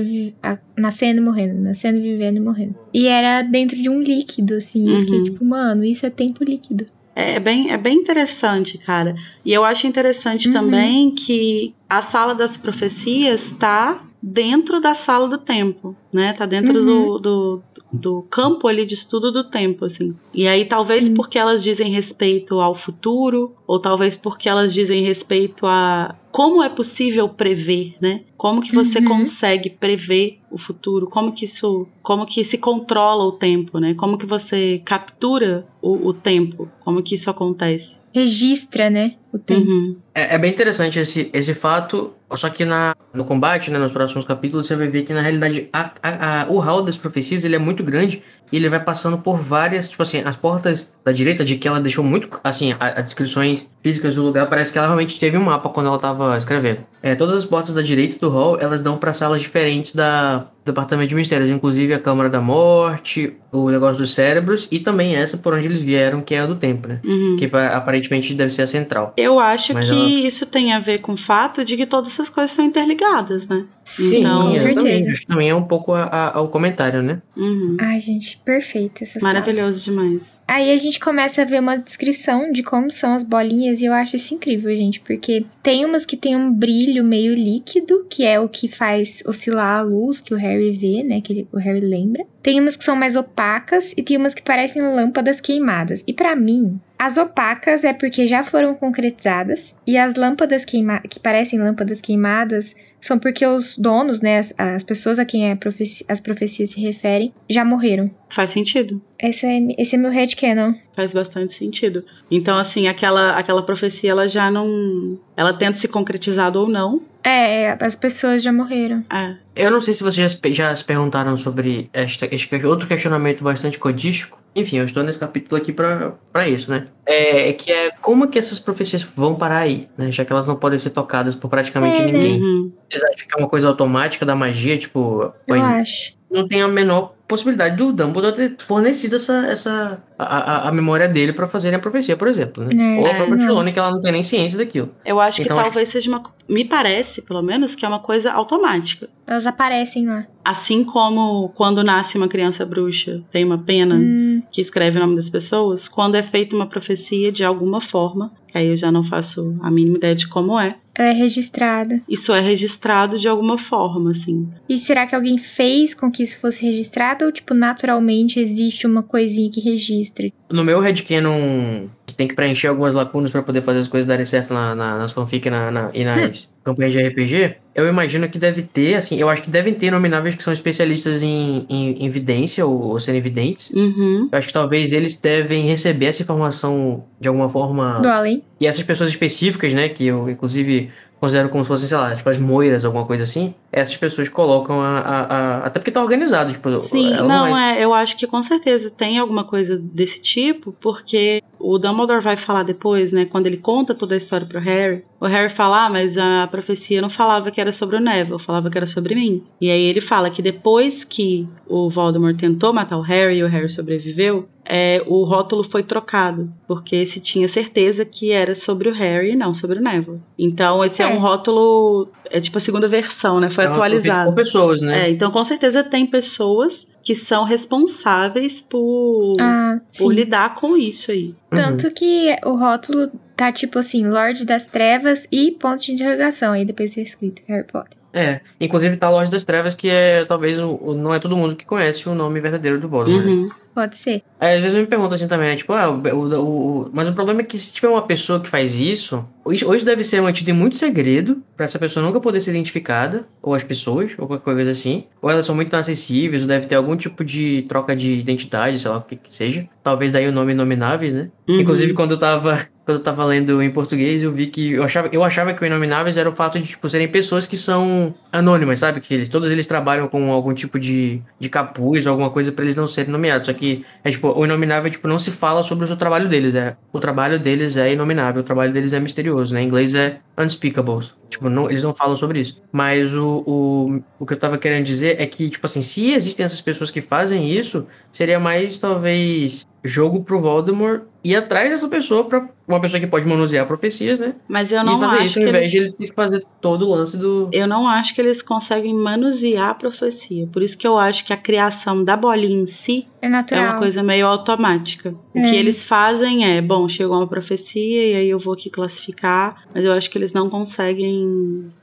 nascendo 0.77 1.21
e 1.21 1.23
morrendo, 1.23 1.59
nascendo, 1.61 1.99
vivendo 2.01 2.37
e 2.37 2.41
morrendo. 2.41 2.75
E 2.93 3.07
era 3.07 3.41
dentro 3.41 3.77
de 3.77 3.89
um 3.89 4.01
líquido, 4.01 4.55
assim. 4.55 4.87
E 4.87 4.93
eu 4.93 4.99
fiquei 5.01 5.17
Uhum. 5.19 5.23
tipo, 5.23 5.45
mano, 5.45 5.83
isso 5.83 6.05
é 6.05 6.09
tempo 6.09 6.43
líquido. 6.43 6.85
É 7.15 7.39
bem, 7.39 7.71
é 7.71 7.77
bem 7.77 7.97
interessante, 7.97 8.77
cara. 8.77 9.15
E 9.43 9.51
eu 9.53 9.63
acho 9.65 9.85
interessante 9.87 10.47
Uhum. 10.47 10.53
também 10.53 11.11
que 11.13 11.73
a 11.89 12.01
sala 12.01 12.33
das 12.33 12.57
profecias 12.57 13.51
tá 13.51 14.01
dentro 14.23 14.79
da 14.79 14.95
sala 14.95 15.27
do 15.27 15.37
tempo, 15.37 15.95
né? 16.13 16.31
Tá 16.33 16.45
dentro 16.45 16.77
Uhum. 16.79 16.85
do, 16.85 17.17
do, 17.19 17.63
do 17.91 18.21
campo 18.29 18.67
ali 18.67 18.85
de 18.85 18.93
estudo 18.93 19.31
do 19.31 19.43
tempo, 19.43 19.83
assim. 19.85 20.15
E 20.33 20.47
aí, 20.47 20.63
talvez 20.63 21.05
Sim. 21.05 21.13
porque 21.15 21.37
elas 21.37 21.63
dizem 21.63 21.91
respeito 21.91 22.59
ao 22.59 22.73
futuro, 22.75 23.53
ou 23.67 23.79
talvez 23.79 24.15
porque 24.15 24.47
elas 24.47 24.73
dizem 24.73 25.01
respeito 25.03 25.65
a 25.65 26.15
como 26.31 26.63
é 26.63 26.69
possível 26.69 27.27
prever, 27.27 27.95
né? 27.99 28.21
Como 28.37 28.61
que 28.61 28.73
você 28.73 28.99
Uhum. 28.99 29.05
consegue 29.05 29.69
prever 29.71 30.39
o 30.51 30.57
futuro? 30.57 31.07
Como 31.07 31.31
que 31.31 31.45
isso, 31.45 31.87
como 32.01 32.25
que 32.25 32.43
se 32.43 32.57
controla 32.57 33.23
o 33.23 33.31
tempo, 33.31 33.79
né? 33.79 33.93
Como 33.93 34.17
que 34.17 34.25
você 34.25 34.81
captura 34.85 35.65
o, 35.81 36.07
o 36.09 36.13
tempo? 36.13 36.69
Como 36.81 37.01
que 37.01 37.15
isso 37.15 37.29
acontece? 37.29 37.95
Registra, 38.13 38.89
né? 38.89 39.15
O 39.33 39.39
tempo. 39.39 39.61
Uhum. 39.69 39.95
É, 40.13 40.35
é 40.35 40.37
bem 40.37 40.51
interessante 40.51 40.99
esse, 40.99 41.29
esse 41.31 41.53
fato, 41.53 42.13
só 42.33 42.49
que 42.49 42.65
na, 42.65 42.93
no 43.13 43.23
combate, 43.23 43.71
né, 43.71 43.79
nos 43.79 43.93
próximos 43.93 44.25
capítulos, 44.25 44.67
você 44.67 44.75
vai 44.75 44.89
ver 44.89 45.03
que 45.03 45.13
na 45.13 45.21
realidade 45.21 45.69
a, 45.71 45.91
a- 46.03 46.41
a- 46.41 46.45
o 46.49 46.59
hall 46.59 46.81
das 46.81 46.97
profecias 46.97 47.45
ele 47.45 47.55
é 47.55 47.59
muito 47.59 47.81
grande 47.81 48.21
e 48.51 48.57
ele 48.57 48.67
vai 48.67 48.81
passando 48.83 49.17
por 49.17 49.37
várias, 49.37 49.87
tipo 49.89 50.03
assim, 50.03 50.21
as 50.25 50.35
portas 50.35 50.91
da 51.05 51.13
direita, 51.13 51.45
de 51.45 51.55
que 51.55 51.65
ela 51.65 51.79
deixou 51.79 52.03
muito, 52.03 52.27
assim, 52.43 52.75
as 52.77 53.05
descrições 53.05 53.65
físicas 53.81 54.15
do 54.15 54.23
lugar, 54.23 54.47
parece 54.49 54.73
que 54.73 54.77
ela 54.77 54.87
realmente 54.87 55.17
teve 55.17 55.37
um 55.37 55.43
mapa 55.45 55.69
quando 55.69 55.87
ela 55.87 55.97
tava 55.97 56.37
escrevendo. 56.37 56.79
É, 57.01 57.15
todas 57.15 57.35
as 57.35 57.45
portas 57.45 57.73
da 57.73 57.81
direita 57.81 58.19
do 58.19 58.29
hall, 58.29 58.57
elas 58.59 58.81
dão 58.81 58.97
para 58.97 59.13
salas 59.13 59.39
diferentes 59.41 59.95
da 59.95 60.47
do 60.63 60.65
Departamento 60.65 61.09
de 61.09 61.15
Mistérios, 61.15 61.49
inclusive 61.49 61.91
a 61.91 61.97
Câmara 61.97 62.29
da 62.29 62.39
Morte, 62.39 63.33
o 63.51 63.71
negócio 63.71 63.99
dos 63.99 64.13
cérebros 64.13 64.67
e 64.69 64.77
também 64.79 65.15
essa 65.15 65.35
por 65.35 65.55
onde 65.55 65.65
eles 65.65 65.81
vieram, 65.81 66.21
que 66.21 66.35
é 66.35 66.41
a 66.41 66.45
do 66.45 66.55
tempo, 66.55 66.87
né? 66.87 66.99
Uhum. 67.03 67.35
Que 67.39 67.47
pa- 67.47 67.65
aparentemente 67.69 68.31
deve 68.35 68.51
ser 68.51 68.61
a 68.61 68.67
central. 68.67 69.11
Eu 69.21 69.39
acho 69.39 69.73
Mas 69.73 69.89
que 69.89 69.95
ela- 69.95 70.09
isso 70.09 70.45
tem 70.45 70.73
a 70.73 70.79
ver 70.79 70.99
com 70.99 71.13
o 71.13 71.17
fato 71.17 71.63
de 71.63 71.77
que 71.77 71.85
todas 71.85 72.11
essas 72.11 72.29
coisas 72.29 72.51
são 72.51 72.65
interligadas, 72.65 73.47
né? 73.47 73.65
Sim, 73.95 74.19
Então- 74.19 74.51
com 74.51 74.57
certeza. 74.59 75.11
Acho 75.11 75.21
que 75.21 75.27
também 75.27 75.49
é 75.49 75.55
um 75.55 75.63
pouco 75.63 75.93
a- 75.93 76.03
a- 76.03 76.37
ao 76.37 76.47
comentário, 76.49 77.01
né? 77.01 77.21
Uhum. 77.35 77.77
Ai, 77.79 77.99
gente, 77.99 78.37
perfeita 78.45 79.03
essa 79.03 79.19
sala. 79.19 79.33
Maravilhoso 79.33 79.81
demais. 79.83 80.21
Aí 80.47 80.69
a 80.73 80.77
gente 80.77 80.99
começa 80.99 81.43
a 81.43 81.45
ver 81.45 81.61
uma 81.61 81.77
descrição 81.77 82.51
de 82.51 82.61
como 82.61 82.91
são 82.91 83.13
as 83.13 83.23
bolinhas 83.23 83.79
e 83.81 83.85
eu 83.85 83.93
acho 83.93 84.17
isso 84.17 84.33
incrível, 84.33 84.75
gente, 84.75 84.99
porque 84.99 85.45
tem 85.63 85.85
umas 85.85 86.05
que 86.05 86.17
tem 86.17 86.35
um 86.35 86.51
brilho 86.51 87.05
meio 87.05 87.33
líquido, 87.33 88.05
que 88.09 88.25
é 88.25 88.37
o 88.37 88.49
que 88.49 88.67
faz 88.67 89.23
oscilar 89.25 89.79
a 89.79 89.81
luz 89.81 90.19
que 90.19 90.33
o 90.33 90.37
Harry 90.37 90.71
vê, 90.71 91.03
né, 91.03 91.21
que 91.21 91.31
ele- 91.31 91.47
o 91.53 91.57
Harry 91.57 91.79
lembra. 91.79 92.25
Tem 92.43 92.59
umas 92.59 92.75
que 92.75 92.83
são 92.83 92.97
mais 92.97 93.15
opacas 93.15 93.93
e 93.95 94.03
tem 94.03 94.17
umas 94.17 94.33
que 94.33 94.41
parecem 94.41 94.81
lâmpadas 94.81 95.39
queimadas. 95.39 96.03
E 96.05 96.11
pra 96.11 96.35
mim, 96.35 96.77
as 96.99 97.15
opacas 97.15 97.85
é 97.85 97.93
porque 97.93 98.27
já 98.27 98.43
foram 98.43 98.75
concretizadas 98.75 99.73
e 99.87 99.97
as 99.97 100.15
lâmpadas 100.15 100.65
queima 100.65 100.99
que 101.01 101.19
parecem 101.19 101.59
lâmpadas 101.59 102.01
queimadas 102.01 102.75
são 102.99 103.17
porque 103.17 103.45
os 103.45 103.77
donos, 103.81 104.21
né, 104.21 104.37
as, 104.39 104.53
as 104.57 104.83
pessoas 104.83 105.17
a 105.19 105.25
quem 105.25 105.51
a 105.51 105.55
profeci- 105.55 106.05
as 106.07 106.19
profecias 106.19 106.69
se 106.69 106.79
referem, 106.79 107.33
já 107.49 107.65
morreram. 107.65 108.11
Faz 108.29 108.51
sentido. 108.51 109.01
Esse 109.19 109.45
é, 109.45 109.59
esse 109.77 109.95
é 109.95 109.97
meu 109.97 110.11
headcanon. 110.11 110.73
Faz 110.95 111.13
bastante 111.13 111.53
sentido. 111.53 112.03
Então, 112.29 112.57
assim, 112.57 112.87
aquela, 112.87 113.37
aquela 113.37 113.63
profecia, 113.63 114.11
ela 114.11 114.27
já 114.27 114.49
não. 114.49 115.19
Ela 115.35 115.53
tenta 115.53 115.73
se 115.73 115.87
concretizar 115.87 116.55
ou 116.55 116.67
não. 116.69 117.01
É, 117.23 117.77
as 117.79 117.95
pessoas 117.95 118.41
já 118.41 118.51
morreram. 118.51 119.03
É. 119.11 119.35
Eu 119.55 119.69
não 119.69 119.81
sei 119.81 119.93
se 119.93 120.01
vocês 120.03 120.31
já 120.43 120.49
já 120.49 120.75
se 120.75 120.83
perguntaram 120.83 121.35
sobre 121.37 121.89
esta, 121.93 122.27
este 122.33 122.53
outro 122.65 122.87
questionamento 122.87 123.43
bastante 123.43 123.77
codístico. 123.77 124.40
Enfim, 124.55 124.77
eu 124.77 124.85
estou 124.85 125.01
nesse 125.01 125.19
capítulo 125.19 125.61
aqui 125.61 125.71
pra 125.71 126.47
isso, 126.47 126.69
né? 126.69 126.87
É, 127.05 127.49
é 127.49 127.53
que 127.53 127.71
é 127.71 127.91
como 128.01 128.27
que 128.27 128.37
essas 128.37 128.59
profecias 128.59 129.01
vão 129.01 129.35
parar 129.35 129.59
aí, 129.59 129.85
né? 129.97 130.11
Já 130.11 130.25
que 130.25 130.31
elas 130.31 130.47
não 130.47 130.55
podem 130.57 130.77
ser 130.77 130.89
tocadas 130.89 131.33
por 131.35 131.49
praticamente 131.49 132.01
É, 132.01 132.05
né? 132.05 132.11
ninguém. 132.11 132.41
Uhum. 132.41 132.71
Vocês 132.89 133.01
acham 133.03 133.27
que 133.27 133.33
é 133.33 133.37
uma 133.37 133.47
coisa 133.47 133.67
automática 133.67 134.25
da 134.25 134.35
magia? 134.35 134.77
Tipo, 134.77 135.33
Eu 135.47 135.63
acho. 135.63 136.13
Não 136.31 136.47
tem 136.47 136.61
a 136.61 136.67
menor 136.67 137.13
possibilidade 137.27 137.77
do 137.77 137.93
Dumbledore 137.93 138.35
ter 138.35 138.55
fornecido 138.65 139.15
essa, 139.15 139.45
essa 139.47 140.03
a, 140.19 140.23
a, 140.23 140.67
a 140.67 140.71
memória 140.71 141.07
dele 141.07 141.31
pra 141.31 141.47
fazerem 141.47 141.77
a 141.77 141.79
profecia, 141.79 142.17
por 142.17 142.27
exemplo, 142.27 142.63
né? 142.65 142.71
É, 142.73 142.99
Ou 142.99 143.05
a 143.05 143.09
é, 143.09 143.13
própria. 143.15 143.37
Trelawney, 143.37 143.73
que 143.73 143.79
ela 143.79 143.91
não 143.91 144.01
tem 144.01 144.11
nem 144.11 144.23
ciência 144.23 144.57
daquilo. 144.57 144.89
Eu 145.05 145.19
acho 145.19 145.37
que 145.37 145.43
Então, 145.43 145.55
acho 145.55 145.65
talvez 145.65 145.87
seja 145.87 146.09
uma. 146.09 146.21
Me 146.49 146.65
parece, 146.65 147.21
pelo 147.21 147.41
menos, 147.41 147.73
que 147.73 147.85
é 147.85 147.87
uma 147.87 147.99
coisa 147.99 148.33
automática. 148.33 149.07
Elas 149.25 149.47
aparecem 149.47 150.05
lá. 150.07 150.27
Assim 150.43 150.83
como 150.83 151.49
quando 151.55 151.83
nasce 151.83 152.17
uma 152.17 152.27
criança 152.27 152.65
bruxa, 152.65 153.23
tem 153.31 153.45
uma 153.45 153.59
pena 153.59 153.95
Hum, 153.95 154.43
que 154.51 154.59
escreve 154.59 154.97
o 154.97 155.01
nome 155.01 155.15
das 155.15 155.29
pessoas, 155.29 155.87
quando 155.87 156.15
é 156.15 156.23
feita 156.23 156.53
uma 156.53 156.65
profecia 156.65 157.31
de 157.31 157.45
alguma 157.45 157.79
forma, 157.79 158.33
que 158.47 158.57
aí 158.57 158.67
eu 158.67 158.75
já 158.75 158.91
não 158.91 159.03
faço 159.03 159.55
a 159.61 159.71
mínima 159.71 159.97
ideia 159.97 160.15
de 160.15 160.27
como 160.27 160.59
é, 160.59 160.75
é 160.95 161.11
registrada. 161.11 162.01
isso 162.07 162.33
é 162.33 162.39
registrado 162.39 163.17
de 163.17 163.27
alguma 163.27 163.57
forma, 163.57 164.11
assim. 164.11 164.47
E 164.67 164.77
será 164.77 165.07
que 165.07 165.15
alguém 165.15 165.37
fez 165.37 165.93
com 165.95 166.11
que 166.11 166.23
isso 166.23 166.39
fosse 166.39 166.65
registrado? 166.65 167.25
Ou, 167.25 167.31
tipo, 167.31 167.53
naturalmente 167.53 168.39
existe 168.39 168.85
uma 168.85 169.01
coisinha 169.03 169.49
que 169.49 169.59
registre? 169.61 170.33
No 170.51 170.63
meu 170.63 170.79
headcanon, 170.81 171.87
que 172.05 172.13
tem 172.13 172.27
que 172.27 172.35
preencher 172.35 172.67
algumas 172.67 172.93
lacunas 172.93 173.31
pra 173.31 173.41
poder 173.41 173.61
fazer 173.61 173.79
as 173.79 173.87
coisas 173.87 174.05
darem 174.07 174.25
certo 174.25 174.53
na, 174.53 174.75
na- 174.75 174.97
nas 174.97 175.11
fanfic 175.11 175.49
na, 175.49 175.71
na- 175.71 175.89
e 175.93 176.03
nas 176.03 176.49
campanhas 176.63 176.91
de 176.93 176.99
RPG, 177.01 177.55
eu 177.73 177.87
imagino 177.87 178.27
que 178.29 178.37
deve 178.37 178.61
ter, 178.61 178.95
assim, 178.95 179.17
eu 179.17 179.29
acho 179.29 179.41
que 179.41 179.49
devem 179.49 179.73
ter 179.73 179.89
nomináveis 179.91 180.35
que 180.35 180.43
são 180.43 180.51
especialistas 180.53 181.21
em, 181.23 181.65
em, 181.69 182.05
em 182.05 182.09
vidência 182.09 182.65
ou, 182.65 182.79
ou 182.89 182.99
serem 182.99 183.21
videntes. 183.21 183.71
Uhum. 183.71 184.27
Eu 184.31 184.37
acho 184.37 184.47
que 184.47 184.53
talvez 184.53 184.91
eles 184.91 185.15
devem 185.15 185.63
receber 185.65 186.07
essa 186.07 186.21
informação 186.21 187.05
de 187.19 187.27
alguma 187.27 187.47
forma. 187.49 187.99
Do 188.01 188.09
além? 188.09 188.43
E 188.61 188.67
essas 188.67 188.83
pessoas 188.83 189.09
específicas, 189.09 189.73
né, 189.73 189.89
que 189.89 190.05
eu 190.05 190.29
inclusive 190.29 190.91
considero 191.19 191.49
como 191.49 191.63
se 191.63 191.67
fossem, 191.67 191.87
sei 191.87 191.97
lá, 191.97 192.15
tipo 192.15 192.29
as 192.29 192.37
moiras, 192.37 192.85
alguma 192.85 193.05
coisa 193.05 193.23
assim, 193.23 193.55
essas 193.71 193.95
pessoas 193.97 194.27
colocam 194.29 194.81
a. 194.81 194.99
a- 194.99 195.21
a- 195.23 195.57
até 195.65 195.79
porque 195.79 195.91
tá 195.91 196.01
organizado, 196.01 196.51
tipo. 196.51 196.79
Sim, 196.79 197.13
ela 197.13 197.27
não, 197.27 197.51
vai- 197.51 197.79
é, 197.79 197.83
eu 197.83 197.93
acho 197.93 198.17
que 198.17 198.27
com 198.27 198.41
certeza 198.41 198.89
tem 198.89 199.17
alguma 199.17 199.43
coisa 199.43 199.77
desse 199.77 200.21
tipo, 200.21 200.71
porque 200.79 201.41
o 201.59 201.77
Dumbledore 201.77 202.21
vai 202.21 202.35
falar 202.35 202.63
depois, 202.63 203.11
né, 203.11 203.25
quando 203.25 203.47
ele 203.47 203.57
conta 203.57 203.93
toda 203.93 204.15
a 204.15 204.17
história 204.17 204.47
pro 204.47 204.59
Harry, 204.59 205.03
o 205.19 205.25
Harry 205.27 205.49
fala, 205.49 205.85
ah, 205.85 205.89
mas 205.89 206.17
a 206.17 206.47
profecia 206.47 207.01
não 207.01 207.09
falava 207.09 207.51
que 207.51 207.61
era 207.61 207.71
sobre 207.71 207.95
o 207.97 207.99
Neville, 207.99 208.39
falava 208.39 208.69
que 208.69 208.77
era 208.77 208.87
sobre 208.87 209.13
mim. 209.13 209.43
E 209.61 209.69
aí 209.69 209.83
ele 209.85 210.01
fala 210.01 210.29
que 210.31 210.41
depois 210.41 211.03
que 211.03 211.47
o 211.67 211.89
Voldemort 211.89 212.35
tentou 212.35 212.73
matar 212.73 212.97
o 212.97 213.01
Harry 213.01 213.37
e 213.37 213.43
o 213.43 213.47
Harry 213.47 213.69
sobreviveu, 213.69 214.47
é, 214.65 215.03
o 215.07 215.23
rótulo 215.23 215.63
foi 215.63 215.83
trocado, 215.83 216.51
porque 216.67 217.05
se 217.05 217.19
tinha 217.19 217.47
certeza 217.47 218.05
que 218.05 218.31
era 218.31 218.55
sobre 218.55 218.89
o 218.89 218.93
Harry 218.93 219.31
e 219.33 219.35
não 219.35 219.53
sobre 219.53 219.77
o 219.79 219.81
Neville. 219.83 220.19
Então 220.37 220.83
esse 220.83 221.03
é, 221.03 221.05
É. 221.05 221.13
um 221.13 221.19
rótulo, 221.19 222.07
é 222.31 222.39
tipo 222.41 222.57
a 222.57 222.61
segunda 222.61 222.87
versão, 222.87 223.39
né, 223.39 223.49
foi 223.49 223.65
é 223.65 223.67
atualizado. 223.67 224.29
Com 224.29 224.35
pessoas, 224.35 224.81
né? 224.81 225.05
É, 225.07 225.09
então 225.09 225.29
com 225.31 225.43
certeza 225.43 225.83
tem 225.83 226.05
pessoas 226.05 226.87
que 227.03 227.15
são 227.15 227.43
responsáveis 227.43 228.61
por, 228.61 229.33
Ah, 229.39 229.77
por 229.97 230.13
lidar 230.13 230.55
com 230.55 230.77
isso 230.77 231.11
aí. 231.11 231.27
Uhum. 231.51 231.57
Tanto 231.57 231.91
que 231.91 232.35
o 232.45 232.55
rótulo 232.55 233.09
tá 233.35 233.51
tipo 233.51 233.79
assim, 233.79 234.07
Lorde 234.07 234.45
das 234.45 234.67
Trevas 234.67 235.27
e 235.31 235.51
ponto 235.51 235.83
de 235.83 235.93
interrogação. 235.93 236.53
Aí 236.53 236.63
depois 236.65 236.97
é 236.97 237.01
escrito 237.01 237.41
Harry 237.47 237.65
Potter. 237.65 237.97
É, 238.13 238.41
inclusive 238.59 238.97
tá 238.97 239.07
a 239.07 239.09
Loja 239.09 239.31
das 239.31 239.43
Trevas, 239.45 239.73
que 239.73 239.89
é 239.89 240.25
talvez 240.25 240.59
o, 240.59 240.77
o- 240.81 240.93
não 240.93 241.13
é 241.13 241.19
todo 241.19 241.35
mundo 241.37 241.55
que 241.55 241.65
conhece 241.65 242.09
o 242.09 242.13
nome 242.13 242.41
verdadeiro 242.41 242.77
do 242.77 242.87
Voldemort. 242.89 243.25
né? 243.25 243.49
Pode 243.73 243.95
ser. 243.97 244.21
Aí, 244.39 244.55
às 244.55 244.61
vezes 244.61 244.75
eu 244.75 244.81
me 244.81 244.87
pergunto 244.87 245.13
assim 245.13 245.27
também, 245.27 245.49
né? 245.49 245.55
Tipo, 245.55 245.71
ah, 245.73 245.89
o, 245.89 246.01
o- 246.15 246.81
o- 246.85 246.89
mas 246.93 247.07
o 247.07 247.13
problema 247.13 247.41
é 247.41 247.43
que 247.43 247.57
se 247.57 247.73
tiver 247.73 247.87
uma 247.89 248.01
pessoa 248.01 248.39
que 248.39 248.49
faz 248.49 248.75
isso, 248.75 249.25
ou 249.45 249.53
isso 249.53 249.65
ou 249.67 249.75
isso 249.75 249.85
deve 249.85 250.03
ser 250.03 250.19
mantido 250.21 250.49
em 250.49 250.53
muito 250.53 250.75
segredo, 250.75 251.41
pra 251.55 251.65
essa 251.65 251.79
pessoa 251.79 252.05
nunca 252.05 252.19
poder 252.19 252.41
ser 252.41 252.49
identificada, 252.51 253.25
ou 253.41 253.53
as 253.55 253.63
pessoas, 253.63 254.11
ou 254.17 254.27
qualquer 254.27 254.43
coisa 254.43 254.71
assim. 254.71 255.05
Ou 255.21 255.29
elas 255.29 255.45
são 255.45 255.55
muito 255.55 255.69
inacessíveis, 255.69 256.41
ou 256.41 256.47
deve 256.47 256.65
ter 256.67 256.75
algum 256.75 256.95
tipo 256.97 257.23
de 257.23 257.63
troca 257.69 257.95
de 257.95 258.11
identidade, 258.19 258.79
sei 258.79 258.89
lá, 258.91 258.97
o 258.97 259.01
que 259.01 259.15
que 259.15 259.35
seja. 259.35 259.67
Talvez 259.83 260.11
daí 260.11 260.27
o 260.27 260.31
nome 260.31 260.51
Inomináveis, 260.53 261.13
né? 261.13 261.29
Uhum. 261.47 261.61
Inclusive, 261.61 261.93
quando 261.93 262.11
eu 262.11 262.17
tava. 262.19 262.67
Quando 262.83 262.97
eu 262.97 263.03
tava 263.03 263.23
lendo 263.25 263.61
em 263.61 263.69
português, 263.69 264.23
eu 264.23 264.31
vi 264.31 264.47
que. 264.47 264.71
Eu 264.71 264.83
achava, 264.83 265.07
eu 265.11 265.23
achava 265.23 265.53
que 265.53 265.61
o 265.63 265.65
Inomináveis 265.67 266.17
era 266.17 266.27
o 266.27 266.33
fato 266.35 266.59
de, 266.59 266.67
tipo, 266.67 266.89
serem 266.89 267.07
pessoas 267.07 267.45
que 267.45 267.55
são 267.55 268.11
anônimas, 268.31 268.79
sabe? 268.79 268.99
Que 268.99 269.13
eles, 269.13 269.29
todos 269.29 269.51
eles 269.51 269.67
trabalham 269.67 270.07
com 270.07 270.31
algum 270.31 270.51
tipo 270.51 270.79
de, 270.79 271.21
de 271.39 271.47
capuz 271.47 272.07
ou 272.07 272.11
alguma 272.11 272.31
coisa 272.31 272.51
pra 272.51 272.65
eles 272.65 272.75
não 272.75 272.87
serem 272.87 273.11
nomeados. 273.11 273.45
Só 273.45 273.53
que 273.53 273.60
é 274.03 274.11
tipo, 274.11 274.27
o 274.29 274.45
inominável, 274.45 274.89
tipo, 274.89 275.07
não 275.07 275.19
se 275.19 275.31
fala 275.31 275.63
sobre 275.63 275.85
o 275.85 275.95
trabalho 275.95 276.27
deles. 276.27 276.55
É, 276.55 276.75
o 276.91 276.99
trabalho 276.99 277.39
deles 277.39 277.77
é 277.77 277.93
inominável, 277.93 278.41
o 278.41 278.45
trabalho 278.45 278.73
deles 278.73 278.93
é 278.93 278.99
misterioso, 278.99 279.53
né? 279.53 279.61
Em 279.61 279.67
inglês 279.67 279.93
é 279.95 280.19
unspeakables. 280.37 281.20
Tipo, 281.31 281.49
não, 281.49 281.69
eles 281.71 281.81
não 281.81 281.93
falam 281.93 282.15
sobre 282.15 282.41
isso. 282.41 282.61
Mas 282.71 283.15
o, 283.15 283.41
o, 283.47 284.01
o 284.19 284.25
que 284.25 284.33
eu 284.33 284.37
tava 284.37 284.57
querendo 284.57 284.83
dizer 284.83 285.15
é 285.19 285.25
que, 285.25 285.49
tipo 285.49 285.65
assim, 285.65 285.81
se 285.81 286.11
existem 286.11 286.45
essas 286.45 286.59
pessoas 286.59 286.91
que 286.91 286.99
fazem 287.01 287.49
isso, 287.49 287.87
seria 288.11 288.37
mais, 288.37 288.77
talvez, 288.77 289.65
jogo 289.83 290.21
pro 290.23 290.39
Voldemort 290.41 291.03
ir 291.23 291.35
atrás 291.35 291.69
dessa 291.69 291.87
pessoa 291.87 292.25
pra 292.25 292.49
uma 292.67 292.79
pessoa 292.81 292.99
que 292.99 293.05
pode 293.07 293.27
manusear 293.27 293.65
profecias, 293.67 294.19
né? 294.19 294.33
Mas 294.47 294.71
eu 294.71 294.81
e 294.81 294.83
não 294.85 294.99
fazer 294.99 295.15
acho 295.17 295.25
isso 295.25 295.33
que 295.39 295.43
ao 295.43 295.49
invés 295.49 295.61
eles... 295.63 295.71
de 295.71 295.77
ele 295.77 295.91
ter 295.93 296.07
que 296.07 296.15
fazer 296.15 296.43
todo 296.59 296.85
o 296.87 296.89
lance 296.95 297.15
do. 297.17 297.49
Eu 297.53 297.67
não 297.67 297.87
acho 297.87 298.13
que 298.15 298.21
eles 298.21 298.41
conseguem 298.41 298.93
manusear 298.93 299.69
a 299.69 299.75
profecia. 299.75 300.47
Por 300.47 300.61
isso 300.63 300.77
que 300.77 300.87
eu 300.87 300.97
acho 300.97 301.25
que 301.25 301.31
a 301.31 301.37
criação 301.37 302.03
da 302.03 302.17
bolinha 302.17 302.61
em 302.61 302.65
si 302.65 303.07
É 303.21 303.27
é 303.27 303.29
natural. 303.29 303.63
uma 303.65 303.77
coisa 303.77 304.01
meio 304.01 304.25
automática. 304.25 305.13
O 305.33 305.39
É. 305.39 305.43
que 305.49 305.55
eles 305.55 305.83
fazem 305.83 306.45
é, 306.57 306.61
bom, 306.61 306.87
chegou 306.89 307.17
uma 307.17 307.27
profecia 307.27 308.11
e 308.11 308.15
aí 308.15 308.29
eu 308.29 308.39
vou 308.39 308.53
aqui 308.53 308.69
classificar, 308.69 309.63
mas 309.73 309.85
eu 309.85 309.93
acho 309.93 310.09
que 310.09 310.17
eles 310.17 310.33
não 310.33 310.49
conseguem 310.49 311.20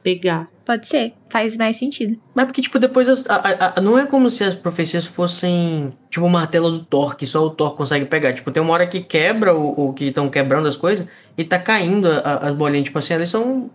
pegar. 0.03 0.49
Pode 0.64 0.86
ser. 0.86 1.14
Faz 1.30 1.57
mais 1.57 1.76
sentido. 1.76 2.16
Mas 2.34 2.45
porque, 2.45 2.61
tipo, 2.61 2.78
depois 2.78 3.09
as- 3.09 3.28
a- 3.28 3.36
a- 3.36 3.72
a- 3.76 3.80
não 3.80 3.99
é 3.99 4.05
como 4.07 4.28
se 4.28 4.45
as 4.45 4.55
profecias 4.55 5.07
fossem, 5.07 5.93
tipo, 6.11 6.26
o 6.26 6.30
martelo 6.30 6.70
do 6.70 6.80
Thor, 6.80 7.16
que 7.16 7.26
só 7.26 7.43
o 7.45 7.51
Thor 7.51 7.74
consegue 7.74 8.05
pegar. 8.05 8.34
Tipo, 8.34 8.51
tem 8.51 8.62
uma 8.62 8.72
hora 8.74 8.86
que 8.86 9.01
quebra 9.01 9.55
o, 9.55 9.89
o 9.89 9.93
que 9.95 10.07
estão 10.07 10.28
quebrando 10.28 10.68
as 10.68 10.76
coisas 10.76 11.07
e 11.39 11.45
tá 11.45 11.59
caindo 11.59 12.07
a- 12.07 12.18
a- 12.18 12.49
as 12.49 12.55
bolinhas. 12.55 12.84
Tipo 12.84 12.99
assim, 12.99 13.14
elas 13.14 13.30
são. 13.30 13.70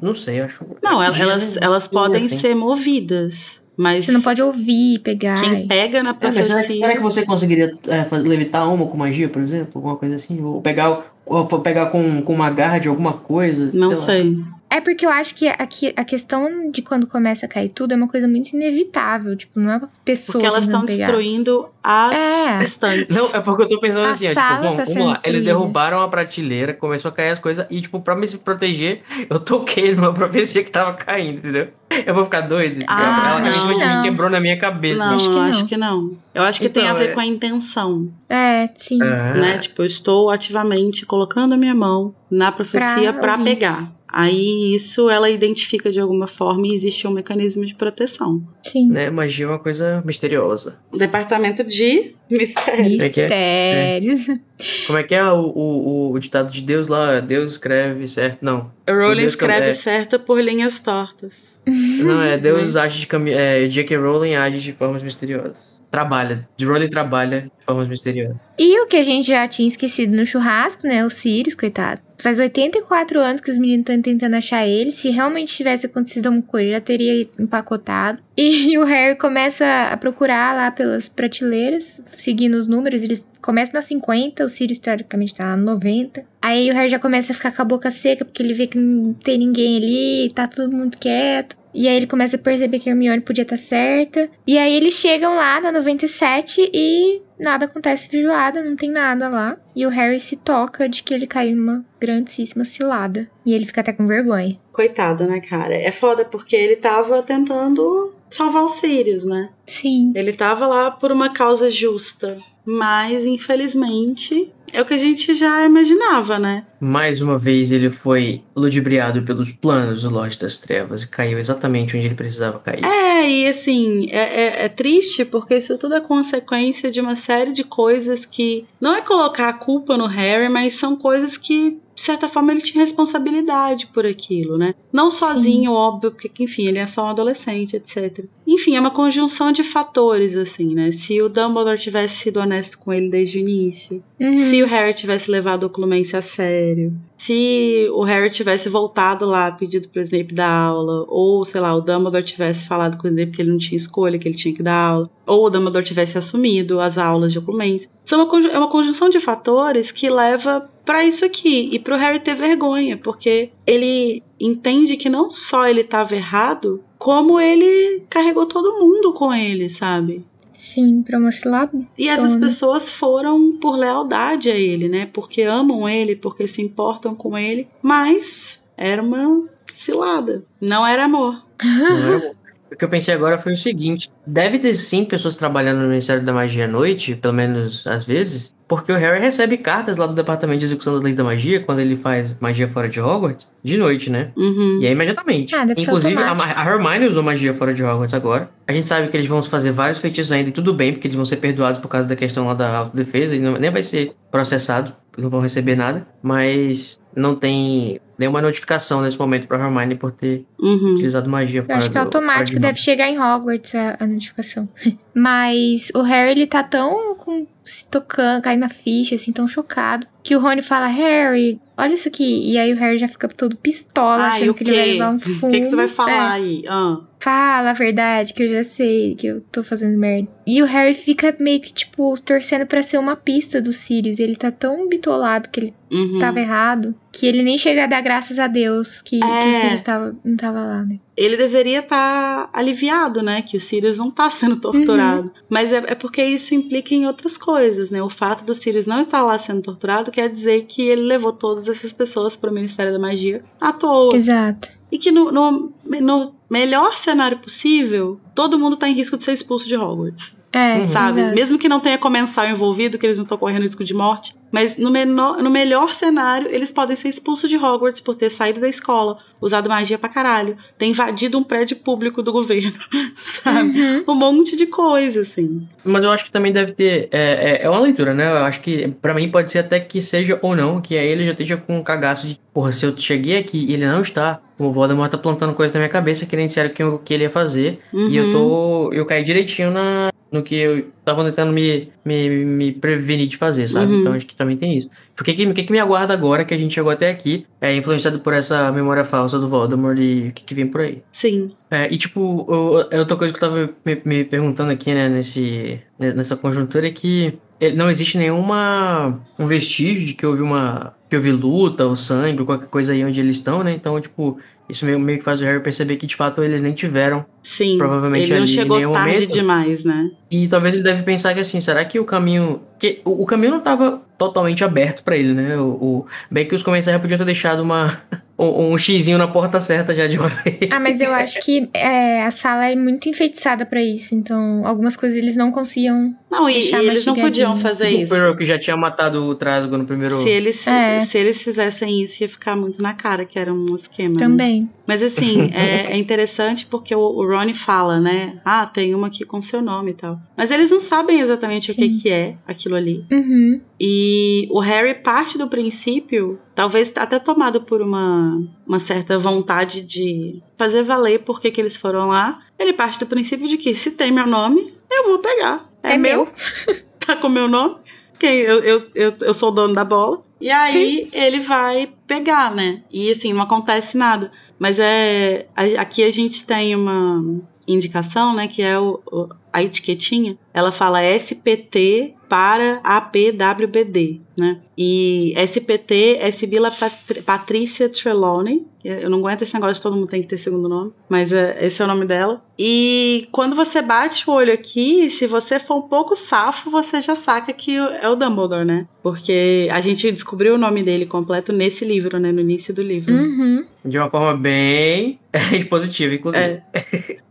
Não 0.00 0.14
sei, 0.14 0.40
eu 0.40 0.44
acho. 0.44 0.64
Não, 0.82 1.02
elas, 1.02 1.56
que- 1.56 1.64
elas 1.64 1.88
podem 1.88 2.26
assim. 2.26 2.36
ser 2.36 2.54
movidas, 2.54 3.60
mas 3.76 4.04
Você 4.04 4.12
não 4.12 4.22
pode 4.22 4.40
ouvir, 4.40 5.00
pegar. 5.00 5.40
quem 5.40 5.66
pega 5.66 6.00
na 6.02 6.10
É, 6.10 6.14
profecia... 6.14 6.44
será, 6.44 6.62
que, 6.64 6.72
será 6.74 6.92
que 6.94 7.02
você 7.02 7.26
conseguiria 7.26 7.76
é, 7.88 8.04
fazer- 8.04 8.28
levitar 8.28 8.72
uma 8.72 8.86
com 8.86 8.96
magia, 8.96 9.28
por 9.28 9.42
exemplo? 9.42 9.72
Alguma 9.74 9.96
coisa 9.96 10.14
assim? 10.16 10.40
Ou 10.42 10.60
pegar, 10.62 11.12
ou 11.24 11.44
pegar 11.60 11.86
com, 11.86 12.22
com 12.22 12.32
uma 12.32 12.50
garra 12.50 12.78
de 12.78 12.86
alguma 12.88 13.14
coisa? 13.14 13.70
Não 13.74 13.88
lá. 13.90 13.96
sei. 13.96 14.36
É 14.68 14.80
porque 14.80 15.06
eu 15.06 15.10
acho 15.10 15.34
que 15.34 15.46
aqui 15.48 15.92
a 15.96 16.04
questão 16.04 16.70
de 16.70 16.82
quando 16.82 17.06
começa 17.06 17.46
a 17.46 17.48
cair 17.48 17.68
tudo 17.68 17.92
é 17.92 17.96
uma 17.96 18.08
coisa 18.08 18.26
muito 18.26 18.52
inevitável. 18.54 19.36
Tipo, 19.36 19.60
não 19.60 19.70
é 19.70 19.76
uma 19.76 19.88
pessoa. 20.04 20.32
Porque 20.32 20.46
elas 20.46 20.64
estão 20.64 20.84
destruindo 20.84 21.68
as 21.82 22.12
É. 22.14 22.62
estantes. 22.64 23.14
Não, 23.16 23.30
é 23.32 23.40
porque 23.40 23.62
eu 23.62 23.68
tô 23.68 23.80
pensando 23.80 24.06
A 24.06 24.10
assim, 24.10 24.26
ó, 24.26 24.30
tipo, 24.30 24.62
bom, 24.62 24.76
tá 24.76 24.84
vamos 24.84 25.06
lá. 25.06 25.20
Eles 25.24 25.42
derrubaram 25.44 26.00
a 26.00 26.08
prateleira, 26.08 26.74
começou 26.74 27.10
a 27.10 27.12
cair 27.12 27.30
as 27.30 27.38
coisas, 27.38 27.64
e, 27.70 27.80
tipo, 27.80 28.00
pra 28.00 28.16
me 28.16 28.26
se 28.26 28.38
proteger, 28.38 29.02
eu 29.30 29.38
toquei 29.38 29.94
numa 29.94 30.12
profecia 30.12 30.64
que 30.64 30.70
tava 30.70 30.94
caindo, 30.94 31.38
entendeu? 31.38 31.68
Eu 32.04 32.12
vou 32.14 32.24
ficar 32.24 32.40
doido. 32.42 32.84
Ah, 32.88 33.30
Ela 33.30 33.40
não. 33.40 33.52
simplesmente 33.52 33.86
Não. 33.86 34.02
me 34.02 34.08
quebrou 34.10 34.28
na 34.28 34.40
minha 34.40 34.58
cabeça. 34.58 35.06
Não, 35.06 35.14
Acho 35.16 35.24
que 35.30 35.30
eu 35.36 35.38
não. 35.38 35.44
acho 35.48 35.66
que 35.66 35.76
não. 35.76 36.10
Eu 36.34 36.42
acho 36.42 36.60
que 36.60 36.68
tem 36.68 36.82
a 36.82 36.86
Então, 36.86 36.98
ver 36.98 37.10
é- 37.10 37.12
com 37.12 37.20
a 37.20 37.24
intenção, 37.26 38.08
É, 38.28 38.68
sim. 38.74 38.98
Ah, 39.00 39.32
né? 39.34 39.58
Tipo, 39.58 39.82
eu 39.82 39.86
estou 39.86 40.28
ativamente 40.30 41.06
colocando 41.06 41.54
a 41.54 41.56
minha 41.56 41.74
mão 41.74 42.12
na 42.28 42.50
profecia 42.50 43.12
Pra 43.12 43.22
pra 43.22 43.32
ouvir. 43.34 43.44
pegar. 43.44 43.95
Aí 44.18 44.74
isso 44.74 45.10
ela 45.10 45.28
identifica 45.28 45.92
de 45.92 46.00
alguma 46.00 46.26
forma 46.26 46.66
e 46.66 46.74
existe 46.74 47.06
um 47.06 47.10
mecanismo 47.10 47.66
de 47.66 47.74
proteção. 47.74 48.42
Sim. 48.62 48.88
Né, 48.88 49.10
magia 49.10 49.44
é 49.44 49.48
uma 49.48 49.58
coisa 49.58 50.02
misteriosa. 50.06 50.78
Departamento 50.90 51.62
de 51.62 52.14
mistérios. 52.30 53.02
É 53.02 53.10
que 53.10 53.20
é? 53.20 54.00
Mistérios. 54.00 54.40
Como 54.86 54.98
é 54.98 55.02
que 55.02 55.14
é 55.14 55.22
o, 55.22 55.52
o, 55.54 56.12
o 56.12 56.18
ditado 56.18 56.50
de 56.50 56.62
Deus 56.62 56.88
lá? 56.88 57.20
Deus 57.20 57.52
escreve 57.52 58.08
certo? 58.08 58.38
Não. 58.40 58.72
Rowling 58.88 59.26
escreve 59.26 59.68
é- 59.68 59.74
certo 59.74 60.18
por 60.18 60.42
linhas 60.42 60.80
tortas. 60.80 61.34
Não, 61.66 62.22
é 62.22 62.38
Deus 62.40 62.74
age 62.74 63.00
de 63.00 63.06
caminho. 63.06 63.36
É, 63.38 63.66
J.K. 63.66 63.98
Rowling 63.98 64.34
age 64.34 64.60
de 64.60 64.72
formas 64.72 65.02
misteriosas. 65.02 65.78
Trabalha. 65.96 66.46
De 66.58 66.66
Rowling 66.66 66.90
trabalha 66.90 67.50
de 67.58 67.64
formas 67.64 67.88
misteriosas. 67.88 68.36
E 68.58 68.78
o 68.82 68.86
que 68.86 68.98
a 68.98 69.02
gente 69.02 69.28
já 69.28 69.48
tinha 69.48 69.66
esquecido 69.66 70.14
no 70.14 70.26
churrasco, 70.26 70.86
né? 70.86 71.02
O 71.06 71.08
Sirius, 71.08 71.54
coitado. 71.54 72.02
Faz 72.18 72.38
84 72.38 73.18
anos 73.18 73.40
que 73.40 73.50
os 73.50 73.56
meninos 73.56 73.80
estão 73.80 74.02
tentando 74.02 74.34
achar 74.34 74.66
ele. 74.66 74.92
Se 74.92 75.08
realmente 75.08 75.56
tivesse 75.56 75.86
acontecido 75.86 76.26
alguma 76.26 76.42
coisa, 76.42 76.72
já 76.72 76.80
teria 76.82 77.26
empacotado. 77.38 78.18
E 78.36 78.76
o 78.76 78.84
Harry 78.84 79.16
começa 79.16 79.64
a 79.90 79.96
procurar 79.96 80.54
lá 80.54 80.70
pelas 80.70 81.08
prateleiras, 81.08 82.02
seguindo 82.14 82.56
os 82.56 82.66
números. 82.66 83.02
Eles 83.02 83.26
começam 83.40 83.72
na 83.72 83.82
50, 83.82 84.44
o 84.44 84.50
Sirius 84.50 84.78
teoricamente 84.78 85.34
tá 85.34 85.44
na 85.44 85.56
90. 85.56 86.26
Aí 86.42 86.70
o 86.70 86.74
Harry 86.74 86.90
já 86.90 86.98
começa 86.98 87.32
a 87.32 87.34
ficar 87.34 87.56
com 87.56 87.62
a 87.62 87.64
boca 87.64 87.90
seca, 87.90 88.22
porque 88.22 88.42
ele 88.42 88.52
vê 88.52 88.66
que 88.66 88.78
não 88.78 89.14
tem 89.14 89.38
ninguém 89.38 89.78
ali, 89.78 90.30
tá 90.34 90.46
tudo 90.46 90.76
muito 90.76 90.98
quieto. 90.98 91.56
E 91.76 91.86
aí 91.86 91.94
ele 91.94 92.06
começa 92.06 92.36
a 92.36 92.38
perceber 92.38 92.78
que 92.78 92.88
a 92.88 92.92
Hermione 92.92 93.20
podia 93.20 93.42
estar 93.42 93.58
certa. 93.58 94.30
E 94.46 94.56
aí 94.56 94.74
eles 94.74 94.94
chegam 94.94 95.36
lá 95.36 95.60
na 95.60 95.70
97 95.70 96.70
e 96.72 97.20
nada 97.38 97.66
acontece 97.66 98.08
feijoada, 98.08 98.64
não 98.64 98.74
tem 98.74 98.90
nada 98.90 99.28
lá. 99.28 99.58
E 99.74 99.84
o 99.84 99.90
Harry 99.90 100.18
se 100.18 100.36
toca 100.36 100.88
de 100.88 101.02
que 101.02 101.12
ele 101.12 101.26
caiu 101.26 101.54
numa 101.54 101.84
grandíssima 102.00 102.64
cilada. 102.64 103.30
E 103.44 103.52
ele 103.52 103.66
fica 103.66 103.82
até 103.82 103.92
com 103.92 104.06
vergonha. 104.06 104.58
Coitado, 104.72 105.26
né, 105.26 105.38
cara? 105.40 105.74
É 105.74 105.92
foda 105.92 106.24
porque 106.24 106.56
ele 106.56 106.76
tava 106.76 107.22
tentando 107.22 108.14
salvar 108.30 108.64
os 108.64 108.72
Sirius, 108.72 109.26
né? 109.26 109.50
Sim. 109.66 110.12
Ele 110.16 110.32
tava 110.32 110.66
lá 110.66 110.90
por 110.90 111.12
uma 111.12 111.28
causa 111.28 111.68
justa. 111.68 112.38
Mas, 112.64 113.26
infelizmente, 113.26 114.50
é 114.72 114.80
o 114.80 114.84
que 114.84 114.94
a 114.94 114.98
gente 114.98 115.34
já 115.34 115.64
imaginava, 115.64 116.38
né? 116.38 116.64
Mais 116.80 117.20
uma 117.22 117.38
vez 117.38 117.72
ele 117.72 117.90
foi 117.90 118.42
ludibriado 118.54 119.22
pelos 119.22 119.50
planos 119.52 120.02
do 120.02 120.10
Lorde 120.10 120.38
das 120.38 120.56
Trevas 120.58 121.02
e 121.02 121.08
caiu 121.08 121.38
exatamente 121.38 121.96
onde 121.96 122.06
ele 122.06 122.14
precisava 122.14 122.58
cair. 122.58 122.84
É, 122.84 123.28
e 123.28 123.46
assim, 123.46 124.08
é, 124.10 124.18
é- 124.62 124.64
é 124.64 124.68
triste 124.68 125.24
porque 125.24 125.56
isso 125.56 125.76
tudo 125.78 125.94
é 125.94 126.00
consequência 126.00 126.90
de 126.90 127.00
uma 127.00 127.16
série 127.16 127.52
de 127.52 127.64
coisas 127.64 128.26
que 128.26 128.64
não 128.80 128.94
é 128.94 129.00
colocar 129.02 129.48
a 129.48 129.52
culpa 129.52 129.96
no 129.96 130.06
Harry, 130.06 130.48
mas 130.48 130.74
são 130.74 130.96
coisas 130.96 131.36
que, 131.36 131.78
de 131.96 132.02
certa 132.02 132.28
forma, 132.28 132.52
ele 132.52 132.60
tinha 132.60 132.84
responsabilidade 132.84 133.86
por 133.86 134.04
aquilo, 134.04 134.58
né? 134.58 134.74
Não 134.92 135.10
sozinho, 135.10 135.72
óbvio, 135.72 136.10
porque, 136.12 136.30
enfim, 136.44 136.66
ele 136.68 136.78
é 136.78 136.86
só 136.86 137.06
um 137.06 137.08
adolescente, 137.08 137.74
etc. 137.74 138.26
Enfim, 138.46 138.76
é 138.76 138.80
uma 138.80 138.90
conjunção 138.90 139.50
de 139.50 139.64
fatores, 139.64 140.36
assim, 140.36 140.74
né? 140.74 140.92
Se 140.92 141.20
o 141.22 141.28
Dumbledore 141.30 141.78
tivesse 141.78 142.16
sido 142.16 142.38
honesto 142.38 142.78
com 142.78 142.92
ele 142.92 143.08
desde 143.08 143.38
o 143.38 143.40
início, 143.40 144.04
Uhum. 144.20 144.36
se 144.36 144.62
o 144.62 144.66
Harry 144.66 144.92
tivesse 144.92 145.30
levado 145.30 145.64
o 145.64 145.70
Clumense 145.70 146.14
a 146.16 146.20
sério, 146.22 146.92
se 147.16 147.88
o 147.92 148.02
Harry 148.04 148.30
tivesse 148.30 148.68
voltado 148.68 149.24
lá, 149.24 149.50
pedido 149.50 149.88
pro 149.88 150.02
Snape 150.02 150.34
dar 150.34 150.50
aula, 150.50 151.04
ou, 151.08 151.44
sei 151.44 151.60
lá, 151.60 151.74
o 151.74 151.80
Dumbledore 151.80 152.22
tivesse 152.22 152.66
falado 152.66 152.98
com 152.98 153.06
o 153.06 153.10
Snape 153.10 153.32
que 153.32 153.42
ele 153.42 153.50
não 153.50 153.58
tinha 153.58 153.76
escolha, 153.76 154.18
que 154.18 154.28
ele 154.28 154.36
tinha 154.36 154.54
que 154.54 154.62
dar 154.62 154.74
aula, 154.74 155.10
ou 155.26 155.46
o 155.46 155.50
Dumbledore 155.50 155.84
tivesse 155.84 156.18
assumido 156.18 156.80
as 156.80 156.98
aulas 156.98 157.32
de. 157.32 157.38
Isso 157.38 158.14
é 158.14 158.16
uma, 158.16 158.48
é 158.48 158.58
uma 158.58 158.70
conjunção 158.70 159.08
de 159.08 159.18
fatores 159.18 159.90
que 159.90 160.10
leva 160.10 160.68
pra 160.84 161.04
isso 161.04 161.24
aqui 161.24 161.70
e 161.72 161.78
pro 161.78 161.96
Harry 161.96 162.20
ter 162.20 162.34
vergonha, 162.34 162.96
porque 162.96 163.50
ele 163.66 164.22
entende 164.38 164.96
que 164.96 165.08
não 165.08 165.32
só 165.32 165.66
ele 165.66 165.82
tava 165.82 166.14
errado, 166.14 166.82
como 166.98 167.40
ele 167.40 168.04
carregou 168.08 168.46
todo 168.46 168.78
mundo 168.78 169.12
com 169.12 169.32
ele, 169.32 169.68
sabe? 169.68 170.24
Sim, 170.66 171.00
pra 171.00 171.16
uma 171.16 171.30
cilada. 171.30 171.78
E 171.96 172.08
essas 172.08 172.32
Toma. 172.32 172.46
pessoas 172.46 172.90
foram 172.90 173.56
por 173.60 173.76
lealdade 173.76 174.50
a 174.50 174.54
ele, 174.54 174.88
né? 174.88 175.08
Porque 175.12 175.42
amam 175.42 175.88
ele, 175.88 176.16
porque 176.16 176.48
se 176.48 176.60
importam 176.60 177.14
com 177.14 177.38
ele. 177.38 177.68
Mas 177.80 178.60
era 178.76 179.00
uma 179.00 179.48
cilada. 179.64 180.44
Não 180.60 180.84
era 180.84 181.04
amor. 181.04 181.40
Não 181.62 181.96
era 181.96 182.18
bom. 182.18 182.34
O 182.72 182.74
que 182.76 182.84
eu 182.84 182.88
pensei 182.88 183.14
agora 183.14 183.38
foi 183.38 183.52
o 183.52 183.56
seguinte: 183.56 184.10
deve 184.26 184.58
ter 184.58 184.74
sim 184.74 185.04
pessoas 185.04 185.36
trabalhando 185.36 185.82
no 185.82 185.88
Ministério 185.88 186.24
da 186.24 186.32
Magia 186.32 186.64
à 186.64 186.68
noite, 186.68 187.14
pelo 187.14 187.32
menos 187.32 187.86
às 187.86 188.02
vezes, 188.02 188.52
porque 188.68 188.90
o 188.90 188.96
Harry 188.96 189.20
recebe 189.20 189.56
cartas 189.56 189.96
lá 189.96 190.06
do 190.06 190.14
Departamento 190.14 190.58
de 190.58 190.64
Execução 190.64 190.94
das 190.94 191.02
Leis 191.02 191.14
da 191.14 191.22
Magia, 191.22 191.60
quando 191.60 191.78
ele 191.78 191.96
faz 191.96 192.34
magia 192.40 192.66
fora 192.66 192.88
de 192.88 193.00
Hogwarts, 193.00 193.46
de 193.62 193.76
noite, 193.76 194.10
né? 194.10 194.32
Uhum. 194.36 194.80
E 194.80 194.86
aí 194.86 194.92
imediatamente. 194.92 195.54
Ah, 195.54 195.64
deve 195.64 195.80
ser 195.80 195.86
Inclusive, 195.86 196.20
a, 196.20 196.32
a 196.32 196.66
Hermione 196.66 197.06
usou 197.06 197.22
magia 197.22 197.54
fora 197.54 197.72
de 197.72 197.82
Hogwarts 197.82 198.14
agora. 198.14 198.50
A 198.66 198.72
gente 198.72 198.88
sabe 198.88 199.08
que 199.08 199.16
eles 199.16 199.28
vão 199.28 199.40
fazer 199.42 199.70
vários 199.70 199.98
feitiços 199.98 200.32
ainda, 200.32 200.48
e 200.48 200.52
tudo 200.52 200.74
bem, 200.74 200.92
porque 200.92 201.06
eles 201.06 201.16
vão 201.16 201.24
ser 201.24 201.36
perdoados 201.36 201.80
por 201.80 201.88
causa 201.88 202.08
da 202.08 202.16
questão 202.16 202.46
lá 202.46 202.54
da 202.54 202.78
autodefesa, 202.78 203.36
e 203.36 203.38
não, 203.38 203.56
nem 203.56 203.70
vai 203.70 203.82
ser 203.82 204.12
processados, 204.30 204.92
não 205.16 205.30
vão 205.30 205.40
receber 205.40 205.76
nada, 205.76 206.06
mas 206.20 207.00
não 207.14 207.36
tem 207.36 208.00
nenhuma 208.18 208.40
notificação 208.40 209.02
nesse 209.02 209.18
momento 209.18 209.46
pra 209.46 209.58
Hermione 209.58 209.94
por 209.94 210.10
ter 210.12 210.44
Uhum. 210.58 210.94
utilizado 210.94 211.28
magia 211.28 211.60
Eu 211.60 211.64
fora 211.64 211.78
acho 211.78 211.90
que 211.90 211.96
é 211.98 212.00
do- 212.00 212.04
automático, 212.06 212.56
de 212.56 212.58
deve 212.60 212.78
chegar 212.78 213.08
em 213.08 213.18
Hogwarts 213.18 213.74
a, 213.74 213.96
a 214.00 214.06
notificação. 214.06 214.68
Mas 215.14 215.90
o 215.94 216.02
Harry, 216.02 216.30
ele 216.32 216.46
tá 216.46 216.62
tão 216.62 217.14
com, 217.16 217.46
se 217.64 217.86
tocando, 217.88 218.42
caindo 218.42 218.60
na 218.60 218.68
ficha, 218.68 219.14
assim, 219.14 219.32
tão 219.32 219.48
chocado, 219.48 220.06
que 220.22 220.36
o 220.36 220.40
Rony 220.40 220.62
fala, 220.62 220.86
Harry, 220.86 221.60
olha 221.76 221.94
isso 221.94 222.08
aqui. 222.08 222.50
E 222.52 222.58
aí 222.58 222.72
o 222.72 222.76
Harry 222.76 222.98
já 222.98 223.08
fica 223.08 223.28
todo 223.28 223.56
pistola, 223.56 224.24
Ai, 224.24 224.30
achando 224.36 224.50
o 224.50 224.54
que 224.54 224.64
ele 224.64 224.74
vai 224.76 224.86
levar 224.92 225.10
um 225.12 225.16
O 225.16 225.18
fumo. 225.20 225.52
que, 225.52 225.60
que 225.60 225.66
você 225.70 225.76
vai 225.76 225.88
falar 225.88 226.38
É, 226.38 226.40
aí? 226.42 226.64
Ah. 226.68 227.00
fala 227.20 227.70
a 227.70 227.72
verdade, 227.72 228.32
que 228.32 228.42
eu 228.44 228.48
já 228.48 228.62
sei, 228.64 229.14
que 229.14 229.26
eu 229.26 229.40
tô 229.40 229.64
fazendo 229.64 229.98
merda. 229.98 230.28
E 230.46 230.62
o 230.62 230.66
Harry 230.66 230.94
fica 230.94 231.34
meio 231.40 231.60
que, 231.60 231.72
tipo, 231.72 232.14
torcendo 232.20 232.66
pra 232.66 232.82
ser 232.82 232.98
uma 232.98 233.16
pista 233.16 233.60
do 233.60 233.72
Sirius. 233.72 234.18
Ele 234.18 234.36
tá 234.36 234.50
tão 234.50 234.88
bitolado 234.88 235.48
que 235.50 235.60
ele 235.60 235.74
Uhum. 235.90 236.18
tava 236.18 236.40
errado, 236.40 236.94
que 237.12 237.26
ele 237.26 237.42
nem 237.42 237.56
chega 237.56 237.84
a 237.84 237.86
dar 237.86 238.00
graças 238.00 238.38
a 238.40 238.46
Deus 238.48 239.00
que, 239.00 239.18
que 239.20 239.24
o 239.24 239.28
É. 239.28 239.60
Sirius 239.60 239.82
tava, 239.82 240.12
não 240.24 240.36
tava 240.36 240.60
lá, 240.62 240.82
né? 240.84 240.98
Ele 241.16 241.36
deveria 241.36 241.78
estar 241.78 242.50
aliviado, 242.52 243.22
né? 243.22 243.40
Que 243.42 243.56
o 243.56 243.60
Sirius 243.60 243.98
não 243.98 244.10
tá 244.10 244.28
sendo 244.28 244.56
torturado. 244.60 245.32
Mas 245.48 245.72
é, 245.72 245.76
é 245.88 245.94
porque 245.94 246.22
isso 246.22 246.54
implica 246.54 246.94
em 246.94 247.06
outras 247.06 247.38
coisas, 247.38 247.90
né? 247.90 248.02
O 248.02 248.10
fato 248.10 248.44
do 248.44 248.54
Sirius 248.54 248.86
não 248.86 249.00
estar 249.00 249.22
lá 249.22 249.38
sendo 249.38 249.62
torturado 249.62 250.10
quer 250.10 250.28
dizer 250.28 250.64
que 250.64 250.82
ele 250.82 251.02
levou 251.02 251.32
todas 251.32 251.68
essas 251.68 251.92
pessoas 251.92 252.36
para 252.36 252.50
o 252.50 252.54
Ministério 252.54 252.92
da 252.92 252.98
Magia 252.98 253.42
à 253.60 253.72
toa. 253.72 254.14
Exato. 254.14 254.68
E 254.92 254.98
que 254.98 255.10
no, 255.10 255.32
no, 255.32 255.72
no 255.84 256.34
melhor 256.50 256.96
cenário 256.96 257.38
possível, 257.38 258.20
todo 258.36 258.56
mundo 258.58 258.76
tá 258.76 258.86
em 258.88 258.92
risco 258.92 259.16
de 259.16 259.24
ser 259.24 259.32
expulso 259.32 259.66
de 259.66 259.74
Hogwarts. 259.76 260.36
É, 260.52 260.78
Uhum. 260.78 260.84
Sabe? 260.88 261.20
exato. 261.20 261.34
Mesmo 261.34 261.58
que 261.58 261.68
não 261.68 261.80
tenha 261.80 261.98
comensal 261.98 262.46
envolvido, 262.48 262.96
que 262.96 263.04
eles 263.04 263.18
não 263.18 263.24
estão 263.24 263.36
correndo 263.36 263.62
risco 263.62 263.84
de 263.84 263.92
morte. 263.92 264.34
Mas 264.50 264.78
no, 264.78 264.90
menor, 264.90 265.42
no 265.42 265.50
melhor 265.50 265.92
cenário, 265.92 266.48
eles 266.50 266.70
podem 266.72 266.96
ser 266.96 267.08
expulsos 267.08 267.50
de 267.50 267.56
Hogwarts 267.58 268.00
por 268.00 268.14
ter 268.14 268.30
saído 268.30 268.60
da 268.60 268.68
escola, 268.68 269.18
usado 269.40 269.68
magia 269.68 269.98
pra 269.98 270.08
caralho, 270.08 270.56
ter 270.78 270.86
invadido 270.86 271.36
um 271.36 271.42
prédio 271.42 271.76
público 271.76 272.22
do 272.22 272.32
governo, 272.32 272.72
sabe? 273.16 273.78
Uhum. 273.80 274.04
Um 274.08 274.14
monte 274.14 274.56
de 274.56 274.66
coisa, 274.66 275.22
assim. 275.22 275.66
Mas 275.84 276.02
eu 276.04 276.10
acho 276.10 276.24
que 276.24 276.30
também 276.30 276.52
deve 276.52 276.72
ter. 276.72 277.08
É, 277.10 277.60
é, 277.60 277.62
é 277.64 277.70
uma 277.70 277.80
leitura, 277.80 278.14
né? 278.14 278.26
Eu 278.30 278.44
acho 278.44 278.60
que 278.60 278.88
pra 279.02 279.12
mim 279.12 279.28
pode 279.28 279.50
ser 279.52 279.58
até 279.58 279.78
que 279.80 280.00
seja 280.00 280.38
ou 280.40 280.56
não, 280.56 280.80
que 280.80 280.96
aí 280.96 281.06
ele 281.08 281.24
já 281.26 281.32
esteja 281.32 281.56
com 281.56 281.76
um 281.78 281.82
cagaço 281.82 282.26
de. 282.28 282.38
Porra, 282.54 282.72
se 282.72 282.86
eu 282.86 282.96
cheguei 282.96 283.36
aqui 283.36 283.66
e 283.68 283.74
ele 283.74 283.84
não 283.86 284.00
está, 284.00 284.40
o 284.58 284.70
Voldemort 284.70 285.10
tá 285.10 285.18
plantando 285.18 285.52
coisa 285.52 285.74
na 285.74 285.80
minha 285.80 285.90
cabeça 285.90 286.24
que 286.24 286.34
nem 286.34 286.46
disseram 286.46 286.70
que, 286.70 286.82
eu- 286.82 286.98
que 286.98 287.12
ele 287.12 287.24
ia 287.24 287.28
fazer. 287.30 287.80
E 287.92 288.16
eu 288.16 288.25
Uhum. 288.26 288.32
tô. 288.32 288.92
Eu 288.92 289.04
caí 289.06 289.24
direitinho 289.24 289.70
na, 289.70 290.10
no 290.30 290.42
que 290.42 290.54
eu 290.54 290.86
tava 291.04 291.24
tentando 291.24 291.52
me, 291.52 291.88
me, 292.04 292.28
me 292.44 292.72
prevenir 292.72 293.26
de 293.28 293.36
fazer, 293.36 293.68
sabe? 293.68 293.92
Uhum. 293.92 294.00
Então 294.00 294.12
acho 294.12 294.26
que 294.26 294.36
também 294.36 294.56
tem 294.56 294.78
isso. 294.78 294.88
O 295.18 295.24
que, 295.24 295.32
que, 295.32 295.46
o 295.46 295.54
que 295.54 295.72
me 295.72 295.78
aguarda 295.78 296.12
agora 296.12 296.44
que 296.44 296.52
a 296.52 296.58
gente 296.58 296.74
chegou 296.74 296.90
até 296.90 297.10
aqui 297.10 297.46
é 297.60 297.74
influenciado 297.74 298.20
por 298.20 298.32
essa 298.32 298.70
memória 298.70 299.04
falsa 299.04 299.38
do 299.38 299.48
Voldemort 299.48 299.98
e 299.98 300.28
o 300.28 300.32
que, 300.32 300.44
que 300.44 300.54
vem 300.54 300.66
por 300.66 300.80
aí. 300.82 301.02
Sim. 301.10 301.52
É, 301.70 301.88
e 301.92 301.96
tipo, 301.96 302.46
eu- 302.48 302.88
é 302.90 302.98
outra 302.98 303.16
coisa 303.16 303.32
que 303.32 303.42
eu 303.42 303.48
tava 303.48 303.70
me, 303.84 304.02
me 304.04 304.24
perguntando 304.24 304.70
aqui, 304.70 304.92
né, 304.94 305.08
nesse, 305.08 305.80
nessa 305.98 306.36
conjuntura 306.36 306.86
é 306.86 306.90
que 306.90 307.38
não 307.74 307.88
existe 307.90 308.18
nenhuma 308.18 309.18
um 309.38 309.46
vestígio 309.46 310.06
de 310.06 310.12
que 310.14 310.26
houve 310.26 310.42
uma 310.42 310.94
que 311.08 311.16
houve 311.16 311.30
luta 311.30 311.86
ou 311.86 311.94
sangue 311.96 312.40
ou 312.40 312.46
qualquer 312.46 312.66
coisa 312.68 312.92
aí 312.92 313.04
onde 313.04 313.20
eles 313.20 313.36
estão, 313.36 313.62
né? 313.62 313.72
Então, 313.72 313.98
tipo, 314.00 314.38
Isso 314.68 314.84
meio, 314.84 314.98
meio 314.98 315.18
que 315.18 315.24
faz 315.24 315.40
o 315.40 315.44
Harry 315.44 315.60
perceber 315.60 315.96
que 315.96 316.06
de 316.06 316.16
fato 316.16 316.42
eles 316.42 316.60
nem 316.60 316.72
tiveram. 316.72 317.24
Sim. 317.42 317.78
Provavelmente 317.78 318.24
ele 318.24 318.34
não 318.34 318.42
ali 318.42 318.52
chegou 318.52 318.92
tarde 318.92 319.14
momento. 319.14 319.32
demais, 319.32 319.84
né? 319.84 320.10
E 320.30 320.48
talvez 320.48 320.74
ele 320.74 320.82
deve 320.82 321.02
pensar 321.02 321.32
que 321.34 321.40
assim, 321.40 321.60
será 321.60 321.84
que 321.84 322.00
o 322.00 322.04
caminho. 322.04 322.60
que 322.78 323.00
O, 323.04 323.22
o 323.22 323.26
caminho 323.26 323.52
não 323.52 323.60
tava 323.60 324.02
totalmente 324.18 324.64
aberto 324.64 325.04
pra 325.04 325.16
ele, 325.16 325.32
né? 325.32 325.56
O, 325.56 325.68
o... 325.68 326.06
Bem 326.30 326.46
que 326.46 326.54
os 326.54 326.62
comentários 326.62 327.00
podiam 327.00 327.18
ter 327.18 327.24
deixado 327.24 327.60
uma. 327.60 327.96
um, 328.38 328.72
um 328.72 328.78
xizinho 328.78 329.18
na 329.18 329.28
porta 329.28 329.60
certa 329.60 329.94
já 329.94 330.06
de 330.06 330.18
uma 330.18 330.28
vez. 330.42 330.70
Ah, 330.70 330.80
mas 330.80 331.00
eu 331.00 331.12
acho 331.12 331.40
que 331.40 331.68
é, 331.72 332.22
a 332.22 332.30
sala 332.30 332.66
é 332.66 332.74
muito 332.74 333.08
enfeitiçada 333.08 333.64
pra 333.64 333.82
isso, 333.82 334.14
então 334.14 334.66
algumas 334.66 334.96
coisas 334.96 335.16
eles 335.16 335.36
não 335.36 335.52
conseguiam. 335.52 336.14
Não, 336.40 336.48
e, 336.50 336.70
e 336.70 336.74
eles 336.74 337.04
não 337.04 337.14
podiam 337.14 337.56
fazer 337.56 337.86
o 337.86 337.98
isso. 338.02 338.12
Pearl 338.12 338.34
que 338.36 338.44
já 338.46 338.58
tinha 338.58 338.76
matado 338.76 339.24
o 339.24 339.34
Trasgo 339.34 339.76
no 339.76 339.84
primeiro. 339.84 340.20
Se 340.22 340.28
eles, 340.28 340.66
É. 340.66 341.04
se 341.04 341.16
eles 341.18 341.42
fizessem 341.42 342.02
isso, 342.02 342.22
ia 342.22 342.28
ficar 342.28 342.54
muito 342.56 342.82
na 342.82 342.92
cara 342.94 343.24
que 343.24 343.38
era 343.38 343.52
um 343.52 343.74
esquema. 343.74 344.14
né? 344.14 344.18
Também. 344.20 344.70
Mas 344.86 345.02
assim, 345.02 345.50
é, 345.54 345.92
é 345.92 345.96
interessante 345.96 346.66
porque 346.66 346.94
o, 346.94 347.00
o 347.00 347.26
Ronnie 347.26 347.54
fala, 347.54 347.98
né? 347.98 348.40
Ah, 348.44 348.66
tem 348.66 348.94
uma 348.94 349.06
aqui 349.08 349.24
com 349.24 349.40
seu 349.42 349.60
nome 349.62 349.92
e 349.92 349.94
tal. 349.94 350.18
Mas 350.36 350.50
eles 350.50 350.70
não 350.70 350.78
sabem 350.80 351.20
exatamente 351.20 351.70
o 351.70 351.74
que, 351.74 351.88
Sim. 351.88 351.98
que 352.00 352.08
é 352.10 352.36
aquilo 352.46 352.76
ali. 352.76 353.04
Uhum. 353.10 353.60
E 353.80 354.46
o 354.50 354.60
Harry 354.60 354.94
parte 354.94 355.36
do 355.38 355.48
princípio, 355.48 356.38
talvez 356.54 356.92
até 356.96 357.18
tomado 357.18 357.60
por 357.62 357.82
uma, 357.82 358.42
uma 358.66 358.78
certa 358.78 359.18
vontade 359.18 359.82
de 359.82 360.40
fazer 360.56 360.82
valer 360.82 361.20
por 361.20 361.40
que 361.40 361.52
eles 361.60 361.76
foram 361.76 362.08
lá. 362.08 362.40
Ele 362.58 362.72
parte 362.72 362.98
do 363.00 363.06
princípio 363.06 363.48
de 363.48 363.56
que 363.56 363.74
se 363.74 363.90
tem 363.90 364.10
meu 364.10 364.26
nome, 364.26 364.72
eu 364.90 365.04
vou 365.08 365.18
pegar. 365.18 365.68
É, 365.86 365.94
É 365.94 365.98
meu, 365.98 366.24
meu. 366.24 366.32
tá 367.04 367.16
com 367.16 367.28
meu 367.28 367.48
nome. 367.48 367.76
Quem, 368.18 368.38
eu, 368.40 368.60
eu, 368.64 368.86
eu, 368.94 369.14
eu 369.20 369.34
sou 369.34 369.50
o 369.50 369.52
dono 369.52 369.74
da 369.74 369.84
bola. 369.84 370.24
E 370.40 370.50
aí 370.50 371.08
ele 371.12 371.40
vai 371.40 371.92
pegar, 372.06 372.54
né? 372.54 372.82
E 372.92 373.10
assim, 373.10 373.32
não 373.32 373.42
acontece 373.42 373.96
nada. 373.96 374.30
Mas 374.58 374.78
é. 374.78 375.46
Aqui 375.78 376.02
a 376.02 376.10
gente 376.10 376.44
tem 376.44 376.74
uma 376.74 377.22
indicação, 377.68 378.34
né? 378.34 378.46
Que 378.46 378.62
é 378.62 378.78
o, 378.78 379.00
o- 379.10 379.28
a 379.52 379.62
etiquetinha. 379.62 380.38
Ela 380.52 380.72
fala 380.72 381.02
SPT 381.02 382.14
para 382.28 382.80
APWBD, 382.84 384.20
né? 384.38 384.60
E 384.78 385.32
SPT 385.36 386.18
é 386.20 386.30
Sibila 386.30 386.70
Patri- 386.70 387.22
Patrícia 387.22 387.88
Trelawney. 387.88 388.66
Eu 388.84 389.08
não 389.10 389.18
aguento 389.18 389.42
esse 389.42 389.54
negócio 389.54 389.76
de 389.76 389.82
todo 389.82 389.96
mundo 389.96 390.06
tem 390.06 390.22
que 390.22 390.28
ter 390.28 390.38
segundo 390.38 390.68
nome, 390.68 390.92
mas 391.08 391.32
é, 391.32 391.66
esse 391.66 391.80
é 391.82 391.84
o 391.84 391.88
nome 391.88 392.04
dela. 392.06 392.40
E 392.58 393.26
quando 393.32 393.56
você 393.56 393.82
bate 393.82 394.28
o 394.28 394.32
olho 394.32 394.52
aqui, 394.52 395.10
se 395.10 395.26
você 395.26 395.58
for 395.58 395.76
um 395.78 395.82
pouco 395.88 396.14
safo, 396.14 396.70
você 396.70 397.00
já 397.00 397.16
saca 397.16 397.52
que 397.52 397.74
é 397.76 398.08
o 398.08 398.14
Dumbledore, 398.14 398.64
né? 398.64 398.86
Porque 399.02 399.68
a 399.72 399.80
gente 399.80 400.12
descobriu 400.12 400.54
o 400.54 400.58
nome 400.58 400.82
dele 400.82 401.04
completo 401.06 401.52
nesse 401.52 401.84
livro, 401.84 402.20
né? 402.20 402.30
No 402.30 402.40
início 402.40 402.72
do 402.72 402.82
livro. 402.82 403.12
Uhum. 403.12 403.64
De 403.84 403.98
uma 403.98 404.08
forma 404.08 404.36
bem 404.36 405.18
positiva, 405.68 406.14
inclusive. 406.14 406.44
É. 406.44 406.62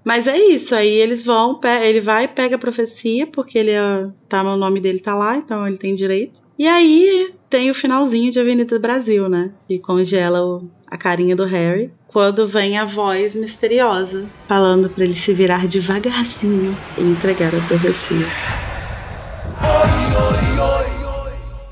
Mas 0.04 0.28
é 0.28 0.38
isso, 0.38 0.76
aí 0.76 0.90
eles 0.90 1.24
vão, 1.24 1.60
ele 1.84 2.02
vai, 2.02 2.28
pega 2.28 2.56
a 2.58 2.60
profecia, 2.60 3.26
porque 3.26 3.58
ele 3.58 3.72
é, 3.72 4.08
tá, 4.30 4.44
o 4.44 4.58
nome 4.58 4.80
dele 4.80 5.00
tá 5.00 5.16
lá, 5.16 5.38
então 5.38 5.66
ele 5.68 5.78
tem 5.78 5.96
direito. 5.96 6.45
E 6.58 6.68
aí 6.68 7.34
tem 7.50 7.70
o 7.70 7.74
finalzinho 7.76 8.32
de 8.32 8.40
Avenida 8.40 8.80
Brasil, 8.80 9.28
né? 9.30 9.52
Que 9.68 9.78
congela 9.80 10.42
o- 10.44 10.70
a 10.88 10.98
carinha 10.98 11.36
do 11.36 11.46
Harry. 11.46 11.92
Quando 12.08 12.48
vem 12.48 12.78
a 12.78 12.86
voz 12.86 13.36
misteriosa, 13.36 14.26
falando 14.48 14.90
pra 14.90 15.04
ele 15.04 15.14
se 15.14 15.34
virar 15.34 15.68
devagarzinho 15.68 16.76
e 16.98 17.02
entregar 17.02 17.54
a 17.54 17.60
profecia. 17.68 18.26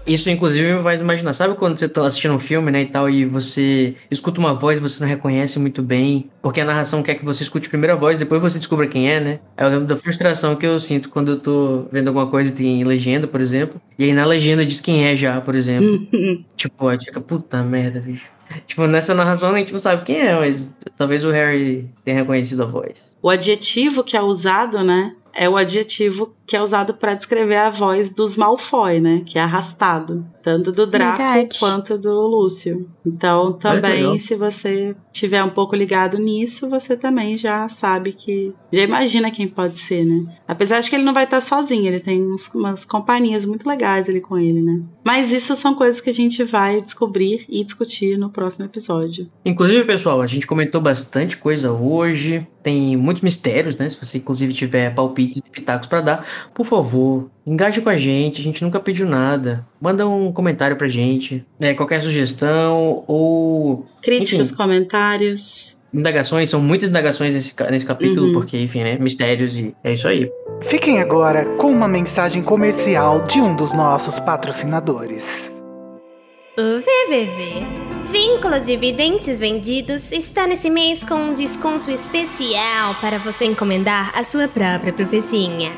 Isso, 0.05 0.29
inclusive, 0.29 0.73
me 0.73 0.83
faz 0.83 1.01
imaginar. 1.01 1.33
Sabe 1.33 1.55
quando 1.55 1.77
você 1.77 1.87
tá 1.87 2.05
assistindo 2.05 2.33
um 2.33 2.39
filme, 2.39 2.71
né, 2.71 2.81
e 2.81 2.85
tal, 2.85 3.09
e 3.09 3.25
você 3.25 3.95
escuta 4.11 4.39
uma 4.39 4.53
voz 4.53 4.77
e 4.77 4.81
você 4.81 4.99
não 5.01 5.07
reconhece 5.07 5.57
muito 5.59 5.81
bem, 5.81 6.29
porque 6.41 6.61
a 6.61 6.65
narração 6.65 7.01
quer 7.01 7.15
que 7.15 7.25
você 7.25 7.43
escute 7.43 7.69
primeiro 7.69 7.93
a 7.93 7.97
voz, 7.97 8.19
depois 8.19 8.41
você 8.41 8.57
descubra 8.57 8.87
quem 8.87 9.09
é, 9.09 9.19
né? 9.19 9.39
Eu 9.57 9.69
lembro 9.69 9.85
da 9.85 9.95
frustração 9.95 10.55
que 10.55 10.65
eu 10.65 10.79
sinto 10.79 11.09
quando 11.09 11.31
eu 11.31 11.39
tô 11.39 11.85
vendo 11.91 12.09
alguma 12.09 12.27
coisa 12.27 12.51
e 12.51 12.55
tem 12.55 12.83
legenda, 12.83 13.27
por 13.27 13.39
exemplo, 13.39 13.81
e 13.97 14.03
aí 14.03 14.13
na 14.13 14.25
legenda 14.25 14.65
diz 14.65 14.81
quem 14.81 15.05
é 15.05 15.15
já, 15.15 15.39
por 15.39 15.55
exemplo. 15.55 16.07
tipo, 16.57 16.87
aí 16.87 16.99
fica, 16.99 17.21
puta 17.21 17.63
merda, 17.63 17.99
bicho. 17.99 18.33
Tipo, 18.67 18.85
nessa 18.85 19.13
narração 19.13 19.53
a 19.53 19.57
gente 19.57 19.73
não 19.73 19.79
sabe 19.79 20.03
quem 20.03 20.19
é, 20.19 20.35
mas 20.35 20.73
talvez 20.97 21.23
o 21.23 21.31
Harry 21.31 21.89
tenha 22.03 22.17
reconhecido 22.17 22.63
a 22.63 22.65
voz. 22.65 23.15
O 23.21 23.29
adjetivo 23.29 24.03
que 24.03 24.15
é 24.17 24.21
usado, 24.21 24.83
né? 24.83 25.15
É 25.33 25.49
o 25.49 25.57
adjetivo 25.57 26.35
que 26.45 26.55
é 26.55 26.61
usado 26.61 26.93
pra 26.93 27.13
descrever 27.13 27.55
a 27.55 27.69
voz 27.69 28.09
dos 28.11 28.35
Malfoy, 28.37 28.99
né? 28.99 29.21
Que 29.25 29.37
é 29.39 29.41
arrastado. 29.41 30.25
Tanto 30.43 30.73
do 30.73 30.85
Draco 30.85 31.17
Verdade. 31.17 31.57
quanto 31.57 31.97
do 31.97 32.11
Lúcio. 32.27 32.89
Então, 33.05 33.53
também, 33.53 34.01
legal. 34.03 34.19
se 34.19 34.35
você 34.35 34.93
tiver 35.11 35.41
um 35.41 35.49
pouco 35.49 35.73
ligado 35.73 36.17
nisso, 36.17 36.69
você 36.69 36.97
também 36.97 37.37
já 37.37 37.69
sabe 37.69 38.11
que. 38.11 38.53
Já 38.71 38.81
imagina 38.83 39.31
quem 39.31 39.47
pode 39.47 39.79
ser, 39.79 40.03
né? 40.05 40.25
Apesar 40.45 40.81
de 40.81 40.89
que 40.89 40.95
ele 40.97 41.05
não 41.05 41.13
vai 41.13 41.23
estar 41.23 41.39
sozinho, 41.39 41.85
ele 41.87 42.01
tem 42.01 42.21
uns- 42.21 42.49
umas 42.53 42.83
companhias 42.83 43.45
muito 43.45 43.67
legais 43.67 44.09
ali 44.09 44.19
com 44.19 44.37
ele, 44.37 44.61
né? 44.61 44.81
Mas 45.03 45.31
isso 45.31 45.55
são 45.55 45.73
coisas 45.75 46.01
que 46.01 46.09
a 46.09 46.13
gente 46.13 46.43
vai 46.43 46.81
descobrir 46.81 47.45
e 47.47 47.63
discutir 47.63 48.17
no 48.17 48.29
próximo 48.29 48.65
episódio. 48.65 49.29
Inclusive, 49.45 49.85
pessoal, 49.85 50.21
a 50.21 50.27
gente 50.27 50.45
comentou 50.45 50.81
bastante 50.81 51.37
coisa 51.37 51.71
hoje. 51.71 52.45
Tem 52.61 52.95
muitos 52.97 53.21
mistérios, 53.23 53.75
né? 53.75 53.89
Se 53.89 53.97
você, 53.97 54.17
inclusive, 54.17 54.53
tiver 54.53 54.93
palpites 54.95 55.41
e 55.45 55.49
pitacos 55.49 55.87
pra 55.87 55.99
dar, 56.01 56.42
por 56.53 56.65
favor, 56.65 57.29
engaje 57.45 57.81
com 57.81 57.89
a 57.89 57.97
gente. 57.97 58.39
A 58.41 58.43
gente 58.43 58.63
nunca 58.63 58.79
pediu 58.79 59.07
nada. 59.07 59.65
Manda 59.79 60.07
um 60.07 60.31
comentário 60.31 60.75
pra 60.75 60.87
gente. 60.87 61.45
né? 61.59 61.73
qualquer 61.73 62.01
sugestão 62.01 63.03
ou 63.07 63.85
Críticas, 64.01 64.47
Enfim. 64.49 64.57
comentários. 64.57 65.77
indagações. 65.93 66.49
São 66.49 66.59
muitas 66.61 66.89
indagações 66.89 67.33
nesse, 67.35 67.53
nesse 67.69 67.85
capítulo, 67.85 68.27
Uhum. 68.27 68.33
porque, 68.33 68.57
enfim, 68.59 68.83
né? 68.83 68.97
Mistérios 68.99 69.57
e 69.59 69.75
é 69.83 69.93
isso 69.93 70.07
aí. 70.07 70.27
Fiquem 70.63 70.99
agora 70.99 71.45
com 71.57 71.69
uma 71.71 71.87
mensagem 71.87 72.41
comercial 72.41 73.21
de 73.23 73.39
um 73.39 73.55
dos 73.55 73.71
nossos 73.73 74.19
patrocinadores. 74.19 75.23
O 76.57 76.79
VVV, 76.79 77.65
Vínculo 78.11 78.59
de 78.59 78.77
Videntes 78.77 79.39
Vendidos, 79.39 80.11
está 80.11 80.45
nesse 80.45 80.69
mês 80.69 81.03
com 81.03 81.15
um 81.15 81.33
desconto 81.33 81.89
especial 81.89 82.95
para 83.01 83.17
você 83.17 83.45
encomendar 83.45 84.11
a 84.15 84.23
sua 84.23 84.47
própria 84.47 84.93
profecinha. 84.93 85.71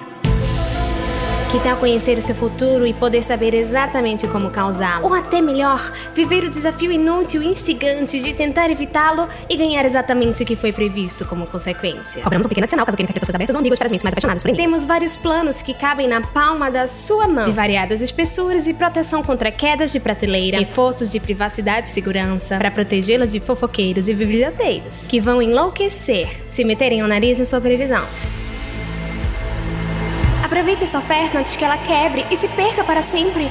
Que 1.56 1.64
tal 1.64 1.78
conhecer 1.78 2.18
o 2.18 2.22
seu 2.22 2.36
futuro 2.36 2.86
e 2.86 2.92
poder 2.92 3.24
saber 3.24 3.54
exatamente 3.54 4.28
como 4.28 4.50
causá-lo? 4.50 5.06
Ou 5.06 5.14
até 5.14 5.40
melhor, 5.40 5.90
viver 6.14 6.44
o 6.44 6.50
desafio 6.50 6.92
inútil 6.92 7.42
e 7.42 7.48
instigante 7.48 8.20
de 8.20 8.34
tentar 8.34 8.70
evitá-lo 8.70 9.26
e 9.50 9.56
ganhar 9.56 9.86
exatamente 9.86 10.44
o 10.44 10.46
que 10.46 10.54
foi 10.58 10.74
previsto 10.74 11.24
como 11.24 11.48
consequência. 11.48 12.22
Cobramos 12.22 12.46
um 12.46 12.50
pequeno 12.50 12.66
adicional 12.66 12.86
caso 12.86 12.98
queira 12.98 13.10
interpretações 13.10 13.36
abertas 13.36 13.56
ou 13.56 13.62
ambíguas 13.62 13.80
para 13.80 13.86
as 13.86 13.92
mentes 13.94 14.04
mais 14.04 14.12
apaixonadas 14.12 14.44
por. 14.44 14.54
Temos 14.54 14.84
vários 14.84 15.16
planos 15.16 15.62
que 15.62 15.74
cabem 15.74 16.10
na 16.10 16.20
palma 16.20 16.70
da 16.70 16.88
sua 16.88 17.26
mão, 17.26 17.46
de 17.46 17.54
variadas 17.54 18.02
espessuras 18.02 18.68
e 18.68 18.74
proteção 18.74 19.24
contra 19.24 19.50
quedas 19.50 19.94
de 19.94 20.00
prateleira, 20.02 20.60
reforços 20.60 21.10
de 21.10 21.22
privacidade 21.22 21.88
e 21.88 21.90
segurança, 21.90 22.58
para 22.58 22.70
protegê-la 22.70 23.26
de 23.26 23.40
fofoqueiros 23.40 24.10
e 24.10 24.14
biblioteiros, 24.14 25.06
que 25.08 25.22
vão 25.22 25.42
enlouquecer 25.42 26.28
se 26.50 26.66
meterem 26.66 27.02
o 27.02 27.08
nariz 27.08 27.40
em 27.40 27.46
sua 27.46 27.62
previsão. 27.62 28.06
Aproveite 30.46 30.84
essa 30.84 31.00
oferta 31.00 31.40
antes 31.40 31.56
que 31.56 31.66
ela 31.66 31.76
quebre 31.76 32.24
e 32.30 32.38
se 32.38 32.48
perca 32.50 32.84
para 32.84 33.02
sempre. 33.02 33.46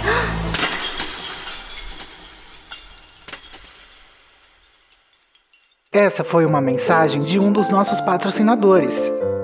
Essa 5.90 6.22
foi 6.22 6.46
uma 6.46 6.60
mensagem 6.60 7.24
de 7.24 7.36
um 7.36 7.50
dos 7.50 7.68
nossos 7.68 8.00
patrocinadores. 8.00 8.94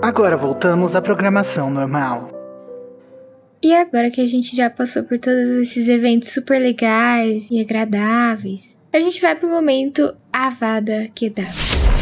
Agora 0.00 0.36
voltamos 0.36 0.94
à 0.94 1.02
programação 1.02 1.68
normal. 1.68 2.30
E 3.60 3.74
agora 3.74 4.12
que 4.12 4.20
a 4.20 4.26
gente 4.26 4.54
já 4.54 4.70
passou 4.70 5.02
por 5.02 5.18
todos 5.18 5.58
esses 5.60 5.88
eventos 5.88 6.28
super 6.28 6.60
legais 6.60 7.48
e 7.50 7.60
agradáveis, 7.60 8.76
a 8.92 9.00
gente 9.00 9.20
vai 9.20 9.34
pro 9.34 9.50
momento 9.50 10.14
Avada 10.32 11.08
Kedavra. 11.16 11.99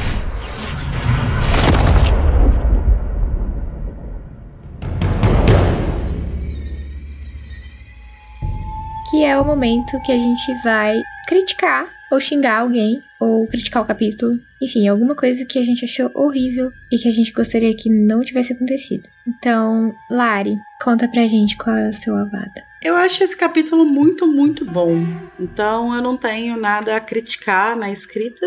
Que 9.10 9.24
é 9.24 9.38
o 9.38 9.44
momento 9.44 10.00
que 10.02 10.12
a 10.12 10.18
gente 10.18 10.54
vai 10.62 11.00
criticar 11.26 11.88
ou 12.10 12.18
xingar 12.18 12.60
alguém, 12.60 13.02
ou 13.20 13.46
criticar 13.46 13.82
o 13.82 13.86
capítulo. 13.86 14.36
Enfim, 14.60 14.88
alguma 14.88 15.14
coisa 15.14 15.44
que 15.44 15.58
a 15.58 15.62
gente 15.62 15.84
achou 15.84 16.10
horrível 16.14 16.72
e 16.90 16.98
que 16.98 17.08
a 17.08 17.12
gente 17.12 17.32
gostaria 17.32 17.74
que 17.74 17.90
não 17.90 18.22
tivesse 18.22 18.52
acontecido. 18.52 19.08
Então, 19.26 19.94
Lari, 20.10 20.56
conta 20.82 21.06
pra 21.06 21.26
gente 21.26 21.56
qual 21.56 21.76
é 21.76 21.90
o 21.90 21.94
seu 21.94 22.16
avada. 22.16 22.64
Eu 22.82 22.96
acho 22.96 23.22
esse 23.24 23.36
capítulo 23.36 23.84
muito, 23.84 24.26
muito 24.26 24.64
bom. 24.64 24.94
Então 25.38 25.94
eu 25.94 26.00
não 26.00 26.16
tenho 26.16 26.56
nada 26.56 26.96
a 26.96 27.00
criticar 27.00 27.76
na 27.76 27.90
escrita. 27.90 28.46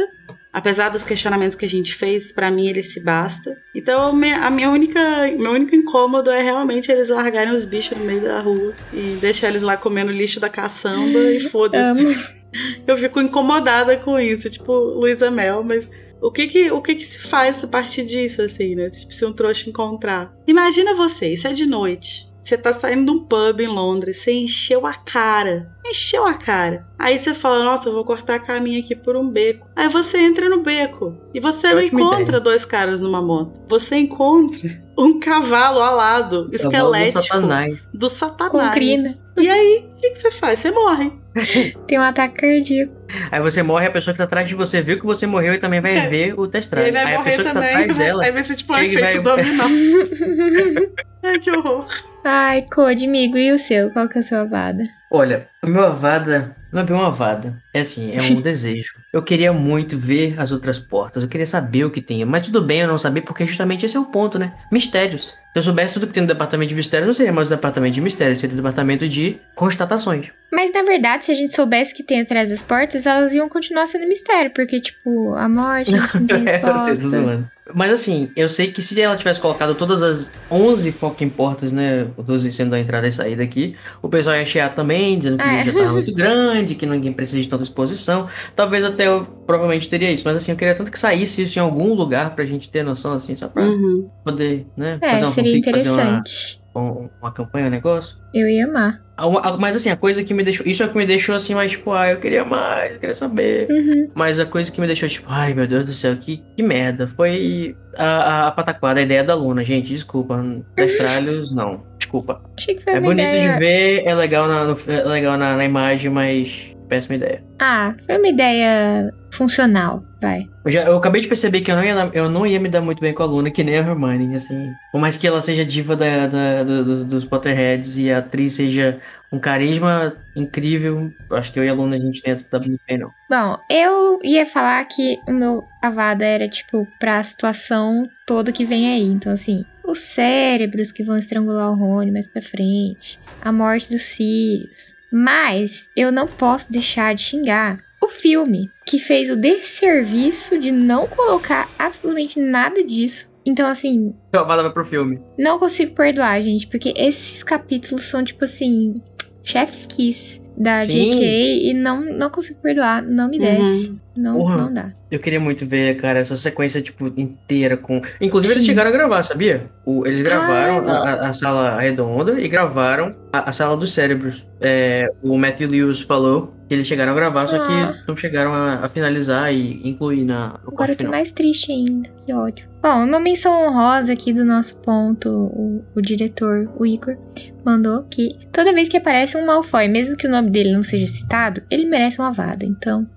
Apesar 0.54 0.90
dos 0.90 1.04
questionamentos 1.04 1.56
que 1.56 1.66
a 1.66 1.70
gente 1.70 1.96
fez, 1.96 2.32
pra 2.32 2.52
mim 2.52 2.68
ele 2.68 2.84
se 2.84 3.00
basta. 3.00 3.56
Então 3.74 4.10
a 4.10 4.50
minha 4.50 4.70
única, 4.70 5.00
meu 5.38 5.52
único 5.52 5.76
incômodo 5.76 6.30
é 6.30 6.42
realmente 6.42 6.92
eles 6.92 7.10
largarem 7.10 7.54
os 7.54 7.64
bichos 7.66 7.98
no 7.98 8.04
meio 8.04 8.22
da 8.22 8.40
rua 8.42 8.74
e 8.92 9.18
deixar 9.22 9.48
eles 9.48 9.62
lá 9.62 9.78
comendo 9.78 10.12
lixo 10.12 10.40
da 10.40 10.50
caçamba 10.50 11.20
e 11.20 11.40
foda-se. 11.50 12.42
Eu 12.86 12.98
fico 12.98 13.22
incomodada 13.22 13.96
com 13.96 14.20
isso, 14.20 14.50
tipo 14.50 14.74
Luísa 14.74 15.32
Mel, 15.32 15.64
mas 15.64 15.88
O 16.22 16.30
que 16.30 16.48
que, 16.48 16.70
o 16.72 16.82
que 16.82 16.94
que 16.96 17.04
se 17.04 17.20
faz 17.20 17.64
a 17.64 17.68
partir 17.68 18.04
disso, 18.04 18.42
assim, 18.44 18.76
né? 18.76 18.90
Se 18.90 19.26
um 19.26 19.34
trouxa 19.34 19.70
encontrar. 19.70 20.32
Imagina 20.46 20.94
você, 20.94 21.34
isso 21.34 21.48
é 21.48 21.54
de 21.54 21.66
noite. 21.66 22.31
Você 22.42 22.58
tá 22.58 22.74
saindo 22.74 23.12
de 23.12 23.18
um 23.18 23.24
pub 23.24 23.60
em 23.60 23.68
Londres, 23.68 24.18
você 24.18 24.34
encheu 24.34 24.86
a 24.86 24.94
cara. 24.94 25.72
Encheu 25.86 26.26
a 26.26 26.34
cara. 26.34 26.86
Aí 26.98 27.20
você 27.20 27.34
fala, 27.34 27.64
nossa, 27.64 27.90
eu 27.90 27.94
vou 27.94 28.04
cortar 28.04 28.40
caminho 28.40 28.84
aqui 28.84 28.96
por 28.96 29.16
um 29.16 29.30
beco. 29.30 29.68
Aí 29.76 29.88
você 29.88 30.18
entra 30.18 30.50
no 30.50 30.62
beco. 30.62 31.16
E 31.34 31.40
você 31.40 31.74
não 31.74 31.84
Ótima 31.84 32.02
encontra 32.02 32.40
dois 32.40 32.66
caras 32.66 33.02
numa 33.02 33.22
moto. 33.22 33.62
Você 33.68 33.96
encontra 33.98 34.70
um 34.98 35.20
cavalo 35.20 35.80
alado, 35.80 36.30
Cavalo 36.30 36.50
do 36.50 36.56
esquelético 36.56 37.22
Satanás. 37.22 37.82
do 37.94 38.10
satanás. 38.10 38.52
Com 38.52 38.72
crina. 38.72 39.16
E 39.38 39.50
aí, 39.50 39.88
o 39.92 39.96
que, 40.02 40.10
que 40.10 40.16
você 40.16 40.32
faz? 40.32 40.60
Você 40.60 40.72
morre. 40.72 41.12
Tem 41.88 41.98
um 41.98 42.02
ataque 42.02 42.36
cardíaco. 42.42 42.94
Aí 43.32 43.42
você 43.42 43.64
morre, 43.64 43.88
a 43.88 43.92
pessoa 43.92 44.14
que 44.14 44.18
tá 44.18 44.26
atrás 44.26 44.48
de 44.48 44.54
você 44.56 44.82
viu 44.82 45.00
que 45.00 45.06
você 45.06 45.26
morreu 45.26 45.54
e 45.54 45.58
também 45.58 45.80
vai 45.80 45.96
É. 45.98 46.08
ver 46.10 46.38
o 46.38 46.46
test 46.48 46.70
E 46.72 46.76
aí 46.80 46.92
drive. 46.92 46.94
vai 46.94 47.06
Aí 47.06 47.14
a 47.16 47.18
morrer 47.20 47.30
pessoa 47.32 47.48
que 47.48 47.54
tá 47.54 47.60
também. 47.60 47.76
atrás 47.76 47.96
dela. 47.98 48.24
Aí 48.26 48.32
vai 48.32 48.44
ser 48.44 48.56
tipo 48.56 48.74
um 48.74 48.78
e 48.80 48.86
efeito 48.96 49.22
vai- 49.24 49.38
dominó. 49.44 49.64
Ai, 51.24 51.40
que 51.40 51.52
horror. 51.52 51.86
Ai, 52.24 52.62
Code, 52.74 53.06
amigo, 53.06 53.38
e 53.38 53.52
o 53.52 53.58
seu? 53.58 53.90
Qual 53.92 54.08
que 54.10 54.18
é 54.18 54.22
a 54.22 54.24
sua 54.24 54.44
vada? 54.46 54.84
Olha, 55.12 55.48
o 55.64 55.68
meu 55.68 55.84
Avada 55.86 56.56
não 56.72 56.82
é 56.82 56.84
bem 56.84 56.96
uma 56.96 57.08
Avada. 57.08 57.56
É 57.74 57.82
assim, 57.82 58.14
é 58.14 58.22
um 58.32 58.40
desejo. 58.42 58.94
Eu 59.12 59.22
queria 59.22 59.52
muito 59.52 59.98
ver 59.98 60.40
as 60.40 60.52
outras 60.52 60.80
portas. 60.80 61.22
Eu 61.22 61.30
queria 61.30 61.48
saber 61.48 61.84
o 61.86 61.90
que 61.92 62.02
tinha. 62.02 62.26
Mas 62.26 62.44
tudo 62.44 62.62
bem 62.62 62.80
eu 62.82 62.88
não 62.88 62.98
saber, 62.98 63.22
porque 63.22 63.46
justamente 63.46 63.86
esse 63.86 63.98
é 63.98 64.00
o 64.00 64.06
ponto, 64.06 64.40
né? 64.40 64.54
Mistérios. 64.72 65.34
Se 65.54 65.60
eu 65.60 65.64
soubesse 65.64 65.96
tudo 65.96 66.08
que 66.08 66.14
tem 66.14 66.22
no 66.22 66.28
departamento 66.28 66.70
de 66.70 66.76
mistérios, 66.76 67.08
não 67.08 67.14
seria 67.14 67.34
mais 67.34 67.50
o 67.50 67.56
departamento 67.56 67.94
de 67.94 68.00
mistérios, 68.00 68.40
seria 68.40 68.54
o 68.54 68.58
departamento 68.58 69.08
de 69.10 69.38
constatações. 69.54 70.28
Mas 70.52 70.72
na 70.74 70.82
verdade, 70.84 71.26
se 71.26 71.32
a 71.32 71.36
gente 71.36 71.54
soubesse 71.54 71.92
o 71.94 71.96
que 71.98 72.04
tem 72.04 72.22
atrás 72.22 72.50
das 72.50 72.62
portas, 72.62 73.06
elas 73.06 73.34
iam 73.34 73.50
continuar 73.50 73.86
sendo 73.88 74.08
mistério, 74.08 74.52
porque, 74.52 74.80
tipo, 74.80 75.34
a 75.36 75.50
morte, 75.50 75.92
não 75.92 76.26
tem 76.26 76.48
É, 76.48 76.60
vocês 76.60 77.00
estão 77.00 77.10
resposta. 77.10 77.10
zoando. 77.10 77.52
Mas 77.76 77.92
assim, 77.92 78.30
eu 78.36 78.48
sei 78.50 78.72
que 78.72 78.82
se 78.82 79.00
ela 79.00 79.16
tivesse 79.16 79.40
colocado 79.40 79.76
todas 79.76 80.02
as 80.02 80.32
11 80.50 80.92
fucking 80.92 81.30
portas, 81.30 81.72
né? 81.72 82.08
12 82.18 82.52
sendo 82.52 82.74
a 82.76 82.80
entrada 82.80 83.08
e 83.08 83.12
saída 83.12 83.44
aqui, 83.44 83.76
o 84.02 84.10
pessoal 84.10 84.36
ia 84.36 84.46
chiar 84.46 84.74
também, 84.76 85.18
dizendo 85.18 85.38
que 85.38 85.44
É. 85.44 85.66
já 85.66 85.74
tava 85.74 85.94
muito 85.94 86.14
grande, 86.14 86.76
que 86.76 86.86
ninguém 86.86 87.14
precisa 87.14 87.42
de 87.42 87.48
tanta 87.48 87.64
exposição. 87.64 88.28
Talvez 88.56 88.84
até 88.86 89.08
eu 89.08 89.26
provavelmente 89.46 89.90
teria 89.90 90.12
isso. 90.12 90.24
Mas 90.26 90.38
assim, 90.38 90.52
eu 90.52 90.58
queria 90.58 90.76
tanto 90.76 90.92
que 90.92 91.00
saísse 91.00 91.44
isso 91.44 91.58
em 91.58 91.62
algum 91.62 91.94
lugar 91.94 92.36
pra 92.36 92.46
gente 92.46 92.70
ter 92.70 92.84
noção, 92.84 93.14
assim, 93.14 93.36
só 93.36 93.48
pra 93.48 93.64
Uhum. 93.64 94.10
poder, 94.24 94.68
né? 94.78 94.98
É, 95.02 95.12
fazer 95.12 95.26
uma 95.26 95.32
seria 95.34 95.52
fanfic, 95.54 95.72
fazer 95.72 95.90
uma, 95.90 96.02
interessante. 96.02 96.58
um- 96.58 96.61
uma 96.74 97.32
campanha, 97.32 97.68
um 97.68 97.70
negócio. 97.70 98.16
Eu 98.34 98.48
ia 98.48 98.66
amar. 98.66 99.02
Ah, 99.18 99.26
ah, 99.44 99.58
Mas 99.58 99.76
assim, 99.76 99.90
a 99.90 99.96
coisa 99.96 100.24
que 100.24 100.34
me 100.34 100.44
deixou. 100.44 100.66
Isso 100.66 100.82
é 100.82 100.86
o 100.86 100.90
que 100.90 100.98
me 100.98 101.06
deixou 101.06 101.36
assim, 101.36 101.54
mais 101.54 101.72
tipo, 101.72 101.92
ah, 101.92 102.10
eu 102.10 102.18
queria 102.18 102.46
mais, 102.46 102.94
eu 102.94 103.00
queria 103.00 103.16
saber. 103.16 103.68
Uhum. 103.70 104.10
Mas 104.16 104.40
a 104.40 104.46
coisa 104.46 104.72
que 104.72 104.80
me 104.80 104.88
deixou 104.88 105.08
tipo, 105.10 105.28
ai 105.30 105.54
meu 105.54 105.68
Deus 105.68 105.84
do 105.84 105.92
céu, 105.92 106.16
que, 106.16 106.38
que 106.56 106.64
merda. 106.64 107.08
Foi 107.08 107.76
a, 107.98 108.48
a, 108.48 108.52
pataquada, 108.52 109.00
a 109.00 109.04
ideia 109.04 109.24
da 109.24 109.36
Luna, 109.36 109.64
gente. 109.66 109.90
Desculpa. 109.90 110.42
Destralhos, 110.76 111.52
não. 111.56 111.84
Desculpa. 111.98 112.42
Achei 112.58 112.76
que 112.76 112.84
foi 112.84 112.94
É 112.94 113.00
bonito 113.02 113.28
ideia... 113.28 113.54
de 113.54 113.60
ver, 113.60 114.04
é 114.06 114.16
legal, 114.16 114.48
na, 114.48 114.64
no- 114.66 114.78
é 114.88 115.04
legal 115.04 115.38
na, 115.38 115.56
na 115.58 115.66
imagem, 115.66 116.10
mas 116.10 116.68
péssima 116.92 117.16
ideia. 117.16 117.42
Ah, 117.58 117.96
foi 118.06 118.18
uma 118.18 118.28
ideia 118.28 119.10
funcional, 119.32 120.04
vai. 120.22 120.42
Eu, 120.66 120.72
já, 120.72 120.84
eu 120.84 120.98
acabei 120.98 121.22
de 121.22 121.28
perceber 121.30 121.62
que 121.62 121.72
eu 121.72 121.76
não, 121.78 121.84
ia, 121.86 122.10
eu 122.14 122.30
não 122.30 122.46
ia 122.46 122.60
me 122.60 122.68
dar 122.68 122.82
muito 122.82 123.00
bem 123.00 123.14
com 123.14 123.24
a 123.24 123.26
Luna, 123.26 123.50
que 123.50 123.64
nem 123.64 123.76
a 123.76 123.78
Hermione, 123.80 124.36
assim. 124.36 124.72
Por 124.92 125.00
mais 125.00 125.16
que 125.16 125.26
ela 125.26 125.42
seja 125.42 125.64
diva 125.64 125.96
da, 125.96 126.28
da- 126.28 126.64
do- 126.64 126.84
do- 126.84 127.06
dos 127.06 127.24
Potterheads 127.24 127.96
e 127.98 128.12
a 128.12 128.18
atriz 128.18 128.54
seja 128.56 129.00
um 129.32 129.40
carisma 129.40 130.14
incrível, 130.36 131.10
acho 131.32 131.54
que 131.54 131.60
eu 131.60 131.64
e 131.64 131.70
a 131.70 131.74
Luna 131.74 131.96
a 131.96 132.00
gente 132.00 132.22
nem 132.26 132.34
ia 132.34 132.38
se 132.40 132.52
dar 132.52 132.60
muito 132.60 132.82
bem, 132.86 132.98
não. 132.98 133.10
Bom, 133.30 133.58
eu 133.70 134.20
ia 134.22 134.46
falar 134.46 134.84
que 134.86 135.18
o 135.28 135.32
meu 135.32 135.64
avada 135.82 136.26
era, 136.26 136.50
tipo, 136.50 136.86
pra 137.00 137.24
situação 137.24 138.10
toda 138.28 138.52
que 138.52 138.66
vem 138.66 138.92
aí. 138.94 139.06
Então, 139.08 139.32
assim, 139.32 139.64
os 139.86 140.00
cérebros 140.00 140.92
que 140.92 141.04
vão 141.04 141.18
estrangular 141.18 141.72
o 141.72 141.76
Rony 141.76 142.12
mais 142.12 142.28
pra 142.28 142.42
frente, 142.42 143.18
a 143.42 143.52
morte 143.52 143.90
dos 143.90 144.02
Sirius. 144.04 145.00
Mas 145.12 145.88
eu 145.96 146.12
não 146.12 146.26
posso 146.28 146.72
deixar 146.72 147.14
de 147.14 147.22
xingar 147.22 147.80
o 148.02 148.08
filme, 148.08 148.70
que 148.88 148.98
fez 148.98 149.30
o 149.30 149.36
desserviço 149.36 150.58
de 150.58 150.72
não 150.72 151.06
colocar 151.08 151.70
absolutamente 151.78 152.40
nada 152.40 152.84
disso. 152.84 153.30
Então, 153.46 153.68
assim, 153.68 154.14
Então, 154.30 154.46
vai 154.46 154.58
pro 154.72 154.86
filme. 154.86 155.20
não 155.38 155.60
consigo 155.60 155.94
perdoar, 155.94 156.42
gente, 156.42 156.68
porque 156.68 156.94
esses 156.96 157.44
capítulos 157.44 158.06
são, 158.06 158.24
tipo 158.24 158.44
assim, 158.46 158.96
chef's 159.44 159.86
kiss 159.86 160.41
da 160.58 160.82
Sim. 160.82 161.12
JK 161.12 161.70
e 161.70 161.74
não, 161.74 162.02
não 162.02 162.30
consigo 162.30 162.60
perdoar, 162.62 163.02
não 163.04 163.28
me 163.30 163.40
desce. 163.40 164.00
Não, 164.16 164.36
Porra. 164.38 164.58
não 164.58 164.74
dá. 164.74 164.92
Eu 165.10 165.20
queria 165.20 165.40
muito 165.40 165.66
ver, 165.66 165.96
cara, 165.96 166.20
essa 166.20 166.36
sequência, 166.36 166.82
tipo, 166.82 167.08
inteira 167.18 167.78
com. 167.78 168.02
Inclusive, 168.20 168.54
eles 168.54 168.64
Sim. 168.64 168.70
chegaram 168.72 168.90
a 168.90 168.94
gravar, 168.94 169.24
sabia? 169.24 169.68
O- 169.86 170.06
eles 170.06 170.22
gravaram 170.22 170.86
Ah. 170.86 170.92
a, 170.92 171.30
a- 171.30 171.34
sala 171.34 171.80
redonda 171.80 172.40
e 172.40 172.48
gravaram 172.50 173.16
a, 173.32 173.50
a 173.50 173.54
sala 173.54 173.78
dos 173.78 173.94
cérebros. 173.94 174.46
É, 174.60 175.10
o 175.24 175.38
Matthew 175.38 175.70
Lewis 175.70 176.02
falou 176.02 176.54
que 176.68 176.74
eles 176.76 176.86
chegaram 176.88 177.14
a 177.14 177.16
gravar, 177.16 177.48
só 177.48 177.62
Ah. 177.64 177.66
que 177.96 178.08
não 178.08 178.18
chegaram 178.18 178.54
a, 178.54 178.86
a 178.86 178.90
finalizar 178.90 179.54
e 179.54 179.80
incluir 179.88 180.26
na, 180.26 180.60
no 180.64 180.72
Agora 180.74 180.92
eu 180.92 180.96
tô 180.98 181.06
final. 181.06 181.12
mais 181.14 181.32
triste 181.32 181.72
ainda. 181.72 182.10
Que 182.26 182.34
ódio. 182.34 182.66
Bom, 182.82 183.06
uma 183.06 183.20
menção 183.20 183.68
honrosa 183.68 184.12
aqui 184.12 184.34
do 184.34 184.44
nosso 184.44 184.76
ponto, 184.78 185.30
o, 185.30 185.86
o 185.96 186.02
diretor, 186.02 186.68
o 186.76 186.86
Igor, 186.86 187.16
mandou 187.64 188.04
que 188.10 188.30
toda 188.52 188.74
vez 188.74 188.90
que 188.90 188.98
aparece 188.98 189.38
um 189.38 189.46
Malfoy, 189.46 189.88
mesmo 189.88 190.18
que 190.18 190.26
o 190.26 190.32
nome 190.32 190.50
dele 190.50 190.74
não 190.74 190.82
seja 190.82 191.06
citado, 191.06 191.62
ele 191.70 191.86
merece 191.86 192.20
uma 192.20 192.32
vada. 192.32 192.66
Então, 192.66 193.08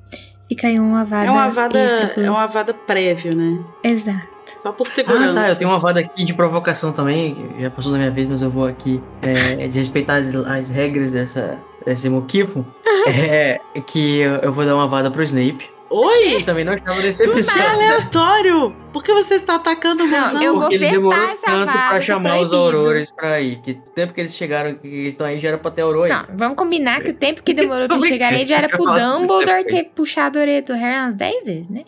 fica 0.49 0.69
aí 0.69 0.79
uma 0.79 1.05
vada. 1.05 1.27
É 1.27 1.31
uma 1.31 1.49
vada, 1.49 1.79
é 1.79 2.31
uma 2.31 2.47
vada 2.47 2.75
prévio, 2.75 3.35
né? 3.35 3.65
Exato. 3.83 4.35
Só 4.63 4.73
por 4.73 4.87
segurança. 4.87 5.31
Ah, 5.31 5.35
tá. 5.35 5.49
Eu 5.49 5.57
tenho 5.57 5.71
uma 5.71 5.79
vada 5.79 6.01
aqui 6.01 6.25
de 6.25 6.35
provocação 6.35 6.93
também. 6.93 7.35
que 7.35 7.63
Já 7.63 7.71
passou 7.71 7.93
da 7.93 7.99
minha 7.99 8.11
vez, 8.11 8.29
mas 8.29 8.43
eu 8.43 8.51
vou 8.51 8.67
aqui 8.67 9.03
é, 9.23 9.67
de 9.67 9.79
respeitar 9.79 10.17
as, 10.17 10.35
as 10.35 10.69
regras 10.69 11.11
dessa, 11.11 11.59
desse 11.87 12.09
moquifo. 12.11 12.65
É 13.07 13.59
que 13.87 14.21
eu, 14.21 14.37
eu 14.37 14.53
vou 14.53 14.65
dar 14.65 14.75
uma 14.75 14.89
vada 14.89 15.11
pro 15.11 15.23
Snape. 15.23 15.74
Oi! 15.97 16.37
Que 16.39 16.43
também 16.43 16.65
não 16.65 16.75
estava 16.75 17.01
nesse 17.01 17.25
Do 17.25 17.31
episódio. 17.33 17.63
nada 17.63 17.75
aleatório! 17.75 18.77
Por 18.93 19.05
que 19.05 19.13
você 19.13 19.35
está 19.35 19.55
atacando 19.55 20.03
o 20.03 20.07
Não, 20.07 20.21
mozão? 20.27 20.43
eu 20.43 20.53
vou 20.55 20.63
Porque 20.63 20.75
ele 20.75 20.91
demorou 20.91 21.23
essa 21.25 21.47
tanto 21.47 21.67
vada, 21.67 21.73
pra 21.73 21.91
tá 21.91 22.01
chamar 22.01 22.39
os 22.41 22.49
proibido. 22.49 22.57
aurores 22.79 23.11
pra 23.13 23.41
ir. 23.41 23.61
Que 23.63 23.71
o 23.73 23.75
tempo 23.95 24.13
que 24.13 24.21
eles 24.21 24.35
chegaram, 24.37 24.75
que 24.75 24.89
eles 24.89 25.09
estão 25.13 25.27
aí, 25.27 25.39
já 25.39 25.49
era 25.51 25.59
pra 25.59 25.71
ter 25.71 25.83
auror 25.83 26.05
aí. 26.07 26.11
Não, 26.11 26.27
vamos 26.37 26.57
combinar 26.57 27.01
que 27.03 27.11
o 27.11 27.15
tempo 27.15 27.43
que 27.45 27.55
demorou 27.55 27.87
pra 27.89 27.99
chegar 28.01 28.33
aí 28.33 28.45
já 28.45 28.57
era 28.57 28.69
pro 28.69 28.85
Dumbledore 28.85 29.65
ter 29.65 29.85
puxado 29.95 30.39
a 30.39 30.43
orelha 30.43 30.63
do 30.63 30.75
Harry 30.75 30.99
umas 30.99 31.15
10 31.15 31.45
vezes, 31.47 31.69
né? 31.69 31.85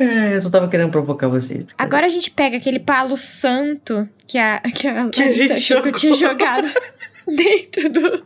É, 0.00 0.34
eu 0.34 0.40
só 0.40 0.50
tava 0.50 0.66
querendo 0.68 0.90
provocar 0.90 1.28
vocês. 1.28 1.64
Agora 1.78 2.06
a 2.06 2.08
gente 2.08 2.30
pega 2.32 2.56
aquele 2.56 2.80
palo 2.80 3.16
santo 3.16 4.08
que 4.26 4.36
a, 4.38 4.60
que 4.74 4.88
a, 4.88 5.08
Que 5.10 5.22
a 5.22 5.30
gente 5.32 5.72
eu 5.72 5.92
tinha 5.92 6.12
jogado 6.14 6.66
dentro 7.26 7.88
do, 7.88 8.24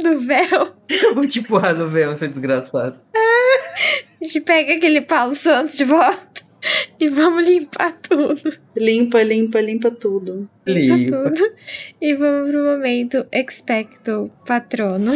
do 0.00 0.20
véu. 0.20 0.74
Vou 1.14 1.26
te 1.26 1.40
empurrar 1.40 1.74
no 1.74 1.88
véu, 1.88 2.16
seu 2.16 2.28
desgraçado. 2.28 3.00
A 4.24 4.26
gente 4.26 4.40
pega 4.40 4.72
aquele 4.72 5.02
palo 5.02 5.34
santo 5.34 5.76
de 5.76 5.84
volta 5.84 6.42
e 6.98 7.10
vamos 7.10 7.46
limpar 7.46 7.92
tudo. 8.00 8.40
Limpa, 8.74 9.22
limpa, 9.22 9.60
limpa 9.60 9.90
tudo. 9.90 10.48
Limpa 10.66 10.94
Limpa. 10.96 11.30
tudo. 11.30 11.52
E 12.00 12.14
vamos 12.14 12.48
pro 12.50 12.64
momento 12.64 13.26
Expecto 13.30 14.30
Patrono. 14.46 15.12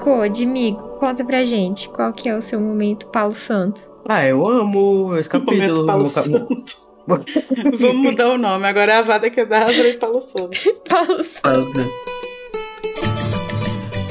Code, 0.00 0.44
amigo, 0.44 0.80
conta 0.98 1.24
pra 1.24 1.44
gente 1.44 1.88
qual 1.90 2.12
que 2.12 2.28
é 2.28 2.34
o 2.36 2.40
seu 2.40 2.60
momento 2.60 3.06
Paulo 3.08 3.32
Santo. 3.32 3.80
Ah, 4.08 4.24
eu 4.24 4.46
amo 4.46 5.16
esse 5.18 5.32
Momento 5.32 5.46
capítulo. 5.58 5.86
Palo 5.86 6.02
no 6.04 6.10
ca- 6.12 6.22
Santo. 6.22 6.88
Vamos 7.78 7.96
mudar 8.02 8.28
o 8.30 8.38
nome. 8.38 8.66
Agora 8.68 8.92
é 8.92 8.96
a 8.96 9.02
Vada 9.02 9.30
Kedavra 9.30 9.72
e 9.88 9.94
Palo 9.94 10.20
Santo. 10.20 10.50
Paulo 10.88 11.22
Santo. 11.22 12.08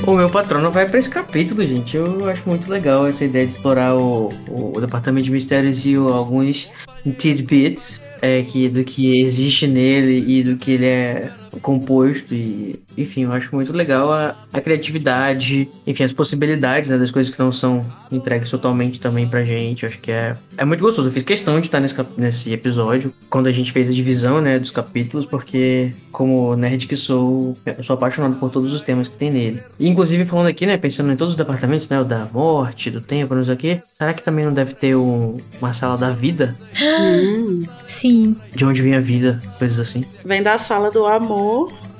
O 0.08 0.16
meu 0.16 0.30
patrono 0.30 0.70
vai 0.72 0.88
pra 0.88 0.98
esse 1.00 1.10
capítulo, 1.10 1.62
gente. 1.68 1.98
Eu 1.98 2.28
acho 2.30 2.42
muito 2.48 2.72
legal 2.72 3.06
essa 3.06 3.26
ideia 3.26 3.46
de 3.46 3.52
explorar 3.54 3.94
o, 3.94 4.30
o, 4.48 4.78
o 4.78 4.80
departamento 4.82 5.26
de 5.26 5.32
mistérios 5.32 5.86
e 5.86 5.98
o- 5.98 6.08
alguns 6.08 6.70
tidbits 7.18 8.00
é, 8.22 8.42
que, 8.42 8.70
do 8.70 8.84
que 8.86 9.22
existe 9.22 9.68
nele 9.68 10.24
e 10.26 10.44
do 10.44 10.56
que 10.56 10.72
ele 10.72 10.86
é 10.86 11.30
composto. 11.60 12.34
E, 12.34 12.80
enfim, 12.98 13.24
eu 13.24 13.32
acho 13.32 13.54
muito 13.56 13.72
legal 13.74 14.12
a, 14.12 14.36
a 14.54 14.62
criatividade, 14.62 15.70
enfim, 15.86 16.04
as 16.04 16.14
possibilidades 16.14 16.90
né, 16.90 16.98
das 16.98 17.12
coisas 17.12 17.34
que 17.34 17.40
não 17.40 17.52
são 17.52 17.82
entregues 18.12 18.50
totalmente 18.50 19.00
também 19.00 19.28
pra 19.28 19.44
gente. 19.44 19.84
Eu 19.84 19.90
acho 19.90 20.00
que 20.00 20.12
é, 20.12 20.36
é 20.58 20.66
muito 20.66 20.82
gostoso. 20.82 21.08
Eu 21.10 21.12
fiz 21.12 21.24
questão 21.24 21.60
de 21.60 21.68
estar 21.68 21.80
nesse, 21.80 21.96
cap- 21.96 22.10
nesse 22.18 22.52
episódio 22.52 23.14
quando 23.30 23.48
a 23.48 23.52
gente 23.52 23.72
fez 23.72 23.90
a 23.90 23.94
divisão 23.94 24.42
né, 24.42 24.58
dos 24.60 24.72
capítulos, 24.72 25.26
porque, 25.26 25.92
como 26.12 26.56
nerd 26.56 26.88
que 26.88 26.96
sou, 26.98 27.56
eu 27.66 27.84
sou 27.84 27.94
apaixonado 27.96 28.36
por 28.38 28.50
todos 28.50 28.74
os 28.74 28.82
temas 28.82 29.08
que 29.08 29.16
tem 29.18 29.30
nele. 29.32 29.62
E, 29.80 29.88
inclusive, 29.88 30.26
falando 30.26 30.48
aqui, 30.48 30.66
né, 30.66 30.78
pensando 30.78 31.12
em 31.12 31.16
todos 31.16 31.34
os 31.34 31.38
departamentos, 31.38 31.88
né, 31.90 32.00
o 32.00 32.04
da 32.06 32.28
morte, 32.34 32.90
do 32.92 33.02
tempo, 33.02 33.36
não 33.36 33.44
sei 33.46 33.54
o 33.54 33.58
quê, 33.58 33.82
será 33.86 34.14
que 34.14 34.24
também 34.24 34.46
não 34.46 34.54
deve 34.54 34.74
ter 34.74 34.96
um- 34.96 35.38
uma 35.62 35.74
sala 35.74 35.98
da 35.98 36.10
vida? 36.10 36.58
Sim. 37.88 38.36
De 38.56 38.66
onde 38.66 38.82
vem 38.82 38.96
a 38.96 39.00
vida, 39.00 39.42
coisas 39.58 39.80
assim. 39.80 40.04
vem 40.26 40.42
da 40.44 40.58
sala 40.60 40.92
do 40.92 41.06
amor 41.06 41.47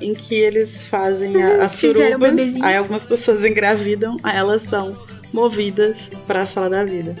em 0.00 0.14
que 0.14 0.34
eles 0.34 0.86
fazem 0.86 1.42
a, 1.42 1.64
as 1.64 1.72
surubas, 1.72 2.56
aí 2.62 2.76
algumas 2.76 3.06
pessoas 3.06 3.44
engravidam, 3.44 4.16
aí 4.22 4.36
elas 4.36 4.62
são 4.62 4.96
movidas 5.32 6.08
pra 6.26 6.46
sala 6.46 6.70
da 6.70 6.84
vida. 6.84 7.14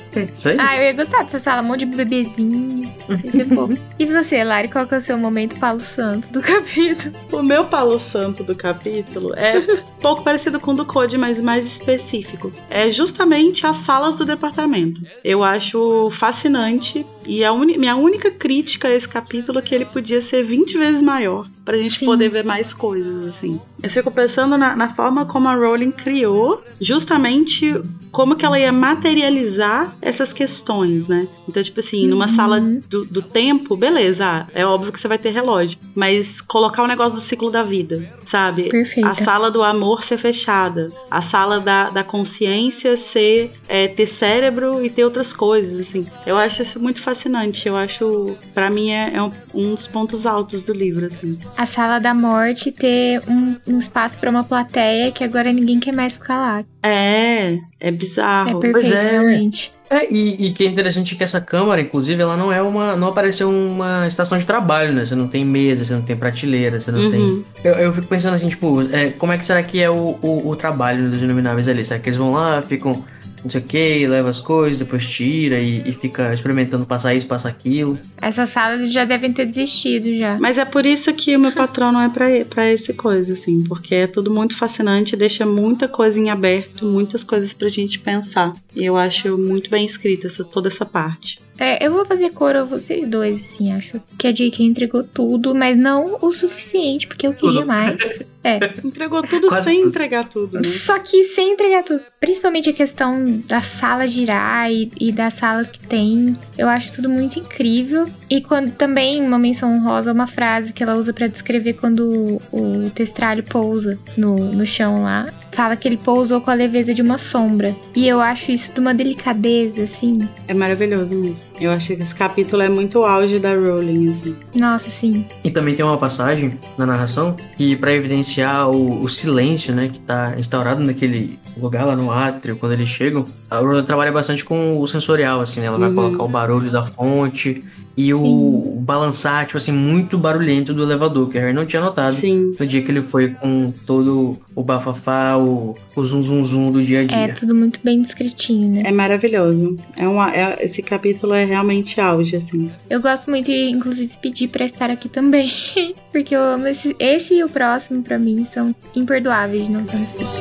Ah, 0.58 0.76
eu 0.76 0.84
ia 0.84 0.92
gostar 0.92 1.22
dessa 1.22 1.38
sala, 1.38 1.62
um 1.62 1.66
monte 1.66 1.84
de 1.84 1.96
bebezinho. 1.96 2.92
Isso 3.24 3.40
é 3.40 3.44
fofo. 3.44 3.78
E 3.98 4.06
você, 4.06 4.42
Lari, 4.42 4.68
qual 4.68 4.86
que 4.86 4.94
é 4.94 4.98
o 4.98 5.00
seu 5.00 5.18
momento 5.18 5.58
Paulo 5.58 5.80
Santo 5.80 6.30
do 6.30 6.40
capítulo? 6.42 7.14
O 7.32 7.42
meu 7.42 7.64
palo 7.66 7.98
santo 7.98 8.42
do 8.42 8.54
capítulo 8.54 9.34
é 9.34 9.60
pouco 10.00 10.22
parecido 10.22 10.58
com 10.58 10.72
o 10.72 10.74
do 10.74 10.84
Code, 10.84 11.18
mas 11.18 11.40
mais 11.40 11.66
específico. 11.66 12.52
É 12.70 12.90
justamente 12.90 13.66
as 13.66 13.76
salas 13.76 14.16
do 14.16 14.24
departamento. 14.24 15.02
Eu 15.22 15.42
acho 15.42 16.10
fascinante 16.12 17.04
e 17.28 17.44
a 17.44 17.54
minha 17.54 17.94
única 17.96 18.30
crítica 18.30 18.88
a 18.88 18.94
esse 18.94 19.08
capítulo 19.08 19.58
é 19.58 19.62
que 19.62 19.74
ele 19.74 19.84
podia 19.84 20.22
ser 20.22 20.42
20 20.42 20.78
vezes 20.78 21.02
maior 21.02 21.46
pra 21.64 21.76
gente 21.76 21.98
Sim. 21.98 22.06
poder 22.06 22.30
ver 22.30 22.44
mais 22.44 22.72
coisas 22.72 23.26
assim. 23.26 23.60
Eu 23.82 23.90
fico 23.90 24.10
pensando 24.10 24.56
na, 24.56 24.74
na 24.74 24.88
forma 24.88 25.26
como 25.26 25.48
a 25.48 25.54
Rowling 25.54 25.90
criou 25.92 26.62
justamente 26.80 27.80
como 28.10 28.34
que 28.34 28.44
ela 28.46 28.58
ia 28.58 28.72
materializar 28.72 29.94
essas 30.00 30.32
questões, 30.32 31.06
né? 31.08 31.28
Então, 31.46 31.62
tipo 31.62 31.78
assim, 31.80 32.06
numa 32.06 32.26
Uhum. 32.26 32.34
sala 32.34 32.60
do, 32.60 33.04
do 33.04 33.20
tempo, 33.22 33.76
beleza, 33.76 34.48
é 34.54 34.64
óbvio 34.64 34.90
que 34.92 34.98
você 34.98 35.06
vai 35.06 35.18
ter 35.18 35.30
relógio, 35.30 35.78
mas 35.94 36.40
colocar 36.40 36.82
o 36.82 36.86
negócio 36.86 37.18
do 37.18 37.20
ciclo 37.20 37.50
da 37.50 37.62
vida, 37.62 38.02
sabe? 38.24 38.70
Perfeita. 38.70 39.10
A 39.10 39.14
sala 39.14 39.50
do 39.50 39.62
amor 39.62 40.02
ser 40.02 40.16
fechada, 40.16 40.90
a 41.10 41.20
sala 41.20 41.60
da, 41.60 41.90
da 41.90 42.02
consciência 42.02 42.96
ser 42.96 43.50
é, 43.68 43.86
ter 43.88 44.06
cérebro 44.06 44.82
e 44.82 44.88
ter 44.88 45.04
outras 45.04 45.32
coisas, 45.34 45.78
assim. 45.80 46.06
Eu 46.26 46.36
acho 46.38 46.62
isso 46.62 46.80
muito 46.80 47.00
fascinante. 47.02 47.17
Eu 47.66 47.76
acho, 47.76 48.36
pra 48.54 48.70
mim, 48.70 48.90
é, 48.90 49.14
é 49.14 49.22
um, 49.22 49.30
um 49.54 49.74
dos 49.74 49.86
pontos 49.86 50.26
altos 50.26 50.62
do 50.62 50.72
livro, 50.72 51.06
assim. 51.06 51.38
A 51.56 51.66
sala 51.66 51.98
da 51.98 52.14
morte 52.14 52.70
ter 52.70 53.20
um, 53.28 53.56
um 53.66 53.78
espaço 53.78 54.16
pra 54.18 54.30
uma 54.30 54.44
plateia 54.44 55.10
que 55.10 55.24
agora 55.24 55.52
ninguém 55.52 55.80
quer 55.80 55.92
mais 55.94 56.14
ficar 56.16 56.36
lá. 56.36 56.64
É, 56.82 57.54
é 57.54 57.58
É 57.80 57.90
bizarro. 57.90 58.60
perfeito, 58.60 58.94
é. 58.94 59.10
realmente. 59.10 59.72
É, 59.90 60.06
e, 60.12 60.48
e 60.48 60.52
que 60.52 60.64
é 60.64 60.66
interessante 60.68 61.16
que 61.16 61.24
essa 61.24 61.40
câmara, 61.40 61.80
inclusive, 61.80 62.20
ela 62.20 62.36
não 62.36 62.52
é 62.52 62.60
uma. 62.60 62.94
não 62.94 63.08
apareceu 63.08 63.48
uma 63.48 64.06
estação 64.06 64.36
de 64.36 64.44
trabalho, 64.44 64.92
né? 64.92 65.04
Você 65.06 65.14
não 65.14 65.26
tem 65.26 65.44
mesa, 65.46 65.84
você 65.84 65.94
não 65.94 66.02
tem 66.02 66.14
prateleira, 66.14 66.78
você 66.78 66.92
não 66.92 67.00
Uhum. 67.00 67.10
tem. 67.10 67.44
Eu, 67.64 67.72
eu 67.74 67.92
fico 67.94 68.06
pensando 68.06 68.34
assim, 68.34 68.48
tipo, 68.50 68.82
é, 68.92 69.10
como 69.10 69.32
é 69.32 69.38
que 69.38 69.46
será 69.46 69.62
que 69.62 69.80
é 69.80 69.88
o, 69.88 70.18
o, 70.20 70.48
o 70.50 70.56
trabalho 70.56 71.10
dos 71.10 71.22
inomináveis 71.22 71.66
ali? 71.68 71.84
Será 71.86 71.98
que 71.98 72.08
eles 72.10 72.18
vão 72.18 72.32
lá, 72.32 72.60
ficam 72.60 73.02
não 73.42 73.50
sei 73.50 73.60
o 73.60 73.64
que, 73.64 74.06
leva 74.06 74.30
as 74.30 74.40
coisas, 74.40 74.78
depois 74.78 75.08
tira 75.08 75.58
e, 75.58 75.82
e 75.88 75.92
fica 75.92 76.32
experimentando 76.34 76.86
passar 76.86 77.14
isso, 77.14 77.26
passar 77.26 77.48
aquilo? 77.48 77.98
Essas 78.20 78.50
salas 78.50 78.92
já 78.92 79.04
devem 79.04 79.32
ter 79.32 79.46
desistido 79.46 80.14
já. 80.14 80.38
Mas 80.38 80.58
é 80.58 80.64
por 80.64 80.84
isso 80.86 81.12
que 81.14 81.36
o 81.36 81.40
meu 81.40 81.52
patrão 81.52 81.92
não 81.92 82.02
é 82.02 82.08
pra, 82.08 82.26
pra 82.48 82.70
esse 82.70 82.92
coisa, 82.94 83.32
assim, 83.32 83.62
porque 83.64 83.94
é 83.94 84.06
tudo 84.06 84.32
muito 84.32 84.56
fascinante, 84.56 85.16
deixa 85.16 85.46
muita 85.46 85.88
coisa 85.88 86.18
em 86.18 86.30
aberto, 86.30 86.84
muitas 86.84 87.24
coisas 87.24 87.52
pra 87.54 87.68
gente 87.68 87.98
pensar. 87.98 88.52
E 88.74 88.84
eu 88.84 88.96
acho 88.96 89.36
muito 89.38 89.70
bem 89.70 89.84
escrita 89.84 90.26
essa, 90.26 90.44
toda 90.44 90.68
essa 90.68 90.84
parte. 90.84 91.38
É, 91.58 91.84
eu 91.84 91.92
vou 91.92 92.04
fazer 92.04 92.30
cor 92.30 92.54
a 92.54 92.64
vocês 92.64 93.08
dois, 93.08 93.36
assim, 93.40 93.72
acho 93.72 94.00
que 94.18 94.26
a 94.26 94.32
J.K. 94.32 94.64
entregou 94.64 95.02
tudo, 95.02 95.54
mas 95.54 95.76
não 95.76 96.18
o 96.20 96.32
suficiente, 96.32 97.06
porque 97.06 97.26
eu 97.26 97.34
queria 97.34 97.60
Tudo. 97.60 97.66
mais. 97.66 97.98
É. 98.44 98.56
Entregou 98.84 99.20
tudo 99.24 99.48
Quase 99.48 99.64
sem 99.64 99.76
tudo. 99.78 99.88
entregar 99.88 100.26
tudo, 100.28 100.54
né? 100.58 100.64
Só 100.64 100.98
que 101.00 101.24
sem 101.24 101.52
entregar 101.52 101.82
tudo. 101.82 102.00
Principalmente 102.20 102.70
a 102.70 102.72
questão 102.72 103.42
da 103.46 103.60
sala 103.60 104.06
girar 104.06 104.70
e, 104.70 104.90
e 104.98 105.10
das 105.12 105.34
salas 105.34 105.68
que 105.68 105.80
tem. 105.80 106.32
Eu 106.56 106.68
acho 106.68 106.92
tudo 106.92 107.10
muito 107.10 107.38
incrível. 107.38 108.06
E 108.30 108.40
quando 108.40 108.70
também 108.72 109.20
uma 109.20 109.38
menção 109.38 109.74
honrosa, 109.76 110.12
uma 110.12 110.26
frase 110.26 110.72
que 110.72 110.82
ela 110.82 110.94
usa 110.94 111.12
pra 111.12 111.26
descrever 111.26 111.74
quando 111.74 112.40
o, 112.52 112.86
o 112.86 112.90
testralho 112.90 113.42
pousa 113.42 113.98
no, 114.16 114.34
no 114.36 114.64
chão 114.64 115.02
lá. 115.02 115.30
Fala 115.52 115.74
que 115.76 115.88
ele 115.88 115.96
pousou 115.98 116.40
com 116.40 116.50
a 116.50 116.54
leveza 116.54 116.94
de 116.94 117.02
uma 117.02 117.18
sombra. 117.18 117.74
E 117.94 118.06
eu 118.06 118.20
acho 118.20 118.52
isso 118.52 118.72
de 118.72 118.78
uma 118.80 118.94
delicadeza, 118.94 119.82
assim. 119.82 120.26
É 120.46 120.54
maravilhoso 120.54 121.14
mesmo. 121.14 121.47
Eu 121.60 121.70
acho 121.72 121.88
que 121.96 122.02
esse 122.02 122.14
capítulo 122.14 122.62
é 122.62 122.68
muito 122.68 123.02
auge 123.04 123.38
da 123.38 123.52
Rowling, 123.54 124.10
assim. 124.10 124.36
Nossa, 124.54 124.88
sim. 124.90 125.24
E 125.42 125.50
também 125.50 125.74
tem 125.74 125.84
uma 125.84 125.96
passagem 125.96 126.58
na 126.76 126.86
narração 126.86 127.34
que 127.56 127.74
para 127.76 127.92
evidenciar 127.92 128.70
o, 128.70 129.02
o 129.02 129.08
silêncio, 129.08 129.74
né, 129.74 129.88
que 129.92 129.98
tá 130.00 130.34
instaurado 130.38 130.82
naquele 130.82 131.38
lugar 131.56 131.84
lá 131.84 131.96
no 131.96 132.10
átrio 132.12 132.56
quando 132.56 132.72
eles 132.72 132.88
chegam, 132.88 133.24
a 133.50 133.58
Rowling 133.58 133.82
trabalha 133.84 134.12
bastante 134.12 134.44
com 134.44 134.80
o 134.80 134.86
sensorial, 134.86 135.40
assim, 135.40 135.60
né? 135.60 135.66
Ela 135.66 135.78
vai 135.78 135.88
Uhum. 135.88 135.94
colocar 135.94 136.22
o 136.24 136.28
barulho 136.28 136.70
da 136.70 136.84
fonte 136.84 137.64
e 137.98 138.14
o, 138.14 138.76
balançar, 138.78 139.44
tipo 139.44 139.56
assim, 139.56 139.72
muito 139.72 140.16
barulhento 140.16 140.72
do 140.72 140.84
elevador, 140.84 141.28
que 141.28 141.36
a 141.36 141.40
Harry 141.40 141.52
não 141.52 141.66
tinha 141.66 141.82
notado. 141.82 142.12
Sim. 142.12 142.52
No 142.56 142.64
dia 142.64 142.80
que 142.80 142.92
ele 142.92 143.02
foi 143.02 143.30
com 143.30 143.72
todo 143.84 144.38
o 144.54 144.62
bafafá, 144.62 145.36
o, 145.36 145.76
o 145.96 146.04
zum 146.04 146.22
zum 146.22 146.44
zum 146.44 146.70
do 146.70 146.80
dia 146.80 147.00
a 147.00 147.04
dia. 147.04 147.16
É 147.16 147.28
tudo 147.32 147.56
muito 147.56 147.80
bem 147.82 148.00
descritinho, 148.00 148.68
né? 148.68 148.82
É 148.86 148.92
maravilhoso. 148.92 149.74
É 149.96 150.06
uma, 150.06 150.32
é- 150.32 150.64
esse 150.64 150.80
capítulo 150.80 151.34
é 151.34 151.44
realmente 151.44 152.00
auge, 152.00 152.36
assim. 152.36 152.70
Eu 152.88 153.00
gosto 153.00 153.28
muito 153.28 153.50
e, 153.50 153.68
inclusive, 153.68 154.12
pedir 154.22 154.46
pra 154.46 154.64
estar 154.64 154.90
aqui 154.90 155.08
também. 155.08 155.52
Porque 156.12 156.36
eu 156.36 156.42
amo 156.44 156.68
esse, 156.68 156.94
esse 157.00 157.34
e 157.34 157.42
o 157.42 157.48
próximo, 157.48 158.00
pra 158.04 158.16
mim, 158.16 158.46
são 158.54 158.72
imperdoáveis 158.94 159.64
de 159.64 159.72
não 159.72 159.82
ter 159.82 160.00
escritos. 160.02 160.38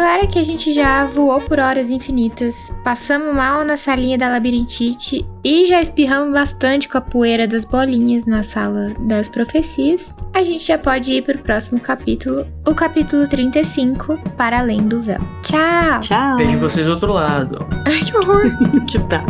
Agora 0.00 0.26
que 0.26 0.38
a 0.38 0.42
gente 0.42 0.72
já 0.72 1.04
voou 1.04 1.40
por 1.42 1.58
horas 1.58 1.90
infinitas, 1.90 2.72
passamos 2.82 3.34
mal 3.34 3.64
na 3.64 3.76
salinha 3.76 4.16
da 4.16 4.28
labirintite 4.28 5.26
e 5.44 5.66
já 5.66 5.80
espirramos 5.80 6.32
bastante 6.32 6.88
com 6.88 6.96
a 6.96 7.02
poeira 7.02 7.46
das 7.46 7.66
bolinhas 7.66 8.24
na 8.24 8.42
sala 8.42 8.94
das 9.00 9.28
profecias, 9.28 10.14
a 10.32 10.42
gente 10.42 10.64
já 10.64 10.78
pode 10.78 11.12
ir 11.12 11.22
pro 11.22 11.38
próximo 11.38 11.78
capítulo, 11.78 12.46
o 12.66 12.74
capítulo 12.74 13.28
35, 13.28 14.18
Para 14.38 14.60
Além 14.60 14.88
do 14.88 15.02
Véu. 15.02 15.20
Tchau! 15.42 16.00
Tchau! 16.00 16.36
Vejo 16.38 16.58
vocês 16.58 16.86
do 16.86 16.92
outro 16.92 17.12
lado. 17.12 17.66
Ai, 17.86 18.00
que 18.00 18.16
horror! 18.16 18.50
que 18.88 18.98
tá. 19.00 19.22